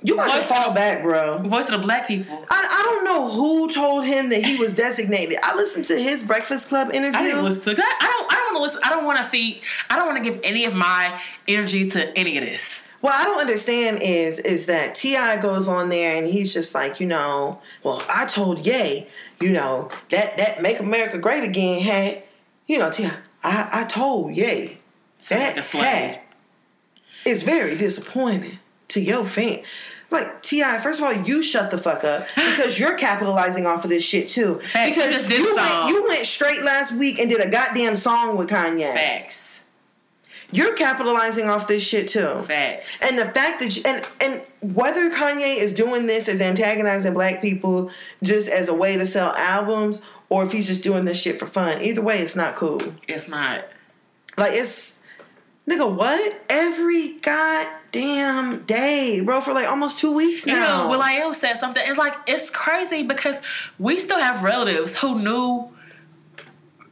You 0.04 0.16
got 0.18 0.38
to 0.38 0.44
fall 0.44 0.74
back, 0.74 1.04
bro. 1.04 1.40
voice 1.40 1.70
of 1.70 1.80
the 1.80 1.86
black 1.86 2.08
people. 2.08 2.46
I, 2.50 2.68
I 2.80 2.84
don't 2.84 3.06
know 3.06 3.32
who 3.32 3.72
told 3.74 4.06
him 4.06 4.30
that 4.30 4.44
he 4.44 4.58
was 4.58 4.76
designated. 4.76 5.40
I 5.42 5.56
listened 5.56 5.86
to 5.86 5.98
his 5.98 6.24
Breakfast 6.24 6.70
Club 6.70 6.90
interview. 6.94 7.18
I 7.20 7.24
didn't 7.24 7.44
listen 7.44 7.62
to 7.64 7.76
that. 7.76 7.98
I 8.02 8.08
don't. 8.08 8.32
I 8.32 8.36
don't 8.36 8.54
want 8.54 8.58
to 8.58 8.62
listen. 8.64 8.82
I 8.84 8.90
don't 8.90 9.06
want 9.06 9.18
to 9.20 9.24
feed. 9.24 9.62
I 9.90 9.96
don't 9.96 10.06
want 10.06 10.24
to 10.24 10.30
give 10.30 10.40
any 10.44 10.66
of 10.66 10.76
my 10.76 11.20
energy 11.48 11.90
to 11.92 12.16
any 12.18 12.38
of 12.38 12.44
this. 12.44 12.87
What 13.08 13.16
I 13.16 13.24
don't 13.24 13.40
understand 13.40 14.02
is 14.02 14.38
is 14.40 14.66
that 14.66 14.96
T.I. 14.96 15.38
goes 15.38 15.70
on 15.70 15.88
there 15.88 16.18
and 16.18 16.28
he's 16.28 16.54
just 16.54 16.76
like, 16.76 17.00
you 17.00 17.08
know, 17.08 17.62
well, 17.82 18.04
I 18.10 18.26
told 18.26 18.66
Ye, 18.66 19.08
you 19.40 19.54
know, 19.54 19.88
that 20.10 20.36
that 20.36 20.62
Make 20.62 20.82
America 20.82 21.18
Great 21.18 21.46
Again 21.46 21.80
had, 21.80 22.22
you 22.68 22.78
know, 22.78 22.92
T.I., 22.92 23.10
I 23.46 23.84
I 23.84 23.84
told 23.86 24.36
Ye 24.36 24.80
Sounds 25.20 25.74
like 25.74 26.22
is 27.24 27.44
very 27.44 27.78
disappointing 27.78 28.60
to 28.90 29.00
your 29.00 29.26
fan. 29.26 29.62
Like 30.12 30.44
T.I., 30.44 30.82
first 30.82 31.00
of 31.00 31.06
all, 31.06 31.14
you 31.14 31.44
shut 31.44 31.72
the 31.72 31.78
fuck 31.78 32.04
up 32.04 32.28
because 32.36 32.78
you're 32.78 32.98
capitalizing 32.98 33.66
off 33.66 33.86
of 33.86 33.90
this 33.90 34.04
shit 34.04 34.28
too. 34.28 34.60
Facts, 34.60 34.98
you 34.98 35.04
because 35.04 35.14
just 35.14 35.30
did 35.30 35.40
you 35.40 35.56
went, 35.56 35.88
you 35.88 36.06
went 36.10 36.26
straight 36.26 36.62
last 36.62 36.92
week 36.92 37.20
and 37.20 37.30
did 37.30 37.40
a 37.40 37.50
goddamn 37.50 37.96
song 37.96 38.36
with 38.36 38.50
Kanye. 38.50 38.94
Facts. 38.94 39.57
You're 40.52 40.76
capitalizing 40.76 41.50
off 41.50 41.68
this 41.68 41.84
shit 41.86 42.08
too. 42.08 42.42
Facts. 42.42 43.02
And 43.04 43.18
the 43.18 43.26
fact 43.26 43.60
that 43.60 43.76
you, 43.76 43.84
and 43.86 44.08
and 44.22 44.42
whether 44.76 45.10
Kanye 45.12 45.58
is 45.58 45.74
doing 45.74 46.08
this 46.08 46.30
as 46.30 46.40
antagonizing 46.42 47.14
black 47.14 47.42
people 47.42 47.92
just 48.24 48.48
as 48.50 48.70
a 48.70 48.74
way 48.74 48.96
to 48.98 49.06
sell 49.06 49.34
albums, 49.36 50.02
or 50.30 50.44
if 50.44 50.52
he's 50.54 50.68
just 50.68 50.84
doing 50.84 51.06
this 51.06 51.22
shit 51.22 51.38
for 51.38 51.48
fun, 51.48 51.82
either 51.82 52.02
way, 52.02 52.20
it's 52.20 52.36
not 52.36 52.56
cool. 52.56 52.82
It's 53.08 53.28
not. 53.28 53.66
Like 54.38 54.54
it's 54.54 55.00
nigga, 55.68 55.94
what? 55.94 56.42
Every 56.50 57.14
goddamn 57.20 58.64
day, 58.66 59.20
bro, 59.20 59.42
for 59.42 59.54
like 59.54 59.68
almost 59.68 60.00
two 60.00 60.16
weeks 60.16 60.48
You 60.48 60.54
now. 60.54 60.84
know, 60.84 60.90
will.i.am 60.90 61.34
said 61.34 61.56
something. 61.56 61.84
It's 61.86 62.00
like 62.00 62.16
it's 62.26 62.50
crazy 62.50 63.04
because 63.04 63.42
we 63.80 64.00
still 64.00 64.20
have 64.20 64.44
relatives 64.44 64.98
who 64.98 65.20
knew 65.20 65.70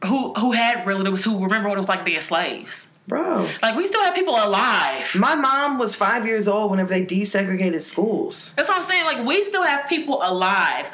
who 0.04 0.34
who 0.34 0.52
had 0.52 0.86
relatives 0.86 1.24
who 1.24 1.42
remember 1.42 1.70
what 1.70 1.78
it 1.78 1.80
was 1.80 1.88
like 1.88 2.04
being 2.04 2.20
slaves. 2.20 2.85
Bro. 3.06 3.48
Like 3.62 3.76
we 3.76 3.86
still 3.86 4.02
have 4.02 4.14
people 4.14 4.34
alive. 4.34 5.14
My 5.14 5.34
mom 5.34 5.78
was 5.78 5.94
five 5.94 6.26
years 6.26 6.48
old 6.48 6.70
whenever 6.70 6.90
they 6.90 7.04
desegregated 7.04 7.82
schools. 7.82 8.52
That's 8.56 8.68
what 8.68 8.76
I'm 8.76 8.82
saying. 8.82 9.04
Like 9.04 9.26
we 9.26 9.42
still 9.42 9.62
have 9.62 9.88
people 9.88 10.20
alive, 10.22 10.90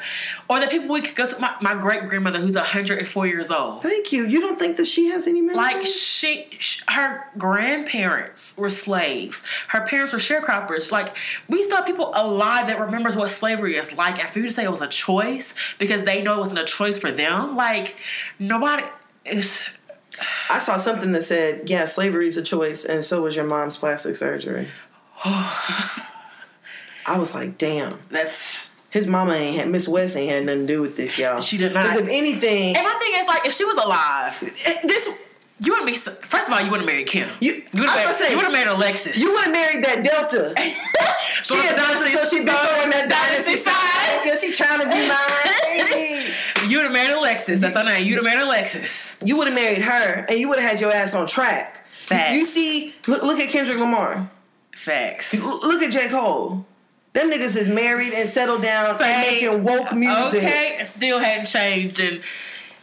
or 0.49 0.59
the 0.59 0.67
people 0.67 0.89
we 0.89 1.01
could 1.01 1.15
go 1.15 1.27
to. 1.27 1.39
My, 1.39 1.55
my 1.61 1.75
great 1.75 2.05
grandmother, 2.07 2.39
who's 2.39 2.55
104 2.55 3.27
years 3.27 3.51
old. 3.51 3.81
Thank 3.81 4.11
you. 4.11 4.25
You 4.25 4.41
don't 4.41 4.59
think 4.59 4.77
that 4.77 4.87
she 4.87 5.07
has 5.07 5.27
any 5.27 5.41
memories? 5.41 5.57
Like 5.57 5.85
she, 5.85 6.47
sh 6.59 6.83
her 6.89 7.25
grandparents 7.37 8.55
were 8.57 8.69
slaves. 8.69 9.43
Her 9.69 9.81
parents 9.85 10.13
were 10.13 10.19
sharecroppers. 10.19 10.91
Like 10.91 11.17
we 11.49 11.63
still 11.63 11.77
have 11.77 11.85
people 11.85 12.11
alive 12.15 12.67
that 12.67 12.79
remembers 12.79 13.15
what 13.15 13.29
slavery 13.29 13.75
is 13.75 13.95
like. 13.97 14.19
And 14.19 14.29
for 14.29 14.39
you 14.39 14.45
to 14.45 14.51
say 14.51 14.63
it 14.63 14.71
was 14.71 14.81
a 14.81 14.87
choice 14.87 15.55
because 15.79 16.03
they 16.03 16.21
know 16.21 16.35
it 16.35 16.39
wasn't 16.39 16.59
a 16.59 16.65
choice 16.65 16.97
for 16.99 17.11
them, 17.11 17.55
like 17.55 17.95
nobody 18.39 18.83
is. 19.25 19.69
I 20.49 20.59
saw 20.59 20.77
something 20.77 21.11
that 21.13 21.23
said, 21.23 21.69
"Yeah, 21.69 21.85
slavery 21.85 22.27
is 22.27 22.37
a 22.37 22.43
choice, 22.43 22.85
and 22.85 23.05
so 23.05 23.21
was 23.21 23.35
your 23.35 23.45
mom's 23.45 23.77
plastic 23.77 24.15
surgery." 24.17 24.67
I 25.25 27.17
was 27.17 27.33
like, 27.33 27.57
"Damn." 27.57 27.99
That's 28.09 28.71
His 28.89 29.07
mama 29.07 29.33
ain't 29.33 29.57
had 29.57 29.69
Miss 29.69 29.87
West 29.87 30.15
ain't 30.15 30.31
had 30.31 30.45
nothing 30.45 30.67
to 30.67 30.73
do 30.73 30.81
with 30.81 30.95
this, 30.97 31.17
y'all. 31.17 31.41
She 31.41 31.57
did 31.57 31.73
not. 31.73 31.83
Because 31.83 32.01
if 32.03 32.09
anything, 32.09 32.75
and 32.75 32.85
my 32.85 32.93
thing 32.99 33.13
is 33.17 33.27
like 33.27 33.45
if 33.45 33.53
she 33.53 33.65
was 33.65 33.77
alive, 33.77 34.39
this 34.83 35.09
you 35.59 35.71
wouldn't 35.71 35.87
be. 35.87 35.95
First 35.95 36.47
of 36.47 36.53
all, 36.53 36.61
you 36.61 36.69
wouldn't 36.69 36.87
marry 36.87 37.03
Kim. 37.03 37.29
You- 37.39 37.63
you 37.73 37.81
would 37.81 37.89
have 37.89 38.15
say, 38.15 38.31
you 38.31 38.51
married 38.51 38.67
Alexis. 38.67 39.19
you 39.21 39.33
would 39.33 39.43
have 39.45 39.53
married 39.53 39.83
that 39.85 40.03
Delta. 40.03 40.53
she 41.43 41.55
a 41.55 41.75
Delta, 41.75 42.09
so 42.17 42.29
she 42.29 42.39
been 42.43 42.49
on 42.49 42.89
that 42.91 43.09
dynasty 43.09 43.55
side. 43.55 44.21
Yeah, 44.25 44.37
she 44.37 44.51
trying 44.53 44.79
to 44.79 44.85
be 44.85 45.07
mine. 45.07 46.33
You 46.69 46.77
would 46.77 46.85
have 46.85 46.93
married 46.93 47.11
Alexis. 47.17 47.59
That's 47.59 47.75
her 47.75 47.83
name. 47.83 48.07
You'd 48.07 48.15
have 48.15 48.23
married 48.23 48.43
Alexis. 48.45 49.17
You 49.21 49.35
would 49.35 49.47
have 49.47 49.55
married 49.55 49.81
her, 49.81 50.25
and 50.29 50.39
you 50.39 50.47
would 50.47 50.59
have 50.59 50.71
had 50.71 50.81
your 50.81 50.93
ass 50.93 51.13
on 51.13 51.27
track. 51.27 51.85
Facts. 51.93 52.35
You 52.37 52.45
see, 52.45 52.95
look, 53.05 53.21
look 53.21 53.37
at 53.39 53.49
Kendrick 53.49 53.77
Lamar. 53.77 54.29
Facts. 54.73 55.33
Look 55.33 55.81
at 55.83 55.91
J. 55.91 56.07
Cole. 56.07 56.65
Them 57.11 57.29
niggas 57.29 57.57
is 57.57 57.67
married 57.67 58.13
and 58.13 58.29
settled 58.29 58.61
down 58.61 58.89
and 58.91 58.97
Same. 58.97 59.21
making 59.21 59.63
woke 59.63 59.91
music. 59.93 60.41
Okay, 60.43 60.77
it 60.79 60.87
still 60.87 61.19
hadn't 61.19 61.45
changed, 61.45 61.99
and 61.99 62.23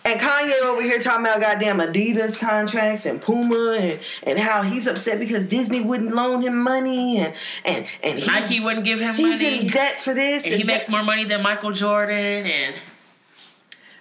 And 0.02 0.18
Kanye 0.18 0.62
over 0.64 0.82
here 0.82 0.98
talking 1.00 1.26
about 1.26 1.40
goddamn 1.40 1.78
Adidas 1.78 2.38
contracts 2.38 3.04
and 3.04 3.20
Puma 3.20 3.76
and, 3.78 4.00
and 4.22 4.38
how 4.38 4.62
he's 4.62 4.86
upset 4.86 5.18
because 5.18 5.44
Disney 5.44 5.82
wouldn't 5.82 6.14
loan 6.14 6.40
him 6.42 6.62
money 6.62 7.18
and 7.18 7.34
and 7.66 7.86
and 8.02 8.18
he's, 8.18 8.26
Nike 8.26 8.60
wouldn't 8.60 8.84
give 8.84 8.98
him 9.00 9.14
he's 9.16 9.26
money. 9.26 9.38
He's 9.44 9.60
in 9.62 9.66
debt 9.68 9.96
for 9.96 10.14
this. 10.14 10.46
and 10.46 10.54
he 10.54 10.64
makes 10.64 10.86
that. 10.86 10.92
more 10.92 11.02
money 11.02 11.24
than 11.24 11.42
Michael 11.42 11.70
Jordan, 11.72 12.16
and 12.46 12.74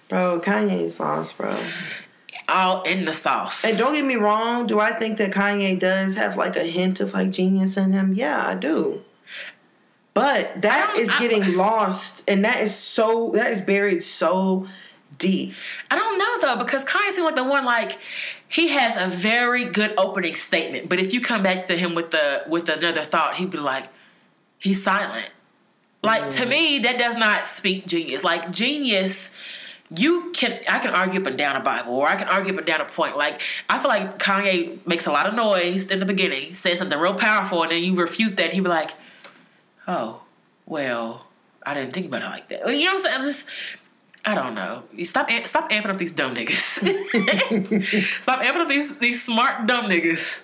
bro. 0.07 0.39
Kanye's 0.39 0.99
lost, 1.01 1.37
bro. 1.37 1.61
all 2.47 2.81
in 2.83 3.03
the 3.05 3.13
sauce. 3.13 3.65
And 3.65 3.77
don't 3.77 3.93
get 3.93 4.05
me 4.05 4.15
wrong. 4.15 4.67
Do 4.67 4.79
I 4.79 4.91
think 4.91 5.17
that 5.17 5.31
Kanye 5.31 5.77
does 5.79 6.15
have 6.15 6.37
like 6.37 6.55
a 6.55 6.63
hint 6.63 7.01
of 7.01 7.13
like 7.13 7.31
genius 7.31 7.75
in 7.75 7.91
him? 7.91 8.13
Yeah, 8.13 8.47
I 8.47 8.55
do. 8.55 9.01
But 10.13 10.61
that 10.61 10.95
is 10.97 11.09
I 11.09 11.17
I- 11.17 11.19
getting 11.19 11.55
lost, 11.55 12.23
and 12.25 12.45
that 12.45 12.61
is 12.61 12.73
so 12.73 13.31
that 13.35 13.51
is 13.51 13.59
buried 13.61 14.01
so 14.01 14.65
deep. 15.19 15.53
I 15.91 15.95
don't 15.95 16.17
know 16.17 16.39
though 16.41 16.63
because 16.63 16.83
Kanye 16.83 17.11
seems 17.11 17.25
like 17.25 17.35
the 17.35 17.43
one 17.43 17.65
like 17.65 17.99
he 18.47 18.69
has 18.69 18.97
a 18.97 19.07
very 19.07 19.65
good 19.65 19.93
opening 19.97 20.33
statement, 20.33 20.89
but 20.89 20.99
if 20.99 21.13
you 21.13 21.21
come 21.21 21.43
back 21.43 21.67
to 21.67 21.77
him 21.77 21.93
with 21.93 22.09
the 22.09 22.43
with 22.47 22.67
another 22.67 23.03
thought, 23.03 23.35
he'd 23.35 23.51
be 23.51 23.59
like, 23.59 23.85
he's 24.57 24.81
silent. 24.81 25.29
Like 26.01 26.29
to 26.31 26.45
mm. 26.45 26.49
me, 26.49 26.79
that 26.79 26.97
does 26.97 27.15
not 27.15 27.45
speak 27.45 27.85
genius. 27.85 28.23
Like 28.23 28.51
genius, 28.51 29.31
you 29.95 30.31
can 30.31 30.59
I 30.67 30.79
can 30.79 30.91
argue 30.91 31.19
up 31.19 31.27
and 31.27 31.37
down 31.37 31.55
a 31.55 31.59
Bible, 31.59 31.93
or 31.93 32.07
I 32.07 32.15
can 32.15 32.27
argue 32.27 32.53
up 32.53 32.57
and 32.59 32.67
down 32.67 32.81
a 32.81 32.85
point. 32.85 33.17
Like 33.17 33.41
I 33.69 33.79
feel 33.79 33.89
like 33.89 34.17
Kanye 34.17 34.85
makes 34.87 35.05
a 35.05 35.11
lot 35.11 35.27
of 35.27 35.33
noise 35.33 35.91
in 35.91 35.99
the 35.99 36.05
beginning, 36.05 36.53
says 36.53 36.79
something 36.79 36.97
real 36.97 37.13
powerful, 37.13 37.63
and 37.63 37.71
then 37.71 37.83
you 37.83 37.93
refute 37.95 38.37
that, 38.37 38.45
and 38.45 38.53
he'd 38.53 38.61
be 38.61 38.69
like, 38.69 38.91
oh, 39.87 40.21
well, 40.65 41.27
I 41.65 41.73
didn't 41.73 41.93
think 41.93 42.05
about 42.05 42.21
it 42.21 42.25
like 42.25 42.49
that. 42.49 42.67
You 42.73 42.85
know 42.85 42.93
what 42.93 42.99
I'm 42.99 42.99
saying? 42.99 43.15
I'm 43.15 43.21
just 43.21 43.49
I 44.25 44.35
don't 44.35 44.53
know. 44.53 44.83
You 44.93 45.05
stop 45.05 45.29
stop 45.45 45.69
amping 45.71 45.87
up 45.87 45.97
these 45.97 46.11
dumb 46.11 46.35
niggas. 46.35 46.51
stop 48.21 48.41
amping 48.41 48.61
up 48.61 48.67
these 48.67 48.97
these 48.97 49.23
smart 49.23 49.65
dumb 49.65 49.85
niggas 49.85 50.41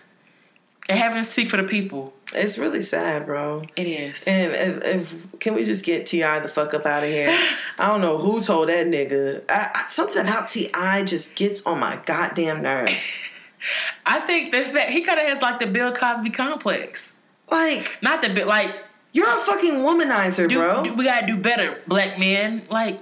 and 0.88 1.00
having 1.00 1.16
them 1.16 1.24
speak 1.24 1.50
for 1.50 1.58
the 1.58 1.64
people. 1.64 2.14
It's 2.34 2.58
really 2.58 2.84
sad, 2.84 3.26
bro. 3.26 3.64
It 3.76 3.88
is. 3.88 4.24
And 4.28 4.54
if, 4.54 4.84
if 4.84 5.40
can 5.40 5.56
we 5.56 5.66
just 5.66 5.84
get 5.84 6.08
T.I. 6.08 6.40
the 6.40 6.50
fuck 6.50 6.74
up 6.74 6.86
out 6.86 7.04
of 7.04 7.10
here? 7.10 7.30
I 7.80 7.88
don't 7.88 8.02
know 8.02 8.18
who 8.18 8.42
told 8.42 8.70
that 8.70 8.88
nigga. 8.88 9.44
I, 9.50 9.70
I, 9.74 9.92
something 9.92 10.22
about 10.22 10.50
Ti 10.50 10.70
just 11.06 11.36
gets 11.36 11.66
on 11.66 11.80
my 11.80 12.00
goddamn 12.06 12.62
nerves. 12.62 13.22
I 14.06 14.20
think 14.22 14.52
the 14.52 14.62
fact 14.62 14.92
he 14.92 15.02
kind 15.02 15.20
of 15.20 15.26
has 15.28 15.42
like 15.42 15.60
the 15.60 15.68
Bill 15.68 15.92
Cosby 15.92 16.30
complex. 16.30 17.14
Like 17.50 17.98
Not 18.02 18.22
the 18.22 18.30
bit 18.30 18.48
like 18.48 18.84
you're 19.12 19.30
a 19.30 19.42
fucking 19.42 19.76
womanizer, 19.76 20.48
do, 20.50 20.58
bro. 20.58 20.84
do- 20.84 20.94
we 20.94 21.06
gotta 21.06 21.26
do 21.26 21.38
better, 21.38 21.82
black 21.88 22.20
men. 22.20 22.64
Like 22.70 23.02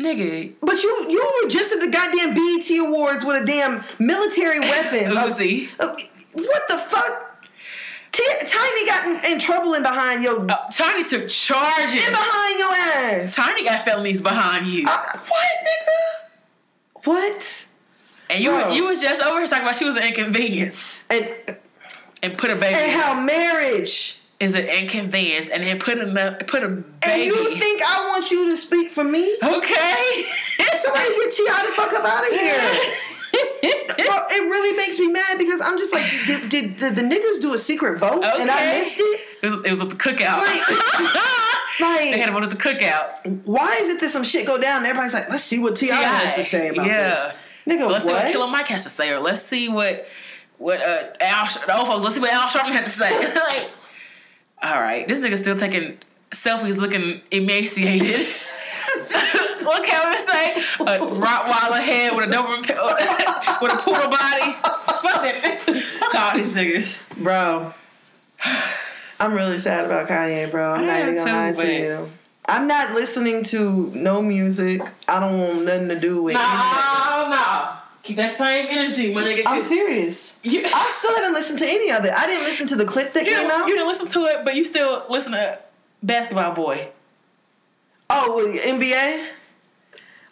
nigga, 0.00 0.52
But 0.60 0.82
you 0.82 1.06
you 1.10 1.40
were 1.42 1.48
just 1.48 1.72
at 1.72 1.80
the 1.80 1.88
goddamn 1.90 2.34
BET 2.34 2.70
Awards 2.78 3.24
with 3.24 3.42
a 3.42 3.46
damn 3.46 3.82
military 3.98 4.60
weapon. 4.72 5.10
of- 5.12 5.18
Uzi. 5.18 5.68
what 6.32 6.62
the 6.68 6.76
fuck? 6.78 7.22
T- 8.12 8.22
Tiny 8.48 8.86
got 8.86 9.24
in, 9.24 9.32
in 9.32 9.38
trouble 9.38 9.74
in 9.74 9.82
behind 9.82 10.22
your 10.22 10.50
Uh, 10.50 10.56
Tiny 10.72 11.04
took 11.04 11.28
charges. 11.28 11.94
in 11.94 12.10
behind 12.12 12.58
your 12.58 12.72
ass. 12.72 13.34
Tiny 13.34 13.62
got 13.64 13.84
felonies 13.84 14.20
behind 14.22 14.66
you, 14.66 14.86
Uh, 14.86 14.96
what, 15.12 15.48
nigga? 15.64 17.04
What? 17.04 17.66
and 18.30 18.42
you 18.42 18.50
bro. 18.50 18.70
you 18.72 18.84
was 18.86 19.00
just 19.00 19.22
over 19.22 19.38
here 19.38 19.46
talking 19.46 19.64
about 19.64 19.76
she 19.76 19.84
was 19.84 19.96
an 19.96 20.02
inconvenience 20.04 21.00
And 21.10 21.28
and 22.22 22.36
put 22.38 22.50
a 22.50 22.56
baby. 22.56 22.74
and 22.74 22.90
how 23.00 23.20
marriage. 23.20 24.15
Is 24.38 24.54
an 24.54 24.66
inconvenience, 24.66 25.48
and 25.48 25.62
then 25.62 25.78
put 25.78 25.96
a 25.96 26.44
put 26.46 26.62
a 26.62 26.68
baby. 26.68 26.84
And 27.02 27.22
you 27.22 27.56
think 27.56 27.80
I 27.82 28.10
want 28.10 28.30
you 28.30 28.50
to 28.50 28.56
speak 28.58 28.90
for 28.90 29.02
me? 29.02 29.34
okay? 29.42 30.26
Somebody 30.82 31.08
get 31.08 31.32
T.I. 31.32 31.66
the 31.66 31.72
fuck 31.72 31.92
up 31.94 32.04
out 32.04 32.22
of 32.22 32.30
here. 32.30 33.02
Bro, 33.96 34.16
it 34.30 34.48
really 34.48 34.76
makes 34.76 34.98
me 34.98 35.08
mad 35.08 35.38
because 35.38 35.60
I'm 35.62 35.78
just 35.78 35.92
like, 35.92 36.04
did, 36.26 36.48
did, 36.50 36.76
did 36.76 36.96
the 36.96 37.02
niggas 37.02 37.40
do 37.40 37.54
a 37.54 37.58
secret 37.58 37.98
vote 37.98 38.24
and 38.24 38.50
I 38.50 38.78
missed 38.78 38.98
it? 38.98 39.20
It 39.42 39.50
was, 39.50 39.66
it 39.66 39.70
was 39.70 39.80
at 39.80 39.88
the 39.88 39.96
cookout. 39.96 40.40
Like, 40.40 40.66
they 41.78 42.18
had 42.18 42.28
like 42.28 42.36
him 42.36 42.42
at 42.42 42.50
the 42.50 42.56
cookout. 42.56 43.42
why 43.44 43.76
is 43.80 43.88
it 43.88 44.00
that 44.00 44.10
some 44.10 44.24
shit 44.24 44.46
go 44.46 44.60
down 44.60 44.78
and 44.78 44.86
everybody's 44.86 45.14
like, 45.14 45.30
let's 45.30 45.44
see 45.44 45.58
what 45.58 45.76
T.I. 45.76 45.94
has 45.94 46.34
to 46.36 46.44
say 46.44 46.68
about 46.68 46.86
yeah. 46.86 47.08
this? 47.08 47.34
Nigga, 47.66 47.90
Let's 47.90 48.04
see 48.04 48.12
what 48.12 48.22
what? 48.22 48.32
Killer 48.32 48.46
Mike 48.48 48.68
has 48.68 48.84
to 48.84 48.90
say, 48.90 49.10
or 49.10 49.18
let's 49.18 49.42
see 49.42 49.68
what 49.68 50.06
what 50.58 50.80
uh, 50.80 51.04
Al 51.20 51.46
the 51.46 51.76
old 51.76 51.88
folks. 51.88 52.04
Let's 52.04 52.14
see 52.14 52.20
what 52.20 52.32
Al 52.32 52.48
Sharpton 52.48 52.72
had 52.72 52.84
to 52.84 52.90
say. 52.90 53.34
like, 53.34 53.70
all 54.62 54.80
right, 54.80 55.06
this 55.06 55.20
nigga 55.20 55.36
still 55.36 55.56
taking 55.56 55.98
selfies, 56.30 56.76
looking 56.76 57.20
emaciated. 57.30 58.26
what 59.64 59.84
can 59.84 60.10
we 60.10 60.18
say? 60.26 60.52
A 60.80 60.98
Rottweiler 60.98 61.80
head 61.80 62.16
with 62.16 62.28
a 62.28 62.32
Doberman 62.32 62.60
with 63.62 63.72
a 63.72 63.76
poodle 63.76 64.10
body. 64.10 64.52
Fuck 64.62 65.22
that. 65.22 65.60
Fuck 65.98 66.14
all 66.14 66.36
these 66.36 66.52
niggas. 66.52 67.22
Bro, 67.22 67.72
I'm 69.20 69.34
really 69.34 69.58
sad 69.58 69.86
about 69.86 70.08
Kanye, 70.08 70.50
bro. 70.50 70.72
I'm 70.74 70.86
not 70.86 71.00
even 71.00 71.14
gonna 71.16 71.32
lie 71.32 71.52
to 71.52 71.72
you. 71.72 72.10
I'm 72.48 72.68
not 72.68 72.94
listening 72.94 73.42
to 73.44 73.90
no 73.94 74.22
music. 74.22 74.80
I 75.08 75.20
don't 75.20 75.40
want 75.40 75.64
nothing 75.64 75.88
to 75.88 75.98
do 75.98 76.22
with 76.22 76.36
any 76.36 76.44
of 76.44 76.50
that. 76.50 77.82
Keep 78.06 78.18
that 78.18 78.30
same 78.30 78.68
energy, 78.70 79.12
when 79.12 79.24
my 79.24 79.30
nigga. 79.32 79.42
I'm 79.46 79.60
serious. 79.60 80.38
You, 80.44 80.62
I 80.64 80.92
still 80.94 81.12
haven't 81.16 81.32
listened 81.32 81.58
to 81.58 81.66
any 81.66 81.90
of 81.90 82.04
it. 82.04 82.12
I 82.12 82.26
didn't 82.26 82.44
listen 82.44 82.68
to 82.68 82.76
the 82.76 82.84
clip 82.84 83.12
that 83.14 83.24
came 83.24 83.50
out. 83.50 83.66
you 83.66 83.74
didn't 83.74 83.88
listen 83.88 84.06
to 84.06 84.26
it, 84.26 84.44
but 84.44 84.54
you 84.54 84.64
still 84.64 85.02
listen 85.10 85.32
to 85.32 85.58
Basketball 86.04 86.54
Boy. 86.54 86.86
Oh, 88.08 88.46
NBA? 88.64 89.26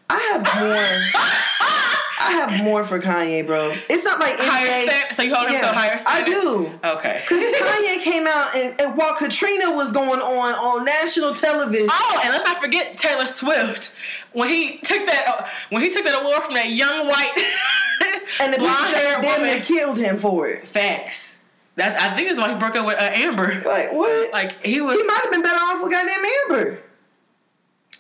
I 0.09 0.21
have 0.21 0.47
more. 0.55 2.01
I 2.25 2.33
have 2.33 2.65
more 2.65 2.85
for 2.85 3.01
Kanye, 3.01 3.47
bro. 3.47 3.75
It's 3.89 4.05
not 4.05 4.19
like 4.19 4.35
higher 4.39 4.87
NBA. 4.87 5.15
So 5.15 5.23
you 5.23 5.35
hold 5.35 5.49
him 5.49 5.61
to 5.61 5.71
a 5.71 5.73
higher 5.73 5.99
I 6.07 6.25
do. 6.25 6.71
Okay. 6.85 7.21
Because 7.23 7.39
Kanye 7.61 8.03
came 8.03 8.27
out 8.27 8.55
and, 8.57 8.81
and 8.81 8.97
while 8.97 9.15
Katrina 9.17 9.71
was 9.75 9.93
going 9.93 10.21
on 10.21 10.55
on 10.55 10.85
national 10.85 11.35
television, 11.35 11.89
Oh, 11.91 12.21
and 12.25 12.33
let's 12.33 12.45
not 12.45 12.61
forget 12.61 12.97
Taylor 12.97 13.27
Swift 13.27 13.93
when 14.33 14.49
he 14.49 14.79
took 14.79 15.07
that 15.07 15.25
uh, 15.29 15.47
when 15.71 15.83
he 15.83 15.91
took 15.93 16.05
that 16.05 16.21
award 16.21 16.43
from 16.43 16.55
that 16.55 16.71
young 16.71 17.07
white 17.07 17.35
and 18.41 18.53
the 18.55 18.59
blonde 18.59 18.93
near 18.93 19.21
woman. 19.21 19.63
killed 19.63 19.99
him 19.99 20.19
for 20.19 20.49
it. 20.49 20.67
Facts. 20.67 21.39
That 21.77 22.01
I 22.01 22.15
think 22.15 22.29
is 22.31 22.39
why 22.39 22.51
he 22.53 22.59
broke 22.59 22.77
up 22.77 22.87
with 22.87 22.97
uh, 22.99 23.03
Amber. 23.03 23.63
Like 23.67 23.93
what? 23.93 24.33
Like 24.33 24.65
he 24.65 24.81
was 24.81 24.97
he 24.97 25.07
might 25.07 25.21
have 25.23 25.31
been 25.33 25.43
better 25.43 25.57
off 25.59 25.83
with 25.83 25.91
goddamn 25.93 26.25
Amber. 26.51 26.79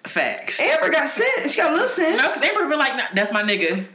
facts. 0.06 0.60
Amber 0.60 0.90
got 0.90 1.10
sense. 1.10 1.52
She 1.52 1.60
got 1.60 1.70
a 1.70 1.74
little 1.74 1.88
sense. 1.88 2.16
No, 2.16 2.28
because 2.28 2.42
Amber 2.42 2.60
would 2.62 2.70
be 2.70 2.76
like, 2.76 2.96
nah, 2.96 3.04
"That's 3.14 3.32
my 3.32 3.42
nigga." 3.42 3.86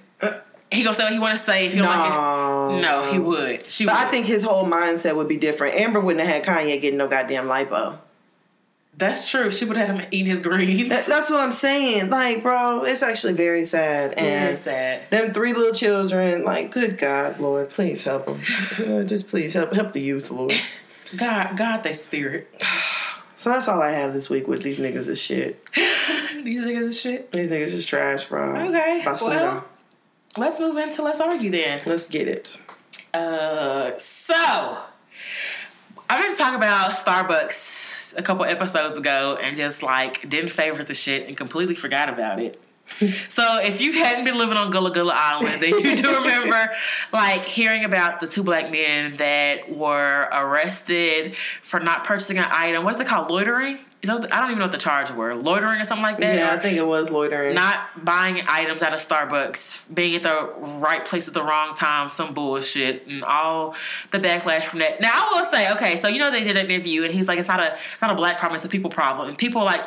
He 0.72 0.84
gonna 0.84 0.94
say 0.94 1.04
what 1.06 1.14
he 1.14 1.18
want 1.20 1.36
to 1.38 1.44
say 1.44 1.66
if 1.66 1.76
you 1.76 1.82
don't 1.82 1.90
like 1.98 2.78
it. 2.78 2.82
No, 2.84 3.12
he 3.12 3.18
would. 3.18 3.70
She 3.72 3.86
But 3.86 3.96
would. 3.96 4.02
I 4.08 4.12
think 4.12 4.28
his 4.28 4.44
whole 4.44 4.66
mindset 4.66 5.16
would 5.16 5.28
be 5.28 5.38
different. 5.38 5.76
Amber 5.76 6.00
wouldn't 6.00 6.24
have 6.26 6.46
had 6.46 6.46
Kanye 6.46 6.80
getting 6.80 6.98
no 6.98 7.08
goddamn 7.08 7.48
lipo. 7.48 7.98
that's 8.96 9.32
true. 9.32 9.50
She 9.50 9.66
would 9.66 9.78
have 9.78 9.88
had 9.88 10.00
him 10.02 10.08
eating 10.12 10.28
his 10.30 10.40
greens. 10.42 10.90
That- 10.90 11.06
That's 11.08 11.30
what 11.30 11.40
I'm 11.40 11.54
saying. 11.54 12.10
Like, 12.12 12.44
bro, 12.44 12.84
it's 12.84 13.02
actually 13.02 13.34
very 13.34 13.66
sad. 13.66 14.14
Very 14.16 14.28
And 14.30 14.58
sad. 14.58 15.10
them 15.10 15.34
three 15.34 15.54
little 15.54 15.74
children, 15.74 16.44
like, 16.44 16.70
good 16.72 16.98
God, 17.00 17.40
Lord, 17.40 17.70
please 17.72 18.04
help 18.04 18.26
them. 18.28 18.42
Uh, 18.78 19.04
just 19.06 19.28
please 19.30 19.54
help 19.54 19.74
help 19.74 19.94
the 19.94 20.02
youth, 20.02 20.30
Lord. 20.30 20.54
God, 21.18 21.58
God, 21.58 21.82
they 21.84 21.94
spirit. 21.94 22.48
So 23.40 23.52
that's 23.52 23.70
all 23.70 23.82
I 23.82 23.92
have 23.92 24.14
this 24.14 24.30
week 24.30 24.50
with 24.50 24.64
these 24.64 24.80
niggas 24.80 25.08
is 25.08 25.18
shit. 25.18 25.64
These 25.74 26.62
niggas 26.62 26.82
is 26.90 27.00
shit. 27.00 27.32
These 27.32 27.50
niggas 27.50 27.74
is 27.74 27.86
trash, 27.86 28.26
bro. 28.26 28.54
Okay, 28.68 29.02
Basura. 29.06 29.30
well- 29.30 29.66
Let's 30.38 30.60
move 30.60 30.78
into 30.78 31.02
let's 31.02 31.20
argue 31.20 31.50
then. 31.50 31.82
Let's 31.86 32.10
get 32.10 32.28
it. 32.28 32.58
Uh, 33.14 33.98
so 33.98 34.78
I've 36.10 36.28
been 36.28 36.38
talk 36.38 36.56
about 36.56 36.92
Starbucks 36.92 38.18
a 38.18 38.22
couple 38.22 38.46
episodes 38.46 38.98
ago 38.98 39.38
and 39.42 39.56
just 39.56 39.84
like 39.84 40.28
didn't 40.30 40.50
favorite 40.50 40.88
the 40.88 40.94
shit 40.94 41.28
and 41.28 41.36
completely 41.36 41.76
forgot 41.76 42.10
about 42.10 42.40
it. 42.40 42.62
so 43.30 43.60
if 43.62 43.82
you 43.82 43.94
hadn't 43.94 44.26
been 44.26 44.38
living 44.38 44.58
on 44.58 44.72
Gullah 44.72 44.92
Gullah 44.92 45.16
Island, 45.16 45.62
then 45.62 45.80
you 45.80 45.96
do 45.96 46.16
remember 46.16 46.72
like 47.14 47.46
hearing 47.46 47.86
about 47.86 48.20
the 48.20 48.28
two 48.28 48.44
black 48.44 48.72
men 48.72 49.16
that 49.18 49.76
were 49.76 50.28
arrested 50.32 51.36
for 51.62 51.80
not 51.80 52.04
purchasing 52.04 52.38
an 52.38 52.48
item. 52.50 52.84
What 52.84 52.96
is 52.96 53.02
it 53.02 53.08
called? 53.08 53.30
Loitering? 53.30 53.78
I 54.02 54.08
don't 54.08 54.46
even 54.46 54.60
know 54.60 54.66
what 54.66 54.72
the 54.72 54.78
charge 54.78 55.12
were. 55.12 55.36
Loitering 55.36 55.82
or 55.82 55.84
something 55.84 56.04
like 56.04 56.20
that. 56.20 56.38
Yeah, 56.38 56.54
I 56.54 56.58
think 56.58 56.78
it 56.78 56.88
was 56.88 57.12
loitering. 57.12 57.54
not 57.54 58.06
buying 58.06 58.42
items 58.48 58.82
out 58.82 58.94
of 58.94 59.00
Starbucks, 59.00 59.94
being 59.94 60.16
at 60.16 60.24
the 60.24 60.54
right 60.80 61.04
place 61.04 61.28
at 61.28 61.34
the 61.34 61.44
wrong 61.44 61.76
time, 61.76 62.08
some 62.08 62.34
bullshit, 62.34 63.08
and 63.08 63.26
all 63.26 63.76
the 64.12 64.20
backlash 64.20 64.64
from 64.64 64.80
that. 64.80 65.02
Now 65.02 65.12
I 65.12 65.34
will 65.34 65.46
say, 65.48 65.70
okay, 65.74 65.98
so 65.98 66.08
you 66.08 66.18
know 66.18 66.32
they 66.32 66.46
did 66.46 66.56
an 66.56 66.72
interview, 66.72 67.04
and 67.04 67.14
he's 67.14 67.28
like, 67.28 67.40
it's 67.40 67.48
not 67.50 67.60
a 67.60 67.78
not 68.02 68.12
a 68.12 68.16
black 68.16 68.38
problem, 68.38 68.56
it's 68.56 68.64
a 68.64 68.70
people 68.70 68.90
problem, 68.90 69.28
and 69.28 69.38
people 69.38 69.66
like 69.66 69.82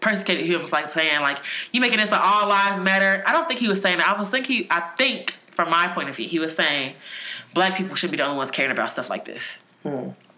persecuted 0.00 0.46
him, 0.46 0.60
was 0.60 0.72
like 0.72 0.90
saying 0.90 1.20
like, 1.20 1.38
you 1.72 1.80
making 1.80 1.98
this 1.98 2.10
an 2.10 2.20
all 2.22 2.48
lives 2.48 2.80
matter. 2.80 3.22
I 3.26 3.32
don't 3.32 3.46
think 3.46 3.60
he 3.60 3.68
was 3.68 3.80
saying 3.80 3.98
that. 3.98 4.08
I 4.08 4.18
was 4.18 4.30
think 4.30 4.46
he, 4.46 4.66
I 4.70 4.80
think 4.96 5.34
from 5.50 5.70
my 5.70 5.88
point 5.88 6.08
of 6.08 6.16
view, 6.16 6.28
he 6.28 6.38
was 6.38 6.54
saying 6.54 6.94
black 7.54 7.76
people 7.76 7.94
should 7.96 8.10
be 8.10 8.16
the 8.18 8.24
only 8.24 8.36
ones 8.36 8.50
caring 8.50 8.70
about 8.70 8.90
stuff 8.90 9.08
like 9.10 9.24
this. 9.24 9.58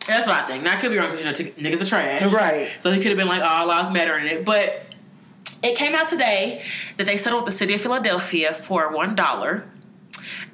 That's 0.07 0.27
what 0.27 0.43
I 0.43 0.47
think. 0.47 0.63
Now 0.65 0.75
I 0.75 0.77
could 0.77 0.91
be 0.91 0.97
wrong 0.97 1.11
because 1.11 1.21
you 1.21 1.27
know 1.27 1.33
t- 1.33 1.63
niggas 1.63 1.83
are 1.83 1.87
trash, 1.87 2.33
Right. 2.33 2.71
So 2.81 2.91
he 2.91 2.99
could 2.99 3.09
have 3.09 3.19
been 3.19 3.29
like, 3.29 3.43
all 3.43 3.67
lives 3.69 3.91
matter 3.91 4.17
in 4.17 4.27
it, 4.27 4.45
but 4.45 4.83
it 5.63 5.77
came 5.77 5.95
out 5.95 6.09
today 6.09 6.63
that 6.97 7.05
they 7.05 7.17
settled 7.17 7.45
with 7.45 7.53
the 7.53 7.59
city 7.59 7.75
of 7.75 7.81
Philadelphia 7.81 8.55
for 8.55 8.91
one 8.93 9.15
dollar 9.17 9.67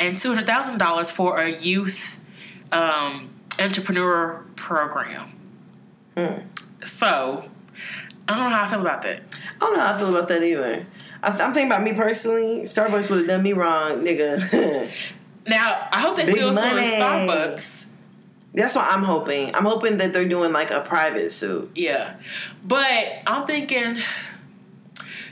and 0.00 0.18
two 0.18 0.28
hundred 0.30 0.46
thousand 0.46 0.78
dollars 0.78 1.10
for 1.10 1.38
a 1.38 1.50
youth 1.50 2.20
um, 2.72 3.30
entrepreneur 3.60 4.44
program. 4.56 5.30
So 6.84 7.48
I 8.26 8.34
don't 8.36 8.50
know 8.50 8.56
how 8.56 8.64
I 8.64 8.66
feel 8.66 8.80
about 8.80 9.02
that. 9.02 9.22
I 9.56 9.58
don't 9.60 9.74
know 9.74 9.80
how 9.80 9.94
I 9.94 9.98
feel 9.98 10.08
about 10.16 10.28
that 10.28 10.42
either. 10.42 10.86
I, 11.22 11.28
I'm 11.30 11.52
thinking 11.52 11.66
about 11.66 11.82
me 11.82 11.94
personally. 11.94 12.62
Starbucks 12.62 13.10
would 13.10 13.18
have 13.20 13.28
done 13.28 13.42
me 13.42 13.52
wrong, 13.52 14.02
nigga. 14.02 14.90
Now 15.46 15.88
I 15.92 16.00
hope 16.00 16.16
they 16.16 16.24
Big 16.24 16.36
still 16.36 16.54
money. 16.54 16.86
Starbucks. 16.86 17.86
That's 18.54 18.74
what 18.74 18.84
I'm 18.84 19.02
hoping. 19.02 19.54
I'm 19.54 19.64
hoping 19.64 19.98
that 19.98 20.12
they're 20.12 20.28
doing 20.28 20.52
like 20.52 20.70
a 20.70 20.80
private 20.80 21.32
suit. 21.32 21.70
Yeah, 21.74 22.16
but 22.64 23.06
I'm 23.26 23.46
thinking 23.46 24.02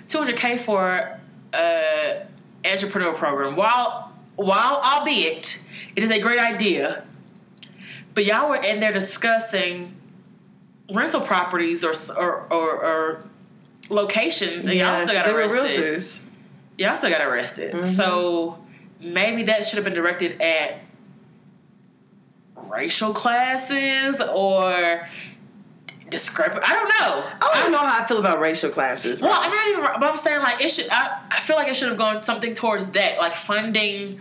two 0.09 0.19
hundred 0.19 0.37
k 0.37 0.59
for 0.59 1.19
a 1.55 2.27
entrepreneur 2.65 3.15
program. 3.15 3.57
While 3.57 4.13
while 4.37 4.83
albeit 4.85 5.63
it 5.97 6.03
is 6.03 6.11
a 6.11 6.21
great 6.21 6.41
idea, 6.41 7.05
but 8.15 8.25
y'all 8.25 8.49
were 8.49 8.57
in 8.57 8.81
there 8.81 8.93
discussing 8.93 9.95
rental 10.91 11.21
properties 11.21 11.85
or 11.85 11.93
or 12.17 12.47
or, 12.53 12.85
or 12.85 13.25
locations, 13.91 14.67
and 14.67 14.79
y'all 14.79 15.03
still 15.03 15.15
got 15.15 15.27
they 15.27 15.33
were 15.33 15.41
arrested. 15.41 15.95
realtors. 15.95 16.21
Y'all 16.79 16.97
still 16.97 17.11
got 17.11 17.21
arrested. 17.21 17.75
Mm-hmm. 17.75 17.87
So 17.87 18.59
maybe 19.01 19.45
that 19.45 19.67
should 19.67 19.77
have 19.77 19.85
been 19.85 19.95
directed 19.95 20.41
at 20.41 20.81
racial 22.71 23.13
classes 23.13 24.21
or 24.21 25.09
discrepant. 26.09 26.63
I 26.67 26.73
don't 26.75 26.89
know. 26.89 27.31
I 27.41 27.63
don't 27.63 27.73
know 27.73 27.79
how 27.79 28.03
I 28.03 28.07
feel 28.07 28.19
about 28.19 28.41
racial 28.41 28.71
classes. 28.71 29.21
Well, 29.21 29.33
I'm 29.35 29.51
not 29.51 29.69
even. 29.69 30.01
But 30.01 30.11
I'm 30.11 30.17
saying 30.17 30.41
like 30.41 30.63
it 30.63 30.71
should. 30.71 30.89
I, 30.91 31.23
I 31.31 31.41
feel 31.41 31.57
like 31.57 31.69
it 31.69 31.75
should 31.75 31.89
have 31.89 31.99
gone 31.99 32.23
something 32.23 32.55
towards 32.55 32.89
that, 32.93 33.19
like 33.19 33.35
funding, 33.35 34.21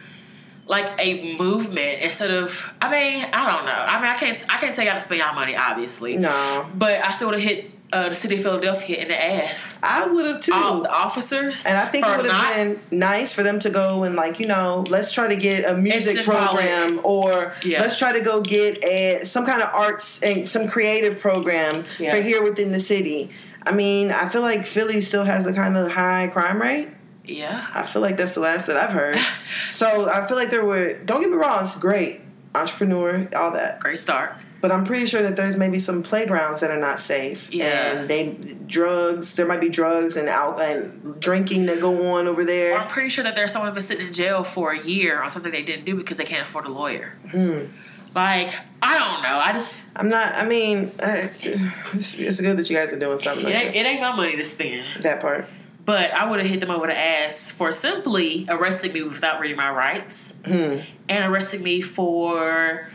like 0.68 0.90
a 1.00 1.36
movement 1.38 2.02
instead 2.02 2.32
of. 2.32 2.70
I 2.82 2.90
mean, 2.92 3.26
I 3.34 3.52
don't 3.52 3.66
know. 3.66 3.72
I 3.72 4.00
mean, 4.02 4.10
I 4.10 4.16
can't. 4.16 4.44
I 4.50 4.58
can't 4.58 4.76
tell 4.76 4.86
y'all 4.86 4.96
to 4.96 5.02
spend 5.02 5.20
y'all 5.22 5.34
money, 5.36 5.56
obviously. 5.56 6.18
No, 6.18 6.70
But 6.76 7.04
I 7.04 7.14
still 7.14 7.30
would 7.30 7.40
have 7.40 7.50
hit 7.50 7.72
uh, 7.94 8.08
the 8.08 8.16
city 8.16 8.36
of 8.36 8.42
Philadelphia 8.42 9.02
in 9.02 9.10
the 9.10 9.22
ass. 9.22 9.78
I 9.84 10.08
would 10.08 10.26
have 10.26 10.42
too. 10.42 10.54
All 10.54 10.82
the 10.82 10.90
officers. 10.92 11.66
and 11.66 11.78
I 11.78 11.86
think 11.88 12.06
it 12.06 12.18
would 12.18 12.26
have 12.32 12.56
been 12.56 12.80
nice 12.98 13.34
for 13.34 13.44
them 13.44 13.60
to 13.60 13.70
go 13.70 14.04
and 14.04 14.16
like 14.16 14.40
you 14.40 14.48
know, 14.48 14.86
let's 14.88 15.12
try 15.12 15.28
to 15.28 15.36
get 15.36 15.70
a 15.70 15.76
music 15.76 16.24
program 16.26 17.02
or 17.04 17.54
Yeah. 17.66 17.82
let's 17.82 17.98
try 17.98 18.14
to 18.14 18.22
go 18.22 18.42
get 18.42 18.82
a 18.84 19.26
some 19.26 19.46
kind 19.46 19.62
of 19.62 19.70
arts 19.74 20.24
and 20.24 20.48
some 20.48 20.70
creative 20.70 21.20
program 21.20 21.84
Yeah. 22.00 22.16
for 22.16 22.22
here 22.22 22.42
within 22.42 22.72
the 22.72 22.80
city. 22.82 23.30
I 23.64 23.74
mean, 23.74 24.10
I 24.12 24.30
feel 24.30 24.42
like 24.42 24.66
Philly 24.66 25.02
still 25.02 25.24
has 25.26 25.46
a 25.46 25.52
kind 25.54 25.76
of 25.78 25.92
high 25.92 26.30
crime 26.32 26.62
rate. 26.62 26.88
Yeah. 27.26 27.68
I 27.74 27.84
feel 27.84 28.02
like 28.02 28.18
that's 28.18 28.34
the 28.36 28.42
last 28.42 28.68
that 28.68 28.78
I've 28.78 28.90
heard. 28.92 29.20
so 29.72 30.10
I 30.10 30.28
feel 30.28 30.38
like 30.38 30.50
there 30.50 30.66
were. 30.66 30.94
Don't 31.00 31.22
get 31.22 31.30
me 31.30 31.38
wrong, 31.38 31.66
it's 31.66 31.78
great, 31.80 32.22
entrepreneur, 32.56 33.28
all 33.36 33.52
that. 33.52 33.80
Great 33.80 34.00
start. 34.00 34.36
But 34.62 34.72
I'm 34.72 34.86
pretty 34.86 35.08
sure 35.08 35.24
that 35.24 35.36
there's 35.36 35.58
maybe 35.58 35.80
some 35.80 36.04
playgrounds 36.04 36.62
that 36.62 36.70
are 36.70 36.80
not 36.80 37.00
safe. 37.00 37.52
Yeah. 37.52 37.98
And 37.98 38.08
they 38.10 38.34
drugs. 38.68 39.36
There 39.36 39.48
might 39.48 39.60
be 39.60 39.70
drugs 39.70 40.18
and 40.18 40.30
out 40.30 40.62
and 40.62 41.20
drinking 41.20 41.66
that 41.66 41.82
go 41.82 42.14
on 42.16 42.28
over 42.28 42.46
there. 42.46 42.78
I'm 42.78 42.88
pretty 42.88 43.10
sure 43.10 43.24
that 43.24 43.36
there's 43.36 43.52
someone 43.52 43.74
been 43.74 43.82
sitting 43.82 44.06
in 44.06 44.14
jail 44.14 44.44
for 44.44 44.72
a 44.72 44.80
year 44.80 45.20
on 45.24 45.32
something 45.32 45.52
they 45.52 45.64
didn't 45.64 45.86
do 45.86 45.96
because 45.96 46.18
they 46.18 46.26
can't 46.26 46.48
afford 46.48 46.66
a 46.66 46.70
lawyer. 46.70 47.18
Hmm. 47.32 47.66
Like, 48.14 48.52
I 48.84 49.00
don't 49.00 49.24
know. 49.24 49.40
I 49.40 49.54
just 49.54 49.86
I'm 49.96 50.10
not. 50.10 50.36
I 50.36 50.46
mean, 50.46 50.92
it's, 51.00 52.20
it's 52.20 52.40
good 52.42 52.58
that 52.58 52.70
you 52.70 52.76
guys 52.76 52.94
are 52.94 53.00
doing 53.00 53.18
something. 53.18 53.46
it 53.48 53.50
Like 53.50 53.56
ain't, 53.64 53.74
this. 53.74 53.82
it 53.82 53.88
ain't 53.88 54.02
my 54.02 54.16
money 54.16 54.36
to 54.36 54.46
spend. 54.46 55.02
that 55.04 55.22
part. 55.22 55.48
But 55.92 56.14
I 56.14 56.24
would 56.30 56.40
have 56.40 56.48
hit 56.48 56.62
them 56.62 56.72
over 56.72 56.88
the 56.88 56.98
ass 56.98 57.52
for 57.52 57.70
simply 57.72 58.46
arresting 58.48 58.94
me 58.94 59.02
without 59.04 59.42
reading 59.42 59.58
my 59.58 59.70
rights 59.70 60.34
Hmm. 60.46 60.78
and 61.10 61.26
arresting 61.26 61.62
me 61.62 61.82
for 61.82 62.88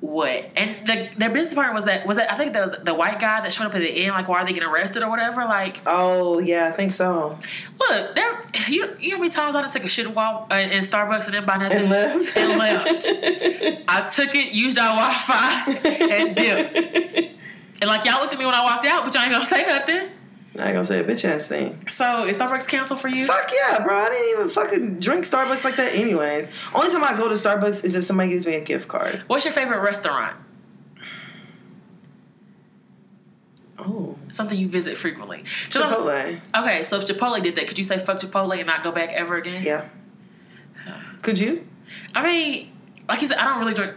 what? 0.00 0.50
And 0.56 0.84
the, 0.84 1.10
their 1.16 1.30
business 1.30 1.54
partner 1.54 1.72
was 1.72 1.84
that 1.84 2.06
was 2.08 2.16
that 2.16 2.32
I 2.32 2.36
think 2.36 2.52
the 2.52 2.80
the 2.82 2.92
white 2.92 3.20
guy 3.20 3.40
that 3.40 3.52
showed 3.52 3.66
up 3.66 3.74
at 3.76 3.82
the 3.82 3.88
end. 4.04 4.14
Like, 4.14 4.26
why 4.28 4.40
are 4.40 4.44
they 4.44 4.52
getting 4.52 4.68
arrested 4.68 5.04
or 5.04 5.08
whatever? 5.08 5.44
Like, 5.44 5.78
Oh 5.86 6.40
yeah, 6.40 6.66
I 6.66 6.72
think 6.72 6.92
so. 6.92 7.38
look, 7.78 8.14
there. 8.16 8.40
You, 8.68 8.96
you 9.00 9.10
know 9.10 9.16
how 9.16 9.20
many 9.22 9.30
times 9.30 9.54
I 9.54 9.60
done 9.62 9.70
took 9.70 9.84
a 9.84 9.88
shit 9.88 10.12
while 10.14 10.46
uh, 10.50 10.54
in 10.56 10.82
Starbucks 10.82 11.24
and 11.26 11.32
didn't 11.34 11.46
buy 11.46 11.56
nothing 11.58 11.82
And 11.82 11.90
left. 11.90 12.36
and 12.36 12.58
left. 12.58 13.06
I 13.88 14.08
took 14.12 14.34
it, 14.34 14.52
used 14.52 14.76
our 14.78 14.94
Wi-Fi, 14.96 15.72
and 16.16 16.34
dipped. 16.36 17.30
And 17.82 17.88
like 17.90 18.04
y'all 18.04 18.20
looked 18.20 18.32
at 18.32 18.38
me 18.38 18.46
when 18.46 18.54
I 18.54 18.62
walked 18.62 18.86
out, 18.86 19.04
but 19.04 19.12
y'all 19.14 19.24
ain't 19.24 19.32
gonna 19.32 19.44
say 19.44 19.66
nothing. 19.66 20.08
I 20.56 20.66
ain't 20.66 20.74
gonna 20.74 20.84
say 20.84 21.00
a 21.00 21.04
bitch 21.04 21.24
ass 21.24 21.48
thing. 21.48 21.88
So 21.88 22.24
is 22.24 22.38
Starbucks 22.38 22.68
canceled 22.68 23.00
for 23.00 23.08
you? 23.08 23.26
Fuck 23.26 23.50
yeah, 23.52 23.82
bro! 23.84 23.96
I 23.96 24.08
didn't 24.08 24.30
even 24.30 24.50
fucking 24.50 25.00
drink 25.00 25.24
Starbucks 25.24 25.64
like 25.64 25.76
that, 25.76 25.94
anyways. 25.94 26.48
Only 26.74 26.90
time 26.90 27.02
I 27.02 27.16
go 27.16 27.28
to 27.28 27.34
Starbucks 27.34 27.84
is 27.84 27.96
if 27.96 28.04
somebody 28.04 28.30
gives 28.30 28.46
me 28.46 28.54
a 28.54 28.60
gift 28.60 28.86
card. 28.86 29.24
What's 29.26 29.44
your 29.44 29.52
favorite 29.52 29.80
restaurant? 29.80 30.36
Oh, 33.78 34.16
Something 34.28 34.58
you 34.58 34.68
visit 34.68 34.96
frequently. 34.96 35.42
Chipotle. 35.68 36.40
Okay, 36.56 36.82
so 36.82 36.98
if 36.98 37.04
Chipotle 37.04 37.42
did 37.42 37.56
that, 37.56 37.66
could 37.66 37.78
you 37.78 37.84
say 37.84 37.98
fuck 37.98 38.18
Chipotle 38.18 38.56
and 38.56 38.66
not 38.66 38.82
go 38.82 38.90
back 38.92 39.12
ever 39.12 39.36
again? 39.36 39.62
Yeah. 39.62 39.88
Could 41.22 41.38
you? 41.38 41.66
I 42.14 42.22
mean, 42.22 42.72
like 43.08 43.22
you 43.22 43.28
said, 43.28 43.38
I 43.38 43.44
don't 43.44 43.58
really 43.60 43.74
drink. 43.74 43.94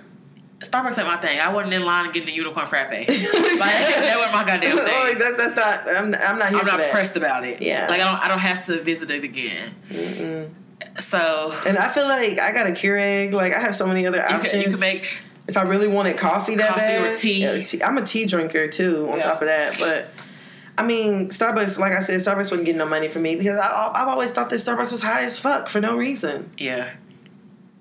Starbucks 0.60 0.98
ain't 0.98 1.08
my 1.08 1.18
thing. 1.18 1.40
I 1.40 1.54
wasn't 1.54 1.74
in 1.74 1.86
line 1.86 2.12
getting 2.12 2.26
the 2.26 2.34
unicorn 2.34 2.66
frappe. 2.66 2.92
like 2.92 3.08
that 3.08 4.14
wasn't 4.18 4.34
my 4.34 4.44
goddamn 4.44 4.80
oh, 4.80 4.86
thing. 4.86 5.20
that, 5.20 5.36
that's 5.38 5.56
not. 5.56 5.88
I'm, 5.88 6.16
I'm 6.16 6.40
not 6.40 6.50
here 6.50 6.60
I'm 6.60 6.66
not 6.66 6.78
that. 6.78 6.92
pressed 6.92 7.16
about 7.16 7.46
it. 7.46 7.62
Yeah. 7.62 7.88
Like 7.88 8.02
I 8.02 8.06
don't 8.12 8.20
I 8.24 8.28
don't 8.28 8.40
have 8.40 8.64
to 8.66 8.82
visit 8.82 9.12
it 9.12 9.24
again. 9.24 9.76
So 11.00 11.56
And 11.66 11.78
I 11.78 11.90
feel 11.92 12.06
like 12.08 12.40
I 12.40 12.52
got 12.54 12.68
a 12.68 12.72
Keurig. 12.72 13.34
Like 13.34 13.54
I 13.54 13.60
have 13.60 13.76
so 13.76 13.86
many 13.86 14.08
other 14.08 14.18
you 14.18 14.24
options. 14.24 14.52
can, 14.52 14.62
you 14.62 14.70
can 14.70 14.80
make 14.80 15.18
if 15.48 15.58
I 15.58 15.62
really 15.62 15.88
wanted 15.88 16.18
coffee 16.18 16.56
that 16.56 16.70
Coffee 16.70 16.80
bad, 16.80 17.06
or 17.06 17.16
tea. 17.16 17.42
yeah, 17.44 17.64
tea. 17.64 17.84
I'm 17.84 17.98
a 17.98 18.04
tea 18.06 18.26
drinker 18.26 18.68
too. 18.68 19.08
On 19.12 19.18
Yeah. 19.18 19.24
top 19.26 19.42
of 19.42 19.48
that, 19.48 19.78
but 19.80 20.10
I 20.78 20.84
mean, 20.86 21.30
Starbucks. 21.30 21.78
Like 21.80 21.94
I 21.94 22.04
said, 22.04 22.20
Starbucks 22.22 22.38
wasn't 22.52 22.66
getting 22.66 22.78
no 22.80 22.86
money 22.88 23.08
from 23.10 23.22
me 23.22 23.36
because 23.36 23.58
I, 23.60 23.92
I've 23.96 24.08
always 24.08 24.32
thought 24.32 24.50
that 24.50 24.56
Starbucks 24.58 24.92
was 24.92 25.02
high 25.02 25.24
as 25.24 25.38
fuck 25.40 25.70
for 25.70 25.80
no 25.82 25.96
reason. 25.96 26.50
yeah 26.58 26.94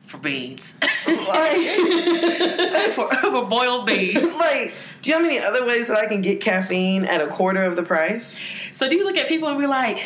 for 0.06 0.18
beans 0.18 0.74
Like, 1.06 2.90
for, 2.92 3.12
for 3.14 3.44
boiled 3.46 3.86
beans. 3.86 4.34
like, 4.38 4.74
do 5.02 5.10
you 5.10 5.16
know 5.16 5.24
how 5.24 5.26
many 5.30 5.38
other 5.38 5.66
ways 5.66 5.88
that 5.88 5.98
I 5.98 6.06
can 6.06 6.22
get 6.22 6.40
caffeine 6.40 7.04
at 7.04 7.20
a 7.20 7.26
quarter 7.28 7.62
of 7.64 7.76
the 7.76 7.82
price? 7.82 8.40
So 8.72 8.88
do 8.88 8.96
you 8.96 9.04
look 9.04 9.16
at 9.16 9.28
people 9.28 9.48
and 9.48 9.58
be 9.58 9.66
like, 9.66 10.02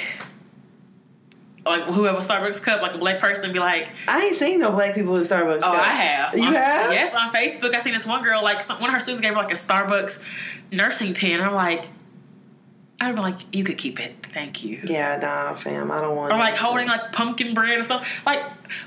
like 1.64 1.84
whoever 1.84 2.18
Starbucks 2.18 2.62
cup, 2.62 2.82
like 2.82 2.94
a 2.94 2.98
black 2.98 3.18
person, 3.18 3.52
be 3.52 3.58
like, 3.58 3.90
I 4.08 4.26
ain't 4.26 4.36
seen 4.36 4.60
no 4.60 4.72
black 4.72 4.94
people 4.94 5.12
with 5.12 5.28
Starbucks. 5.28 5.58
oh, 5.58 5.60
cups. 5.72 5.78
I 5.86 5.92
have. 5.92 6.36
You 6.38 6.46
On- 6.46 6.52
have? 6.54 6.92
Yes, 6.92 7.14
on 7.14 7.32
Facebook, 7.32 7.74
I 7.74 7.80
seen 7.80 7.92
this 7.92 8.06
one 8.06 8.22
girl 8.22 8.42
like 8.42 8.62
some, 8.62 8.80
one 8.80 8.90
of 8.90 8.94
her 8.94 9.00
students 9.00 9.22
gave 9.22 9.34
her 9.34 9.40
like 9.40 9.50
a 9.52 9.54
Starbucks 9.54 10.22
nursing 10.72 11.14
pen. 11.14 11.40
I'm 11.40 11.54
like, 11.54 11.84
I'd 13.00 13.14
be 13.14 13.20
like, 13.22 13.54
you 13.54 13.64
could 13.64 13.78
keep 13.78 13.98
it, 14.00 14.14
thank 14.22 14.62
you. 14.64 14.80
Yeah, 14.84 15.18
nah, 15.18 15.54
fam. 15.54 15.90
I 15.90 16.00
don't 16.02 16.16
want. 16.16 16.32
Or 16.32 16.38
like 16.38 16.52
that. 16.54 16.60
holding 16.60 16.86
like 16.86 17.12
pumpkin 17.12 17.54
bread 17.54 17.78
or 17.78 17.84
something. 17.84 18.06
Like 18.26 18.42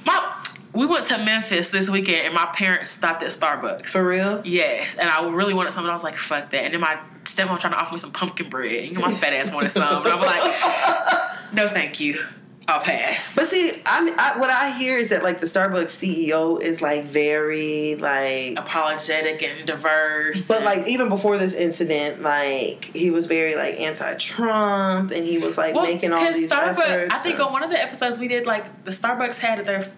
my, 0.06 0.46
we 0.74 0.86
went 0.86 1.06
to 1.08 1.18
Memphis 1.20 1.70
this 1.70 1.90
weekend 1.90 2.26
and 2.26 2.34
my 2.34 2.48
parents 2.54 2.92
stopped 2.92 3.22
at 3.24 3.30
Starbucks. 3.32 3.88
for 3.88 4.06
real. 4.08 4.42
Yes, 4.44 4.96
and 4.96 5.10
I 5.10 5.28
really 5.30 5.54
wanted 5.54 5.74
something. 5.74 5.90
I 5.90 5.94
was 5.94 6.04
like, 6.04 6.18
"Fuck 6.18 6.50
that!" 6.52 6.64
And 6.66 6.74
then 6.74 6.82
my 6.82 6.98
stepmom 7.26 7.60
trying 7.60 7.74
to 7.74 7.80
offer 7.80 7.94
me 7.94 8.00
some 8.00 8.12
pumpkin 8.12 8.50
bread. 8.50 8.86
You 8.86 8.92
know, 8.94 9.02
my 9.02 9.14
fat 9.14 9.34
ass 9.34 9.52
wanted 9.52 9.70
some, 9.72 9.84
and 10.06 10.08
I'm 10.08 10.20
like, 10.22 11.54
"No, 11.54 11.68
thank 11.68 12.00
you. 12.00 12.20
I'll 12.68 12.80
pass." 12.82 13.36
But 13.36 13.48
see, 13.48 13.82
I, 13.86 14.16
I 14.18 14.40
what 14.40 14.50
I 14.50 14.72
hear 14.72 14.98
is 14.98 15.10
that 15.10 15.22
like 15.22 15.42
the 15.42 15.46
Starbucks 15.48 15.92
CEO 15.92 16.62
is 16.62 16.82
like 16.82 17.06
very 17.06 17.96
like 17.96 18.58
Apologetic 18.58 19.44
and 19.44 19.68
diverse. 19.68 20.48
But 20.48 20.58
and- 20.58 20.66
like 20.66 20.88
even 20.88 21.10
before 21.10 21.38
this 21.38 21.54
incident, 21.56 22.22
like 22.22 22.86
he 22.86 23.12
was 23.12 23.28
very 23.28 23.56
like 23.56 23.80
anti-Trump, 23.80 25.12
and 25.12 25.26
he 25.26 25.38
was 25.38 25.58
like 25.58 25.76
making 25.76 26.14
all 26.14 26.32
these 26.34 26.50
Starbucks, 26.52 26.80
efforts. 26.80 27.14
I 27.14 27.20
think 27.20 27.36
and- 27.36 27.44
on 27.44 27.52
one 27.54 27.64
of 27.64 27.70
the 27.70 27.82
episodes 27.82 28.18
we 28.18 28.28
did, 28.28 28.46
like 28.48 28.86
the 28.86 28.92
Starbucks 28.92 29.40
had 29.40 29.66
their, 29.66 29.92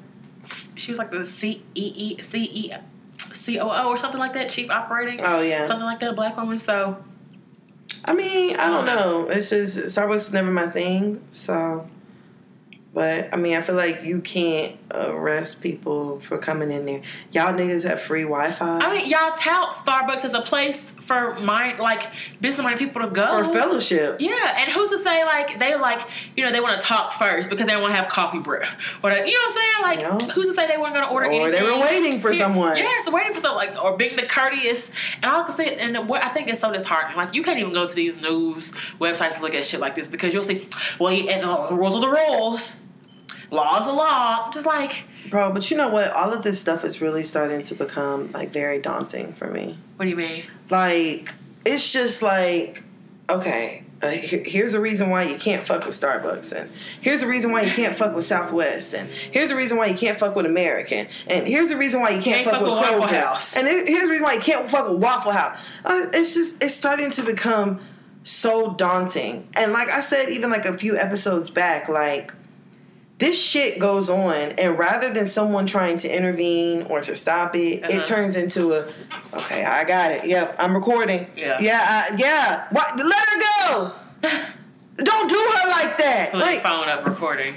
she 0.75 0.91
was 0.91 0.97
like 0.99 1.11
the 1.11 1.25
C 1.25 1.63
E 1.75 1.93
E 1.95 2.21
C 2.21 2.43
E 2.43 2.71
C 3.17 3.59
O 3.59 3.69
O 3.69 3.89
or 3.89 3.97
something 3.97 4.19
like 4.19 4.33
that, 4.33 4.49
chief 4.49 4.69
operating. 4.69 5.19
Oh, 5.23 5.41
yeah. 5.41 5.65
something 5.65 5.85
like 5.85 5.99
that, 5.99 6.11
a 6.11 6.13
black 6.13 6.37
woman. 6.37 6.57
So 6.57 7.03
I 8.05 8.13
mean, 8.13 8.55
I 8.55 8.69
don't 8.69 8.87
I 8.87 8.95
don't 8.95 9.27
know. 9.27 9.29
It's 9.29 9.49
just 9.49 9.77
Starbucks 9.77 10.15
is 10.15 10.33
never 10.33 10.51
my 10.51 10.67
thing. 10.67 11.21
So, 11.33 11.89
but 12.95 13.31
I 13.33 13.37
mean, 13.37 13.55
I 13.57 13.61
feel 13.61 13.75
like 13.75 14.03
you 14.03 14.21
can't 14.21 14.75
arrest 14.89 15.61
people 15.61 16.19
for 16.21 16.37
coming 16.37 16.71
in 16.71 16.85
there. 16.85 17.01
Y'all 17.31 17.53
niggas 17.53 17.83
have 17.87 18.01
free 18.01 18.23
Wi-Fi 18.23 18.79
I 18.79 18.89
mean, 18.97 19.09
y'all 19.09 19.33
tout 19.37 19.73
Starbucks 19.73 20.23
as 20.25 20.33
a 20.33 20.41
place 20.41 20.89
for 20.91 21.37
mind 21.39 21.77
like 21.79 22.03
business 22.41 22.63
minded 22.63 22.79
people 22.79 23.01
to 23.01 23.09
go 23.09 23.43
for 23.43 23.53
fellowship. 23.53 24.17
Yeah, 24.21 24.55
and 24.57 24.71
who's 24.71 24.89
to 24.91 24.97
say 24.97 25.23
like 25.25 25.59
they 25.59 25.75
like 25.75 26.01
you 26.37 26.43
know 26.43 26.51
they 26.51 26.61
want 26.61 26.79
to 26.79 26.85
talk 26.87 27.11
first 27.11 27.49
because 27.49 27.67
they 27.67 27.75
want 27.75 27.93
to 27.93 28.01
have 28.01 28.09
coffee 28.09 28.39
break 28.39 28.63
or 29.03 29.11
they, 29.11 29.27
you 29.27 29.33
know 29.33 29.39
what 29.45 29.49
I'm 29.49 29.55
saying 29.55 29.71
like 29.83 29.99
Yeah. 30.23 30.33
who's 30.33 30.47
to 30.47 30.53
say 30.53 30.65
they 30.67 30.77
weren't 30.77 30.93
going 30.93 31.05
to 31.05 31.11
order 31.11 31.27
Or 31.27 31.31
anything? 31.31 31.51
they 31.65 31.71
were 31.71 31.81
waiting 31.81 32.19
for 32.21 32.31
Yeah, 32.31 32.45
someone. 32.45 32.77
Yes, 32.77 32.89
yeah, 32.99 33.05
so 33.05 33.11
waiting 33.15 33.33
for 33.33 33.41
someone 33.41 33.57
like 33.67 33.83
or 33.83 33.97
being 33.97 34.15
the 34.15 34.23
courteous. 34.25 34.91
And 35.21 35.25
I 35.25 35.45
to 35.45 35.51
say, 35.51 35.75
and 35.75 36.07
what 36.09 36.23
I 36.23 36.29
think 36.29 36.47
is 36.47 36.59
so 36.59 36.71
disheartening. 36.71 37.17
Like 37.17 37.33
you 37.33 37.43
can't 37.43 37.59
even 37.59 37.73
go 37.73 37.85
to 37.85 37.93
these 37.95 38.15
news 38.21 38.71
websites 39.01 39.35
to 39.35 39.41
look 39.41 39.53
at 39.53 39.65
shit 39.65 39.79
like 39.81 39.95
this 39.95 40.07
because 40.07 40.33
you'll 40.33 40.43
see, 40.43 40.67
well, 40.99 41.11
you, 41.11 41.27
and 41.29 41.43
the, 41.43 41.67
the 41.67 41.75
rules 41.75 41.95
are 41.95 42.01
the 42.01 42.09
rules, 42.09 42.77
laws 43.51 43.87
are 43.87 43.95
law. 43.95 44.49
Just 44.51 44.65
like, 44.65 45.05
Bro, 45.29 45.53
but 45.53 45.69
you 45.71 45.77
know 45.77 45.89
what? 45.89 46.11
All 46.11 46.33
of 46.33 46.43
this 46.43 46.59
stuff 46.61 46.83
is 46.85 47.01
really 47.01 47.23
starting 47.23 47.63
to 47.63 47.75
become 47.75 48.31
like 48.31 48.51
very 48.53 48.79
daunting 48.79 49.33
for 49.33 49.47
me. 49.47 49.77
what 49.97 50.05
do 50.05 50.09
you 50.09 50.15
mean? 50.17 50.43
like 50.69 51.33
it's 51.65 51.91
just 51.93 52.21
like 52.21 52.83
okay 53.29 53.83
uh, 54.03 54.09
here's 54.09 54.73
a 54.75 54.79
reason 54.81 55.09
why 55.09 55.23
you 55.23 55.37
can't 55.37 55.65
fuck 55.65 55.85
with 55.85 55.99
starbucks 55.99 56.51
and 56.59 56.69
here's 57.01 57.21
a 57.23 57.27
reason 57.27 57.51
why 57.51 57.61
you 57.63 57.71
can't 57.71 57.95
fuck 57.95 58.15
with 58.15 58.25
southwest 58.25 58.93
and 58.93 59.09
here's 59.31 59.49
a 59.51 59.55
reason 59.55 59.77
why 59.77 59.85
you 59.87 59.97
can't 59.97 60.19
fuck 60.19 60.35
with 60.35 60.45
american 60.45 61.07
and 61.27 61.47
here's 61.47 61.71
a 61.71 61.77
reason 61.77 62.01
why 62.01 62.09
you 62.09 62.21
can't, 62.21 62.43
Can't 62.43 62.45
fuck, 62.45 62.53
fuck 62.55 62.61
with 62.63 62.71
with 62.71 62.79
Waffle 62.81 63.01
Kroger. 63.07 63.23
House. 63.23 63.55
and 63.57 63.67
here's 63.67 64.01
the 64.03 64.09
reason 64.09 64.23
why 64.23 64.33
you 64.33 64.41
can't 64.41 64.69
fuck 64.69 64.89
with 64.89 64.99
waffle 65.01 65.31
house 65.31 65.57
uh, 65.85 66.05
it's 66.13 66.33
just 66.35 66.63
it's 66.63 66.75
starting 66.75 67.09
to 67.11 67.23
become 67.23 67.79
so 68.23 68.73
daunting 68.73 69.47
and 69.55 69.71
like 69.71 69.89
i 69.89 70.01
said 70.01 70.29
even 70.29 70.49
like 70.51 70.65
a 70.65 70.77
few 70.77 70.97
episodes 70.97 71.49
back 71.49 71.87
like 71.89 72.31
this 73.17 73.41
shit 73.41 73.79
goes 73.79 74.09
on 74.09 74.33
and 74.33 74.77
rather 74.77 75.13
than 75.13 75.27
someone 75.27 75.65
trying 75.65 75.97
to 75.99 76.13
intervene 76.13 76.83
or 76.83 77.01
to 77.01 77.15
stop 77.15 77.55
it 77.55 77.83
Uh-huh. 77.83 77.99
it 77.99 78.05
turns 78.05 78.35
into 78.35 78.73
a 78.73 78.85
okay 79.33 79.63
i 79.63 79.83
got 79.85 80.11
it 80.11 80.25
yep 80.25 80.55
i'm 80.59 80.73
recording 80.75 81.27
Yeah. 81.35 81.57
yeah 81.61 81.81
I, 82.11 82.15
yeah 82.17 82.67
what 82.71 82.97
let 82.97 83.25
her 83.29 83.39
go 83.39 83.91
don't 84.97 85.29
do 85.29 85.35
her 85.35 85.67
like 85.69 85.97
that 85.97 86.29
Put 86.31 86.39
like 86.41 86.59
phone 86.59 86.89
up 86.89 87.05
recording. 87.05 87.53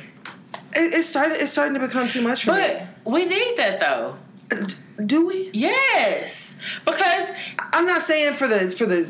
it, 0.74 0.94
it's 0.94 1.08
starting 1.08 1.36
it's 1.40 1.52
starting 1.52 1.74
to 1.74 1.80
become 1.86 2.08
too 2.08 2.22
much 2.22 2.44
for 2.44 2.52
me. 2.54 2.60
But 2.62 3.12
we 3.12 3.24
need 3.24 3.56
that 3.56 3.80
though. 3.80 4.16
do 5.04 5.26
we 5.26 5.50
Yes, 5.52 6.56
because 6.84 7.30
i'm 7.72 7.86
not 7.86 8.02
saying 8.02 8.34
for 8.34 8.46
the 8.48 8.70
for 8.70 8.86
the 8.86 9.08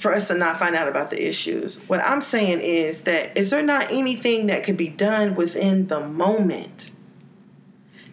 for 0.00 0.12
us 0.12 0.28
to 0.28 0.34
not 0.34 0.58
find 0.58 0.74
out 0.74 0.88
about 0.88 1.10
the 1.10 1.28
issues 1.28 1.78
what 1.88 2.00
i'm 2.00 2.22
saying 2.22 2.60
is 2.60 3.02
that 3.04 3.36
is 3.36 3.50
there 3.50 3.62
not 3.62 3.86
anything 3.90 4.46
that 4.46 4.64
could 4.64 4.76
be 4.76 4.88
done 4.88 5.34
within 5.34 5.86
the 5.88 6.00
moment 6.00 6.90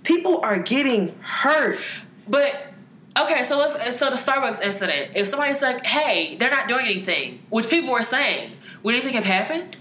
people 0.03 0.39
are 0.41 0.59
getting 0.59 1.17
hurt 1.19 1.79
But 2.27 2.73
okay, 3.17 3.43
so 3.43 3.57
let's 3.57 3.97
so 3.97 4.09
the 4.09 4.15
Starbucks 4.15 4.61
incident. 4.61 5.11
If 5.15 5.27
somebody's 5.27 5.61
like, 5.61 5.85
"Hey, 5.85 6.35
they're 6.35 6.51
not 6.51 6.67
doing 6.67 6.85
anything," 6.85 7.39
which 7.49 7.69
people 7.69 7.91
were 7.91 8.03
saying, 8.03 8.51
would 8.83 8.95
anything 8.95 9.13
have 9.13 9.25
happened? 9.25 9.77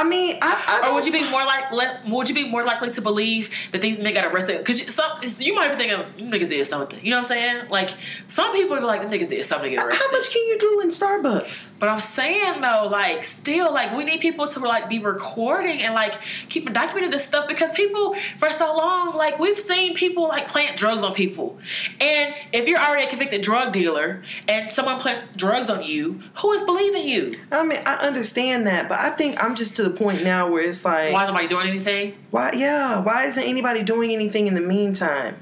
I 0.00 0.04
mean, 0.04 0.38
I, 0.40 0.82
I 0.82 0.88
Or 0.88 0.94
would 0.94 1.04
you 1.04 1.12
be 1.12 1.28
more 1.28 1.44
like 1.44 1.70
would 2.06 2.28
you 2.28 2.34
be 2.34 2.48
more 2.48 2.64
likely 2.64 2.90
to 2.90 3.02
believe 3.02 3.50
that 3.72 3.82
these 3.82 4.00
men 4.00 4.14
got 4.14 4.24
arrested? 4.24 4.56
Because 4.56 4.94
some 4.94 5.10
you 5.38 5.54
might 5.54 5.76
be 5.76 5.84
thinking 5.84 6.30
niggas 6.30 6.48
did 6.48 6.66
something. 6.66 7.04
You 7.04 7.10
know 7.10 7.18
what 7.18 7.26
I'm 7.26 7.28
saying? 7.28 7.68
Like 7.68 7.90
some 8.26 8.52
people 8.52 8.76
be 8.76 8.82
like, 8.82 9.02
"Them 9.02 9.10
niggas 9.10 9.28
did 9.28 9.44
something 9.44 9.70
to 9.70 9.76
get 9.76 9.84
arrested." 9.84 10.02
How 10.02 10.10
much 10.12 10.32
can 10.32 10.40
you 10.46 10.58
do 10.58 10.80
in 10.80 10.88
Starbucks? 10.88 11.72
But 11.78 11.90
I'm 11.90 12.00
saying 12.00 12.62
though, 12.62 12.88
like, 12.90 13.24
still, 13.24 13.74
like, 13.74 13.94
we 13.94 14.04
need 14.04 14.20
people 14.20 14.46
to 14.46 14.60
like 14.60 14.88
be 14.88 14.98
recording 15.00 15.82
and 15.82 15.92
like 15.92 16.18
keep 16.48 16.66
documenting 16.70 17.10
this 17.10 17.24
stuff 17.26 17.46
because 17.46 17.70
people 17.72 18.14
for 18.38 18.50
so 18.50 18.74
long, 18.74 19.14
like, 19.14 19.38
we've 19.38 19.58
seen 19.58 19.94
people 19.94 20.26
like 20.28 20.48
plant 20.48 20.78
drugs 20.78 21.02
on 21.02 21.12
people, 21.12 21.58
and 22.00 22.34
if 22.54 22.66
you're 22.66 22.80
already 22.80 23.04
a 23.04 23.08
convicted 23.08 23.42
drug 23.42 23.74
dealer 23.74 24.22
and 24.48 24.72
someone 24.72 24.98
plants 24.98 25.24
drugs 25.36 25.68
on 25.68 25.82
you, 25.82 26.22
who 26.36 26.52
is 26.52 26.62
believing 26.62 27.06
you? 27.06 27.38
I 27.52 27.66
mean, 27.66 27.80
I 27.84 27.96
understand 27.96 28.66
that, 28.66 28.88
but 28.88 28.98
I 28.98 29.10
think 29.10 29.42
I'm 29.44 29.54
just 29.54 29.76
to 29.76 29.82
the 29.82 29.89
point 29.92 30.22
now 30.24 30.50
where 30.50 30.62
it's 30.62 30.84
like, 30.84 31.12
Why 31.12 31.24
is 31.24 31.28
nobody 31.28 31.46
doing 31.48 31.68
anything? 31.68 32.14
why? 32.30 32.52
Yeah, 32.52 33.02
why 33.02 33.24
isn't 33.26 33.42
anybody 33.42 33.82
doing 33.82 34.10
anything 34.12 34.46
in 34.46 34.54
the 34.54 34.60
meantime? 34.60 35.36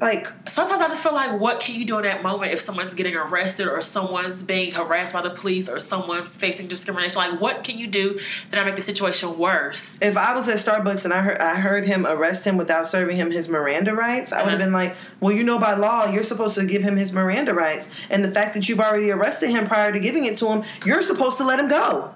Like, 0.00 0.26
Sometimes 0.48 0.80
I 0.80 0.88
just 0.88 1.02
feel 1.02 1.12
like, 1.12 1.38
what 1.38 1.60
can 1.60 1.74
you 1.74 1.84
do 1.84 1.98
in 1.98 2.04
that 2.04 2.22
moment 2.22 2.52
if 2.54 2.60
someone's 2.60 2.94
getting 2.94 3.14
arrested 3.14 3.68
or 3.68 3.82
someone's 3.82 4.42
being 4.42 4.72
harassed 4.72 5.12
by 5.12 5.20
the 5.20 5.28
police 5.28 5.68
or 5.68 5.78
someone's 5.78 6.38
facing 6.38 6.68
discrimination? 6.68 7.18
Like, 7.20 7.38
what 7.38 7.64
can 7.64 7.76
you 7.76 7.86
do 7.86 8.18
that 8.50 8.58
I 8.58 8.64
make 8.64 8.76
the 8.76 8.82
situation 8.82 9.36
worse? 9.36 9.98
if 10.00 10.16
I 10.16 10.34
was 10.34 10.48
at 10.48 10.56
Starbucks 10.56 11.04
and 11.04 11.12
I 11.12 11.20
heard 11.20 11.38
I 11.38 11.56
heard 11.56 11.86
him 11.86 12.06
arrest 12.06 12.46
him 12.46 12.56
without 12.56 12.86
serving 12.86 13.18
him 13.18 13.30
his 13.30 13.50
Miranda 13.50 13.94
rights, 13.94 14.32
I 14.32 14.38
would 14.42 14.52
have 14.52 14.58
Uh-huh. 14.58 14.66
been 14.68 14.72
like, 14.72 14.96
well, 15.20 15.32
you 15.32 15.44
know, 15.44 15.58
by 15.58 15.74
law, 15.74 16.06
you're 16.10 16.24
supposed 16.24 16.54
to 16.54 16.64
give 16.64 16.80
him 16.82 16.96
his 16.96 17.12
Miranda 17.12 17.52
rights, 17.52 17.90
and 18.08 18.24
the 18.24 18.30
fact 18.30 18.54
that 18.54 18.70
you've 18.70 18.80
already 18.80 19.10
arrested 19.10 19.50
him 19.50 19.66
prior 19.66 19.92
to 19.92 20.00
giving 20.00 20.24
it 20.24 20.38
to 20.38 20.46
him, 20.48 20.62
you're 20.86 21.02
supposed 21.02 21.36
to 21.36 21.44
let 21.44 21.58
him 21.60 21.68
go. 21.68 22.10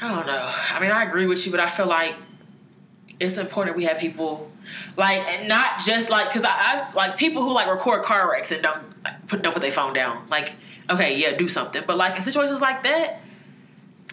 I 0.00 0.08
don't 0.14 0.26
know. 0.26 0.52
I 0.72 0.78
mean, 0.80 0.90
I 0.92 1.02
agree 1.04 1.26
with 1.26 1.44
you, 1.44 1.50
but 1.52 1.60
I 1.60 1.68
feel 1.68 1.86
like 1.86 2.14
it's 3.20 3.36
important 3.36 3.76
we 3.76 3.84
have 3.84 3.98
people 3.98 4.50
like, 4.96 5.18
and 5.26 5.48
not 5.48 5.80
just 5.80 6.08
like, 6.10 6.30
cause 6.30 6.44
I, 6.44 6.50
I 6.50 6.92
like 6.94 7.16
people 7.16 7.42
who 7.42 7.52
like 7.52 7.66
record 7.68 8.02
car 8.02 8.30
wrecks 8.30 8.52
and 8.52 8.62
don't 8.62 8.82
uh, 9.04 9.10
put 9.26 9.42
don't 9.42 9.52
put 9.52 9.62
their 9.62 9.72
phone 9.72 9.92
down. 9.92 10.26
Like, 10.28 10.54
okay, 10.88 11.16
yeah, 11.18 11.36
do 11.36 11.48
something, 11.48 11.82
but 11.86 11.96
like 11.96 12.16
in 12.16 12.22
situations 12.22 12.60
like 12.60 12.82
that, 12.84 13.20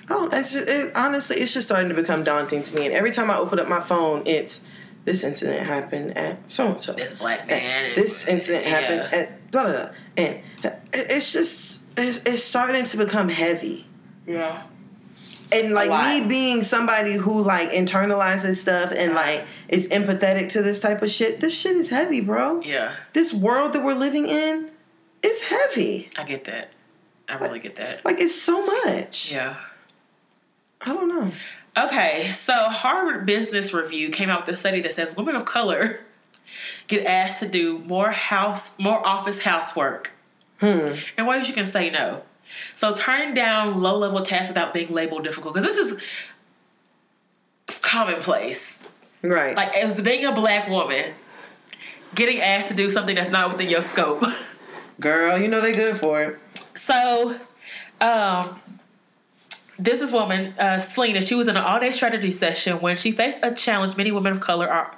Oh, 0.08 0.30
it's 0.32 0.54
just, 0.54 0.68
it, 0.68 0.92
honestly, 0.96 1.38
it's 1.38 1.52
just 1.52 1.66
starting 1.68 1.90
to 1.90 1.96
become 1.96 2.24
daunting 2.24 2.62
to 2.62 2.76
me. 2.76 2.86
And 2.86 2.94
every 2.94 3.10
time 3.12 3.32
I 3.32 3.38
open 3.38 3.60
up 3.60 3.68
my 3.68 3.80
phone, 3.82 4.22
it's 4.28 4.64
this 5.04 5.24
incident 5.24 5.66
happened 5.66 6.16
at 6.16 6.38
so 6.48 6.74
and 6.74 6.82
so. 6.82 6.94
this 6.94 7.16
black 7.16 7.48
man, 7.48 7.86
and, 7.86 7.96
This 7.96 8.28
incident 8.28 8.66
happened 8.66 9.10
Yeah. 9.12 9.18
at 9.20 9.52
blah 9.52 9.64
blah 9.64 9.72
blah, 9.74 9.90
and 10.18 10.44
it's 10.94 11.34
just 11.34 11.84
it's, 11.98 12.24
it's 12.24 12.44
starting 12.44 12.86
to 12.86 12.98
become 12.98 13.30
heavy. 13.30 13.88
yeah, 14.28 14.64
And 15.52 15.74
like 15.74 15.90
me 16.22 16.28
being 16.28 16.64
somebody 16.64 17.14
who 17.14 17.42
like 17.42 17.70
internalizes 17.70 18.58
stuff 18.58 18.92
and 18.92 19.14
like 19.14 19.46
is 19.70 19.90
empathetic 19.90 20.52
to 20.54 20.62
this 20.64 20.82
type 20.82 21.02
of 21.02 21.12
shit, 21.12 21.40
this 21.40 21.58
shit 21.60 21.76
is 21.78 21.90
heavy, 21.90 22.20
bro. 22.22 22.62
yeah, 22.62 22.96
This 23.14 23.34
world 23.34 23.74
that 23.74 23.84
we're 23.86 23.94
living 23.94 24.28
in, 24.28 24.72
it's 25.22 25.44
heavy. 25.44 26.10
I 26.18 26.24
get 26.24 26.46
that. 26.46 26.72
I 27.30 27.36
really 27.36 27.60
get 27.60 27.76
that. 27.76 28.04
Like 28.06 28.18
it's 28.20 28.40
so 28.40 28.66
much. 28.66 29.32
Yeah. 29.32 29.56
I 30.82 30.86
don't 30.86 31.10
know. 31.10 31.32
Okay, 31.78 32.30
so 32.32 32.54
Harvard 32.54 33.26
Business 33.26 33.74
Review 33.74 34.10
came 34.10 34.30
out 34.30 34.46
with 34.46 34.56
a 34.56 34.58
study 34.58 34.82
that 34.82 34.94
says 34.94 35.16
women 35.16 35.36
of 35.36 35.46
color 35.46 36.00
get 36.88 37.06
asked 37.06 37.42
to 37.42 37.48
do 37.50 37.80
more 37.80 38.12
house, 38.12 38.72
more 38.80 39.06
office 39.06 39.42
housework, 39.44 40.12
Hmm. 40.60 40.94
and 41.18 41.28
ways 41.28 41.48
you 41.50 41.54
can 41.54 41.66
say 41.66 41.90
no. 41.90 42.24
So 42.74 42.94
turning 42.94 43.34
down 43.34 43.82
low 43.82 43.98
level 43.98 44.22
tasks 44.22 44.48
without 44.48 44.74
being 44.74 44.94
labeled 44.94 45.24
difficult, 45.24 45.54
because 45.54 45.76
this 45.76 45.78
is 45.78 46.02
commonplace. 47.82 48.80
Right. 49.22 49.56
Like 49.56 49.76
as 49.76 50.00
being 50.02 50.26
a 50.26 50.32
black 50.32 50.70
woman, 50.70 51.14
getting 52.14 52.42
asked 52.42 52.68
to 52.68 52.74
do 52.74 52.90
something 52.90 53.16
that's 53.16 53.30
not 53.30 53.52
within 53.52 53.70
your 53.70 53.82
scope. 53.82 54.24
Girl, 55.00 55.38
you 55.38 55.48
know 55.48 55.62
they 55.62 55.74
good 55.74 55.98
for 55.98 56.24
it. 56.24 56.40
So, 56.76 57.38
um, 58.00 58.62
this 59.78 60.02
is 60.02 60.12
woman, 60.14 60.54
uh, 60.58 60.80
Selena. 60.80 61.22
She 61.22 61.36
was 61.36 61.48
in 61.48 61.58
an 61.58 61.64
all-day 61.64 61.92
strategy 61.92 62.32
session 62.32 62.80
when 62.80 62.96
she 62.96 63.12
faced 63.12 63.40
a 63.42 63.54
challenge 63.54 63.98
many 63.98 64.12
women 64.12 64.32
of 64.32 64.40
color 64.40 64.70
are 64.70 64.96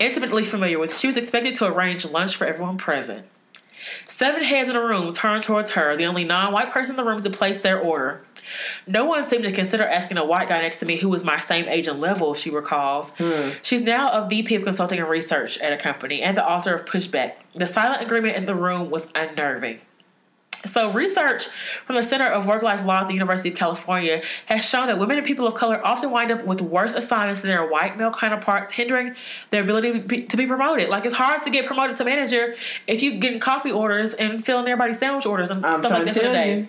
intimately 0.00 0.44
familiar 0.44 0.78
with. 0.78 0.96
She 0.96 1.06
was 1.06 1.16
expected 1.16 1.54
to 1.56 1.66
arrange 1.66 2.04
lunch 2.04 2.34
for 2.36 2.46
everyone 2.46 2.76
present. 2.76 3.26
Seven 4.04 4.42
heads 4.42 4.68
in 4.68 4.74
the 4.74 4.80
room 4.80 5.12
turned 5.12 5.44
towards 5.44 5.72
her, 5.72 5.96
the 5.96 6.06
only 6.06 6.24
non-white 6.24 6.72
person 6.72 6.92
in 6.92 6.96
the 6.96 7.04
room 7.04 7.22
to 7.22 7.30
place 7.30 7.60
their 7.60 7.78
order. 7.80 8.22
No 8.86 9.04
one 9.04 9.26
seemed 9.26 9.44
to 9.44 9.52
consider 9.52 9.84
asking 9.84 10.18
a 10.18 10.24
white 10.24 10.48
guy 10.48 10.60
next 10.60 10.78
to 10.78 10.86
me 10.86 10.96
who 10.96 11.08
was 11.08 11.24
my 11.24 11.38
same 11.38 11.68
age 11.68 11.86
and 11.86 12.00
level, 12.00 12.34
she 12.34 12.50
recalls. 12.50 13.14
Hmm. 13.14 13.50
She's 13.62 13.82
now 13.82 14.08
a 14.08 14.28
VP 14.28 14.54
of 14.56 14.64
consulting 14.64 14.98
and 14.98 15.08
research 15.08 15.58
at 15.58 15.72
a 15.72 15.76
company 15.76 16.22
and 16.22 16.36
the 16.36 16.48
author 16.48 16.74
of 16.74 16.84
Pushback. 16.84 17.34
The 17.54 17.66
silent 17.66 18.02
agreement 18.02 18.36
in 18.36 18.46
the 18.46 18.54
room 18.54 18.90
was 18.90 19.08
unnerving. 19.14 19.80
So, 20.66 20.90
research 20.92 21.46
from 21.86 21.96
the 21.96 22.02
Center 22.02 22.26
of 22.26 22.46
Work 22.46 22.62
Life 22.62 22.84
Law 22.84 23.00
at 23.00 23.08
the 23.08 23.14
University 23.14 23.48
of 23.48 23.56
California 23.56 24.22
has 24.46 24.62
shown 24.62 24.88
that 24.88 24.98
women 24.98 25.16
and 25.16 25.26
people 25.26 25.46
of 25.46 25.54
color 25.54 25.80
often 25.86 26.10
wind 26.10 26.30
up 26.30 26.44
with 26.44 26.60
worse 26.60 26.94
assignments 26.94 27.40
than 27.40 27.50
their 27.50 27.66
white 27.66 27.96
male 27.96 28.12
counterparts, 28.12 28.72
hindering 28.72 29.14
their 29.50 29.62
ability 29.62 29.92
to 29.92 30.00
be, 30.00 30.22
to 30.24 30.36
be 30.36 30.46
promoted. 30.46 30.90
Like, 30.90 31.06
it's 31.06 31.14
hard 31.14 31.42
to 31.44 31.50
get 31.50 31.66
promoted 31.66 31.96
to 31.96 32.04
manager 32.04 32.56
if 32.86 33.02
you're 33.02 33.16
getting 33.16 33.40
coffee 33.40 33.72
orders 33.72 34.12
and 34.12 34.44
filling 34.44 34.66
everybody's 34.68 34.98
sandwich 34.98 35.24
orders 35.24 35.50
and 35.50 35.64
I'm 35.64 35.80
stuff 35.80 35.92
like 35.92 36.04
that 36.04 36.14
for 36.14 36.20
the 36.20 36.26
day. 36.26 36.58
you. 36.58 36.68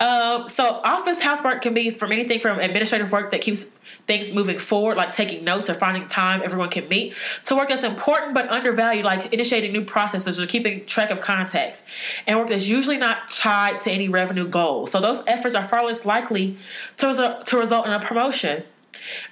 Um, 0.00 0.48
so 0.48 0.80
office 0.84 1.20
housework 1.20 1.62
can 1.62 1.72
be 1.72 1.90
from 1.90 2.12
anything 2.12 2.40
from 2.40 2.58
administrative 2.58 3.12
work 3.12 3.30
that 3.30 3.40
keeps 3.40 3.70
things 4.06 4.32
moving 4.32 4.58
forward, 4.58 4.96
like 4.96 5.12
taking 5.12 5.44
notes 5.44 5.68
or 5.68 5.74
finding 5.74 6.06
time 6.08 6.40
everyone 6.42 6.70
can 6.70 6.88
meet, 6.88 7.14
to 7.44 7.56
work 7.56 7.68
that's 7.68 7.84
important 7.84 8.34
but 8.34 8.48
undervalued, 8.48 9.04
like 9.04 9.32
initiating 9.32 9.72
new 9.72 9.84
processes 9.84 10.38
or 10.40 10.46
keeping 10.46 10.84
track 10.86 11.10
of 11.10 11.20
contacts, 11.20 11.84
and 12.26 12.38
work 12.38 12.48
that's 12.48 12.68
usually 12.68 12.96
not 12.96 13.28
tied 13.28 13.80
to 13.80 13.90
any 13.90 14.08
revenue 14.08 14.46
goals. 14.46 14.92
So 14.92 15.00
those 15.00 15.22
efforts 15.26 15.54
are 15.54 15.64
far 15.64 15.84
less 15.84 16.06
likely 16.06 16.56
to 16.98 17.08
result, 17.08 17.46
to 17.46 17.58
result 17.58 17.86
in 17.86 17.92
a 17.92 18.00
promotion. 18.00 18.62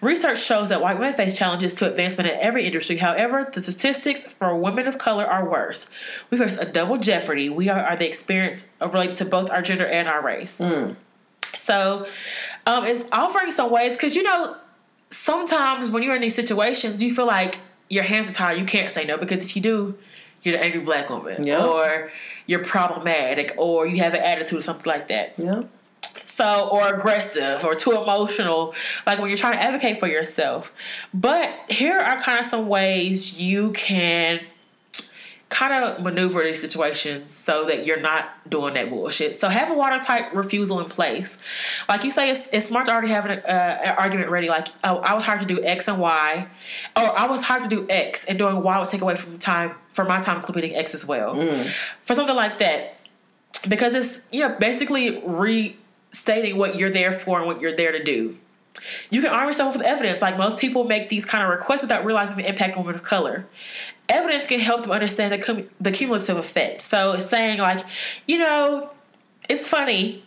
Research 0.00 0.42
shows 0.42 0.68
that 0.68 0.80
white 0.80 0.98
women 0.98 1.14
face 1.14 1.36
challenges 1.36 1.74
to 1.76 1.88
advancement 1.88 2.30
in 2.30 2.38
every 2.38 2.66
industry. 2.66 2.96
However, 2.96 3.50
the 3.52 3.62
statistics 3.62 4.20
for 4.20 4.54
women 4.56 4.86
of 4.86 4.98
color 4.98 5.24
are 5.24 5.48
worse. 5.48 5.90
We 6.30 6.38
face 6.38 6.56
a 6.56 6.64
double 6.64 6.96
jeopardy. 6.98 7.48
We 7.48 7.68
are, 7.68 7.80
are 7.80 7.96
the 7.96 8.06
experience 8.06 8.68
related 8.80 9.16
to 9.16 9.24
both 9.24 9.50
our 9.50 9.62
gender 9.62 9.86
and 9.86 10.06
our 10.06 10.22
race. 10.22 10.60
So, 11.56 12.06
um, 12.66 12.84
it's 12.84 13.08
offering 13.12 13.50
some 13.50 13.70
ways 13.70 13.94
because 13.94 14.14
you 14.16 14.22
know 14.22 14.56
sometimes 15.14 15.90
when 15.90 16.02
you're 16.02 16.14
in 16.14 16.20
these 16.20 16.34
situations, 16.34 17.02
you 17.02 17.14
feel 17.14 17.26
like 17.26 17.58
your 17.88 18.04
hands 18.04 18.30
are 18.30 18.34
tied. 18.34 18.58
You 18.58 18.64
can't 18.64 18.92
say 18.92 19.04
no 19.04 19.16
because 19.16 19.42
if 19.42 19.56
you 19.56 19.62
do, 19.62 19.96
you're 20.42 20.56
the 20.56 20.62
angry 20.64 20.80
black 20.80 21.08
woman, 21.08 21.44
Yep. 21.46 21.62
or 21.62 22.12
you're 22.46 22.64
problematic, 22.64 23.54
or 23.56 23.86
you 23.86 24.02
have 24.02 24.12
an 24.14 24.20
attitude 24.20 24.58
or 24.58 24.62
something 24.62 24.90
like 24.90 25.08
that 25.08 25.34
Yeah. 25.38 25.62
so 26.24 26.68
or 26.70 26.92
aggressive 26.94 27.64
or 27.64 27.74
too 27.74 27.92
emotional 27.92 28.74
like 29.06 29.18
when 29.18 29.28
you're 29.30 29.36
trying 29.38 29.54
to 29.54 29.62
advocate 29.62 29.98
for 30.00 30.06
yourself 30.06 30.72
but 31.14 31.50
here 31.68 31.98
are 31.98 32.20
kind 32.20 32.38
of 32.38 32.44
some 32.46 32.68
ways 32.68 33.40
you 33.40 33.72
can 33.72 34.40
kind 35.54 35.84
of 35.84 36.02
maneuver 36.02 36.42
these 36.42 36.60
situations 36.60 37.32
so 37.32 37.64
that 37.64 37.86
you're 37.86 38.00
not 38.00 38.28
doing 38.50 38.74
that 38.74 38.90
bullshit 38.90 39.36
so 39.36 39.48
have 39.48 39.70
a 39.70 39.74
watertight 39.74 40.34
refusal 40.34 40.80
in 40.80 40.88
place 40.88 41.38
like 41.88 42.02
you 42.02 42.10
say 42.10 42.30
it's, 42.30 42.48
it's 42.52 42.66
smart 42.66 42.86
to 42.86 42.92
already 42.92 43.08
have 43.08 43.24
an, 43.24 43.38
uh, 43.38 43.80
an 43.84 43.94
argument 43.96 44.28
ready 44.30 44.48
like 44.48 44.68
oh, 44.82 44.96
i 44.96 45.14
was 45.14 45.22
hired 45.22 45.40
to 45.40 45.46
do 45.46 45.62
x 45.62 45.86
and 45.86 45.98
y 45.98 46.46
or 46.96 47.18
i 47.18 47.26
was 47.26 47.42
hired 47.42 47.68
to 47.68 47.76
do 47.76 47.86
x 47.88 48.24
and 48.24 48.36
doing 48.36 48.62
y 48.62 48.78
would 48.78 48.88
take 48.88 49.00
away 49.00 49.14
from 49.14 49.38
time 49.38 49.72
for 49.92 50.04
my 50.04 50.20
time 50.20 50.42
completing 50.42 50.74
x 50.74 50.92
as 50.92 51.06
well 51.06 51.34
for 52.04 52.14
something 52.14 52.36
like 52.36 52.58
that 52.58 52.98
because 53.68 53.94
it's 53.94 54.22
you 54.30 54.40
know 54.40 54.56
basically 54.58 55.22
restating 55.24 56.56
what 56.56 56.76
you're 56.76 56.90
there 56.90 57.12
for 57.12 57.38
and 57.38 57.46
what 57.46 57.60
you're 57.60 57.74
there 57.74 57.92
to 57.92 58.02
do. 58.02 58.36
You 59.08 59.22
can 59.22 59.30
arm 59.30 59.46
yourself 59.46 59.76
with 59.76 59.86
evidence. 59.86 60.20
Like 60.20 60.36
most 60.36 60.58
people 60.58 60.84
make 60.84 61.08
these 61.08 61.24
kind 61.24 61.44
of 61.44 61.50
requests 61.50 61.82
without 61.82 62.04
realizing 62.04 62.36
the 62.36 62.48
impact 62.48 62.76
on 62.76 62.84
women 62.84 62.96
of 62.96 63.04
color. 63.04 63.46
Evidence 64.08 64.46
can 64.46 64.60
help 64.60 64.82
them 64.82 64.92
understand 64.92 65.32
the, 65.32 65.38
cum- 65.38 65.68
the 65.80 65.90
cumulative 65.90 66.36
effect. 66.36 66.82
So 66.82 67.12
it's 67.12 67.28
saying 67.30 67.58
like, 67.58 67.84
you 68.26 68.38
know, 68.38 68.90
it's 69.48 69.66
funny 69.66 70.22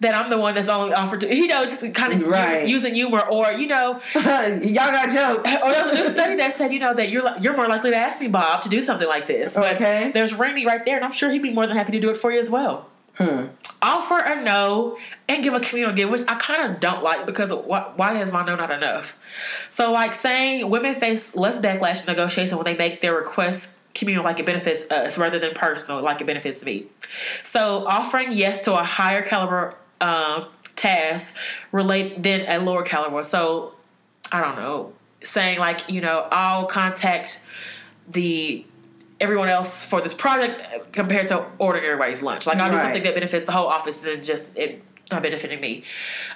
that 0.00 0.16
I'm 0.16 0.30
the 0.30 0.38
one 0.38 0.54
that's 0.56 0.68
only 0.68 0.92
offered 0.94 1.20
to, 1.20 1.34
you 1.34 1.46
know, 1.46 1.64
just 1.64 1.80
kind 1.94 2.12
of 2.12 2.22
Right. 2.28 2.66
using 2.66 2.94
humor, 2.94 3.20
or 3.20 3.52
you 3.52 3.66
know, 3.68 4.00
Y'all 4.14 4.74
got 4.74 5.10
jokes. 5.10 5.52
or 5.62 5.70
there 5.72 5.82
was 5.84 5.92
a 5.92 5.94
new 5.94 6.08
study 6.08 6.36
that 6.36 6.54
said, 6.54 6.72
you 6.72 6.78
know, 6.80 6.94
that 6.94 7.10
you're 7.10 7.24
you're 7.40 7.56
more 7.56 7.68
likely 7.68 7.90
to 7.90 7.96
ask 7.96 8.20
me, 8.20 8.28
Bob, 8.28 8.62
to 8.62 8.68
do 8.68 8.84
something 8.84 9.06
like 9.08 9.26
this. 9.26 9.54
But 9.54 9.76
Okay. 9.76 10.10
there's 10.12 10.34
Randy 10.34 10.66
right 10.66 10.84
there, 10.84 10.96
and 10.96 11.04
I'm 11.04 11.12
sure 11.12 11.30
he'd 11.30 11.42
be 11.42 11.52
more 11.52 11.66
than 11.66 11.76
happy 11.76 11.92
to 11.92 12.00
do 12.00 12.10
it 12.10 12.16
for 12.16 12.32
you 12.32 12.38
as 12.40 12.50
well. 12.50 12.88
Hmm. 13.14 13.46
Offer 13.82 14.18
a 14.20 14.42
no 14.42 14.96
and 15.28 15.42
give 15.42 15.54
a 15.54 15.60
communal 15.60 15.92
gift, 15.92 16.10
which 16.12 16.22
I 16.28 16.36
kind 16.36 16.72
of 16.72 16.80
don't 16.80 17.02
like 17.02 17.26
because 17.26 17.52
why, 17.52 17.90
why 17.96 18.20
is 18.20 18.32
my 18.32 18.44
no 18.44 18.54
not 18.54 18.70
enough? 18.70 19.18
So, 19.70 19.90
like 19.92 20.14
saying 20.14 20.70
women 20.70 20.94
face 20.94 21.34
less 21.34 21.60
backlash 21.60 22.06
in 22.06 22.14
negotiation 22.14 22.56
when 22.56 22.64
they 22.64 22.76
make 22.76 23.00
their 23.00 23.14
requests 23.14 23.76
communal 23.94 24.24
like 24.24 24.38
it 24.38 24.46
benefits 24.46 24.90
us 24.90 25.18
rather 25.18 25.38
than 25.38 25.52
personal 25.52 26.00
like 26.00 26.20
it 26.20 26.26
benefits 26.26 26.64
me. 26.64 26.86
So, 27.42 27.84
offering 27.86 28.32
yes 28.32 28.64
to 28.64 28.74
a 28.74 28.84
higher 28.84 29.22
caliber 29.22 29.74
um, 30.00 30.46
task 30.76 31.36
relate 31.72 32.22
than 32.22 32.42
a 32.42 32.58
lower 32.58 32.82
caliber. 32.84 33.22
So, 33.24 33.74
I 34.30 34.40
don't 34.40 34.56
know, 34.56 34.92
saying 35.24 35.58
like, 35.58 35.88
you 35.88 36.00
know, 36.00 36.28
I'll 36.30 36.66
contact 36.66 37.42
the 38.08 38.64
everyone 39.22 39.48
else 39.48 39.84
for 39.84 40.00
this 40.02 40.12
project 40.12 40.92
compared 40.92 41.28
to 41.28 41.46
ordering 41.58 41.84
everybody's 41.84 42.22
lunch. 42.22 42.46
Like 42.46 42.58
I'll 42.58 42.68
do 42.68 42.74
Right. 42.74 42.82
something 42.82 43.02
that 43.04 43.14
benefits 43.14 43.44
the 43.46 43.52
whole 43.52 43.68
office 43.68 43.98
than 43.98 44.22
just 44.22 44.50
it 44.56 44.82
not 45.10 45.22
benefiting 45.22 45.60
me. 45.60 45.84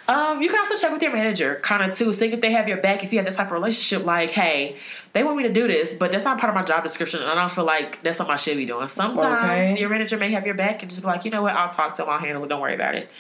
Um, 0.07 0.43
you 0.43 0.51
can 0.51 0.59
also 0.59 0.77
check 0.77 0.93
with 0.93 1.01
your 1.03 1.13
manager, 1.13 1.59
kind 1.63 1.83
of 1.91 1.97
too, 1.97 2.13
seeing 2.13 2.33
if 2.33 2.43
they 2.43 2.53
have 2.53 2.69
your 2.69 2.77
back. 2.77 3.03
If 3.03 3.11
you 3.13 3.19
have 3.19 3.25
this 3.25 3.37
type 3.37 3.47
of 3.47 3.53
relationship, 3.53 4.05
like, 4.05 4.29
hey, 4.31 4.77
they 5.15 5.25
want 5.25 5.39
me 5.39 5.45
to 5.45 5.53
do 5.53 5.67
this, 5.67 5.95
but 5.95 6.13
that's 6.13 6.25
not 6.25 6.39
part 6.39 6.51
of 6.51 6.55
my 6.55 6.63
job 6.63 6.83
description, 6.83 7.23
and 7.23 7.31
I 7.31 7.35
don't 7.35 7.51
feel 7.51 7.65
like 7.65 8.03
that's 8.03 8.19
something 8.19 8.35
I 8.35 8.37
should 8.37 8.57
be 8.59 8.67
doing. 8.67 8.87
Sometimes 8.89 9.43
Okay. 9.45 9.81
your 9.81 9.89
manager 9.89 10.19
may 10.19 10.31
have 10.33 10.45
your 10.45 10.55
back 10.57 10.83
and 10.83 10.91
just 10.91 11.01
be 11.03 11.07
like, 11.07 11.25
you 11.25 11.31
know 11.31 11.41
what, 11.43 11.55
I'll 11.55 11.71
talk 11.71 11.95
to 11.97 12.03
them, 12.03 12.11
I'll 12.11 12.19
handle 12.19 12.45
it, 12.45 12.49
don't 12.49 12.61
worry 12.61 12.75
about 12.75 12.95
it. 12.95 13.11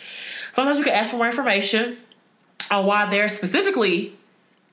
Sometimes 0.52 0.76
you 0.78 0.84
can 0.84 0.92
ask 0.92 1.10
for 1.10 1.16
more 1.16 1.26
information 1.26 1.96
on 2.70 2.84
why 2.84 3.08
they're 3.08 3.30
specifically 3.30 4.12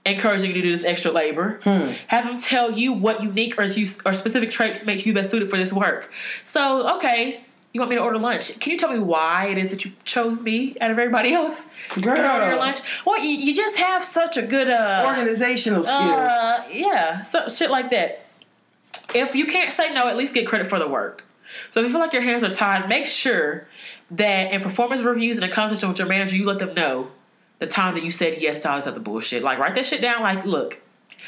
encouraging 0.06 0.50
you 0.50 0.54
to 0.56 0.62
do 0.62 0.76
this 0.76 0.84
extra 0.84 1.12
labor. 1.12 1.60
Have 2.08 2.26
them 2.26 2.38
tell 2.38 2.72
you 2.72 2.94
what 2.94 3.24
unique 3.24 3.58
or 3.58 3.64
or 4.06 4.14
specific 4.14 4.52
traits 4.52 4.86
make 4.86 5.06
you 5.06 5.14
best 5.14 5.32
suited 5.32 5.50
for 5.50 5.58
this 5.58 5.72
work. 5.72 6.12
So, 6.46 6.96
okay, 6.98 7.44
you 7.74 7.82
want 7.82 7.90
me 7.90 7.96
to 7.96 8.04
order 8.04 8.20
lunch? 8.20 8.60
Can 8.60 8.72
you 8.72 8.78
tell 8.78 8.92
me 8.92 9.00
why 9.00 9.48
it 9.48 9.58
is 9.58 9.72
that 9.72 9.84
you 9.84 9.94
chose 10.06 10.40
me 10.40 10.78
out 10.80 10.92
of 10.92 11.00
everybody 11.00 11.34
else? 11.34 11.68
Girl. 12.00 12.20
order 12.20 12.56
lunch. 12.56 12.80
Well, 13.06 13.20
you, 13.24 13.30
you 13.30 13.56
just 13.56 13.78
have 13.78 14.04
such 14.04 14.38
a 14.38 14.44
good 14.44 14.70
uh, 14.70 15.06
Organizational 15.08 15.84
skills. 15.84 16.02
uh, 16.02 16.64
yeah, 16.72 17.24
so, 17.24 17.50
shit 17.50 17.72
like 17.72 17.90
that. 17.92 18.28
If 19.16 19.36
you 19.36 19.46
can't 19.46 19.74
say 19.74 19.92
no, 19.94 20.08
at 20.08 20.18
least 20.18 20.34
get 20.34 20.48
credit 20.48 20.68
for 20.68 20.80
the 20.80 20.88
work. 20.88 21.26
So 21.72 21.80
if 21.80 21.86
you 21.86 21.92
feel 21.92 22.00
like 22.00 22.14
your 22.14 22.22
hands 22.22 22.44
are 22.44 22.50
tied, 22.50 22.90
make 22.90 23.06
sure 23.06 23.68
that 24.12 24.52
in 24.52 24.62
performance 24.62 25.02
reviews 25.02 25.38
and 25.38 25.46
a 25.46 25.54
conversation 25.54 25.90
with 25.90 26.00
your 26.00 26.08
manager, 26.08 26.36
you 26.36 26.46
let 26.46 26.60
them 26.60 26.74
know 26.74 27.10
the 27.60 27.68
time 27.68 27.96
that 27.96 28.04
you 28.04 28.12
said 28.12 28.42
yes 28.42 28.60
to 28.60 28.70
all 28.72 28.78
this 28.78 28.88
other 28.88 29.00
bullshit. 29.00 29.44
Like 29.44 29.60
write 29.60 29.76
that 29.76 29.86
shit 29.86 30.02
down. 30.02 30.22
Like, 30.22 30.46
look, 30.46 30.80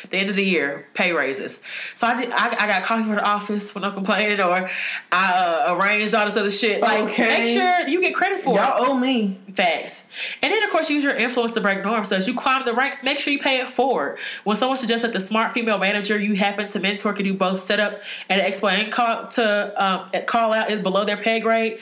the 0.09 0.17
end 0.17 0.29
of 0.29 0.35
the 0.35 0.43
year, 0.43 0.87
pay 0.93 1.13
raises. 1.13 1.61
So 1.95 2.05
I 2.05 2.19
did. 2.21 2.31
I, 2.31 2.47
I 2.47 2.67
got 2.67 2.83
coffee 2.83 3.05
for 3.05 3.15
the 3.15 3.23
office 3.23 3.73
when 3.73 3.83
I'm 3.85 3.93
complaining, 3.93 4.39
or 4.41 4.69
I 5.11 5.33
uh, 5.33 5.75
arranged 5.79 6.13
all 6.13 6.25
this 6.25 6.35
other 6.35 6.51
shit. 6.51 6.81
Like, 6.81 7.09
Okay. 7.09 7.23
make 7.23 7.57
sure 7.57 7.87
you 7.87 8.01
get 8.01 8.13
credit 8.13 8.41
for 8.41 8.51
it. 8.53 8.57
Y'all 8.57 8.89
owe 8.91 8.97
me. 8.97 9.39
Facts. 9.53 10.07
And 10.41 10.51
then, 10.51 10.61
of 10.63 10.69
course, 10.69 10.89
use 10.89 11.03
your 11.03 11.15
influence 11.15 11.53
to 11.53 11.61
break 11.61 11.81
norms. 11.83 12.09
So 12.09 12.17
as 12.17 12.27
you 12.27 12.35
climb 12.35 12.65
the 12.65 12.73
ranks, 12.73 13.03
make 13.03 13.19
sure 13.19 13.31
you 13.31 13.39
pay 13.39 13.59
it 13.59 13.69
forward. 13.69 14.19
When 14.43 14.57
someone 14.57 14.77
suggests 14.77 15.03
that 15.03 15.13
the 15.13 15.21
smart 15.21 15.53
female 15.53 15.77
manager 15.77 16.19
you 16.19 16.35
happen 16.35 16.67
to 16.67 16.79
mentor 16.79 17.13
can 17.13 17.23
do 17.23 17.33
both 17.33 17.61
setup 17.61 18.01
and 18.27 18.41
expo 18.41 18.69
and 18.71 18.91
call 18.91 19.27
to 19.29 19.83
um, 19.83 20.09
call 20.25 20.51
out 20.51 20.69
is 20.71 20.81
below 20.81 21.05
their 21.05 21.17
pay 21.17 21.39
grade, 21.39 21.79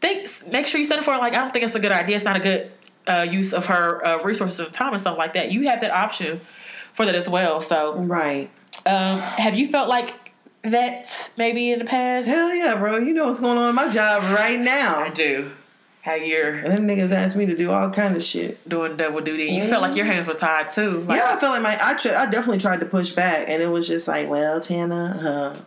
think 0.00 0.28
make 0.48 0.68
sure 0.68 0.78
you 0.78 0.86
set 0.86 1.00
it 1.00 1.04
for 1.04 1.18
like 1.18 1.34
I 1.34 1.38
don't 1.38 1.52
think 1.52 1.64
it's 1.64 1.74
a 1.74 1.80
good 1.80 1.90
idea. 1.92 2.14
It's 2.14 2.24
not 2.24 2.36
a 2.36 2.40
good 2.40 2.70
uh, 3.08 3.22
use 3.22 3.52
of 3.52 3.66
her 3.66 4.04
uh, 4.06 4.22
resources 4.22 4.60
and 4.66 4.72
time 4.74 4.92
and 4.92 5.00
stuff 5.00 5.16
like 5.18 5.34
that. 5.34 5.50
You 5.52 5.68
have 5.68 5.80
that 5.80 5.90
option 5.90 6.40
for 6.94 7.06
that 7.06 7.14
as 7.14 7.28
well. 7.28 7.60
So, 7.60 7.94
Right. 7.96 8.50
um, 8.86 9.18
have 9.20 9.54
you 9.54 9.68
felt 9.68 9.88
like 9.88 10.14
that 10.62 11.30
maybe 11.36 11.70
in 11.72 11.78
the 11.78 11.84
past? 11.84 12.26
Hell 12.26 12.54
yeah, 12.54 12.76
bro. 12.78 12.98
You 12.98 13.14
know 13.14 13.26
what's 13.26 13.40
going 13.40 13.56
on 13.58 13.68
in 13.70 13.74
my 13.74 13.88
job 13.88 14.22
right 14.36 14.58
now. 14.58 15.00
I 15.00 15.10
do. 15.10 15.52
how 16.02 16.14
you're 16.14 16.62
Them 16.62 16.86
niggas 16.88 17.12
asked 17.12 17.36
me 17.36 17.44
to 17.46 17.56
do 17.56 17.70
all 17.70 17.90
kind 17.90 18.16
of 18.16 18.24
shit. 18.24 18.66
doing 18.68 18.96
double 18.96 19.20
duty. 19.20 19.44
You 19.52 19.64
felt 19.64 19.82
like 19.82 19.94
your 19.94 20.06
hands 20.06 20.26
were 20.26 20.34
tied 20.34 20.70
too. 20.70 21.00
Like, 21.02 21.18
yeah, 21.18 21.34
I 21.34 21.40
felt 21.40 21.52
like 21.52 21.62
my 21.62 21.78
I, 21.80 21.94
tr- 21.98 22.16
I 22.16 22.30
definitely 22.30 22.58
tried 22.58 22.80
to 22.80 22.86
push 22.86 23.10
back, 23.10 23.48
and 23.48 23.62
it 23.62 23.68
was 23.68 23.86
just 23.86 24.08
like, 24.08 24.28
well, 24.28 24.60
Tannah, 24.60 25.54
uh, 25.56 25.60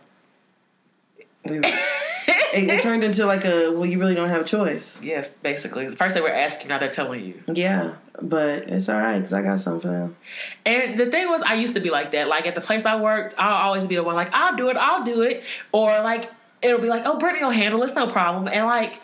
we, 1.44 1.58
it, 1.58 2.68
it 2.68 2.82
turned 2.82 3.04
into 3.04 3.26
like 3.26 3.44
a 3.44 3.70
well, 3.70 3.86
you 3.86 3.98
really 3.98 4.14
don't 4.14 4.28
have 4.28 4.42
a 4.42 4.44
choice. 4.44 5.00
yeah, 5.02 5.26
basically. 5.42 5.90
First 5.90 6.14
they 6.14 6.20
were 6.20 6.32
asking, 6.32 6.68
now 6.68 6.78
they're 6.78 6.90
telling 6.90 7.24
you. 7.24 7.42
Yeah, 7.48 7.94
but 8.20 8.70
it's 8.70 8.88
all 8.88 8.98
right 8.98 9.18
because 9.18 9.32
I 9.32 9.42
got 9.42 9.60
something 9.60 9.80
for 9.80 9.88
them. 9.88 10.16
And 10.64 10.98
the 10.98 11.06
thing 11.06 11.28
was, 11.28 11.42
I 11.42 11.54
used 11.54 11.74
to 11.74 11.80
be 11.80 11.90
like 11.90 12.12
that. 12.12 12.28
Like 12.28 12.46
at 12.46 12.54
the 12.54 12.60
place 12.60 12.84
I 12.84 13.00
worked, 13.00 13.34
I'll 13.38 13.66
always 13.66 13.86
be 13.86 13.96
the 13.96 14.02
one 14.02 14.14
like, 14.14 14.32
I'll 14.32 14.56
do 14.56 14.68
it, 14.68 14.76
I'll 14.76 15.04
do 15.04 15.22
it. 15.22 15.42
Or 15.72 15.88
like, 16.00 16.30
it'll 16.60 16.80
be 16.80 16.88
like, 16.88 17.02
oh, 17.06 17.18
Brittany 17.18 17.44
will 17.44 17.50
handle 17.50 17.82
it, 17.82 17.86
it's 17.86 17.94
no 17.94 18.06
problem. 18.06 18.48
And 18.48 18.66
like, 18.66 19.00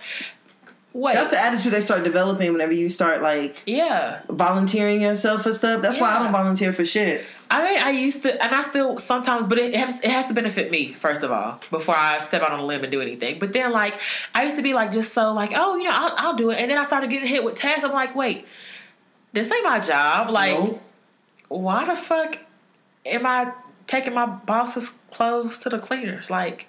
wait. 0.98 1.14
That's 1.14 1.30
the 1.30 1.40
attitude 1.40 1.72
they 1.72 1.80
start 1.80 2.04
developing 2.04 2.52
whenever 2.52 2.72
you 2.72 2.88
start 2.88 3.22
like 3.22 3.62
yeah. 3.66 4.22
volunteering 4.28 5.00
yourself 5.00 5.42
for 5.42 5.52
stuff. 5.52 5.82
That's 5.82 6.00
why 6.00 6.16
I 6.16 6.18
don't 6.18 6.32
volunteer 6.32 6.72
for 6.72 6.84
shit. 6.84 7.24
I 7.50 7.62
mean, 7.62 7.80
I 7.80 7.90
used 7.90 8.22
to, 8.22 8.42
and 8.44 8.54
I 8.54 8.62
still 8.62 8.98
sometimes, 8.98 9.46
but 9.46 9.58
it 9.58 9.74
has 9.74 10.00
it 10.00 10.10
has 10.10 10.26
to 10.26 10.34
benefit 10.34 10.70
me 10.70 10.92
first 10.92 11.22
of 11.22 11.30
all 11.30 11.60
before 11.70 11.96
I 11.96 12.18
step 12.18 12.42
out 12.42 12.52
on 12.52 12.60
a 12.60 12.64
limb 12.64 12.82
and 12.82 12.92
do 12.92 13.00
anything. 13.00 13.38
But 13.38 13.52
then, 13.52 13.72
like, 13.72 13.98
I 14.34 14.44
used 14.44 14.56
to 14.56 14.62
be 14.62 14.74
like 14.74 14.92
just 14.92 15.14
so 15.14 15.32
like, 15.32 15.52
oh, 15.54 15.76
you 15.76 15.84
know, 15.84 15.92
I'll, 15.94 16.14
I'll 16.16 16.36
do 16.36 16.50
it, 16.50 16.58
and 16.58 16.70
then 16.70 16.78
I 16.78 16.84
started 16.84 17.10
getting 17.10 17.28
hit 17.28 17.44
with 17.44 17.54
tasks. 17.54 17.84
I'm 17.84 17.92
like, 17.92 18.14
wait, 18.14 18.46
this 19.32 19.50
ain't 19.50 19.64
my 19.64 19.78
job. 19.78 20.30
Like, 20.30 20.58
why 21.48 21.86
the 21.86 21.96
fuck 21.96 22.38
am 23.06 23.24
I 23.24 23.52
taking 23.86 24.14
my 24.14 24.26
boss's 24.26 24.98
clothes 25.10 25.58
to 25.60 25.70
the 25.70 25.78
cleaners? 25.78 26.28
Like, 26.28 26.66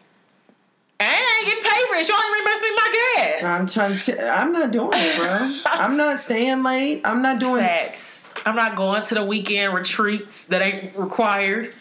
and 0.99 1.09
I 1.09 1.37
ain't 1.39 1.45
getting 1.47 1.63
paid 1.63 1.87
for 1.87 1.95
it. 1.95 2.07
You 2.07 2.15
only 2.15 2.39
reimburse 2.39 2.61
me 2.61 2.71
my 2.75 3.13
gas. 3.15 3.43
I'm 3.43 3.67
trying 3.67 3.99
to. 3.99 4.29
I'm 4.29 4.51
not 4.53 4.71
doing 4.71 4.91
it, 4.93 5.15
bro. 5.17 5.55
I'm 5.65 5.97
not 5.97 6.19
staying 6.19 6.63
late. 6.63 7.01
I'm 7.05 7.21
not 7.21 7.39
doing, 7.39 7.61
Facts. 7.61 8.19
I'm 8.45 8.55
not 8.55 8.75
going 8.75 9.03
to 9.05 9.15
the 9.15 9.23
weekend 9.23 9.73
retreats 9.73 10.45
that 10.47 10.61
ain't 10.61 10.97
required. 10.97 11.75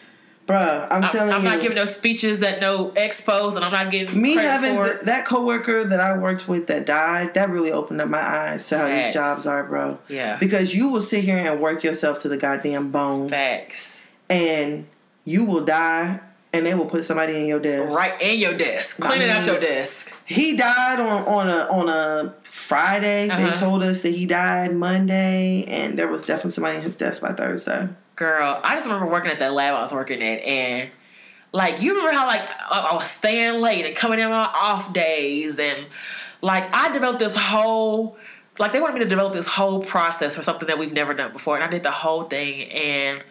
Bruh, 0.46 0.88
I'm 0.90 1.04
I'm, 1.04 1.10
telling 1.10 1.32
I'm 1.34 1.42
you. 1.42 1.48
not 1.50 1.60
giving 1.60 1.74
no 1.76 1.84
speeches 1.84 2.40
that 2.40 2.60
no 2.62 2.88
expos, 2.92 3.54
and 3.54 3.62
I'm 3.64 3.70
not 3.72 3.90
getting 3.90 4.20
me 4.20 4.34
having 4.34 4.76
th- 4.82 4.86
it. 4.86 5.04
that 5.04 5.26
coworker 5.26 5.84
that 5.84 6.00
I 6.00 6.16
worked 6.16 6.48
with 6.48 6.68
that 6.68 6.86
died, 6.86 7.34
that 7.34 7.50
really 7.50 7.70
opened 7.70 8.00
up 8.00 8.08
my 8.08 8.18
eyes 8.22 8.66
to 8.70 8.78
how 8.78 8.86
these 8.86 9.04
Facts. 9.04 9.14
jobs 9.14 9.46
are, 9.46 9.62
bro. 9.64 9.98
Yeah. 10.08 10.38
Because 10.38 10.74
you 10.74 10.88
will 10.88 11.02
sit 11.02 11.22
here 11.24 11.36
and 11.36 11.60
work 11.60 11.84
yourself 11.84 12.20
to 12.20 12.30
the 12.30 12.38
goddamn 12.38 12.90
bone, 12.90 13.28
Facts. 13.28 14.02
and 14.30 14.86
you 15.26 15.44
will 15.44 15.66
die, 15.66 16.20
and 16.52 16.64
they 16.64 16.74
will 16.74 16.86
put 16.86 17.04
somebody 17.04 17.38
in 17.38 17.46
your 17.46 17.60
desk. 17.60 17.96
Right 17.96 18.20
in 18.20 18.38
your 18.38 18.54
desk. 18.54 19.04
I 19.04 19.08
Cleaning 19.08 19.30
out 19.30 19.44
your 19.46 19.60
desk. 19.60 20.12
He 20.24 20.56
died 20.56 20.98
on 21.00 21.24
on 21.26 21.48
a 21.48 21.66
on 21.70 21.88
a 21.88 22.34
Friday. 22.42 23.26
They 23.28 23.32
Uh-huh. 23.32 23.54
told 23.54 23.82
us 23.82 24.02
that 24.02 24.10
he 24.10 24.26
died 24.26 24.72
Monday, 24.72 25.64
and 25.68 25.98
there 25.98 26.08
was 26.08 26.22
definitely 26.22 26.50
somebody 26.52 26.76
in 26.76 26.82
his 26.82 26.96
desk 26.96 27.22
by 27.22 27.32
Thursday. 27.32 27.88
Girl, 28.16 28.60
I 28.64 28.74
just 28.74 28.86
remember 28.86 29.06
working 29.06 29.30
at 29.30 29.38
that 29.38 29.52
lab 29.52 29.74
I 29.74 29.80
was 29.82 29.92
working 29.92 30.22
at, 30.22 30.40
and 30.42 30.90
like 31.52 31.80
you 31.80 31.92
remember 31.94 32.12
how 32.18 32.26
like 32.26 32.48
I 32.70 32.80
I 32.90 32.94
was 32.94 33.06
staying 33.06 33.60
late 33.60 33.86
and 33.86 33.94
coming 33.94 34.18
in 34.18 34.26
on 34.26 34.32
off 34.54 34.92
days, 34.92 35.58
and 35.58 35.86
like 36.42 36.68
I 36.74 36.92
developed 36.92 37.18
this 37.20 37.36
whole 37.36 38.16
like 38.58 38.72
they 38.72 38.80
wanted 38.80 38.94
me 38.94 39.00
to 39.00 39.06
develop 39.08 39.34
this 39.34 39.46
whole 39.46 39.82
process 39.84 40.34
for 40.34 40.42
something 40.42 40.66
that 40.66 40.78
we've 40.78 40.92
never 40.92 41.14
done 41.14 41.32
before, 41.32 41.54
and 41.54 41.62
I 41.64 41.68
did 41.68 41.84
the 41.84 41.90
whole 41.92 42.24
thing, 42.24 42.70
and 42.70 43.22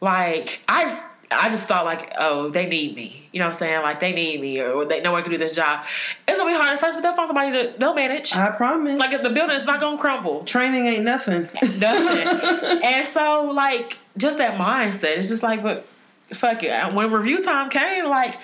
like 0.00 0.62
I 0.68 0.84
just. 0.84 1.02
I 1.30 1.48
just 1.48 1.66
thought 1.66 1.84
like, 1.84 2.12
oh, 2.18 2.50
they 2.50 2.66
need 2.66 2.94
me. 2.94 3.28
You 3.32 3.40
know 3.40 3.46
what 3.46 3.54
I'm 3.54 3.58
saying? 3.58 3.82
Like 3.82 4.00
they 4.00 4.12
need 4.12 4.40
me, 4.40 4.60
or 4.60 4.84
they 4.84 5.00
no 5.00 5.12
one 5.12 5.22
can 5.22 5.32
do 5.32 5.38
this 5.38 5.52
job. 5.52 5.84
It's 6.28 6.38
gonna 6.38 6.50
be 6.50 6.56
hard 6.56 6.74
at 6.74 6.80
first, 6.80 6.96
but 6.96 7.02
they'll 7.02 7.14
find 7.14 7.28
somebody 7.28 7.52
to 7.52 7.74
they'll 7.78 7.94
manage. 7.94 8.34
I 8.34 8.50
promise. 8.50 8.98
like 8.98 9.12
if 9.12 9.22
the 9.22 9.30
building 9.30 9.56
is 9.56 9.64
not 9.64 9.80
gonna 9.80 9.98
crumble. 9.98 10.44
training 10.44 10.86
ain't 10.86 11.04
nothing. 11.04 11.48
Nothing. 11.78 12.80
and 12.84 13.06
so, 13.06 13.50
like, 13.52 13.98
just 14.16 14.38
that 14.38 14.58
mindset. 14.58 15.18
It's 15.18 15.28
just 15.28 15.42
like, 15.42 15.62
but 15.62 15.86
fuck 16.32 16.62
it. 16.62 16.92
When 16.92 17.10
review 17.10 17.42
time 17.44 17.70
came, 17.70 18.06
like, 18.06 18.38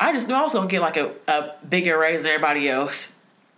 I 0.00 0.12
just 0.12 0.28
knew 0.28 0.34
I 0.34 0.42
was 0.42 0.52
gonna 0.52 0.68
get 0.68 0.80
like 0.80 0.96
a, 0.96 1.12
a 1.28 1.52
bigger 1.68 1.98
raise 1.98 2.22
than 2.22 2.32
everybody 2.32 2.68
else. 2.68 3.11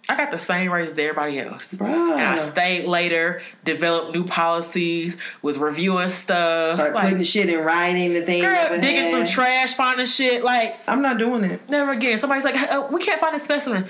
I 0.09 0.16
got 0.16 0.31
the 0.31 0.39
same 0.39 0.70
raise 0.70 0.93
as 0.93 0.98
everybody 0.98 1.39
else. 1.39 1.72
And 1.72 1.82
I 1.82 2.43
stayed 2.43 2.86
later, 2.86 3.40
developed 3.64 4.14
new 4.14 4.24
policies, 4.24 5.16
was 5.40 5.56
reviewing 5.59 6.10
stuff. 6.10 6.74
Start 6.74 6.94
like, 6.94 7.05
putting 7.05 7.22
shit 7.22 7.48
in 7.48 7.60
writing 7.60 8.12
the 8.12 8.22
thing. 8.22 8.43
girl, 8.43 8.68
digging 8.81 9.12
had. 9.12 9.26
through 9.26 9.26
trash, 9.26 9.74
finding 9.74 10.06
shit. 10.06 10.44
Like, 10.44 10.76
I'm 10.86 11.01
not 11.01 11.18
doing 11.18 11.44
it. 11.44 11.68
never 11.70 11.93
again. 11.93 12.18
Somebody's 12.18 12.44
like, 12.44 12.56
uh, 12.56 12.89
we 12.90 13.02
can't 13.02 13.20
find 13.20 13.35
a 13.35 13.39
specimen. 13.39 13.86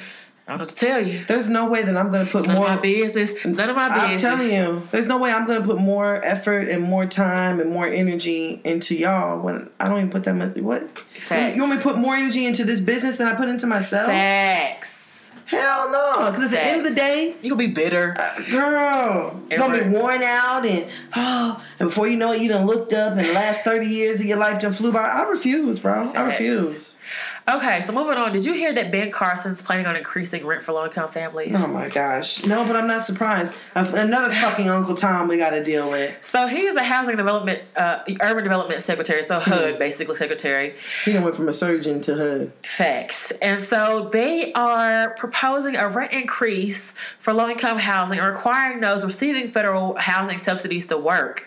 I 0.47 0.51
don't 0.53 0.59
know 0.59 0.63
what 0.65 0.69
to 0.69 0.77
tell 0.77 1.07
you. 1.07 1.25
There's 1.27 1.49
no 1.49 1.71
way 1.71 1.83
that 1.85 1.97
I'm 1.97 2.13
gonna 2.13 2.27
put 2.27 2.47
None 2.47 2.55
more. 2.55 2.69
of 2.69 2.77
my 2.77 2.81
business. 2.83 3.33
None 3.47 3.71
of 3.71 3.77
my 3.77 3.89
business. 3.89 4.23
I'm 4.23 4.37
telling 4.37 4.53
you, 4.53 4.87
there's 4.91 5.07
no 5.09 5.17
way 5.17 5.33
I'm 5.33 5.47
gonna 5.47 5.65
put 5.65 5.79
more 5.79 6.23
effort 6.23 6.69
and 6.69 6.83
more 6.83 7.07
time 7.07 7.61
and 7.61 7.71
more 7.71 7.87
energy 7.87 8.61
into 8.63 8.95
y'all 8.95 9.41
when 9.41 9.71
I 9.81 9.89
don't 9.89 9.99
even 9.99 10.11
put 10.11 10.25
that 10.25 10.35
much. 10.35 10.55
What? 10.57 10.99
Facts. 10.99 11.57
You 11.57 11.63
want 11.63 11.73
me 11.73 11.79
to 11.79 11.83
put 11.83 11.97
more 11.97 12.15
energy 12.15 12.45
into 12.45 12.65
this 12.65 12.83
business 12.83 13.17
than 13.17 13.27
I 13.27 13.35
put 13.37 13.49
into 13.49 13.67
myself? 13.67 14.07
Facts. 14.07 15.04
Hell 15.47 15.91
no! 15.91 16.31
Because 16.31 16.45
at 16.45 16.51
the 16.53 16.63
end 16.63 16.87
of 16.87 16.93
the 16.93 16.95
day, 16.99 17.37
You 17.43 17.51
gonna 17.51 17.69
be 17.69 17.73
bitter. 17.75 18.15
Uh, 18.19 18.51
girl, 18.51 19.41
you're 19.51 19.59
gonna 19.59 19.85
be 19.85 19.91
worn 19.91 20.23
out 20.23 20.65
and 20.65 20.87
oh, 21.15 21.63
and 21.79 21.89
before 21.89 22.09
you 22.09 22.17
know 22.17 22.33
it, 22.33 22.41
you 22.41 22.49
done 22.49 22.67
looked 22.67 22.93
up 22.93 23.13
and 23.17 23.21
the 23.29 23.33
last 23.33 23.63
thirty 23.63 23.87
years 23.87 24.21
of 24.21 24.27
your 24.27 24.39
life 24.39 24.63
done 24.63 24.73
flew 24.73 24.93
by. 24.93 25.01
I 25.01 25.23
refuse, 25.25 25.79
bro. 25.79 26.13
I 26.13 26.23
refuse. 26.23 26.99
Okay, 27.47 27.83
so 27.83 27.93
moving 27.93 28.17
on. 28.17 28.33
Did 28.33 28.45
you 28.47 28.55
hear 28.55 28.73
that 28.73 28.91
Ben 28.91 29.11
Carson's 29.11 29.61
planning 29.61 29.85
on 29.85 29.97
increasing 29.97 30.47
rent 30.47 30.65
for 30.65 30.73
low 30.73 30.87
income 30.87 31.11
families? 31.11 31.55
Oh 31.55 31.67
my 31.67 31.91
gosh, 31.91 32.47
no, 32.47 32.65
but 32.65 32.75
I'm 32.75 32.87
not 32.87 33.03
surprised. 33.03 33.53
Another 33.75 34.35
fucking 34.35 34.69
Uncle 34.71 34.95
Tom 34.95 35.29
we 35.29 35.37
got 35.37 35.51
to 35.51 35.63
deal 35.63 35.91
with. 35.91 36.15
So 36.25 36.47
he 36.47 36.63
is 36.63 36.75
a 36.75 36.83
housing 36.83 37.17
development, 37.17 37.63
uh, 37.77 37.99
urban 38.23 38.45
development 38.45 38.83
secretary. 38.83 39.23
So 39.25 39.41
Hmm. 39.41 39.51
HUD, 39.51 39.79
basically 39.79 40.17
secretary. 40.17 40.75
He 41.05 41.19
went 41.19 41.37
from 41.37 41.49
a 41.49 41.53
surgeon 41.53 42.01
to 42.03 42.15
HUD. 42.17 42.53
Facts. 42.63 43.31
And 43.43 43.63
so 43.63 44.09
they 44.11 44.53
are 44.55 45.11
proposing 45.11 45.77
a 45.77 45.87
rent 45.87 46.13
increase 46.13 46.95
for 47.21 47.35
low 47.35 47.49
income 47.51 47.79
housing 47.79 48.19
and 48.21 48.27
requiring 48.27 48.81
those 48.81 49.05
receiving 49.05 49.53
federal 49.53 49.97
housing 49.97 50.39
subsidies 50.39 50.87
to 50.87 50.97
work. 50.97 51.47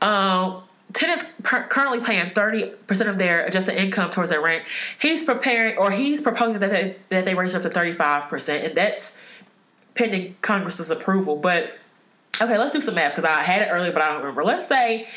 Um, 0.00 0.62
tenants 0.92 1.32
currently 1.42 2.00
paying 2.00 2.30
30% 2.30 3.08
of 3.08 3.18
their 3.18 3.44
adjusted 3.44 3.80
income 3.80 4.10
towards 4.10 4.30
their 4.30 4.40
rent. 4.40 4.64
He's 5.00 5.24
preparing 5.24 5.76
or 5.76 5.90
he's 5.90 6.22
proposing 6.22 6.60
that 6.60 6.70
they, 6.70 6.96
that 7.10 7.24
they 7.24 7.34
raise 7.34 7.54
it 7.54 7.64
up 7.64 7.72
to 7.72 7.78
35%. 7.78 8.64
And 8.64 8.74
that's 8.76 9.16
pending 9.94 10.36
Congress's 10.42 10.90
approval. 10.90 11.36
But 11.36 11.76
okay, 12.40 12.58
let's 12.58 12.72
do 12.72 12.80
some 12.80 12.94
math 12.94 13.14
because 13.14 13.28
I 13.28 13.42
had 13.42 13.62
it 13.62 13.68
earlier, 13.70 13.92
but 13.92 14.02
I 14.02 14.08
don't 14.08 14.18
remember. 14.18 14.44
Let's 14.44 14.66
say 14.66 15.08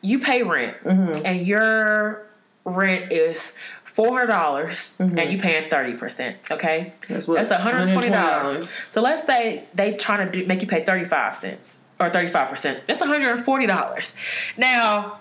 you 0.00 0.18
pay 0.18 0.42
rent 0.42 0.76
mm-hmm. 0.84 1.24
and 1.24 1.46
your 1.46 2.26
rent 2.64 3.12
is 3.12 3.54
four 3.84 4.12
hundred 4.12 4.28
dollars 4.28 4.94
mm-hmm. 4.98 5.18
and 5.18 5.32
you 5.32 5.38
paying 5.38 5.68
thirty 5.68 5.94
percent. 5.94 6.38
Okay, 6.50 6.94
That's 7.08 7.28
what- 7.28 7.36
That's 7.36 7.50
one 7.50 7.60
hundred 7.60 7.92
twenty 7.92 8.08
dollars. 8.08 8.70
$120. 8.70 8.92
So 8.92 9.02
let's 9.02 9.24
say 9.24 9.64
they 9.74 9.94
trying 9.94 10.26
to 10.26 10.32
do, 10.32 10.46
make 10.46 10.62
you 10.62 10.68
pay 10.68 10.84
thirty 10.84 11.04
five 11.04 11.36
cents 11.36 11.80
or 12.00 12.10
thirty 12.10 12.28
five 12.28 12.48
percent. 12.48 12.80
That's 12.86 13.00
one 13.00 13.08
hundred 13.10 13.32
and 13.36 13.44
forty 13.44 13.66
dollars. 13.66 14.16
Now 14.56 15.18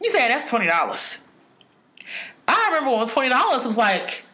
you 0.00 0.10
say 0.10 0.26
that's 0.28 0.48
twenty 0.50 0.66
dollars. 0.66 1.22
I 2.48 2.68
remember 2.72 2.96
when 2.96 3.06
twenty 3.06 3.28
dollars 3.28 3.64
I 3.64 3.68
was 3.68 3.78
like. 3.78 4.24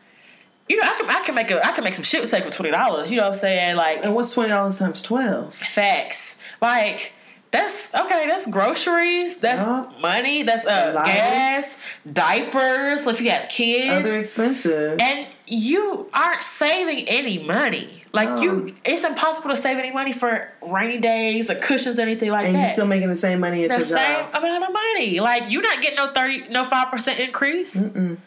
You 0.71 0.77
know, 0.77 0.83
I 0.87 0.99
can 0.99 1.09
I 1.09 1.23
can 1.25 1.35
make 1.35 1.51
a 1.51 1.67
I 1.67 1.73
can 1.73 1.83
make 1.83 1.95
some 1.95 2.05
shit 2.05 2.21
with 2.21 2.31
twenty 2.55 2.71
dollars. 2.71 3.11
You 3.11 3.17
know 3.17 3.23
what 3.23 3.31
I'm 3.31 3.35
saying? 3.37 3.77
Like 3.77 4.05
And 4.05 4.15
what's 4.15 4.33
twenty 4.35 4.51
dollars 4.51 4.79
times 4.79 5.01
twelve? 5.01 5.55
Facts. 5.55 6.39
Like 6.61 7.15
that's 7.53 7.89
okay. 7.95 8.27
That's 8.27 8.47
groceries. 8.51 9.41
That's 9.41 9.63
Yeah. 9.63 9.87
money. 9.99 10.43
That's 10.43 10.67
uh, 10.67 10.93
Lights. 10.95 11.11
gas, 11.11 11.87
diapers. 12.13 13.07
If 13.07 13.23
you 13.23 13.31
have 13.31 13.49
kids, 13.49 13.91
Other 14.07 14.19
expenses. 14.19 14.99
and 15.01 15.27
you 15.47 16.11
aren't 16.13 16.45
saving 16.45 17.09
any 17.09 17.39
money. 17.43 17.98
Like 18.13 18.29
No. 18.31 18.43
you, 18.43 18.75
it's 18.85 19.05
impossible 19.05 19.51
to 19.51 19.57
save 19.57 19.77
any 19.79 19.91
money 19.93 20.13
for 20.13 20.51
rainy 20.63 20.99
days 20.99 21.51
or 21.51 21.57
cushions, 21.57 21.99
or 21.99 22.03
anything 22.03 22.31
like 22.31 22.47
and 22.47 22.55
that. 22.55 22.59
And 22.59 22.67
you're 22.69 22.73
still 22.73 22.87
making 22.87 23.09
the 23.11 23.17
same 23.17 23.41
money 23.41 23.65
at 23.65 23.71
the 23.71 23.77
your 23.77 23.85
same 23.85 23.97
job. 24.25 24.35
amount 24.35 24.65
of 24.65 24.73
money. 24.73 25.21
Like 25.21 25.45
you're 25.51 25.63
not 25.63 25.83
getting 25.83 25.97
no 25.97 26.11
thirty, 26.13 26.49
no 26.49 26.65
five 26.65 26.91
percent 26.91 27.21
increase. 27.21 27.75
And 27.77 28.19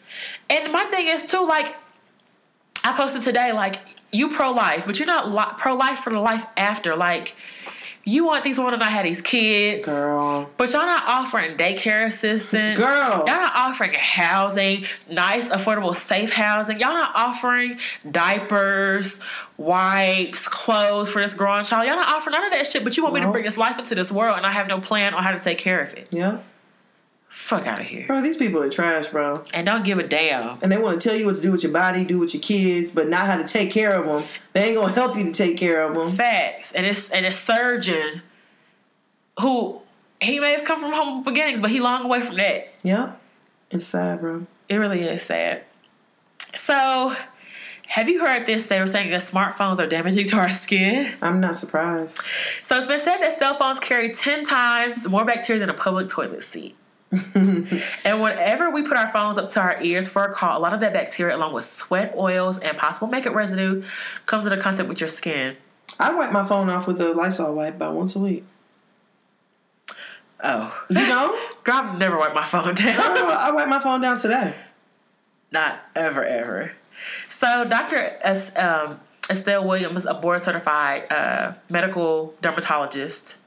my 0.50 0.84
thing 0.90 1.08
is 1.08 1.26
too, 1.26 1.44
like 1.46 1.74
I 2.84 2.92
posted 2.92 3.22
today, 3.22 3.52
like 3.52 3.76
you 4.12 4.28
pro 4.30 4.52
life, 4.52 4.84
but 4.86 4.98
you're 4.98 5.06
not 5.06 5.30
li- 5.32 5.54
pro 5.58 5.74
life 5.74 6.00
for 6.00 6.10
the 6.12 6.20
life 6.20 6.46
after. 6.56 6.94
Like 6.96 7.34
you 8.04 8.24
want 8.24 8.42
these 8.42 8.58
women 8.58 8.72
to 8.72 8.78
not 8.78 8.90
have 8.90 9.04
these 9.04 9.20
kids, 9.20 9.86
Girl. 9.86 10.50
but 10.56 10.72
y'all 10.72 10.82
not 10.82 11.04
offering 11.06 11.56
daycare 11.56 12.06
assistance. 12.06 12.78
Girl. 12.78 13.18
y'all 13.18 13.26
not 13.26 13.52
offering 13.54 13.94
housing, 13.94 14.86
nice, 15.08 15.48
affordable, 15.50 15.94
safe 15.94 16.32
housing. 16.32 16.80
Y'all 16.80 16.94
not 16.94 17.12
offering 17.14 17.78
diapers, 18.10 19.20
wipes, 19.56 20.48
clothes 20.48 21.10
for 21.10 21.22
this 21.22 21.34
growing 21.34 21.64
child. 21.64 21.86
Y'all 21.86 21.96
not 21.96 22.08
offering 22.08 22.32
none 22.32 22.44
of 22.44 22.52
that 22.52 22.66
shit. 22.66 22.82
But 22.82 22.96
you 22.96 23.04
want 23.04 23.14
me 23.14 23.20
to 23.20 23.30
bring 23.30 23.44
this 23.44 23.58
life 23.58 23.78
into 23.78 23.94
this 23.94 24.10
world, 24.10 24.36
and 24.36 24.46
I 24.46 24.50
have 24.50 24.66
no 24.66 24.80
plan 24.80 25.14
on 25.14 25.22
how 25.22 25.30
to 25.30 25.38
take 25.38 25.58
care 25.58 25.80
of 25.80 25.92
it. 25.94 26.08
Yeah. 26.10 26.40
Fuck 27.32 27.66
out 27.66 27.80
of 27.80 27.86
here. 27.86 28.06
Bro, 28.06 28.20
these 28.20 28.36
people 28.36 28.62
are 28.62 28.68
trash, 28.68 29.06
bro. 29.06 29.42
And 29.54 29.66
don't 29.66 29.84
give 29.84 29.98
a 29.98 30.06
damn. 30.06 30.58
And 30.62 30.70
they 30.70 30.76
want 30.76 31.00
to 31.00 31.08
tell 31.08 31.18
you 31.18 31.24
what 31.24 31.36
to 31.36 31.40
do 31.40 31.50
with 31.50 31.62
your 31.62 31.72
body, 31.72 32.04
do 32.04 32.18
with 32.18 32.34
your 32.34 32.42
kids, 32.42 32.90
but 32.90 33.08
not 33.08 33.26
how 33.26 33.38
to 33.38 33.44
take 33.44 33.70
care 33.70 33.94
of 33.94 34.04
them. 34.04 34.24
They 34.52 34.66
ain't 34.66 34.76
gonna 34.76 34.92
help 34.92 35.16
you 35.16 35.24
to 35.24 35.32
take 35.32 35.56
care 35.56 35.82
of 35.82 35.94
them. 35.94 36.14
Facts. 36.14 36.72
And 36.72 36.84
it's 36.84 37.10
and 37.10 37.24
a 37.24 37.32
surgeon 37.32 38.20
who 39.40 39.80
he 40.20 40.40
may 40.40 40.52
have 40.52 40.64
come 40.64 40.80
from 40.80 40.92
humble 40.92 41.24
beginnings, 41.24 41.62
but 41.62 41.70
he 41.70 41.80
long 41.80 42.04
away 42.04 42.20
from 42.20 42.36
that. 42.36 42.68
Yep. 42.82 43.18
It's 43.70 43.86
sad, 43.86 44.20
bro. 44.20 44.46
It 44.68 44.76
really 44.76 45.02
is 45.02 45.22
sad. 45.22 45.64
So, 46.54 47.16
have 47.86 48.10
you 48.10 48.24
heard 48.24 48.44
this? 48.44 48.66
They 48.66 48.78
were 48.78 48.88
saying 48.88 49.10
that 49.10 49.22
smartphones 49.22 49.78
are 49.78 49.86
damaging 49.86 50.26
to 50.26 50.36
our 50.36 50.52
skin. 50.52 51.14
I'm 51.22 51.40
not 51.40 51.56
surprised. 51.56 52.20
So 52.62 52.76
it's 52.76 52.88
been 52.88 53.00
said 53.00 53.18
that 53.18 53.38
cell 53.38 53.54
phones 53.58 53.80
carry 53.80 54.14
10 54.14 54.44
times 54.44 55.08
more 55.08 55.24
bacteria 55.24 55.60
than 55.60 55.70
a 55.70 55.74
public 55.74 56.10
toilet 56.10 56.44
seat. 56.44 56.76
and 57.34 58.20
whenever 58.20 58.70
we 58.70 58.82
put 58.82 58.96
our 58.96 59.12
phones 59.12 59.36
up 59.38 59.50
to 59.50 59.60
our 59.60 59.82
ears 59.82 60.08
for 60.08 60.24
a 60.24 60.32
call, 60.32 60.58
a 60.58 60.60
lot 60.60 60.72
of 60.72 60.80
that 60.80 60.92
bacteria, 60.92 61.36
along 61.36 61.52
with 61.52 61.64
sweat, 61.64 62.14
oils, 62.16 62.58
and 62.58 62.78
possible 62.78 63.08
makeup 63.08 63.34
residue, 63.34 63.84
comes 64.26 64.46
into 64.46 64.56
contact 64.56 64.88
with 64.88 65.00
your 65.00 65.10
skin. 65.10 65.56
I 65.98 66.14
wipe 66.14 66.32
my 66.32 66.44
phone 66.46 66.70
off 66.70 66.86
with 66.86 67.00
a 67.00 67.12
Lysol 67.12 67.54
wipe 67.54 67.74
about 67.74 67.94
once 67.94 68.16
a 68.16 68.18
week. 68.18 68.44
Oh. 70.42 70.84
You 70.88 70.96
know? 70.96 71.38
Girl, 71.64 71.74
I've 71.76 71.98
never 71.98 72.18
wiped 72.18 72.34
my 72.34 72.44
phone 72.44 72.74
down. 72.74 72.96
oh, 72.98 73.36
I 73.38 73.52
wiped 73.52 73.68
my 73.68 73.78
phone 73.78 74.00
down 74.00 74.18
today. 74.18 74.54
Not 75.52 75.80
ever, 75.94 76.24
ever. 76.24 76.72
So, 77.28 77.64
Dr. 77.64 78.18
Es- 78.22 78.56
um, 78.56 79.00
Estelle 79.30 79.66
Williams, 79.66 80.06
a 80.06 80.14
board 80.14 80.42
certified 80.42 81.12
uh, 81.12 81.52
medical 81.68 82.34
dermatologist, 82.42 83.38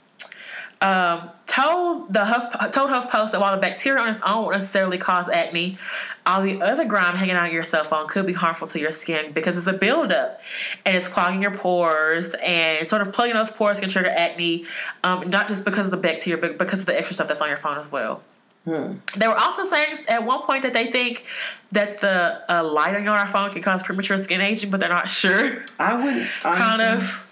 um, 0.81 1.29
told 1.47 2.11
the 2.13 2.25
Huff, 2.25 2.71
told 2.71 2.89
HuffPost 2.89 3.31
that 3.31 3.39
while 3.39 3.55
the 3.55 3.61
bacteria 3.61 4.01
on 4.01 4.09
its 4.09 4.19
own 4.21 4.43
won't 4.43 4.53
necessarily 4.53 4.97
cause 4.97 5.29
acne, 5.29 5.77
all 6.25 6.43
the 6.43 6.61
other 6.61 6.85
grime 6.85 7.15
hanging 7.15 7.35
out 7.35 7.47
of 7.47 7.53
your 7.53 7.63
cell 7.63 7.83
phone 7.83 8.07
could 8.07 8.25
be 8.25 8.33
harmful 8.33 8.67
to 8.67 8.79
your 8.79 8.91
skin 8.91 9.31
because 9.31 9.57
it's 9.57 9.67
a 9.67 9.73
buildup 9.73 10.41
and 10.85 10.97
it's 10.97 11.07
clogging 11.07 11.41
your 11.41 11.51
pores 11.51 12.33
and 12.43 12.87
sort 12.87 13.01
of 13.01 13.13
plugging 13.13 13.35
those 13.35 13.51
pores 13.51 13.79
can 13.79 13.89
trigger 13.89 14.09
acne, 14.09 14.65
um, 15.03 15.29
not 15.29 15.47
just 15.47 15.65
because 15.65 15.87
of 15.87 15.91
the 15.91 15.97
bacteria, 15.97 16.39
but 16.39 16.57
because 16.57 16.81
of 16.81 16.85
the 16.87 16.97
extra 16.97 17.15
stuff 17.15 17.27
that's 17.27 17.41
on 17.41 17.47
your 17.47 17.57
phone 17.57 17.77
as 17.77 17.91
well. 17.91 18.21
Hmm. 18.65 18.93
They 19.15 19.27
were 19.27 19.37
also 19.37 19.63
saying 19.65 19.97
at 20.07 20.25
one 20.25 20.41
point 20.41 20.63
that 20.63 20.73
they 20.73 20.91
think 20.91 21.25
that 21.71 21.99
the 21.99 22.41
uh, 22.51 22.63
lighting 22.63 23.07
on 23.07 23.19
our 23.19 23.27
phone 23.27 23.51
can 23.51 23.61
cause 23.61 23.83
premature 23.83 24.17
skin 24.17 24.41
aging, 24.41 24.71
but 24.71 24.79
they're 24.79 24.89
not 24.89 25.09
sure. 25.09 25.63
I 25.77 26.03
wouldn't. 26.03 26.29
Kind 26.41 26.81
of. 26.81 27.24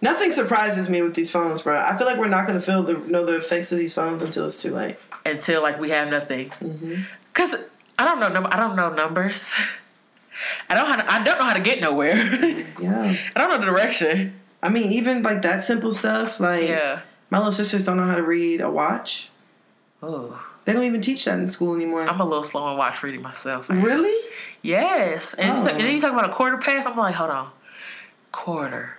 Nothing 0.00 0.30
surprises 0.30 0.88
me 0.88 1.02
with 1.02 1.14
these 1.14 1.30
phones, 1.30 1.62
bro. 1.62 1.78
I 1.80 1.96
feel 1.98 2.06
like 2.06 2.18
we're 2.18 2.28
not 2.28 2.46
going 2.46 2.58
to 2.58 2.64
feel 2.64 2.82
the 2.84 2.94
know 2.98 3.24
the 3.26 3.36
effects 3.36 3.72
of 3.72 3.78
these 3.78 3.94
phones 3.94 4.22
until 4.22 4.46
it's 4.46 4.62
too 4.62 4.74
late. 4.74 4.96
until 5.26 5.60
like 5.62 5.80
we 5.80 5.90
have 5.90 6.08
nothing. 6.08 6.50
Mm-hmm. 6.50 7.02
Cause 7.34 7.54
I 7.98 8.04
don't 8.04 8.20
know. 8.20 8.48
I 8.50 8.56
don't 8.60 8.76
know 8.76 8.92
numbers. 8.92 9.52
I 10.70 10.74
don't 10.76 10.86
how 10.86 10.96
to, 10.96 11.12
I 11.12 11.24
don't 11.24 11.38
know 11.38 11.44
how 11.46 11.54
to 11.54 11.60
get 11.60 11.80
nowhere. 11.80 12.14
Yeah. 12.80 13.16
I 13.34 13.38
don't 13.40 13.50
know 13.50 13.58
the 13.58 13.64
direction. 13.66 14.38
I 14.62 14.68
mean, 14.68 14.92
even 14.92 15.22
like 15.24 15.42
that 15.42 15.64
simple 15.64 15.90
stuff. 15.90 16.38
Like 16.38 16.68
Yeah. 16.68 17.00
my 17.30 17.38
little 17.38 17.52
sisters 17.52 17.84
don't 17.84 17.96
know 17.96 18.04
how 18.04 18.14
to 18.14 18.22
read 18.22 18.60
a 18.60 18.70
watch. 18.70 19.30
Oh, 20.00 20.40
They 20.64 20.72
don't 20.74 20.84
even 20.84 21.00
teach 21.00 21.24
that 21.24 21.40
in 21.40 21.48
school 21.48 21.74
anymore. 21.74 22.08
I'm 22.08 22.20
a 22.20 22.24
little 22.24 22.44
slow 22.44 22.62
on 22.62 22.76
watch 22.78 23.02
reading 23.02 23.20
myself. 23.22 23.68
really? 23.68 24.14
Yes, 24.62 25.34
and, 25.34 25.58
Oh. 25.58 25.66
and 25.66 25.80
then 25.80 25.92
you 25.94 26.00
talk 26.00 26.12
about 26.12 26.28
a 26.30 26.32
quarter 26.32 26.56
past. 26.58 26.86
I'm 26.88 26.96
like, 26.96 27.14
hold 27.16 27.30
on, 27.30 27.50
quarter. 28.30 28.96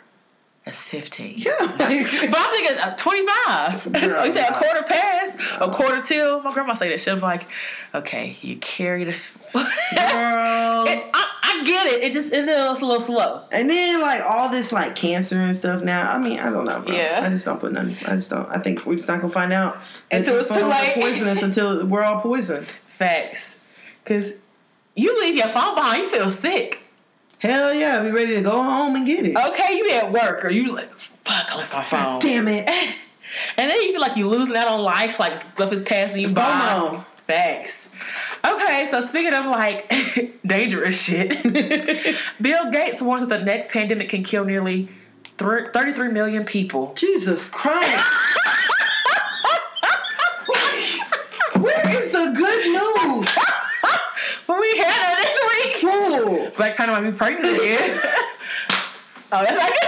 That's 0.70 0.84
15. 0.86 1.34
Yeah. 1.38 1.52
But 1.60 1.82
I'm 1.82 2.54
thinking 2.54 2.78
uh, 2.78 2.96
25. 2.96 3.92
Girl, 4.02 4.26
you 4.28 4.32
said 4.32 4.50
a 4.50 4.54
quarter 4.60 4.84
past, 4.84 5.36
a 5.60 5.72
quarter 5.72 6.00
till. 6.04 6.44
My 6.44 6.54
grandma 6.54 6.74
say 6.76 6.90
that 6.90 7.00
shit. 7.00 7.12
I'm 7.16 7.20
like, 7.22 7.48
okay, 7.96 8.38
you 8.44 8.58
carry 8.58 9.04
the. 9.06 9.12
Girl. 9.54 10.86
It- 10.88 11.10
I, 11.12 11.26
I 11.42 11.64
get 11.66 11.88
it. 11.88 12.04
It 12.04 12.14
just 12.14 12.32
it 12.32 12.46
feels 12.46 12.82
a 12.82 12.86
little 12.86 13.02
slow. 13.02 13.42
And 13.52 13.68
then 13.68 14.00
like 14.02 14.22
all 14.22 14.50
this 14.50 14.72
like 14.72 14.96
cancer 14.96 15.40
and 15.40 15.56
stuff 15.56 15.82
now. 15.82 16.12
I 16.12 16.20
mean, 16.20 16.40
I 16.40 16.52
don't 16.52 16.66
know, 16.66 16.82
bro. 16.82 16.96
Yeah. 16.96 17.22
I 17.24 17.30
just 17.30 17.46
don't 17.46 17.60
put 17.60 17.72
none. 17.72 17.98
I 18.06 18.12
just 18.16 18.30
don't. 18.30 18.48
I 18.50 18.60
think 18.60 18.86
we're 18.86 18.96
just 18.96 19.08
not 19.08 19.22
gonna 19.22 19.34
find 19.34 19.52
out 19.52 19.78
Until 20.12 20.38
it's 20.38 20.48
too 20.48 20.66
late. 20.66 20.94
poisonous 20.96 21.42
until 21.42 21.88
we're 21.88 22.04
all 22.04 22.22
poisoned. 22.22 22.68
Facts. 22.90 23.56
Cause 24.06 24.34
you 24.96 25.20
leave 25.22 25.36
your 25.36 25.48
phone 25.48 25.74
behind, 25.74 26.04
you 26.04 26.10
feel 26.10 26.30
sick. 26.30 26.82
Hell 27.40 27.74
yeah, 27.74 28.04
be 28.04 28.12
ready 28.12 28.36
to 28.36 28.42
go 28.42 28.62
home 28.62 28.96
and 28.96 29.06
get 29.06 29.26
it. 29.26 29.36
Okay, 29.36 29.78
you 29.78 29.84
be 29.86 29.94
at 29.94 30.12
work 30.12 30.44
or 30.44 30.50
you 30.50 30.74
like, 30.74 30.94
fuck, 30.94 31.52
I 31.52 31.58
left 31.58 31.74
my 31.74 31.84
phone. 31.84 32.20
Damn 32.20 32.48
it. 32.48 32.96
And 33.58 33.70
then 33.70 33.80
you 33.84 33.92
feel 33.92 34.02
like 34.02 34.18
you're 34.18 34.28
losing 34.28 34.56
out 34.56 34.68
on 34.68 34.82
life, 34.82 35.20
like 35.20 35.38
stuff 35.38 35.72
is 35.72 35.84
passing 35.84 36.22
you 36.22 36.30
by. 36.30 37.04
Facts. 37.28 37.90
Okay, 38.44 38.88
so 38.90 39.02
speaking 39.02 39.36
of 39.36 39.46
like 39.46 39.88
dangerous 40.48 41.00
shit, 41.00 41.44
Bill 42.42 42.72
Gates 42.72 43.04
warns 43.04 43.22
that 43.22 43.30
the 43.30 43.46
next 43.46 43.70
pandemic 43.70 44.10
can 44.10 44.24
kill 44.24 44.46
nearly 44.46 44.90
thir- 45.38 45.72
33 45.72 46.08
million 46.08 46.44
people. 46.44 46.92
Jesus 46.96 47.48
Christ. 47.52 48.04
Where 51.56 51.90
is 51.98 52.12
the 52.12 52.34
good 52.36 52.66
news? 52.72 52.89
We 54.60 54.78
had 54.78 55.02
that 55.02 55.18
this 55.20 55.34
week. 55.66 55.76
Fool. 55.82 56.52
Blac 56.52 56.76
Chyna 56.76 56.90
might 56.90 57.10
be 57.12 57.18
pregnant 57.18 57.58
again. 57.58 57.80
oh, 59.32 59.44
that's 59.44 59.52
not 59.52 59.72
good. 59.72 59.80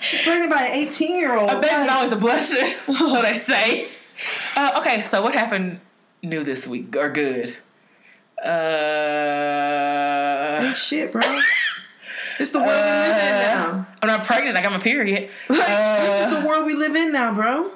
She's 0.00 0.22
pregnant 0.22 0.50
by 0.52 0.62
an 0.64 0.72
18 0.72 1.16
year 1.16 1.36
old. 1.36 1.50
A 1.50 1.60
baby's 1.60 1.88
always 1.88 2.12
a 2.12 2.16
blessing, 2.16 2.74
so 2.98 3.22
they 3.22 3.38
say. 3.38 3.88
Uh, 4.56 4.78
okay, 4.80 5.02
so 5.02 5.22
what 5.22 5.34
happened 5.34 5.80
new 6.22 6.44
this 6.44 6.66
week 6.66 6.96
or 6.96 7.10
good? 7.10 7.56
Uh, 8.44 8.48
Ain't 10.62 10.76
shit, 10.76 11.12
bro. 11.12 11.22
It's 12.38 12.50
the 12.50 12.58
world 12.58 12.70
we 12.70 12.74
live 12.74 13.16
in 13.16 13.40
now. 13.40 13.86
I'm 14.02 14.08
not 14.08 14.24
pregnant. 14.24 14.56
I 14.58 14.62
got 14.62 14.72
my 14.72 14.78
period. 14.80 15.30
Like, 15.48 15.58
this 15.58 15.68
Uh, 15.68 16.28
is 16.30 16.40
the 16.42 16.46
world 16.48 16.66
we 16.66 16.74
live 16.74 16.94
in 16.96 17.12
now, 17.12 17.34
bro. 17.34 17.70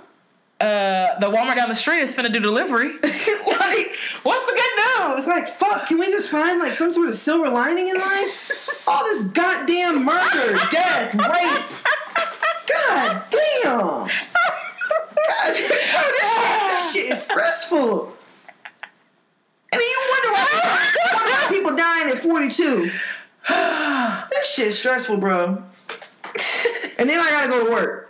uh, 0.60 1.18
the 1.20 1.30
Walmart 1.30 1.56
down 1.56 1.68
the 1.68 1.74
street 1.74 2.00
is 2.00 2.12
finna 2.12 2.32
do 2.32 2.40
delivery. 2.40 2.88
like, 2.94 3.95
What's 4.26 4.44
the 4.44 4.52
good 4.52 5.16
news? 5.16 5.26
like, 5.26 5.48
fuck, 5.48 5.86
can 5.86 6.00
we 6.00 6.06
just 6.06 6.30
find 6.30 6.58
like 6.58 6.74
some 6.74 6.92
sort 6.92 7.08
of 7.08 7.14
silver 7.14 7.48
lining 7.48 7.88
in 7.88 7.94
life? 7.94 8.88
All 8.88 9.04
this 9.04 9.22
goddamn 9.22 10.04
murder, 10.04 10.56
death, 10.72 11.14
rape. 11.14 11.64
God 12.68 13.22
damn. 13.30 13.70
God, 13.72 14.08
bro, 14.10 15.54
this 15.54 16.34
shit, 16.34 16.70
this 16.70 16.92
shit 16.92 17.12
is 17.12 17.22
stressful. 17.22 18.16
And 19.72 19.80
then 19.80 19.80
you 19.80 20.00
wonder 20.10 20.32
why, 20.32 20.90
you 20.94 21.16
wonder 21.16 21.30
why 21.30 21.46
people 21.48 21.76
dying 21.76 22.10
at 22.10 22.18
42. 22.18 22.90
This 24.30 24.54
shit's 24.54 24.78
stressful, 24.78 25.18
bro. 25.18 25.62
And 26.98 27.08
then 27.08 27.20
I 27.20 27.30
gotta 27.30 27.48
go 27.48 27.64
to 27.64 27.70
work. 27.70 28.05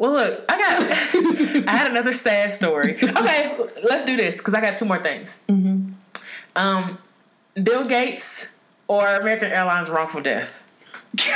Well, 0.00 0.12
look, 0.12 0.44
I 0.48 0.58
got. 0.58 1.68
I 1.68 1.76
had 1.76 1.90
another 1.90 2.14
sad 2.14 2.54
story. 2.54 2.96
Okay, 3.02 3.54
let's 3.86 4.06
do 4.06 4.16
this 4.16 4.38
because 4.38 4.54
I 4.54 4.62
got 4.62 4.78
two 4.78 4.86
more 4.86 5.02
things. 5.02 5.42
Mm-hmm. 5.46 5.92
Um, 6.56 6.98
Bill 7.62 7.84
Gates 7.84 8.48
or 8.88 9.06
American 9.06 9.52
Airlines 9.52 9.90
wrongful 9.90 10.22
death. 10.22 10.58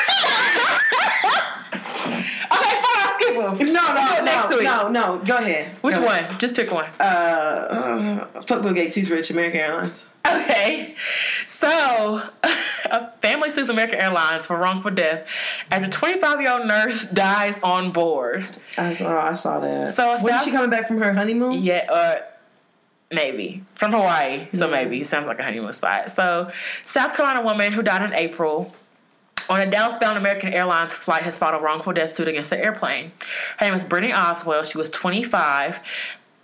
Okay, 2.55 2.81
fine, 2.82 2.99
I'll 3.03 3.15
skip 3.15 3.35
them. 3.35 3.73
No, 3.73 3.95
no, 3.95 4.24
next 4.24 4.51
no, 4.51 4.57
week. 4.57 4.65
no, 4.65 4.89
no. 4.89 5.19
Go 5.24 5.36
ahead. 5.39 5.69
Which 5.81 5.95
Go 5.97 6.03
one? 6.05 6.24
ahead. 6.24 6.39
Just 6.41 6.55
pick 6.55 6.70
one. 6.70 6.85
Uh, 7.01 7.03
uh, 7.03 8.43
fuck 8.43 8.62
Bill 8.62 8.73
Gates. 8.73 8.95
He's 8.95 9.11
rich. 9.11 9.31
American 9.31 9.61
Airlines. 9.61 10.07
Okay, 10.44 10.94
so 11.46 12.22
a 12.90 13.10
family 13.22 13.51
sues 13.51 13.68
American 13.68 14.01
Airlines 14.01 14.46
for 14.46 14.56
wrongful 14.56 14.90
death 14.90 15.26
after 15.70 15.88
25 15.88 16.40
year 16.40 16.52
old 16.52 16.66
nurse 16.66 17.10
dies 17.10 17.56
on 17.62 17.92
board. 17.92 18.46
I 18.78 18.94
saw. 18.94 19.20
I 19.30 19.34
saw 19.34 19.60
that. 19.60 19.94
So 19.94 20.16
when 20.22 20.38
she 20.42 20.51
coming 20.51 20.70
back 20.70 20.88
from 20.88 20.98
her 20.98 21.12
honeymoon? 21.12 21.62
Yeah, 21.62 21.86
uh, 21.90 22.16
maybe 23.12 23.64
from 23.74 23.92
Hawaii. 23.92 24.48
So 24.55 24.66
Yeah. 24.66 24.72
maybe 24.72 25.01
it 25.02 25.06
sounds 25.06 25.26
like 25.26 25.38
a 25.38 25.44
honeymoon 25.44 25.72
spot. 25.74 26.10
So, 26.12 26.51
South 26.84 27.14
Carolina 27.14 27.42
woman 27.42 27.72
who 27.72 27.82
died 27.82 28.02
in 28.02 28.14
April 28.14 28.74
on 29.51 29.60
a 29.60 29.66
Dallas-bound 29.70 30.16
American 30.16 30.52
Airlines 30.55 30.92
flight 30.92 31.22
has 31.24 31.38
filed 31.38 31.55
a 31.55 31.62
wrongful 31.62 31.92
death 31.92 32.16
suit 32.16 32.28
against 32.28 32.48
the 32.51 32.59
airplane. 32.59 33.12
Her 33.59 33.66
name 33.66 33.74
is 33.74 33.84
Brittany 33.84 34.12
Oswell. 34.12 34.64
She 34.64 34.78
was 34.78 34.90
25. 34.90 35.80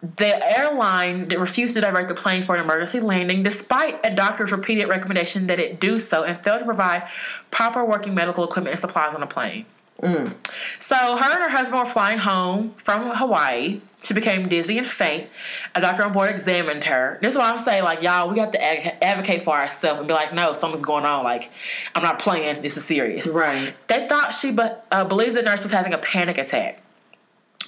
The 0.02 0.58
airline 0.58 1.28
refused 1.28 1.74
to 1.74 1.82
divert 1.82 2.08
the 2.08 2.14
plane 2.14 2.42
for 2.42 2.54
an 2.54 2.64
emergency 2.64 3.00
landing, 3.00 3.42
despite 3.42 4.00
a 4.02 4.14
doctor's 4.14 4.50
repeated 4.50 4.86
recommendation 4.86 5.46
that 5.48 5.60
it 5.60 5.78
do 5.78 6.00
so, 6.00 6.22
and 6.22 6.42
failed 6.42 6.60
to 6.60 6.64
provide 6.64 7.02
proper 7.50 7.84
working 7.84 8.14
medical 8.14 8.44
equipment 8.44 8.72
and 8.72 8.80
supplies 8.80 9.14
on 9.14 9.20
the 9.20 9.26
plane. 9.26 9.66
Mm. 10.00 10.34
So 10.78 10.96
her 10.96 11.34
and 11.34 11.44
her 11.44 11.50
husband 11.50 11.78
were 11.78 11.86
flying 11.86 12.18
home 12.18 12.74
from 12.78 13.10
Hawaii. 13.14 13.82
She 14.02 14.14
became 14.14 14.48
dizzy 14.48 14.78
and 14.78 14.88
faint. 14.88 15.28
A 15.74 15.80
doctor 15.82 16.06
on 16.06 16.14
board 16.14 16.30
examined 16.30 16.84
her. 16.84 17.18
This 17.20 17.34
is 17.34 17.38
why 17.38 17.50
I'm 17.50 17.58
saying, 17.58 17.84
like, 17.84 18.00
y'all, 18.00 18.30
we 18.30 18.38
have 18.38 18.52
to 18.52 19.04
advocate 19.04 19.44
for 19.44 19.54
ourselves 19.54 19.98
and 19.98 20.08
be 20.08 20.14
like, 20.14 20.32
no, 20.32 20.54
something's 20.54 20.86
going 20.86 21.04
on. 21.04 21.22
Like, 21.22 21.50
I'm 21.94 22.02
not 22.02 22.18
playing. 22.18 22.62
This 22.62 22.78
is 22.78 22.84
serious. 22.86 23.28
Right. 23.28 23.74
They 23.88 24.08
thought 24.08 24.34
she 24.34 24.52
be- 24.52 24.62
uh, 24.90 25.04
believed 25.04 25.36
the 25.36 25.42
nurse 25.42 25.62
was 25.62 25.72
having 25.72 25.92
a 25.92 25.98
panic 25.98 26.38
attack. 26.38 26.79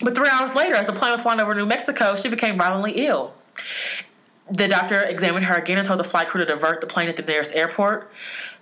But 0.02 0.14
three 0.14 0.28
hours 0.28 0.54
later, 0.54 0.74
as 0.74 0.86
the 0.86 0.92
plane 0.92 1.12
was 1.12 1.22
flying 1.22 1.40
over 1.40 1.54
New 1.54 1.66
Mexico, 1.66 2.16
she 2.16 2.28
became 2.28 2.58
violently 2.58 3.06
ill. 3.06 3.34
The 4.50 4.68
doctor 4.68 5.02
examined 5.02 5.46
her 5.46 5.54
again 5.54 5.78
and 5.78 5.86
told 5.86 6.00
the 6.00 6.04
flight 6.04 6.28
crew 6.28 6.44
to 6.44 6.52
divert 6.52 6.80
the 6.80 6.86
plane 6.86 7.08
at 7.08 7.16
the 7.16 7.22
nearest 7.22 7.54
airport. 7.54 8.10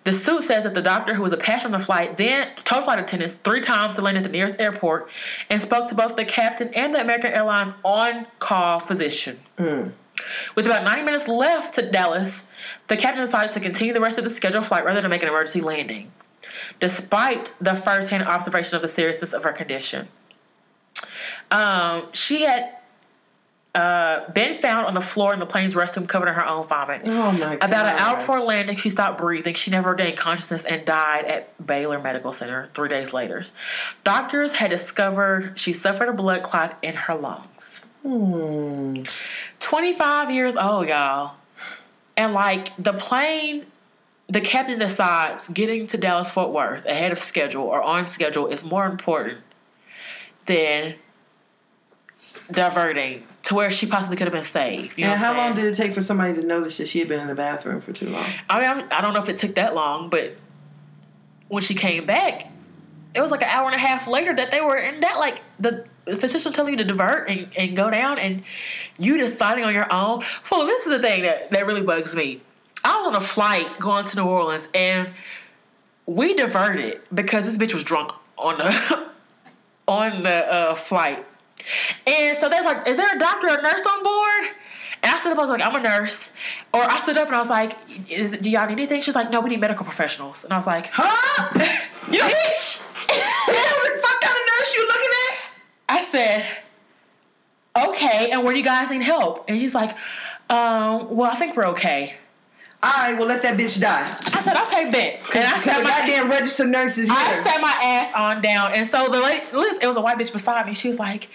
The 0.04 0.14
suit 0.14 0.44
says 0.44 0.64
that 0.64 0.74
the 0.74 0.82
doctor, 0.82 1.14
who 1.14 1.22
was 1.22 1.32
a 1.32 1.36
passenger 1.36 1.74
on 1.74 1.80
the 1.80 1.84
flight, 1.84 2.16
then 2.16 2.50
told 2.64 2.84
flight 2.84 2.98
attendants 2.98 3.34
three 3.34 3.60
times 3.60 3.96
to 3.96 4.02
land 4.02 4.16
at 4.16 4.22
the 4.22 4.30
nearest 4.30 4.58
airport 4.58 5.10
and 5.50 5.62
spoke 5.62 5.88
to 5.88 5.94
both 5.94 6.16
the 6.16 6.24
captain 6.24 6.72
and 6.74 6.94
the 6.94 7.00
American 7.00 7.32
Airlines 7.32 7.72
on 7.84 8.26
call 8.38 8.80
physician. 8.80 9.40
Hmm. 9.58 9.88
With 10.54 10.66
about 10.66 10.84
90 10.84 11.02
minutes 11.02 11.28
left 11.28 11.74
to 11.74 11.90
Dallas, 11.90 12.46
the 12.88 12.96
captain 12.96 13.24
decided 13.24 13.52
to 13.52 13.60
continue 13.60 13.92
the 13.92 14.00
rest 14.00 14.18
of 14.18 14.24
the 14.24 14.30
scheduled 14.30 14.66
flight 14.66 14.84
rather 14.84 15.00
than 15.00 15.10
make 15.10 15.22
an 15.22 15.28
emergency 15.28 15.60
landing, 15.60 16.10
despite 16.78 17.54
the 17.60 17.74
first 17.74 18.10
hand 18.10 18.24
observation 18.24 18.76
of 18.76 18.82
the 18.82 18.88
seriousness 18.88 19.32
of 19.32 19.42
her 19.44 19.52
condition. 19.52 20.08
Um, 21.50 22.04
she 22.12 22.42
had 22.42 22.76
uh, 23.74 24.30
been 24.32 24.60
found 24.60 24.86
on 24.86 24.94
the 24.94 25.00
floor 25.00 25.32
in 25.32 25.38
the 25.38 25.46
plane's 25.46 25.74
restroom 25.74 26.08
covered 26.08 26.28
in 26.28 26.34
her 26.34 26.46
own 26.46 26.66
vomit. 26.66 27.02
Oh 27.06 27.32
my 27.32 27.56
god. 27.56 27.68
About 27.68 27.86
an 27.86 27.98
hour 27.98 28.16
before 28.16 28.40
landing, 28.40 28.76
she 28.76 28.90
stopped 28.90 29.18
breathing. 29.18 29.54
She 29.54 29.70
never 29.70 29.90
regained 29.90 30.16
consciousness 30.16 30.64
and 30.64 30.84
died 30.84 31.24
at 31.24 31.66
Baylor 31.66 32.00
Medical 32.00 32.32
Center 32.32 32.68
three 32.74 32.88
days 32.88 33.12
later. 33.12 33.44
Doctors 34.02 34.54
had 34.54 34.70
discovered 34.70 35.52
she 35.54 35.72
suffered 35.72 36.08
a 36.08 36.12
blood 36.12 36.42
clot 36.42 36.78
in 36.82 36.94
her 36.94 37.14
lungs. 37.14 37.86
Hmm. 38.02 39.02
25 39.60 40.30
years 40.30 40.56
old, 40.56 40.88
y'all. 40.88 41.36
And 42.16 42.32
like 42.32 42.72
the 42.76 42.94
plane, 42.94 43.66
the 44.28 44.40
captain 44.40 44.78
decides 44.78 45.48
getting 45.48 45.86
to 45.88 45.96
Dallas 45.96 46.30
Fort 46.30 46.50
Worth 46.50 46.86
ahead 46.86 47.12
of 47.12 47.20
schedule 47.20 47.64
or 47.64 47.82
on 47.82 48.08
schedule 48.08 48.46
is 48.46 48.64
more 48.64 48.86
important 48.86 49.38
than 50.46 50.96
diverting 52.52 53.24
to 53.44 53.54
where 53.54 53.70
she 53.70 53.86
possibly 53.86 54.16
could 54.16 54.26
have 54.26 54.34
been 54.34 54.44
saved. 54.44 54.98
You 54.98 55.04
know 55.04 55.12
And 55.12 55.20
how 55.20 55.36
long 55.36 55.54
did 55.54 55.64
it 55.64 55.74
take 55.74 55.92
for 55.92 56.02
somebody 56.02 56.34
to 56.34 56.42
notice 56.42 56.78
that 56.78 56.88
she 56.88 56.98
had 56.98 57.08
been 57.08 57.20
in 57.20 57.26
the 57.26 57.34
bathroom 57.34 57.80
for 57.80 57.92
too 57.92 58.08
long? 58.08 58.26
I 58.48 58.74
mean, 58.74 58.86
I 58.90 59.00
don't 59.00 59.14
know 59.14 59.22
if 59.22 59.28
it 59.28 59.38
took 59.38 59.54
that 59.54 59.74
long, 59.74 60.10
but 60.10 60.36
when 61.48 61.62
she 61.62 61.74
came 61.74 62.06
back, 62.06 62.50
it 63.14 63.20
was 63.20 63.30
like 63.30 63.42
an 63.42 63.48
hour 63.48 63.66
and 63.66 63.74
a 63.74 63.78
half 63.78 64.06
later 64.06 64.34
that 64.34 64.50
they 64.50 64.60
were 64.60 64.76
in 64.76 65.00
that. 65.00 65.18
Like 65.18 65.42
the 65.58 65.84
physician 66.16 66.52
telling 66.52 66.72
you 66.72 66.78
to 66.78 66.84
divert 66.84 67.28
and, 67.28 67.48
and 67.56 67.76
go 67.76 67.90
down, 67.90 68.18
and 68.18 68.42
you 68.98 69.18
deciding 69.18 69.64
on 69.64 69.74
your 69.74 69.92
own. 69.92 70.24
Well, 70.50 70.66
this 70.66 70.86
is 70.86 70.92
the 70.92 71.00
thing 71.00 71.22
that 71.22 71.50
that 71.50 71.66
really 71.66 71.82
bugs 71.82 72.14
me. 72.14 72.40
I 72.84 73.00
was 73.00 73.08
on 73.08 73.16
a 73.16 73.20
flight 73.20 73.78
going 73.78 74.04
to 74.04 74.16
New 74.16 74.24
Orleans, 74.24 74.68
and 74.74 75.10
we 76.06 76.34
diverted 76.34 77.00
because 77.12 77.46
this 77.46 77.58
bitch 77.58 77.74
was 77.74 77.84
drunk 77.84 78.12
on 78.38 78.58
the 78.58 79.08
on 79.88 80.22
the 80.22 80.52
uh, 80.52 80.74
flight. 80.74 81.26
And 82.06 82.38
so 82.38 82.48
they're 82.48 82.62
like, 82.62 82.86
"Is 82.86 82.96
there 82.96 83.14
a 83.14 83.18
doctor 83.18 83.48
or 83.48 83.62
nurse 83.62 83.84
on 83.86 84.02
board?" 84.02 84.54
And 85.02 85.10
I 85.12 85.18
stood 85.18 85.32
up, 85.32 85.38
I 85.38 85.46
was 85.46 85.58
like, 85.58 85.66
"I'm 85.66 85.74
a 85.76 85.80
nurse." 85.82 86.32
Or 86.74 86.82
I 86.82 86.98
stood 87.00 87.16
up 87.16 87.26
and 87.28 87.36
I 87.36 87.38
was 87.38 87.48
like, 87.48 87.76
"Do 87.86 88.50
y'all 88.50 88.66
need 88.66 88.72
anything?" 88.74 89.02
She's 89.02 89.14
like, 89.14 89.30
"No, 89.30 89.40
we 89.40 89.50
need 89.50 89.60
medical 89.60 89.84
professionals." 89.84 90.44
And 90.44 90.52
I 90.52 90.56
was 90.56 90.66
like, 90.66 90.90
Huh? 90.92 91.58
"You 92.10 92.20
Bitch! 92.20 92.86
what 93.06 94.04
fuck 94.04 94.20
kind 94.20 94.36
of 94.36 94.58
nurse 94.58 94.74
you 94.76 94.86
looking 94.86 95.10
at? 95.28 95.36
I 95.88 96.04
said, 96.04 96.46
"Okay, 97.76 98.30
and 98.30 98.44
where 98.44 98.52
do 98.52 98.58
you 98.58 98.64
guys 98.64 98.90
need 98.90 99.02
help?" 99.02 99.44
And 99.48 99.56
he's 99.56 99.74
like, 99.74 99.96
um, 100.50 101.16
"Well, 101.16 101.30
I 101.30 101.36
think 101.36 101.56
we're 101.56 101.68
okay." 101.68 102.16
All 102.82 102.90
right, 102.90 103.12
well 103.18 103.26
let 103.28 103.42
that 103.42 103.58
bitch 103.58 103.78
die. 103.78 104.16
I 104.32 104.40
said, 104.40 104.56
"Okay, 104.56 104.90
bet." 104.90 105.20
And 105.36 105.46
I 105.46 105.60
the 105.60 105.82
my 105.84 105.90
goddamn 105.90 106.30
registered 106.30 106.68
nurses. 106.68 107.08
I 107.10 107.42
sat 107.44 107.60
my 107.60 107.72
ass 107.82 108.12
on 108.16 108.40
down, 108.40 108.72
and 108.72 108.88
so 108.88 109.08
the 109.08 109.20
lady, 109.20 109.42
it 109.82 109.86
was 109.86 109.96
a 109.98 110.00
white 110.00 110.16
bitch 110.16 110.32
beside 110.32 110.66
me. 110.66 110.72
She 110.74 110.88
was 110.88 110.98
like, 110.98 111.28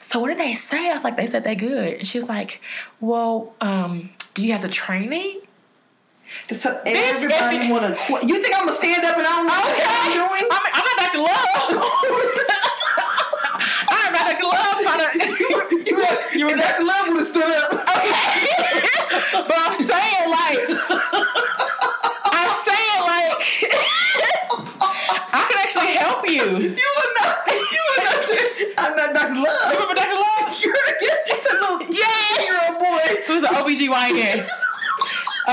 "So 0.00 0.20
what 0.20 0.28
did 0.28 0.38
they 0.38 0.54
say?" 0.54 0.88
I 0.88 0.94
was 0.94 1.04
like, 1.04 1.18
"They 1.18 1.26
said 1.26 1.44
they 1.44 1.54
good." 1.54 1.94
And 1.98 2.08
she 2.08 2.16
was 2.18 2.30
like, 2.30 2.62
"Well, 3.00 3.52
um, 3.60 4.08
do 4.32 4.42
you 4.44 4.52
have 4.52 4.62
the 4.62 4.68
training?" 4.68 5.40
If 6.48 6.64
everybody 6.64 7.56
it- 7.58 7.70
wanna 7.70 7.96
quit. 8.06 8.24
You 8.24 8.40
think 8.42 8.54
I'm 8.56 8.64
gonna 8.66 8.76
stand 8.76 9.04
up 9.04 9.18
and 9.18 9.26
I 9.26 9.30
don't 9.30 9.46
know 9.46 9.52
what 9.52 9.76
the 9.76 9.82
hell 9.82 10.00
I'm 10.00 10.12
doing? 10.12 10.48
I'm, 10.50 10.62
I'm 10.72 10.84
not 10.84 10.96
Dr. 10.98 11.18
Love. 11.20 11.92
I'm 14.26 14.34
not 14.34 14.40
Dr. 14.40 14.44
Love 14.44 14.82
trying 14.82 15.00
to. 15.06 15.34
you 15.86 15.96
were, 15.96 16.38
you 16.38 16.46
were 16.46 16.56
Dr. 16.56 16.84
Love 16.84 17.08
would 17.08 17.18
have 17.18 17.26
stood 17.26 17.44
up. 17.44 17.72
okay, 17.72 18.82
but 19.46 19.56
I'm 19.56 19.74
saying 19.76 20.30
like, 20.30 20.60
I'm 22.24 22.52
saying 22.66 23.00
like, 23.06 23.38
I 25.32 25.46
can 25.48 25.58
actually 25.58 25.94
help 25.94 26.28
you. 26.28 26.44
You 26.58 26.90
would 26.96 27.12
not. 27.20 27.46
You 27.46 27.82
would 27.90 28.04
not 28.04 28.24
say, 28.24 28.74
I'm 28.78 28.96
not 28.96 29.14
Dr. 29.14 29.34
Love. 29.34 29.72
You 29.72 29.78
Remember 29.80 29.94
Dr. 29.94 30.14
Love? 30.14 30.60
You're 30.62 30.74
it's 31.28 31.46
a 31.46 31.54
little 31.54 31.80
Yeah. 31.88 32.42
year 32.42 32.60
old 32.68 32.78
boy. 32.78 33.22
Who's 33.26 33.44
an 33.44 33.54
OBGYN? 33.54 34.48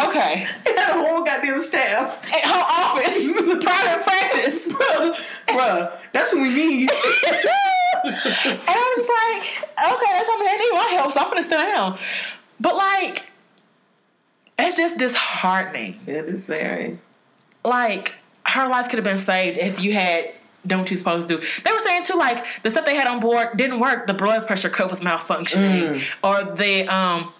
Okay. 0.08 0.45
He 0.66 0.74
had 0.76 0.90
a 0.90 0.94
whole 0.94 1.24
goddamn 1.24 1.60
staff. 1.60 2.18
At 2.26 2.45
her 2.45 2.64
office, 2.64 3.64
private 3.64 4.04
practice. 4.04 4.68
Bruh, 4.68 5.16
bruh, 5.48 5.91
that's 6.12 6.34
what 6.34 6.41
we 6.41 6.50
need. 6.50 6.90
And 8.04 8.14
I 8.68 8.94
was 8.98 9.08
like, 9.08 9.70
okay, 9.94 10.12
that's 10.14 10.28
something 10.28 10.48
I 10.48 10.58
need 10.58 10.74
my 10.74 10.96
help, 10.98 11.12
so 11.14 11.20
I'm 11.22 11.30
gonna 11.30 11.44
sit 11.44 11.52
down. 11.52 11.98
But 12.60 12.76
like, 12.76 13.28
it's 14.60 14.78
just 14.78 14.98
disheartening. 14.98 16.00
it 16.08 16.26
is 16.26 16.46
very. 16.46 17.00
Like, 17.66 18.16
her 18.46 18.68
life 18.68 18.90
could 18.90 18.98
have 18.98 19.06
been 19.06 19.18
saved 19.18 19.58
if 19.58 19.80
you 19.80 19.94
had 19.94 20.32
done 20.68 20.80
what 20.80 20.90
you're 20.92 20.98
supposed 20.98 21.30
to 21.30 21.38
do. 21.38 21.48
They 21.64 21.72
were 21.72 21.80
saying 21.80 22.04
too, 22.04 22.16
like, 22.16 22.44
the 22.64 22.70
stuff 22.72 22.86
they 22.86 22.96
had 22.96 23.08
on 23.08 23.20
board 23.20 23.56
didn't 23.58 23.80
work. 23.80 24.08
The 24.08 24.14
blood 24.14 24.48
pressure 24.48 24.70
cuff 24.70 24.90
was 24.92 25.00
malfunctioning, 25.02 26.04
or 26.24 26.44
the 26.56 26.88
um 26.94 27.34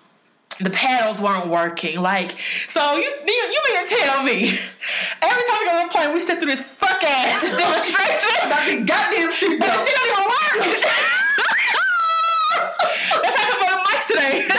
the 0.58 0.70
paddles 0.70 1.20
weren't 1.22 1.48
working. 1.48 2.00
Like, 2.00 2.36
so 2.68 2.96
you 2.96 3.04
you, 3.04 3.34
you 3.34 3.62
mean 3.68 3.88
to 3.88 3.96
tell 3.96 4.24
me 4.24 4.60
every 5.22 5.44
time 5.50 5.60
we 5.60 5.66
go 5.66 5.76
on 5.78 5.86
a 5.86 5.90
plane, 5.90 6.14
we 6.14 6.22
sit 6.22 6.40
through 6.40 6.52
this 6.56 6.64
fuck 6.64 7.04
ass 7.04 7.42
demonstration? 7.58 8.48
About 8.48 8.66
the 8.68 8.84
goddamn 8.86 9.32
seatbelt. 9.32 9.86
she 9.86 9.92
don't 9.94 10.08
even 10.12 10.26
work. 10.26 10.82
That's 13.24 13.38
how 13.38 13.46
about 13.58 13.72
the 13.72 13.82
mics 13.90 14.08
today. 14.08 14.48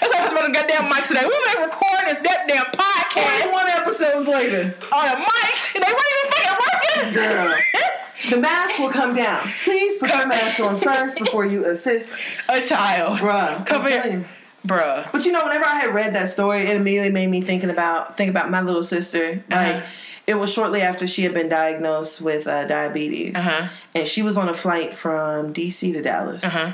That's 0.00 0.14
how 0.14 0.30
about 0.30 0.44
the 0.46 0.52
goddamn 0.52 0.90
mics 0.90 1.08
today. 1.08 1.22
We've 1.24 1.54
been 1.54 1.62
recording 1.64 2.06
this 2.06 2.20
goddamn 2.22 2.66
podcast 2.72 3.42
21 3.50 3.68
episodes 3.68 4.28
later. 4.28 4.74
on 4.92 5.04
the 5.08 5.16
mics, 5.16 5.74
and 5.74 5.84
they 5.84 5.92
weren't 5.92 6.14
even 6.16 6.30
fucking 6.32 6.56
working. 6.60 7.14
Girl. 7.14 7.56
The 8.28 8.36
mask 8.36 8.78
will 8.78 8.90
come 8.90 9.14
down. 9.14 9.50
Please 9.64 9.94
put 9.98 10.10
your 10.10 10.26
mask 10.26 10.60
on 10.60 10.78
first 10.78 11.16
before 11.16 11.46
you 11.46 11.64
assist. 11.64 12.12
A 12.48 12.60
child, 12.60 13.18
Bruh. 13.20 13.64
Come 13.64 13.84
here. 13.84 14.28
bruh. 14.66 15.10
But 15.12 15.24
you 15.24 15.32
know, 15.32 15.44
whenever 15.44 15.64
I 15.64 15.76
had 15.80 15.94
read 15.94 16.14
that 16.14 16.28
story, 16.28 16.62
it 16.62 16.76
immediately 16.76 17.10
made 17.12 17.28
me 17.28 17.40
thinking 17.40 17.70
about 17.70 18.16
think 18.18 18.30
about 18.30 18.50
my 18.50 18.60
little 18.60 18.82
sister. 18.84 19.42
Like 19.48 19.76
Uh-huh. 19.76 19.86
it 20.26 20.34
was 20.34 20.52
shortly 20.52 20.82
after 20.82 21.06
she 21.06 21.22
had 21.22 21.32
been 21.32 21.48
diagnosed 21.48 22.20
with 22.20 22.46
uh, 22.46 22.64
diabetes, 22.66 23.34
Uh-huh. 23.36 23.68
and 23.94 24.06
she 24.06 24.22
was 24.22 24.36
on 24.36 24.48
a 24.48 24.54
flight 24.54 24.94
from 24.94 25.52
DC 25.54 25.92
to 25.94 26.02
Dallas, 26.02 26.44
Uh-huh. 26.44 26.72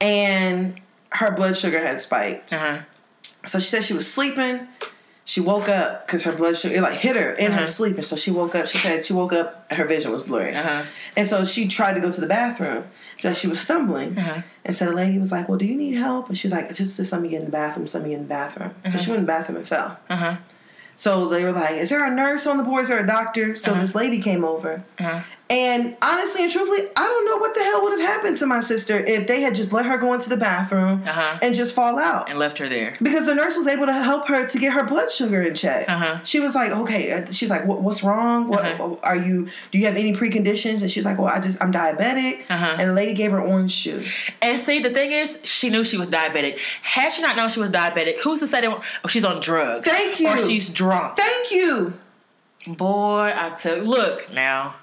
and 0.00 0.80
her 1.12 1.34
blood 1.34 1.56
sugar 1.56 1.80
had 1.80 2.00
spiked. 2.00 2.52
Uh-huh. 2.52 2.78
So 3.46 3.58
she 3.58 3.66
said 3.68 3.82
she 3.84 3.94
was 3.94 4.10
sleeping. 4.12 4.66
She 5.32 5.40
woke 5.42 5.68
up 5.68 6.06
because 6.06 6.22
her 6.22 6.32
blood 6.32 6.56
sugar 6.56 6.74
it 6.76 6.80
like 6.80 6.98
hit 7.00 7.14
her 7.14 7.32
in 7.32 7.52
Uh-huh. 7.52 7.60
her 7.60 7.66
sleep, 7.66 7.96
and 7.96 8.04
so 8.10 8.16
she 8.16 8.30
woke 8.30 8.54
up. 8.54 8.66
She 8.66 8.78
said 8.78 9.04
she 9.04 9.12
woke 9.12 9.34
up, 9.34 9.70
her 9.70 9.84
vision 9.84 10.10
was 10.10 10.22
blurry, 10.22 10.54
Uh-huh. 10.56 10.84
and 11.18 11.28
so 11.28 11.44
she 11.44 11.68
tried 11.68 11.94
to 11.94 12.00
go 12.00 12.10
to 12.10 12.20
the 12.22 12.26
bathroom. 12.26 12.84
So 13.18 13.34
she 13.34 13.46
was 13.46 13.60
stumbling, 13.60 14.16
Uh-huh. 14.16 14.40
and 14.64 14.74
so 14.74 14.86
the 14.86 14.94
lady 14.94 15.18
was 15.18 15.30
like, 15.30 15.46
"Well, 15.46 15.58
do 15.58 15.66
you 15.66 15.76
need 15.76 15.96
help?" 15.96 16.30
And 16.30 16.38
she 16.38 16.46
was 16.46 16.52
like, 16.54 16.74
"Just, 16.74 16.96
just 16.96 17.12
let 17.12 17.20
me 17.20 17.28
get 17.28 17.40
in 17.40 17.44
the 17.44 17.50
bathroom. 17.52 17.84
Just 17.84 17.94
let 17.96 18.04
me 18.04 18.10
get 18.10 18.16
in 18.16 18.22
the 18.22 18.28
bathroom." 18.40 18.72
So 18.86 18.96
she 18.96 19.10
went 19.10 19.18
in 19.20 19.26
the 19.26 19.32
bathroom 19.36 19.58
and 19.58 19.68
fell. 19.68 19.98
Uh-huh. 20.08 20.36
So 20.96 21.28
they 21.28 21.44
were 21.44 21.52
like, 21.52 21.72
"Is 21.84 21.90
there 21.90 22.04
a 22.10 22.14
nurse 22.14 22.46
on 22.46 22.56
the 22.56 22.64
board? 22.64 22.84
Is 22.84 22.88
there 22.88 23.04
a 23.04 23.06
doctor?" 23.06 23.54
So 23.54 23.74
this 23.74 23.94
lady 23.94 24.20
came 24.22 24.44
over, 24.46 24.82
Uh-huh. 24.98 25.20
And 25.50 25.96
honestly 26.02 26.42
and 26.44 26.52
truthfully, 26.52 26.88
I 26.96 27.02
don't 27.04 27.24
know 27.26 27.36
what 27.38 27.54
the 27.54 27.62
hell 27.62 27.82
would 27.82 27.92
have 27.98 28.08
happened 28.08 28.38
to 28.38 28.46
my 28.46 28.60
sister 28.60 28.98
if 28.98 29.26
they 29.26 29.40
had 29.40 29.54
just 29.54 29.72
let 29.72 29.86
her 29.86 29.96
go 29.98 30.12
into 30.12 30.28
the 30.28 30.36
bathroom 30.36 31.02
Uh-huh. 31.06 31.38
and 31.40 31.54
just 31.54 31.74
fall 31.74 31.98
out. 31.98 32.28
And 32.28 32.38
left 32.38 32.58
her 32.58 32.68
there. 32.68 32.94
Because 33.00 33.26
the 33.26 33.34
nurse 33.34 33.56
was 33.56 33.66
able 33.66 33.86
to 33.86 33.92
help 33.92 34.28
her 34.28 34.46
to 34.46 34.58
get 34.58 34.72
her 34.74 34.84
blood 34.84 35.10
sugar 35.10 35.40
in 35.42 35.54
check. 35.54 35.88
Uh-huh. 35.88 36.18
She 36.24 36.40
was 36.40 36.54
like, 36.54 36.70
"Okay." 36.72 37.24
She's 37.30 37.50
like, 37.50 37.64
what, 37.66 37.80
"What's 37.82 38.02
wrong? 38.02 38.48
What 38.48 38.64
Uh-huh. 38.64 38.96
are 39.02 39.16
you? 39.16 39.48
Do 39.70 39.78
you 39.78 39.86
have 39.86 39.96
any 39.96 40.14
preconditions?" 40.14 40.82
And 40.82 40.90
she's 40.90 41.04
like, 41.04 41.18
"Well, 41.18 41.28
I 41.34 41.40
just 41.40 41.60
I'm 41.62 41.72
diabetic." 41.72 42.42
Uh-huh. 42.50 42.76
And 42.78 42.90
the 42.90 42.94
lady 42.94 43.14
gave 43.14 43.30
her 43.30 43.40
orange 43.40 43.82
juice. 43.82 44.30
And 44.42 44.60
see, 44.60 44.80
the 44.80 44.90
thing 44.90 45.12
is, 45.12 45.40
she 45.44 45.70
knew 45.70 45.84
she 45.84 45.96
was 45.96 46.08
diabetic. 46.08 46.58
Had 46.82 47.12
she 47.12 47.22
not 47.22 47.36
known 47.36 47.48
she 47.48 47.60
was 47.60 47.70
diabetic, 47.70 48.18
who's 48.18 48.40
to 48.40 48.46
say 48.46 48.60
that 48.60 48.70
oh, 48.70 49.08
she's 49.08 49.24
on 49.24 49.40
drugs? 49.40 49.88
Thank 49.88 50.20
you. 50.20 50.28
Or 50.28 50.38
she's 50.40 50.68
drunk. 50.70 51.16
Thank 51.16 51.50
you. 51.52 51.94
Boy, 52.66 53.32
I 53.34 53.50
tell 53.58 53.78
look 53.78 54.30
now. 54.32 54.74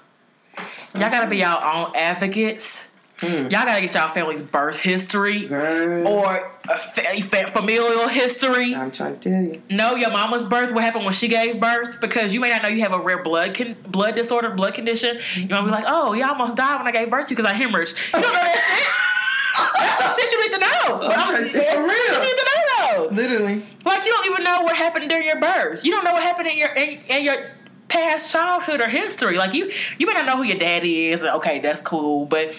Y'all 0.94 1.10
gotta 1.10 1.28
be 1.28 1.38
y'all 1.38 1.62
own 1.86 1.92
advocates. 1.96 2.86
Hmm. 3.20 3.26
Y'all 3.48 3.64
gotta 3.64 3.80
get 3.80 3.94
y'all 3.94 4.12
family's 4.12 4.42
birth 4.42 4.76
history 4.78 5.46
Girl, 5.48 6.06
or 6.06 6.52
a 6.68 6.78
fa- 6.78 7.22
fa- 7.22 7.50
familial 7.50 8.08
history. 8.08 8.74
I'm 8.74 8.90
trying 8.90 9.18
to 9.18 9.30
tell 9.30 9.42
you. 9.42 9.62
know 9.70 9.94
your 9.94 10.10
mama's 10.10 10.44
birth, 10.44 10.72
what 10.72 10.84
happened 10.84 11.04
when 11.06 11.14
she 11.14 11.28
gave 11.28 11.58
birth, 11.58 11.98
because 12.02 12.34
you 12.34 12.40
may 12.40 12.50
not 12.50 12.62
know 12.62 12.68
you 12.68 12.82
have 12.82 12.92
a 12.92 13.00
rare 13.00 13.22
blood 13.22 13.54
con- 13.54 13.74
blood 13.88 14.16
disorder, 14.16 14.50
blood 14.50 14.74
condition. 14.74 15.18
You 15.34 15.48
might 15.48 15.62
be 15.64 15.70
like, 15.70 15.84
oh, 15.86 16.12
you 16.12 16.26
almost 16.26 16.58
died 16.58 16.76
when 16.78 16.86
I 16.86 16.92
gave 16.92 17.08
birth 17.10 17.28
to 17.28 17.30
you 17.30 17.36
because 17.36 17.50
I 17.50 17.54
hemorrhaged. 17.54 17.96
You 18.14 18.20
don't 18.20 18.22
know 18.22 18.32
that 18.32 18.52
shit. 18.52 19.02
That's 19.80 20.02
some 20.02 20.22
shit 20.22 20.32
you 20.32 20.42
need 20.42 20.52
to 20.52 20.58
know. 20.58 20.98
But 20.98 21.18
I'm, 21.18 21.44
to- 21.44 21.50
for 21.52 21.86
real. 21.86 22.12
you 22.12 22.20
need 22.20 22.36
to 22.36 22.46
know 22.46 23.08
though. 23.08 23.14
Literally. 23.14 23.66
Like 23.84 24.04
you 24.04 24.10
don't 24.12 24.26
even 24.26 24.44
know 24.44 24.60
what 24.62 24.76
happened 24.76 25.08
during 25.08 25.26
your 25.26 25.40
birth. 25.40 25.84
You 25.84 25.90
don't 25.92 26.04
know 26.04 26.12
what 26.12 26.22
happened 26.22 26.48
in 26.48 26.58
your 26.58 26.74
in, 26.74 27.00
in 27.08 27.24
your 27.24 27.50
past 27.88 28.32
childhood 28.32 28.80
or 28.80 28.88
history. 28.88 29.36
Like 29.36 29.54
you 29.54 29.72
you 29.98 30.06
may 30.06 30.14
not 30.14 30.26
know 30.26 30.36
who 30.36 30.44
your 30.44 30.58
daddy 30.58 31.08
is. 31.08 31.22
Okay, 31.22 31.60
that's 31.60 31.80
cool, 31.80 32.26
but 32.26 32.54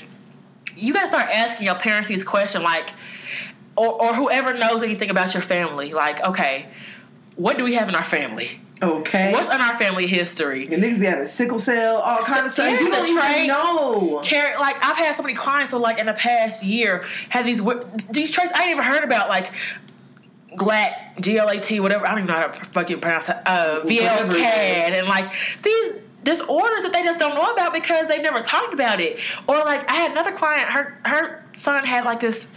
you 0.76 0.94
got 0.94 1.02
to 1.02 1.08
start 1.08 1.30
asking 1.34 1.66
your 1.66 1.76
parents 1.76 2.08
these 2.10 2.24
questions, 2.24 2.64
like, 2.64 2.94
or 3.76 4.02
or 4.02 4.14
whoever 4.14 4.54
knows 4.54 4.84
anything 4.84 5.10
about 5.10 5.34
your 5.34 5.44
family. 5.44 5.94
Like, 5.94 6.22
okay, 6.22 6.68
what 7.36 7.58
do 7.58 7.64
we 7.64 7.76
have 7.76 7.90
in 7.90 7.96
our 7.96 8.04
family? 8.04 8.60
Okay. 8.82 9.34
What's 9.34 9.54
in 9.54 9.60
our 9.60 9.78
family 9.78 10.06
history? 10.06 10.68
the 10.68 10.76
niggas 10.76 11.00
be 11.00 11.06
having 11.06 11.26
sickle 11.26 11.58
cell, 11.58 11.98
all 11.98 12.20
kind 12.20 12.46
of 12.46 12.52
stuff. 12.52 12.70
You 12.70 12.78
don't 12.78 12.92
the 12.92 13.08
even 13.08 13.48
know. 13.48 14.22
Carry, 14.24 14.56
like 14.60 14.76
I've 14.86 14.98
had 14.98 15.16
so 15.16 15.24
many 15.24 15.34
clients 15.34 15.74
who 15.74 15.80
like 15.80 15.98
in 15.98 16.06
the 16.06 16.14
past 16.14 16.64
year 16.64 17.04
had 17.30 17.46
these 17.46 17.62
these 18.12 18.30
traits 18.30 18.52
I 18.54 18.64
ain't 18.64 18.72
even 18.72 18.84
heard 18.84 19.04
about 19.04 19.30
like 19.30 19.52
GLAT, 20.58 21.22
GLAT, 21.22 21.80
whatever 21.80 22.06
I 22.06 22.10
don't 22.10 22.20
even 22.20 22.28
know 22.28 22.42
how 22.42 22.48
to 22.48 22.66
fucking 22.66 23.00
pronounce 23.00 23.30
it. 23.30 23.38
Uh, 23.46 23.80
Whatever 23.82 24.36
it 24.36 24.42
VLCAD, 24.42 25.00
and 25.00 25.08
like 25.08 25.32
these 25.64 25.94
disorders 26.24 26.84
that 26.84 26.92
they 26.92 27.04
just 27.04 27.20
don't 27.20 27.36
know 27.36 27.54
about 27.54 27.74
because 27.74 28.08
they've 28.08 28.22
never 28.22 28.42
talked 28.42 28.74
about 28.74 29.00
it. 29.00 29.20
Or 29.48 29.58
like 29.60 29.90
I 29.90 29.96
had 29.96 30.12
another 30.12 30.32
client, 30.34 30.70
her 30.70 31.00
her 31.06 31.46
son 31.54 31.86
had 31.86 32.04
like 32.04 32.20
this 32.20 32.48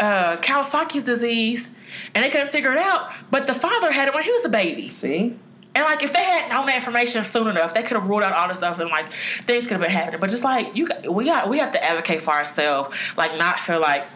uh, 0.00 0.36
Kawasaki's 0.38 1.04
disease. 1.04 1.68
And 2.14 2.22
they 2.22 2.28
couldn't 2.28 2.52
figure 2.52 2.70
it 2.70 2.78
out, 2.78 3.10
but 3.30 3.46
the 3.46 3.54
father 3.54 3.90
had 3.90 4.08
it 4.08 4.14
when 4.14 4.22
he 4.22 4.30
was 4.30 4.44
a 4.44 4.48
baby. 4.50 4.90
See? 4.90 5.38
And 5.74 5.84
like, 5.84 6.02
if 6.02 6.12
they 6.12 6.22
had 6.22 6.50
known 6.50 6.66
that 6.66 6.76
information 6.76 7.24
soon 7.24 7.48
enough, 7.48 7.72
they 7.72 7.82
could 7.82 7.96
have 7.96 8.08
ruled 8.08 8.22
out 8.22 8.32
all 8.32 8.48
this 8.48 8.58
stuff, 8.58 8.78
and 8.78 8.90
like 8.90 9.10
things 9.46 9.64
could 9.64 9.72
have 9.72 9.80
been 9.80 9.90
happening. 9.90 10.20
But 10.20 10.30
just 10.30 10.44
like 10.44 10.76
you, 10.76 10.88
we 11.08 11.24
got, 11.24 11.48
we 11.48 11.58
have 11.58 11.72
to 11.72 11.82
advocate 11.82 12.22
for 12.22 12.32
ourselves. 12.32 12.96
Like, 13.16 13.38
not 13.38 13.60
feel 13.60 13.80
like 13.80 14.06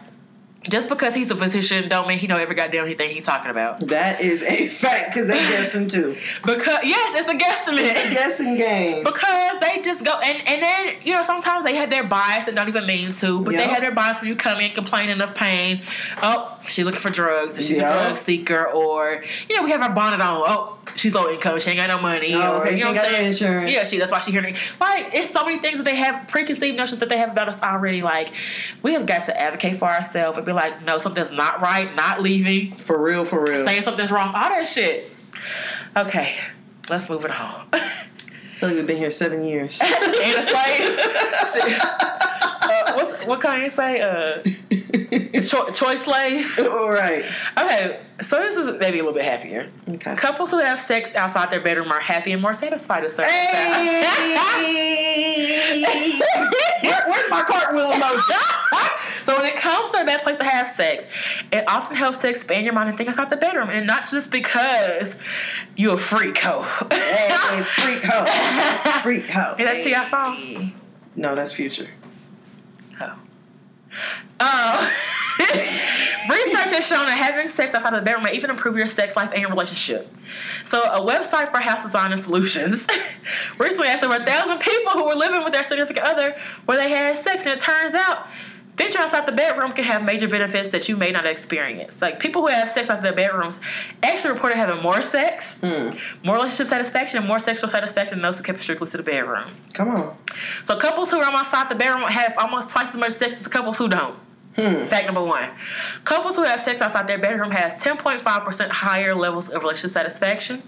just 0.69 0.89
because 0.89 1.13
he's 1.13 1.29
a 1.31 1.35
physician 1.35 1.89
don't 1.89 2.07
mean 2.07 2.17
he 2.17 2.27
know 2.27 2.37
every 2.37 2.55
goddamn 2.55 2.85
thing 2.95 3.13
he's 3.13 3.25
talking 3.25 3.51
about. 3.51 3.79
That 3.81 4.21
is 4.21 4.41
a 4.43 4.67
fact 4.83 5.13
because 5.13 5.27
they're 5.27 5.49
guessing 5.49 5.87
too. 5.87 6.15
Because 6.45 6.79
yes, 6.83 7.15
it's 7.19 7.27
a 7.27 7.33
guesstimate. 7.35 8.13
Guessing 8.13 8.57
game. 8.57 9.03
Because 9.03 9.59
they 9.59 9.81
just 9.81 10.03
go 10.03 10.19
and 10.23 10.47
and 10.47 10.61
then 10.61 10.95
you 11.03 11.13
know 11.13 11.23
sometimes 11.23 11.65
they 11.65 11.75
have 11.75 11.89
their 11.89 12.03
bias 12.03 12.47
and 12.47 12.55
don't 12.55 12.67
even 12.67 12.85
mean 12.85 13.11
to, 13.13 13.39
but 13.41 13.51
they 13.51 13.57
Yep. 13.59 13.69
have 13.69 13.81
their 13.81 13.91
bias 13.93 14.19
when 14.21 14.27
you 14.29 14.35
come 14.35 14.59
in 14.59 14.71
complaining 14.71 15.21
of 15.21 15.35
pain. 15.35 15.81
Oh, 16.21 16.52
she 16.67 16.83
looking 16.83 16.99
for 16.99 17.09
drugs, 17.09 17.57
or 17.59 17.63
she's 17.63 17.77
Yeah. 17.77 17.93
a 17.99 18.03
drug 18.09 18.17
seeker, 18.17 18.65
or 18.67 19.23
you 19.49 19.55
know 19.55 19.63
we 19.63 19.71
have 19.71 19.81
our 19.81 19.89
bonnet 19.91 20.21
on. 20.21 20.41
Oh, 20.45 20.77
she's 20.95 21.13
low 21.13 21.29
income, 21.29 21.59
she 21.59 21.69
ain't 21.71 21.79
got 21.79 21.89
no 21.89 21.99
money. 21.99 22.33
Oh, 22.33 22.57
or, 22.57 22.61
okay, 22.61 22.71
you 22.71 22.77
she 22.77 22.83
know 22.83 22.89
ain't 22.89 22.97
what 22.97 23.03
got 23.05 23.11
saying? 23.11 23.27
insurance. 23.27 23.71
Yeah, 23.71 23.83
she 23.85 23.97
that's 23.97 24.11
why 24.11 24.19
she 24.19 24.31
hearing 24.31 24.55
like 24.79 25.09
it's 25.13 25.29
so 25.31 25.43
many 25.45 25.59
things 25.59 25.77
that 25.77 25.83
they 25.83 25.95
have 25.95 26.27
preconceived 26.27 26.77
notions 26.77 26.99
that 26.99 27.09
they 27.09 27.17
have 27.17 27.31
about 27.31 27.49
us 27.49 27.61
already. 27.61 28.01
Like 28.01 28.31
we 28.81 28.93
have 28.93 29.05
got 29.05 29.25
to 29.25 29.39
advocate 29.39 29.77
for 29.77 29.87
ourselves 29.89 30.37
and 30.37 30.45
be 30.45 30.51
like, 30.53 30.83
no, 30.85 30.97
something's 30.97 31.31
not 31.31 31.61
right, 31.61 31.93
not 31.95 32.21
leaving, 32.21 32.75
For 32.77 33.01
real, 33.01 33.25
for 33.25 33.43
real. 33.43 33.63
saying 33.65 33.81
something's 33.83 34.11
wrong, 34.11 34.27
all 34.35 34.49
that 34.49 34.67
shit. 34.67 35.11
Okay, 35.95 36.35
let's 36.89 37.09
move 37.09 37.25
it 37.25 37.31
on. 37.31 37.67
I 38.63 38.67
feel 38.67 38.75
like 38.77 38.77
we've 38.77 38.87
been 38.87 38.97
here 38.97 39.11
seven 39.11 39.43
years. 39.43 39.77
and 39.83 39.93
a 39.93 40.43
slave. 40.43 40.99
Shit. 41.51 41.81
Uh, 41.81 42.93
what's, 42.93 43.25
what 43.25 43.41
can 43.41 43.61
you 43.61 43.69
say? 43.69 43.99
Uh, 43.99 45.41
cho- 45.41 45.71
choice 45.73 46.05
slave. 46.05 46.57
All 46.59 46.89
right. 46.89 47.25
Okay, 47.57 47.99
so 48.23 48.39
this 48.39 48.55
is 48.57 48.79
maybe 48.79 48.99
a 48.99 49.03
little 49.03 49.13
bit 49.13 49.25
happier. 49.25 49.69
Okay. 49.89 50.15
Couples 50.15 50.51
who 50.51 50.59
have 50.59 50.79
sex 50.81 51.13
outside 51.15 51.51
their 51.51 51.61
bedroom 51.61 51.91
are 51.91 51.99
happy 51.99 52.31
and 52.31 52.41
more 52.41 52.53
satisfied. 52.53 53.03
As 53.03 53.17
Hey! 53.17 54.03
Where, 56.81 57.03
where's 57.07 57.29
my 57.29 57.43
cartwheel 57.43 57.91
emoji? 57.91 58.33
so 59.25 59.37
when 59.37 59.45
it 59.45 59.55
comes 59.55 59.91
to 59.91 59.97
the 59.99 60.05
best 60.05 60.23
place 60.23 60.37
to 60.37 60.43
have 60.43 60.69
sex, 60.69 61.05
it 61.51 61.63
often 61.67 61.95
helps 61.95 62.19
to 62.19 62.29
expand 62.29 62.65
your 62.65 62.73
mind 62.73 62.89
and 62.89 62.97
think 62.97 63.09
outside 63.09 63.29
the 63.29 63.37
bedroom, 63.37 63.69
and 63.69 63.87
not 63.87 64.09
just 64.09 64.31
because 64.31 65.17
you're 65.75 65.95
a 65.95 65.99
freak 65.99 66.37
hoe. 66.37 66.63
Hey, 66.91 67.63
freak 67.77 68.03
hoe. 68.03 69.01
Freak 69.01 69.29
hoe. 69.29 69.55
Is 69.57 69.65
that 69.65 69.75
Hey. 69.75 69.83
T.I. 69.83 70.09
song? 70.09 70.73
No, 71.15 71.35
that's 71.35 71.53
future. 71.53 71.87
Oh. 72.99 73.13
Oh. 74.39 74.91
Research 76.29 76.71
has 76.71 76.87
shown 76.87 77.05
that 77.05 77.17
having 77.17 77.49
sex 77.49 77.75
outside 77.75 77.93
of 77.93 78.01
the 78.01 78.05
bedroom 78.05 78.23
may 78.23 78.33
even 78.33 78.49
improve 78.49 78.77
your 78.77 78.87
sex 78.87 79.15
life 79.15 79.29
and 79.33 79.41
your 79.41 79.49
relationship. 79.49 80.13
So, 80.65 80.81
a 80.83 81.01
website 81.01 81.51
for 81.51 81.59
house 81.61 81.83
design 81.83 82.13
and 82.13 82.21
solutions 82.21 82.87
recently 83.59 83.87
asked 83.87 84.03
over 84.03 84.15
a 84.15 84.23
thousand 84.23 84.59
people 84.59 84.93
who 84.93 85.05
were 85.05 85.15
living 85.15 85.43
with 85.43 85.53
their 85.53 85.63
significant 85.63 86.05
other 86.05 86.35
where 86.65 86.77
they 86.77 86.89
had 86.89 87.17
sex, 87.17 87.41
and 87.45 87.51
it 87.51 87.61
turns 87.61 87.93
out 87.93 88.27
venture 88.77 88.99
outside 88.99 89.25
the 89.25 89.31
bedroom 89.31 89.73
can 89.73 89.83
have 89.83 90.03
major 90.03 90.27
benefits 90.27 90.69
that 90.71 90.89
you 90.89 90.97
may 90.97 91.11
not 91.11 91.25
experience. 91.25 92.01
Like 92.01 92.19
people 92.19 92.41
who 92.41 92.47
have 92.47 92.71
sex 92.71 92.89
outside 92.89 93.05
their 93.05 93.13
bedrooms 93.13 93.59
actually 94.01 94.33
reported 94.33 94.57
having 94.57 94.81
more 94.81 95.03
sex, 95.03 95.59
hmm. 95.59 95.89
more 96.23 96.35
relationship 96.35 96.67
satisfaction, 96.67 97.19
and 97.19 97.27
more 97.27 97.39
sexual 97.39 97.69
satisfaction 97.69 98.19
than 98.19 98.23
those 98.23 98.37
who 98.37 98.43
kept 98.43 98.59
it 98.59 98.63
strictly 98.63 98.87
to 98.87 98.97
the 98.97 99.03
bedroom. 99.03 99.51
Come 99.73 99.89
on. 99.89 100.17
So 100.65 100.77
couples 100.77 101.11
who 101.11 101.19
are 101.19 101.25
outside 101.25 101.69
the 101.69 101.75
bedroom 101.75 102.03
have 102.03 102.33
almost 102.37 102.69
twice 102.69 102.89
as 102.89 102.95
much 102.95 103.13
sex 103.13 103.37
as 103.37 103.43
the 103.43 103.49
couples 103.49 103.77
who 103.77 103.87
don't. 103.87 104.17
Fact 104.55 105.05
number 105.05 105.23
one. 105.23 105.49
Couples 106.03 106.35
who 106.35 106.43
have 106.43 106.61
sex 106.61 106.81
outside 106.81 107.07
their 107.07 107.17
bedroom 107.17 107.51
has 107.51 107.73
10.5% 107.81 108.69
higher 108.69 109.15
levels 109.15 109.49
of 109.49 109.63
relationship 109.63 109.91
satisfaction. 109.91 110.61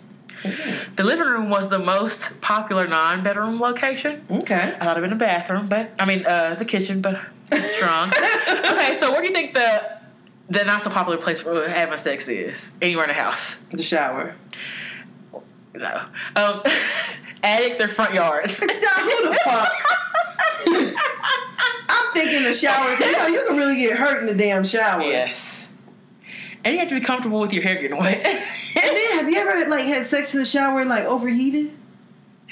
The 0.96 1.04
living 1.04 1.28
room 1.28 1.50
was 1.50 1.70
the 1.70 1.80
most 1.80 2.40
popular 2.42 2.88
non-bedroom 2.88 3.60
location. 3.60 4.26
Okay. 4.30 4.76
I 4.80 4.86
thought 4.86 4.98
it'd 4.98 5.10
been 5.10 5.18
the 5.18 5.26
bathroom, 5.26 5.68
but 5.68 5.92
I 6.00 6.06
mean 6.06 6.26
uh, 6.26 6.56
the 6.56 6.66
kitchen, 6.66 7.02
but 7.02 7.20
strong. 7.76 8.10
okay, 8.50 8.98
so 9.00 9.12
where 9.12 9.22
do 9.22 9.28
you 9.28 9.34
think 9.34 9.54
the 9.54 10.00
the 10.50 10.64
not 10.64 10.84
so 10.84 10.92
popular 10.92 11.18
place 11.18 11.42
for 11.42 11.68
having 11.68 11.98
sex 11.98 12.28
is? 12.28 12.72
Anywhere 12.82 13.06
in 13.06 13.10
the 13.10 13.16
house? 13.16 13.58
The 13.72 13.82
shower. 13.82 14.36
No. 15.74 16.02
Um, 16.36 16.62
attics 17.44 17.80
or 17.80 17.88
front 17.88 18.14
yards? 18.14 18.60
Who 18.60 18.68
the 18.68 19.40
fuck? 19.44 19.72
I'm 20.68 22.14
thinking 22.14 22.44
the 22.44 22.54
shower. 22.54 22.94
You 22.94 23.12
know, 23.12 23.28
you 23.28 23.46
can 23.48 23.58
really 23.58 23.78
get 23.78 23.98
hurt 23.98 24.22
in 24.22 24.28
the 24.28 24.34
damn 24.34 24.64
shower. 24.64 25.02
Yes. 25.02 25.68
And 26.64 26.74
you 26.74 26.80
have 26.80 26.90
to 26.90 27.00
be 27.00 27.06
comfortable 27.06 27.40
with 27.40 27.54
your 27.54 27.62
hair 27.62 27.80
getting 27.80 27.98
wet. 27.98 28.26
And 28.26 28.98
then, 28.98 29.12
have 29.20 29.30
you 29.30 29.38
ever 29.38 29.70
like 29.70 29.86
had 29.86 30.08
sex 30.08 30.34
in 30.34 30.40
the 30.40 30.46
shower 30.46 30.82
and 30.82 30.90
like 30.90 31.06
overheated? 31.06 31.72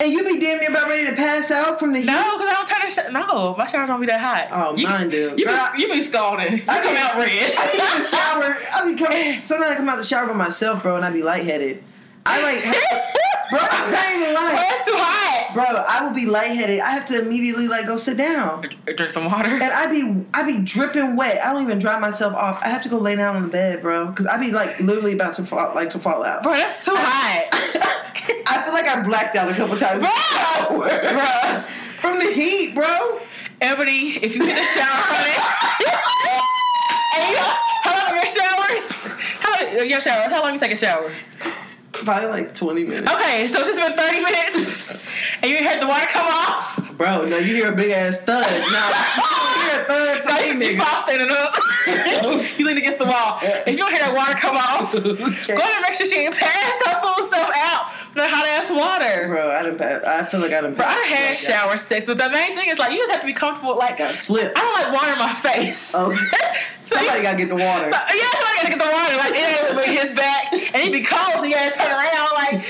and 0.00 0.12
you 0.12 0.22
be 0.24 0.38
damn 0.38 0.58
near 0.58 0.70
about 0.70 0.88
ready 0.88 1.06
to 1.06 1.16
pass 1.16 1.50
out 1.50 1.78
from 1.78 1.92
the 1.92 2.00
heat. 2.00 2.06
no, 2.06 2.38
because 2.38 2.52
I 2.52 2.54
don't 2.54 2.68
turn 2.68 2.78
the 2.88 2.94
shower. 2.94 3.10
No, 3.10 3.54
my 3.56 3.66
shower 3.66 3.86
don't 3.86 4.00
be 4.00 4.06
that 4.06 4.20
hot. 4.20 4.48
Oh, 4.52 4.76
you, 4.76 4.86
mine 4.86 5.10
do. 5.10 5.34
You 5.36 5.44
Girl, 5.44 5.68
be, 5.74 5.82
you 5.82 5.88
be 5.88 6.02
scalding. 6.02 6.58
You 6.58 6.64
I 6.68 6.82
come 6.82 6.96
out 6.96 7.16
red. 7.16 7.54
I 7.58 7.72
be 7.72 7.78
in 7.78 8.02
the 8.02 8.06
shower. 8.06 8.56
I 8.74 8.92
be 8.92 8.96
coming. 8.96 9.44
Sometimes 9.44 9.70
I 9.70 9.76
come 9.76 9.88
out 9.88 9.98
the 9.98 10.04
shower 10.04 10.26
by 10.26 10.34
myself, 10.34 10.82
bro, 10.82 10.96
and 10.96 11.04
I 11.04 11.10
be 11.10 11.22
lightheaded. 11.22 11.82
I 12.26 12.42
like, 12.42 12.62
bro. 13.50 13.58
I'm 13.60 13.90
not 13.92 14.10
even 14.14 14.34
Well, 14.34 14.44
lying, 14.44 14.56
that's 14.56 14.88
too 14.88 14.96
hot. 14.96 15.54
bro. 15.54 15.64
I 15.64 16.04
will 16.04 16.14
be 16.14 16.26
lightheaded. 16.26 16.80
I 16.80 16.90
have 16.90 17.06
to 17.06 17.20
immediately 17.22 17.68
like 17.68 17.86
go 17.86 17.96
sit 17.96 18.16
down, 18.16 18.64
uh, 18.88 18.92
Drink 18.96 19.10
some 19.10 19.24
water. 19.30 19.50
and 19.50 19.62
I 19.62 19.90
be 19.90 20.24
I 20.34 20.42
be 20.44 20.62
dripping 20.62 21.16
wet. 21.16 21.40
I 21.44 21.52
don't 21.52 21.62
even 21.62 21.78
dry 21.78 21.98
myself 21.98 22.34
off. 22.34 22.60
I 22.62 22.68
have 22.68 22.82
to 22.84 22.88
go 22.88 22.98
lay 22.98 23.16
down 23.16 23.36
on 23.36 23.42
the 23.42 23.48
bed, 23.48 23.82
bro, 23.82 24.06
because 24.08 24.26
I 24.26 24.38
be 24.38 24.52
like 24.52 24.78
literally 24.80 25.12
about 25.14 25.34
to 25.36 25.44
fall 25.44 25.74
like 25.74 25.90
to 25.90 25.98
fall 25.98 26.24
out. 26.24 26.42
Bro, 26.42 26.54
that's 26.54 26.84
too 26.84 26.94
hot. 26.96 27.48
I 28.46 28.62
feel 28.64 28.72
like 28.74 28.86
I 28.86 29.02
blacked 29.04 29.36
out 29.36 29.50
a 29.50 29.54
couple 29.54 29.76
times. 29.76 30.02
Bro, 30.02 30.78
bro. 30.78 31.64
From 32.00 32.18
the 32.18 32.32
heat, 32.32 32.74
bro. 32.74 33.20
Ebony, 33.60 34.12
if 34.16 34.34
you 34.36 34.44
hit 34.46 34.54
the 34.56 34.66
shower, 34.66 34.86
honey. 34.86 35.36
and 37.16 37.30
you, 37.30 37.42
how 37.82 37.92
long 37.92 38.16
are 38.16 38.22
your 38.22 38.30
showers? 38.30 38.90
How 39.40 39.76
long, 39.78 39.88
your 39.90 40.00
showers? 40.00 40.30
How 40.32 40.42
long 40.42 40.54
you 40.54 40.60
take 40.60 40.72
a 40.72 40.76
shower? 40.76 41.10
Probably 42.04 42.28
like 42.28 42.54
20 42.54 42.84
minutes. 42.84 43.12
Okay, 43.12 43.48
so 43.48 43.60
if 43.60 43.68
it's 43.68 43.78
been 43.78 43.96
30 43.96 44.20
minutes 44.20 45.10
and 45.42 45.50
you 45.50 45.58
heard 45.68 45.80
the 45.82 45.86
water 45.86 46.06
come 46.06 46.26
off, 46.28 46.76
Bro, 46.96 47.24
no, 47.26 47.38
you 47.38 47.54
hear 47.56 47.72
a 47.72 47.74
big 47.76 47.90
ass 47.92 48.20
thud. 48.22 48.44
No, 48.44 48.58
you 48.58 49.70
hear 49.70 49.80
a 49.80 49.84
thud 49.86 50.18
from 50.22 50.36
you, 50.48 50.54
me, 50.54 50.74
nigga. 50.74 50.84
fall 50.84 51.00
standing 51.02 51.30
up. 51.30 51.56
you 52.58 52.66
lean 52.66 52.76
against 52.76 52.98
the 52.98 53.06
wall. 53.06 53.38
If 53.40 53.68
you 53.68 53.78
don't 53.78 53.90
hear 53.90 54.00
that 54.00 54.14
water 54.14 54.34
come 54.34 54.56
off, 54.58 54.94
Okay. 54.94 55.08
go 55.56 55.60
ahead 55.62 55.76
and 55.76 55.82
make 55.82 55.94
sure 55.94 56.06
she 56.06 56.18
ain't 56.20 56.34
passed 56.34 56.86
her 56.88 57.00
full 57.00 57.26
self 57.28 57.50
out 57.56 57.92
the 58.14 58.28
hot 58.28 58.46
ass 58.46 58.70
water. 58.70 59.28
Bro, 59.28 59.50
I 59.50 59.70
passed. 59.76 60.04
I 60.06 60.24
feel 60.26 60.40
like 60.40 60.52
I 60.52 60.60
done 60.60 60.74
Bro, 60.74 60.86
I 60.86 60.94
had 61.06 61.38
shower 61.38 61.78
sex, 61.78 62.06
but 62.06 62.18
the 62.18 62.28
main 62.30 62.56
thing 62.56 62.68
is 62.68 62.78
like 62.78 62.92
you 62.92 62.98
just 62.98 63.10
have 63.12 63.20
to 63.20 63.26
be 63.26 63.32
comfortable. 63.34 63.76
Like 63.76 63.98
Got 63.98 64.14
slip. 64.14 64.52
I 64.56 64.60
don't 64.60 64.74
like 64.74 64.92
water 64.92 65.12
in 65.12 65.18
my 65.18 65.34
face. 65.34 65.92
Oh, 65.94 66.10
So 66.82 66.96
somebody 66.96 67.18
you- 67.18 67.22
gotta 67.22 67.38
get 67.38 67.48
the 67.48 67.54
water. 67.56 67.84
So, 67.84 67.96
yeah, 67.96 68.30
somebody 68.32 68.56
gotta 68.56 68.68
get 68.70 68.78
the 68.78 68.90
water. 68.90 69.16
Like 69.16 69.34
it 69.36 69.88
ain't 69.88 70.08
his 70.08 70.16
back, 70.16 70.52
and 70.52 70.76
he 70.82 70.90
be 70.90 71.04
cold, 71.04 71.34
so 71.38 71.44
you 71.44 71.54
gotta 71.54 71.76
turn 71.76 71.90
around. 71.92 72.28
Like 72.34 72.64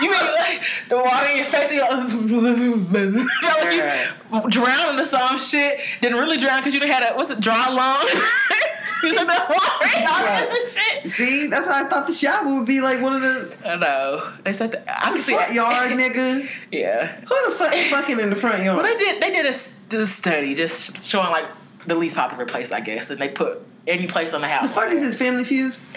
You 0.00 0.10
mean 0.10 0.24
like 0.36 0.62
the 0.88 0.96
water 0.96 1.26
in 1.28 1.36
your 1.38 1.46
face? 1.46 1.70
You 1.72 1.80
go, 1.80 1.88
like 3.22 4.42
you 4.42 4.50
drowning 4.50 5.00
or 5.00 5.06
some 5.06 5.38
shit. 5.40 5.80
Didn't 6.00 6.18
really 6.18 6.38
drown 6.38 6.60
because 6.60 6.74
you 6.74 6.80
had 6.80 7.02
a 7.12 7.14
what's 7.16 7.30
it 7.30 7.40
dry 7.40 7.68
lung. 7.68 8.08
took 9.00 9.26
that 9.26 9.48
water 9.48 9.96
and 9.96 10.06
all 10.06 10.20
that 10.20 10.70
shit. 11.02 11.10
See, 11.10 11.46
that's 11.48 11.66
why 11.66 11.84
I 11.84 11.88
thought 11.88 12.06
the 12.06 12.12
shower 12.12 12.46
would 12.46 12.66
be 12.66 12.80
like 12.80 13.00
one 13.00 13.16
of 13.16 13.22
the 13.22 13.56
I 13.68 13.76
know. 13.76 14.32
They 14.44 14.52
said 14.52 14.72
that, 14.72 14.84
I 14.88 15.10
can 15.10 15.22
see 15.22 15.34
front 15.34 15.54
yard, 15.54 15.90
nigga. 16.00 16.48
Yeah. 16.72 17.20
Who 17.20 17.36
the 17.46 17.52
fuck 17.52 17.74
is 17.74 17.90
fucking 17.90 18.18
in 18.20 18.30
the 18.30 18.36
front 18.36 18.64
yard? 18.64 18.82
Well, 18.82 18.86
they 18.86 18.96
did. 19.02 19.22
They 19.22 19.30
did 19.30 19.46
a, 19.46 19.50
s- 19.50 19.72
did 19.88 20.00
a 20.00 20.06
study 20.06 20.54
just 20.54 21.02
showing 21.02 21.30
like 21.30 21.46
the 21.86 21.94
least 21.94 22.16
popular 22.16 22.44
place, 22.44 22.72
I 22.72 22.80
guess, 22.80 23.10
and 23.10 23.20
they 23.20 23.28
put 23.28 23.62
any 23.86 24.06
place 24.06 24.34
on 24.34 24.40
the 24.42 24.46
the 24.46 24.52
house. 24.52 24.74
fuck 24.74 24.92
is 24.92 25.00
this 25.00 25.16
Family 25.16 25.44
Feud? 25.44 25.74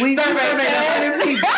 we 0.00 0.14
Survey 0.16 0.32
surveyed 0.34 0.66
a 0.66 0.92
hundred 0.92 1.22
people. 1.22 1.48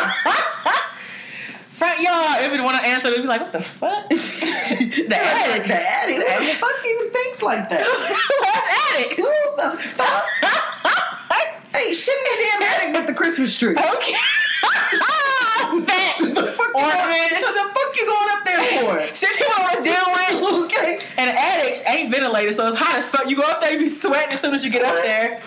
Front 1.82 1.98
yard. 2.00 2.38
Everybody 2.38 2.62
want 2.62 2.76
to 2.76 2.84
answer. 2.84 3.10
They 3.10 3.16
be 3.16 3.26
like, 3.26 3.40
"What 3.40 3.50
the 3.50 3.60
fuck?" 3.60 4.08
the 4.08 4.14
attic, 4.14 5.66
the 5.66 5.74
attic. 5.74 6.16
Who 6.16 6.46
the 6.46 6.54
fuck 6.54 6.86
even 6.86 7.10
thinks 7.10 7.42
like 7.42 7.68
that? 7.70 7.82
What's 8.38 8.68
attic? 8.94 9.16
Who 9.16 9.26
the 9.56 9.82
fuck? 9.88 10.24
Hey, 11.74 11.92
shit 11.94 12.14
in 12.14 12.22
the 12.22 12.44
damn 12.44 12.62
attic 12.62 12.94
with 12.94 13.06
the 13.08 13.14
Christmas 13.14 13.58
tree. 13.58 13.70
okay. 13.70 14.14
Facts. 14.62 16.20
The 16.20 16.54
fuck, 16.56 16.72
you 16.76 16.84
going, 16.84 17.30
the 17.40 17.70
fuck 17.74 17.96
you 17.96 18.06
going 18.06 18.28
up 18.30 18.44
there 18.44 18.62
for? 19.08 19.16
Shit 19.16 19.36
people 19.36 19.54
want 19.58 19.72
to 19.72 19.82
deal 19.82 20.04
with. 20.12 20.64
Okay. 20.64 21.00
And 21.16 21.30
attics 21.30 21.82
ain't 21.88 22.12
ventilated, 22.12 22.54
so 22.54 22.68
it's 22.68 22.76
hot 22.76 22.94
as 22.96 23.10
fuck. 23.10 23.28
You 23.28 23.36
go 23.36 23.42
up 23.42 23.60
there, 23.60 23.72
you 23.72 23.78
be 23.78 23.88
sweating 23.88 24.34
as 24.34 24.40
soon 24.40 24.54
as 24.54 24.64
you 24.64 24.70
get 24.70 24.84
up 24.84 25.02
there. 25.02 25.42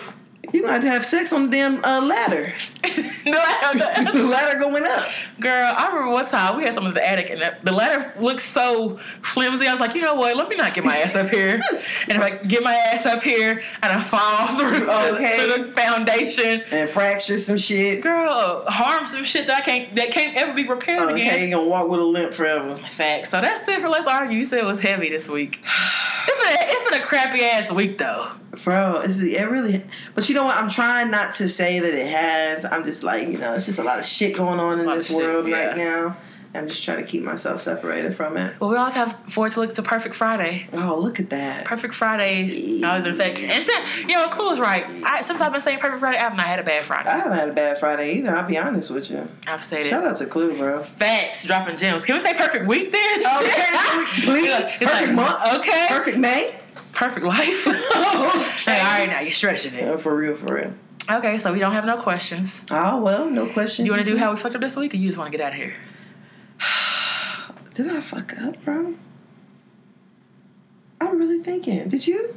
You 0.54 0.62
gonna 0.62 0.74
have 0.74 0.82
to 0.84 0.90
have 0.90 1.06
sex 1.06 1.32
on 1.34 1.50
the 1.50 1.52
damn 1.58 1.84
uh, 1.84 2.02
ladder. 2.02 2.54
No, 3.26 3.38
I 3.40 3.74
don't 4.04 4.14
the 4.14 4.24
ladder 4.24 4.60
going 4.60 4.84
up. 4.86 5.08
Girl, 5.40 5.74
I 5.76 5.88
remember 5.88 6.12
one 6.12 6.26
time 6.26 6.58
we 6.58 6.64
had 6.64 6.74
some 6.76 6.86
of 6.86 6.94
the 6.94 7.08
attic, 7.08 7.30
and 7.32 7.42
the, 7.42 7.58
the 7.64 7.72
ladder 7.72 8.14
looked 8.20 8.42
so 8.42 9.00
flimsy. 9.24 9.68
I 9.68 9.72
was 9.74 9.80
like, 9.82 9.96
you 9.96 10.02
know 10.02 10.14
what? 10.14 10.36
Let 10.38 10.48
me 10.48 10.56
not 10.56 10.74
get 10.76 10.86
my 10.86 10.96
ass 10.98 11.16
up 11.16 11.28
here. 11.30 11.60
and 12.08 12.12
if 12.18 12.22
I 12.22 12.32
get 12.46 12.64
my 12.64 12.74
ass 12.76 13.06
up 13.06 13.24
here 13.24 13.64
and 13.82 13.92
I 13.92 14.02
fall 14.02 14.48
through, 14.60 14.90
Okay. 14.90 15.38
through 15.56 15.64
the 15.66 15.72
foundation, 15.74 16.62
And 16.72 16.90
fracture 16.90 17.40
some 17.40 17.58
shit. 17.58 18.02
girl, 18.04 18.64
harm 18.68 19.08
some 19.08 19.24
shit 19.24 19.48
that 19.48 19.58
I 19.58 19.62
can't 19.62 19.96
that 19.96 20.12
can't 20.12 20.36
ever 20.38 20.54
be 20.54 20.68
repaired 20.68 21.00
Okay, 21.00 21.14
again. 21.28 21.50
you 21.50 21.56
gonna 21.56 21.68
walk 21.68 21.90
with 21.90 22.00
a 22.00 22.04
limp 22.06 22.34
forever. 22.34 22.76
Facts. 22.76 23.30
So 23.30 23.42
that's 23.42 23.68
it 23.68 23.82
for 23.82 23.90
Let's 23.90 24.06
Argue. 24.08 24.38
You 24.38 24.46
said 24.46 24.60
it 24.60 24.66
was 24.66 24.80
heavy 24.80 25.10
this 25.10 25.28
week. 25.28 25.62
It's 26.28 26.44
been 26.44 26.54
a, 26.68 26.72
it's 26.72 26.84
been 26.90 27.02
a 27.02 27.06
crappy 27.06 27.44
ass 27.44 27.72
week 27.72 27.98
though. 28.00 28.28
Bro, 28.64 29.02
it's, 29.06 29.22
it 29.22 29.48
really. 29.48 29.84
But 30.16 30.28
you 30.28 30.34
know 30.36 30.46
what? 30.46 30.58
I'm 30.58 30.70
trying 30.70 31.12
not 31.12 31.36
to 31.36 31.50
say 31.50 31.80
that 31.80 31.94
it 31.94 32.08
has. 32.08 32.66
I'm 32.66 32.86
just 32.86 33.04
like, 33.04 33.28
you 33.28 33.38
know, 33.38 33.54
it's 33.54 33.66
just 33.66 33.80
a 33.80 33.84
lot 33.84 34.00
of 34.00 34.06
shit 34.06 34.36
going 34.36 34.60
on 34.60 34.80
in 34.80 34.86
this 34.86 35.08
shit, 35.08 35.18
world 35.18 35.48
yeah. 35.48 35.68
right 35.68 35.78
now. 35.78 36.18
I'm 36.58 36.70
just 36.70 36.84
trying 36.84 37.00
to 37.00 37.04
keep 37.04 37.24
myself 37.24 37.62
separated 37.62 38.16
from 38.16 38.38
it. 38.38 38.60
Well, 38.60 38.70
we 38.70 38.78
always 38.78 38.94
have 38.94 39.18
four 39.28 39.50
to 39.50 39.60
look 39.60 39.74
to 39.74 39.82
Perfect 39.82 40.16
Friday. 40.16 40.68
Oh, 40.74 40.98
look 40.98 41.20
at 41.20 41.30
that. 41.32 41.66
Perfect 41.66 41.94
Friday 41.94 42.82
always 42.84 43.06
in 43.06 43.12
effect. 43.12 43.40
And 43.40 43.64
since, 43.64 43.98
you 43.98 44.14
know, 44.14 44.30
Clue's 44.30 44.60
right. 44.60 44.86
I, 45.04 45.22
since 45.22 45.42
I've 45.42 45.52
been 45.52 45.62
saying 45.62 45.80
Perfect 45.80 46.00
Friday, 46.00 46.18
I've 46.18 46.36
not 46.36 46.46
had 46.46 46.60
a 46.60 46.64
bad 46.64 46.84
Friday. 46.84 47.10
I 47.10 47.18
haven't 47.18 47.38
had 47.38 47.50
a 47.50 47.54
bad 47.54 47.78
Friday 47.78 48.14
either. 48.14 48.36
I'll 48.36 48.48
be 48.48 48.58
honest 48.58 48.92
with 48.92 49.12
you. 49.12 49.28
I've 49.48 49.64
said 49.64 49.84
Shout 49.84 49.86
it. 49.86 49.90
Shout 49.90 50.06
out 50.06 50.18
to 50.18 50.26
Clue, 50.28 50.58
bro. 50.58 50.84
Facts, 50.84 51.46
dropping 51.46 51.78
gems. 51.78 52.06
Can 52.06 52.16
we 52.16 52.22
say 52.22 52.34
perfect 52.34 52.68
week 52.68 52.92
then? 52.92 53.20
Okay, 53.20 54.06
please. 54.22 54.50
It's 54.50 54.78
Perfect 54.78 55.08
like, 55.08 55.12
month. 55.12 55.60
Okay. 55.60 55.86
Perfect 55.90 56.18
May. 56.18 56.56
Perfect 56.96 57.26
life. 57.26 57.66
hey, 58.66 58.80
all 58.80 59.00
right, 59.00 59.10
now 59.10 59.20
you're 59.20 59.34
stretching 59.34 59.74
it. 59.74 59.84
Yeah, 59.84 59.98
for 59.98 60.16
real, 60.16 60.36
for 60.36 60.56
real. 60.56 60.74
Okay, 61.12 61.38
so 61.38 61.52
we 61.52 61.60
don't 61.60 61.74
have 61.74 61.86
no 61.86 62.02
questions. 62.02 62.64
Oh 62.72 63.02
well, 63.02 63.30
no 63.30 63.48
questions. 63.48 63.86
You 63.86 63.92
want 63.92 64.06
to 64.06 64.12
do 64.12 64.18
how 64.18 64.32
we 64.32 64.38
fucked 64.38 64.56
up 64.56 64.62
this 64.62 64.76
week, 64.76 64.94
or 64.94 64.98
you 64.98 65.10
just 65.10 65.20
want 65.20 65.32
to 65.32 65.38
get 65.38 65.46
out 65.46 65.52
of 65.52 65.58
here? 65.58 65.76
Did 67.74 67.90
I 67.90 68.00
fuck 68.00 68.34
up, 68.42 68.64
bro? 68.64 68.96
I'm 71.02 71.18
really 71.20 71.44
thinking. 71.44 71.88
Did 71.90 72.08
you? 72.08 72.36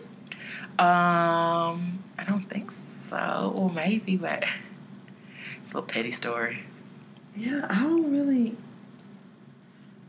Um, 0.78 2.02
I 2.18 2.24
don't 2.26 2.44
think 2.50 2.72
so. 3.04 3.52
Well, 3.54 3.70
maybe, 3.70 4.16
but 4.16 4.42
it's 5.64 5.72
a 5.72 5.78
little 5.78 5.82
petty 5.82 6.10
story. 6.10 6.64
Yeah, 7.34 7.64
I 7.70 7.84
don't 7.84 8.10
really. 8.10 8.56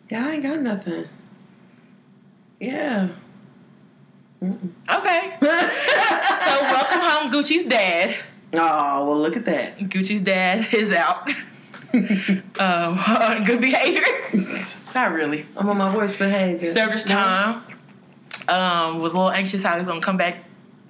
Yeah, 0.09 0.25
I 0.25 0.33
ain't 0.33 0.43
got 0.43 0.59
nothing. 0.59 1.05
Yeah. 2.59 3.09
Mm-mm. 4.43 4.69
Okay. 4.89 5.37
So 6.49 6.61
welcome 6.61 7.01
home, 7.01 7.31
Gucci's 7.31 7.65
dad. 7.65 8.15
Oh 8.53 9.07
well, 9.07 9.19
look 9.19 9.35
at 9.37 9.45
that. 9.45 9.77
Gucci's 9.77 10.21
dad 10.21 10.73
is 10.73 10.91
out. 10.91 11.29
um, 11.93 12.97
on 12.99 13.43
good 13.45 13.61
behavior. 13.61 14.01
Not 14.95 15.11
really. 15.11 15.45
I'm 15.57 15.69
on 15.69 15.77
my 15.77 15.95
worst 15.95 16.17
behavior. 16.17 16.67
Served 16.73 16.93
his 16.93 17.03
time. 17.03 17.63
Um, 18.47 18.99
was 18.99 19.13
a 19.13 19.17
little 19.17 19.31
anxious 19.31 19.61
how 19.63 19.73
he 19.73 19.79
was 19.79 19.87
gonna 19.87 20.01
come 20.01 20.17
back 20.17 20.43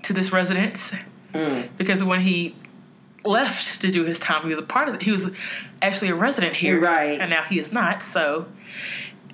to 0.03 0.13
this 0.13 0.31
residence 0.31 0.93
Mm. 1.33 1.69
because 1.77 2.03
when 2.03 2.21
he 2.21 2.55
left 3.23 3.81
to 3.81 3.91
do 3.91 4.03
his 4.05 4.19
time, 4.19 4.41
he 4.43 4.49
was 4.49 4.57
a 4.57 4.65
part 4.65 4.89
of 4.89 4.95
it. 4.95 5.03
He 5.03 5.11
was 5.11 5.29
actually 5.81 6.09
a 6.09 6.15
resident 6.15 6.55
here, 6.55 6.79
Right. 6.79 7.19
And 7.21 7.29
now 7.29 7.43
he 7.43 7.59
is 7.59 7.71
not. 7.71 8.01
So 8.01 8.47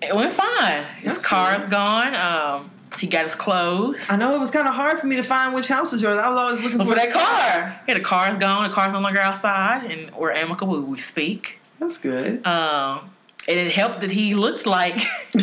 it 0.02 0.14
went 0.16 0.34
fine. 0.34 0.84
His 1.00 1.12
That's 1.12 1.26
car's 1.26 1.62
good. 1.64 1.72
gone. 1.72 2.16
Um, 2.16 2.72
he 3.00 3.08
got 3.08 3.24
his 3.24 3.36
clothes. 3.36 4.06
I 4.10 4.16
know 4.18 4.36
it 4.36 4.40
was 4.40 4.52
kind 4.52 4.68
of 4.68 4.74
hard 4.74 5.00
for 5.00 5.08
me 5.08 5.16
to 5.18 5.24
find 5.24 5.54
which 5.54 5.68
house 5.68 5.92
was 5.92 6.02
yours. 6.02 6.18
I 6.18 6.30
was 6.30 6.40
always 6.40 6.60
looking 6.62 6.78
But 6.78 6.88
for, 6.88 6.96
that 6.96 7.12
car, 7.12 7.82
yeah, 7.88 7.94
the 7.94 8.00
car's 8.00 8.38
gone. 8.38 8.70
The 8.70 8.74
car's 8.74 8.94
no 8.94 9.00
longer 9.00 9.20
outside, 9.20 9.84
and 9.92 10.14
we're 10.16 10.32
amicable. 10.32 10.80
We 10.82 11.00
speak. 11.00 11.60
That's 11.80 12.00
good. 12.00 12.46
Um, 12.46 13.10
and 13.48 13.60
it 13.60 13.72
helped 13.74 14.02
that 14.02 14.12
he 14.12 14.34
looked 14.34 14.66
like 14.66 15.00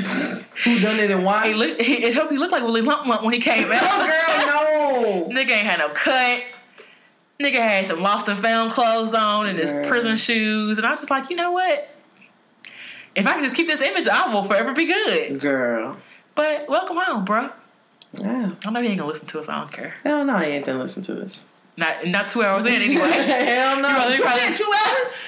Who 0.65 0.79
done 0.81 0.99
it 1.01 1.11
and 1.11 1.24
why? 1.24 1.49
he 1.49 1.55
looked. 1.55 1.83
He, 1.83 2.05
it 2.05 2.15
helped 2.15 2.33
he 2.33 2.39
looked 2.39 2.53
like 2.53 2.62
Willie 2.62 2.83
Lump 2.83 3.07
Lump 3.07 3.23
when 3.23 3.35
he 3.35 3.41
came 3.41 3.70
out. 3.73 3.81
oh 3.83 5.27
girl, 5.27 5.31
no. 5.31 5.41
Nigga 5.41 5.51
ain't 5.51 5.66
had 5.66 5.79
no 5.79 5.89
cut. 5.91 6.43
Nigga 7.41 7.57
had 7.59 7.87
some 7.89 8.01
lost 8.01 8.29
and 8.29 8.41
found 8.41 8.73
clothes 8.73 9.15
on 9.15 9.47
and 9.47 9.59
his 9.59 9.73
prison 9.89 10.16
shoes, 10.16 10.79
and 10.79 10.87
I 10.87 10.91
was 10.91 11.01
just 11.01 11.11
like, 11.11 11.29
you 11.31 11.37
know 11.37 11.51
what? 11.53 11.89
If 13.15 13.27
I 13.27 13.33
can 13.35 13.43
just 13.43 13.55
keep 13.57 13.66
this 13.66 13.81
image, 13.81 14.07
I 14.09 14.33
will 14.33 14.45
forever 14.45 14.73
be 14.73 14.85
good. 14.87 15.41
Girl. 15.41 15.97
But 16.35 16.69
welcome 16.69 16.97
home, 16.99 17.25
bro. 17.25 17.51
Yeah. 18.15 18.53
I 18.65 18.71
know 18.71 18.83
he 18.83 18.89
ain't 18.89 18.99
gonna 18.99 19.11
listen 19.11 19.27
to 19.29 19.41
us. 19.41 19.49
I 19.49 19.59
don't 19.61 19.73
care. 19.73 19.95
Hell 20.05 20.25
no, 20.25 20.35
I 20.35 20.45
ain't 20.45 20.67
gonna 20.67 20.79
listen 20.79 21.03
to 21.05 21.23
us. 21.23 21.47
Not 21.77 22.07
not 22.07 22.29
two 22.29 22.43
hours 22.43 22.67
in 22.67 22.73
anyway. 22.75 23.01
Hell 23.11 23.81
no. 23.81 23.89
You 23.89 23.95
probably- 23.95 24.17
Two, 24.17 24.23
probably- 24.23 24.57
two 24.57 24.73
hours? 24.87 25.21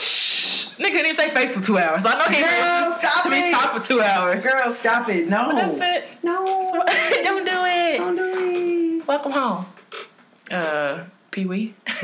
Shh. 0.00 0.68
Nigga 0.78 0.92
didn't 0.92 1.06
even 1.06 1.14
say 1.14 1.30
faithful 1.30 1.60
two 1.62 1.78
hours. 1.78 2.04
I 2.06 2.14
know 2.14 2.24
he 2.26 2.40
Girl, 2.42 2.92
stop 2.92 3.26
it. 3.26 3.52
talk 3.52 3.74
for 3.82 3.86
two 3.86 4.00
hours. 4.00 4.42
Girl, 4.44 4.72
stop 4.72 5.08
it. 5.08 5.28
No. 5.28 5.46
But 5.46 5.54
that's 5.56 5.76
it. 5.76 6.04
No. 6.22 6.62
So, 6.72 6.84
don't 7.22 7.44
do 7.44 7.64
it. 7.66 7.98
Don't 7.98 8.16
do 8.16 8.34
it. 9.02 9.06
Welcome 9.06 9.32
home. 9.32 9.66
Uh, 10.50 11.04
Pee 11.32 11.44
Wee. 11.44 11.74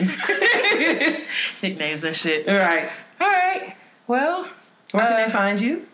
Nicknames 1.62 2.04
and 2.04 2.14
shit. 2.14 2.48
All 2.48 2.56
right. 2.58 2.90
All 3.20 3.26
right. 3.28 3.76
Well, 4.08 4.48
Where 4.90 5.04
can 5.06 5.12
Uh, 5.12 5.26
they 5.26 5.32
find 5.32 5.60
you? 5.60 5.86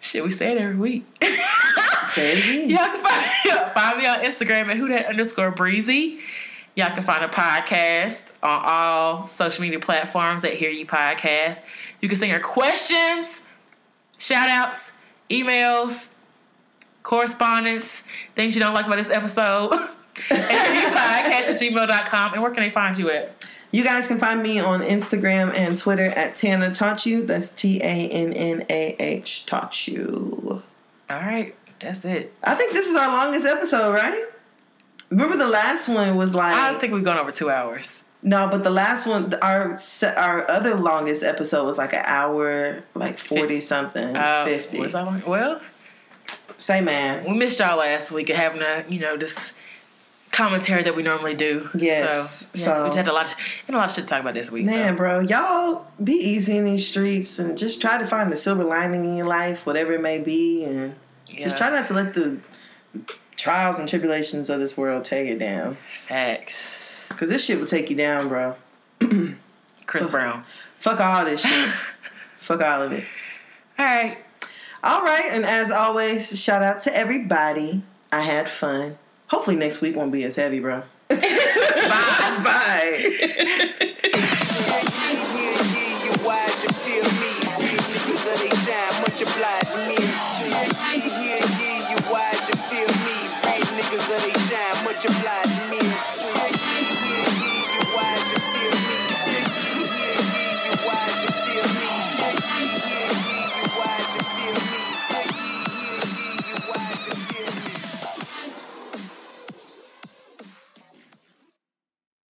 Shit, 0.00 0.24
we 0.24 0.32
say 0.32 0.52
it 0.52 0.58
every 0.58 0.76
week. 0.76 1.04
Say 2.14 2.32
it 2.32 2.38
again. 2.38 2.70
Y'all 2.70 2.86
can 2.86 3.04
find, 3.04 3.72
find 3.74 3.98
me 3.98 4.06
on 4.06 4.18
Instagram 4.20 4.70
at 4.70 4.76
who 4.76 4.88
that 4.88 5.06
underscore 5.06 5.50
breezy. 5.50 6.18
Y'all 6.74 6.94
can 6.94 7.02
find 7.02 7.22
a 7.22 7.28
podcast 7.28 8.30
on 8.42 8.62
all 8.64 9.28
social 9.28 9.62
media 9.62 9.78
platforms 9.78 10.42
that 10.42 10.54
Hear 10.54 10.70
Ye 10.70 10.84
Podcast. 10.84 11.62
You 12.00 12.08
can 12.08 12.16
send 12.16 12.30
your 12.30 12.40
questions, 12.40 13.42
shout 14.18 14.48
outs, 14.48 14.92
emails, 15.28 16.12
correspondence, 17.02 18.04
things 18.34 18.54
you 18.54 18.60
don't 18.60 18.74
like 18.74 18.86
about 18.86 18.96
this 18.96 19.10
episode. 19.10 19.72
at 20.30 20.92
podcast 20.92 21.50
at 21.50 21.60
gmail.com. 21.60 22.32
And 22.32 22.42
where 22.42 22.50
can 22.50 22.62
they 22.62 22.70
find 22.70 22.96
you 22.98 23.10
at? 23.10 23.46
You 23.72 23.84
guys 23.84 24.08
can 24.08 24.18
find 24.18 24.42
me 24.42 24.58
on 24.58 24.80
Instagram 24.80 25.54
and 25.54 25.76
Twitter 25.76 26.06
at 26.06 26.34
Tannah 26.36 26.72
Taught 26.72 27.06
You. 27.06 27.24
That's 27.24 27.50
T 27.50 27.78
A 27.80 28.08
N 28.08 28.32
N 28.32 28.66
A 28.68 28.96
H 28.98 29.46
Taught 29.46 29.86
You. 29.88 30.62
All 31.08 31.16
right. 31.20 31.54
That's 31.80 32.04
it. 32.04 32.34
I 32.42 32.54
think 32.56 32.72
this 32.72 32.88
is 32.88 32.96
our 32.96 33.08
longest 33.08 33.46
episode, 33.46 33.92
right? 33.94 34.24
Remember 35.10 35.36
the 35.36 35.48
last 35.48 35.88
one 35.88 36.16
was 36.16 36.34
like 36.34 36.54
I 36.54 36.78
think 36.78 36.92
we've 36.92 37.04
gone 37.04 37.18
over 37.18 37.30
two 37.32 37.50
hours. 37.50 38.00
no, 38.22 38.48
but 38.50 38.62
the 38.64 38.70
last 38.70 39.06
one, 39.06 39.32
our 39.42 39.76
our 40.16 40.50
other 40.50 40.74
longest 40.74 41.22
episode 41.22 41.64
was 41.64 41.78
like 41.78 41.92
an 41.94 42.02
hour, 42.04 42.84
like 42.94 43.18
forty 43.18 43.60
something, 43.60 44.16
Uh, 44.16 44.44
fifty. 44.44 44.78
was 44.78 44.92
that 44.92 45.04
long? 45.04 45.22
Well, 45.26 45.60
Say 46.56 46.82
man, 46.82 47.24
we 47.24 47.32
missed 47.38 47.58
y'all 47.60 47.78
last 47.78 48.10
week 48.12 48.28
and 48.28 48.38
having 48.38 48.60
a 48.60 48.84
you 48.88 49.00
know 49.00 49.16
this 49.16 49.54
commentary 50.32 50.82
that 50.84 50.94
we 50.96 51.02
normally 51.02 51.34
do. 51.34 51.68
Yes, 51.74 52.50
So, 52.54 52.58
yeah, 52.58 52.64
so- 52.64 52.82
we 52.84 52.88
just 52.88 52.96
had 52.98 53.08
a 53.08 53.12
lot, 53.12 53.26
of, 53.26 53.32
had 53.32 53.74
a 53.74 53.76
lot 53.76 53.88
of 53.90 53.94
shit 53.94 54.04
to 54.04 54.08
talk 54.10 54.20
about 54.20 54.34
this 54.34 54.50
week. 54.50 54.66
man, 54.66 54.94
so. 54.94 54.96
bro, 54.96 55.20
y'all 55.20 55.86
be 56.02 56.12
easy 56.12 56.56
in 56.56 56.64
these 56.64 56.86
streets 56.86 57.38
and 57.38 57.58
just 57.58 57.80
try 57.80 57.98
to 57.98 58.06
find 58.06 58.30
the 58.30 58.36
silver 58.36 58.62
lining 58.64 59.04
in 59.04 59.16
your 59.16 59.26
life, 59.26 59.66
whatever 59.66 59.92
it 59.92 60.00
may 60.00 60.18
be, 60.18 60.64
and 60.64 60.94
yeah, 61.26 61.44
just 61.44 61.56
try 61.58 61.70
not 61.70 61.86
to 61.88 61.94
let 61.94 62.14
the 62.14 62.38
trials 63.36 63.78
and 63.78 63.88
tribulations 63.88 64.50
of 64.50 64.60
this 64.60 64.76
world 64.76 65.04
take 65.04 65.28
it 65.28 65.38
down. 65.38 65.76
facts. 66.06 67.08
Cause 67.16 67.28
this 67.28 67.44
shit 67.44 67.58
will 67.58 67.66
take 67.66 67.90
you 67.90 67.96
down, 67.96 68.28
bro. 68.28 68.56
Chris 69.86 70.04
So- 70.04 70.08
Brown. 70.10 70.44
Fuck 70.78 71.00
all 71.00 71.24
this 71.24 71.42
shit. 71.42 71.70
Fuck 72.38 72.62
all 72.62 72.82
of 72.82 72.92
it. 72.92 73.04
All 73.78 73.84
right. 73.84 74.16
All 74.82 75.02
right, 75.02 75.28
and 75.32 75.44
as 75.44 75.70
always, 75.70 76.40
shout 76.42 76.62
out 76.62 76.80
to 76.84 76.96
everybody. 76.96 77.82
I 78.10 78.20
had 78.22 78.48
fun. 78.48 78.96
Hopefully 79.30 79.56
next 79.56 79.80
week 79.80 79.94
won't 79.94 80.10
be 80.12 80.24
as 80.24 80.34
heavy, 80.34 80.58
bro. 80.58 80.82
Bye. 81.08 81.16
Bye. 82.44 83.86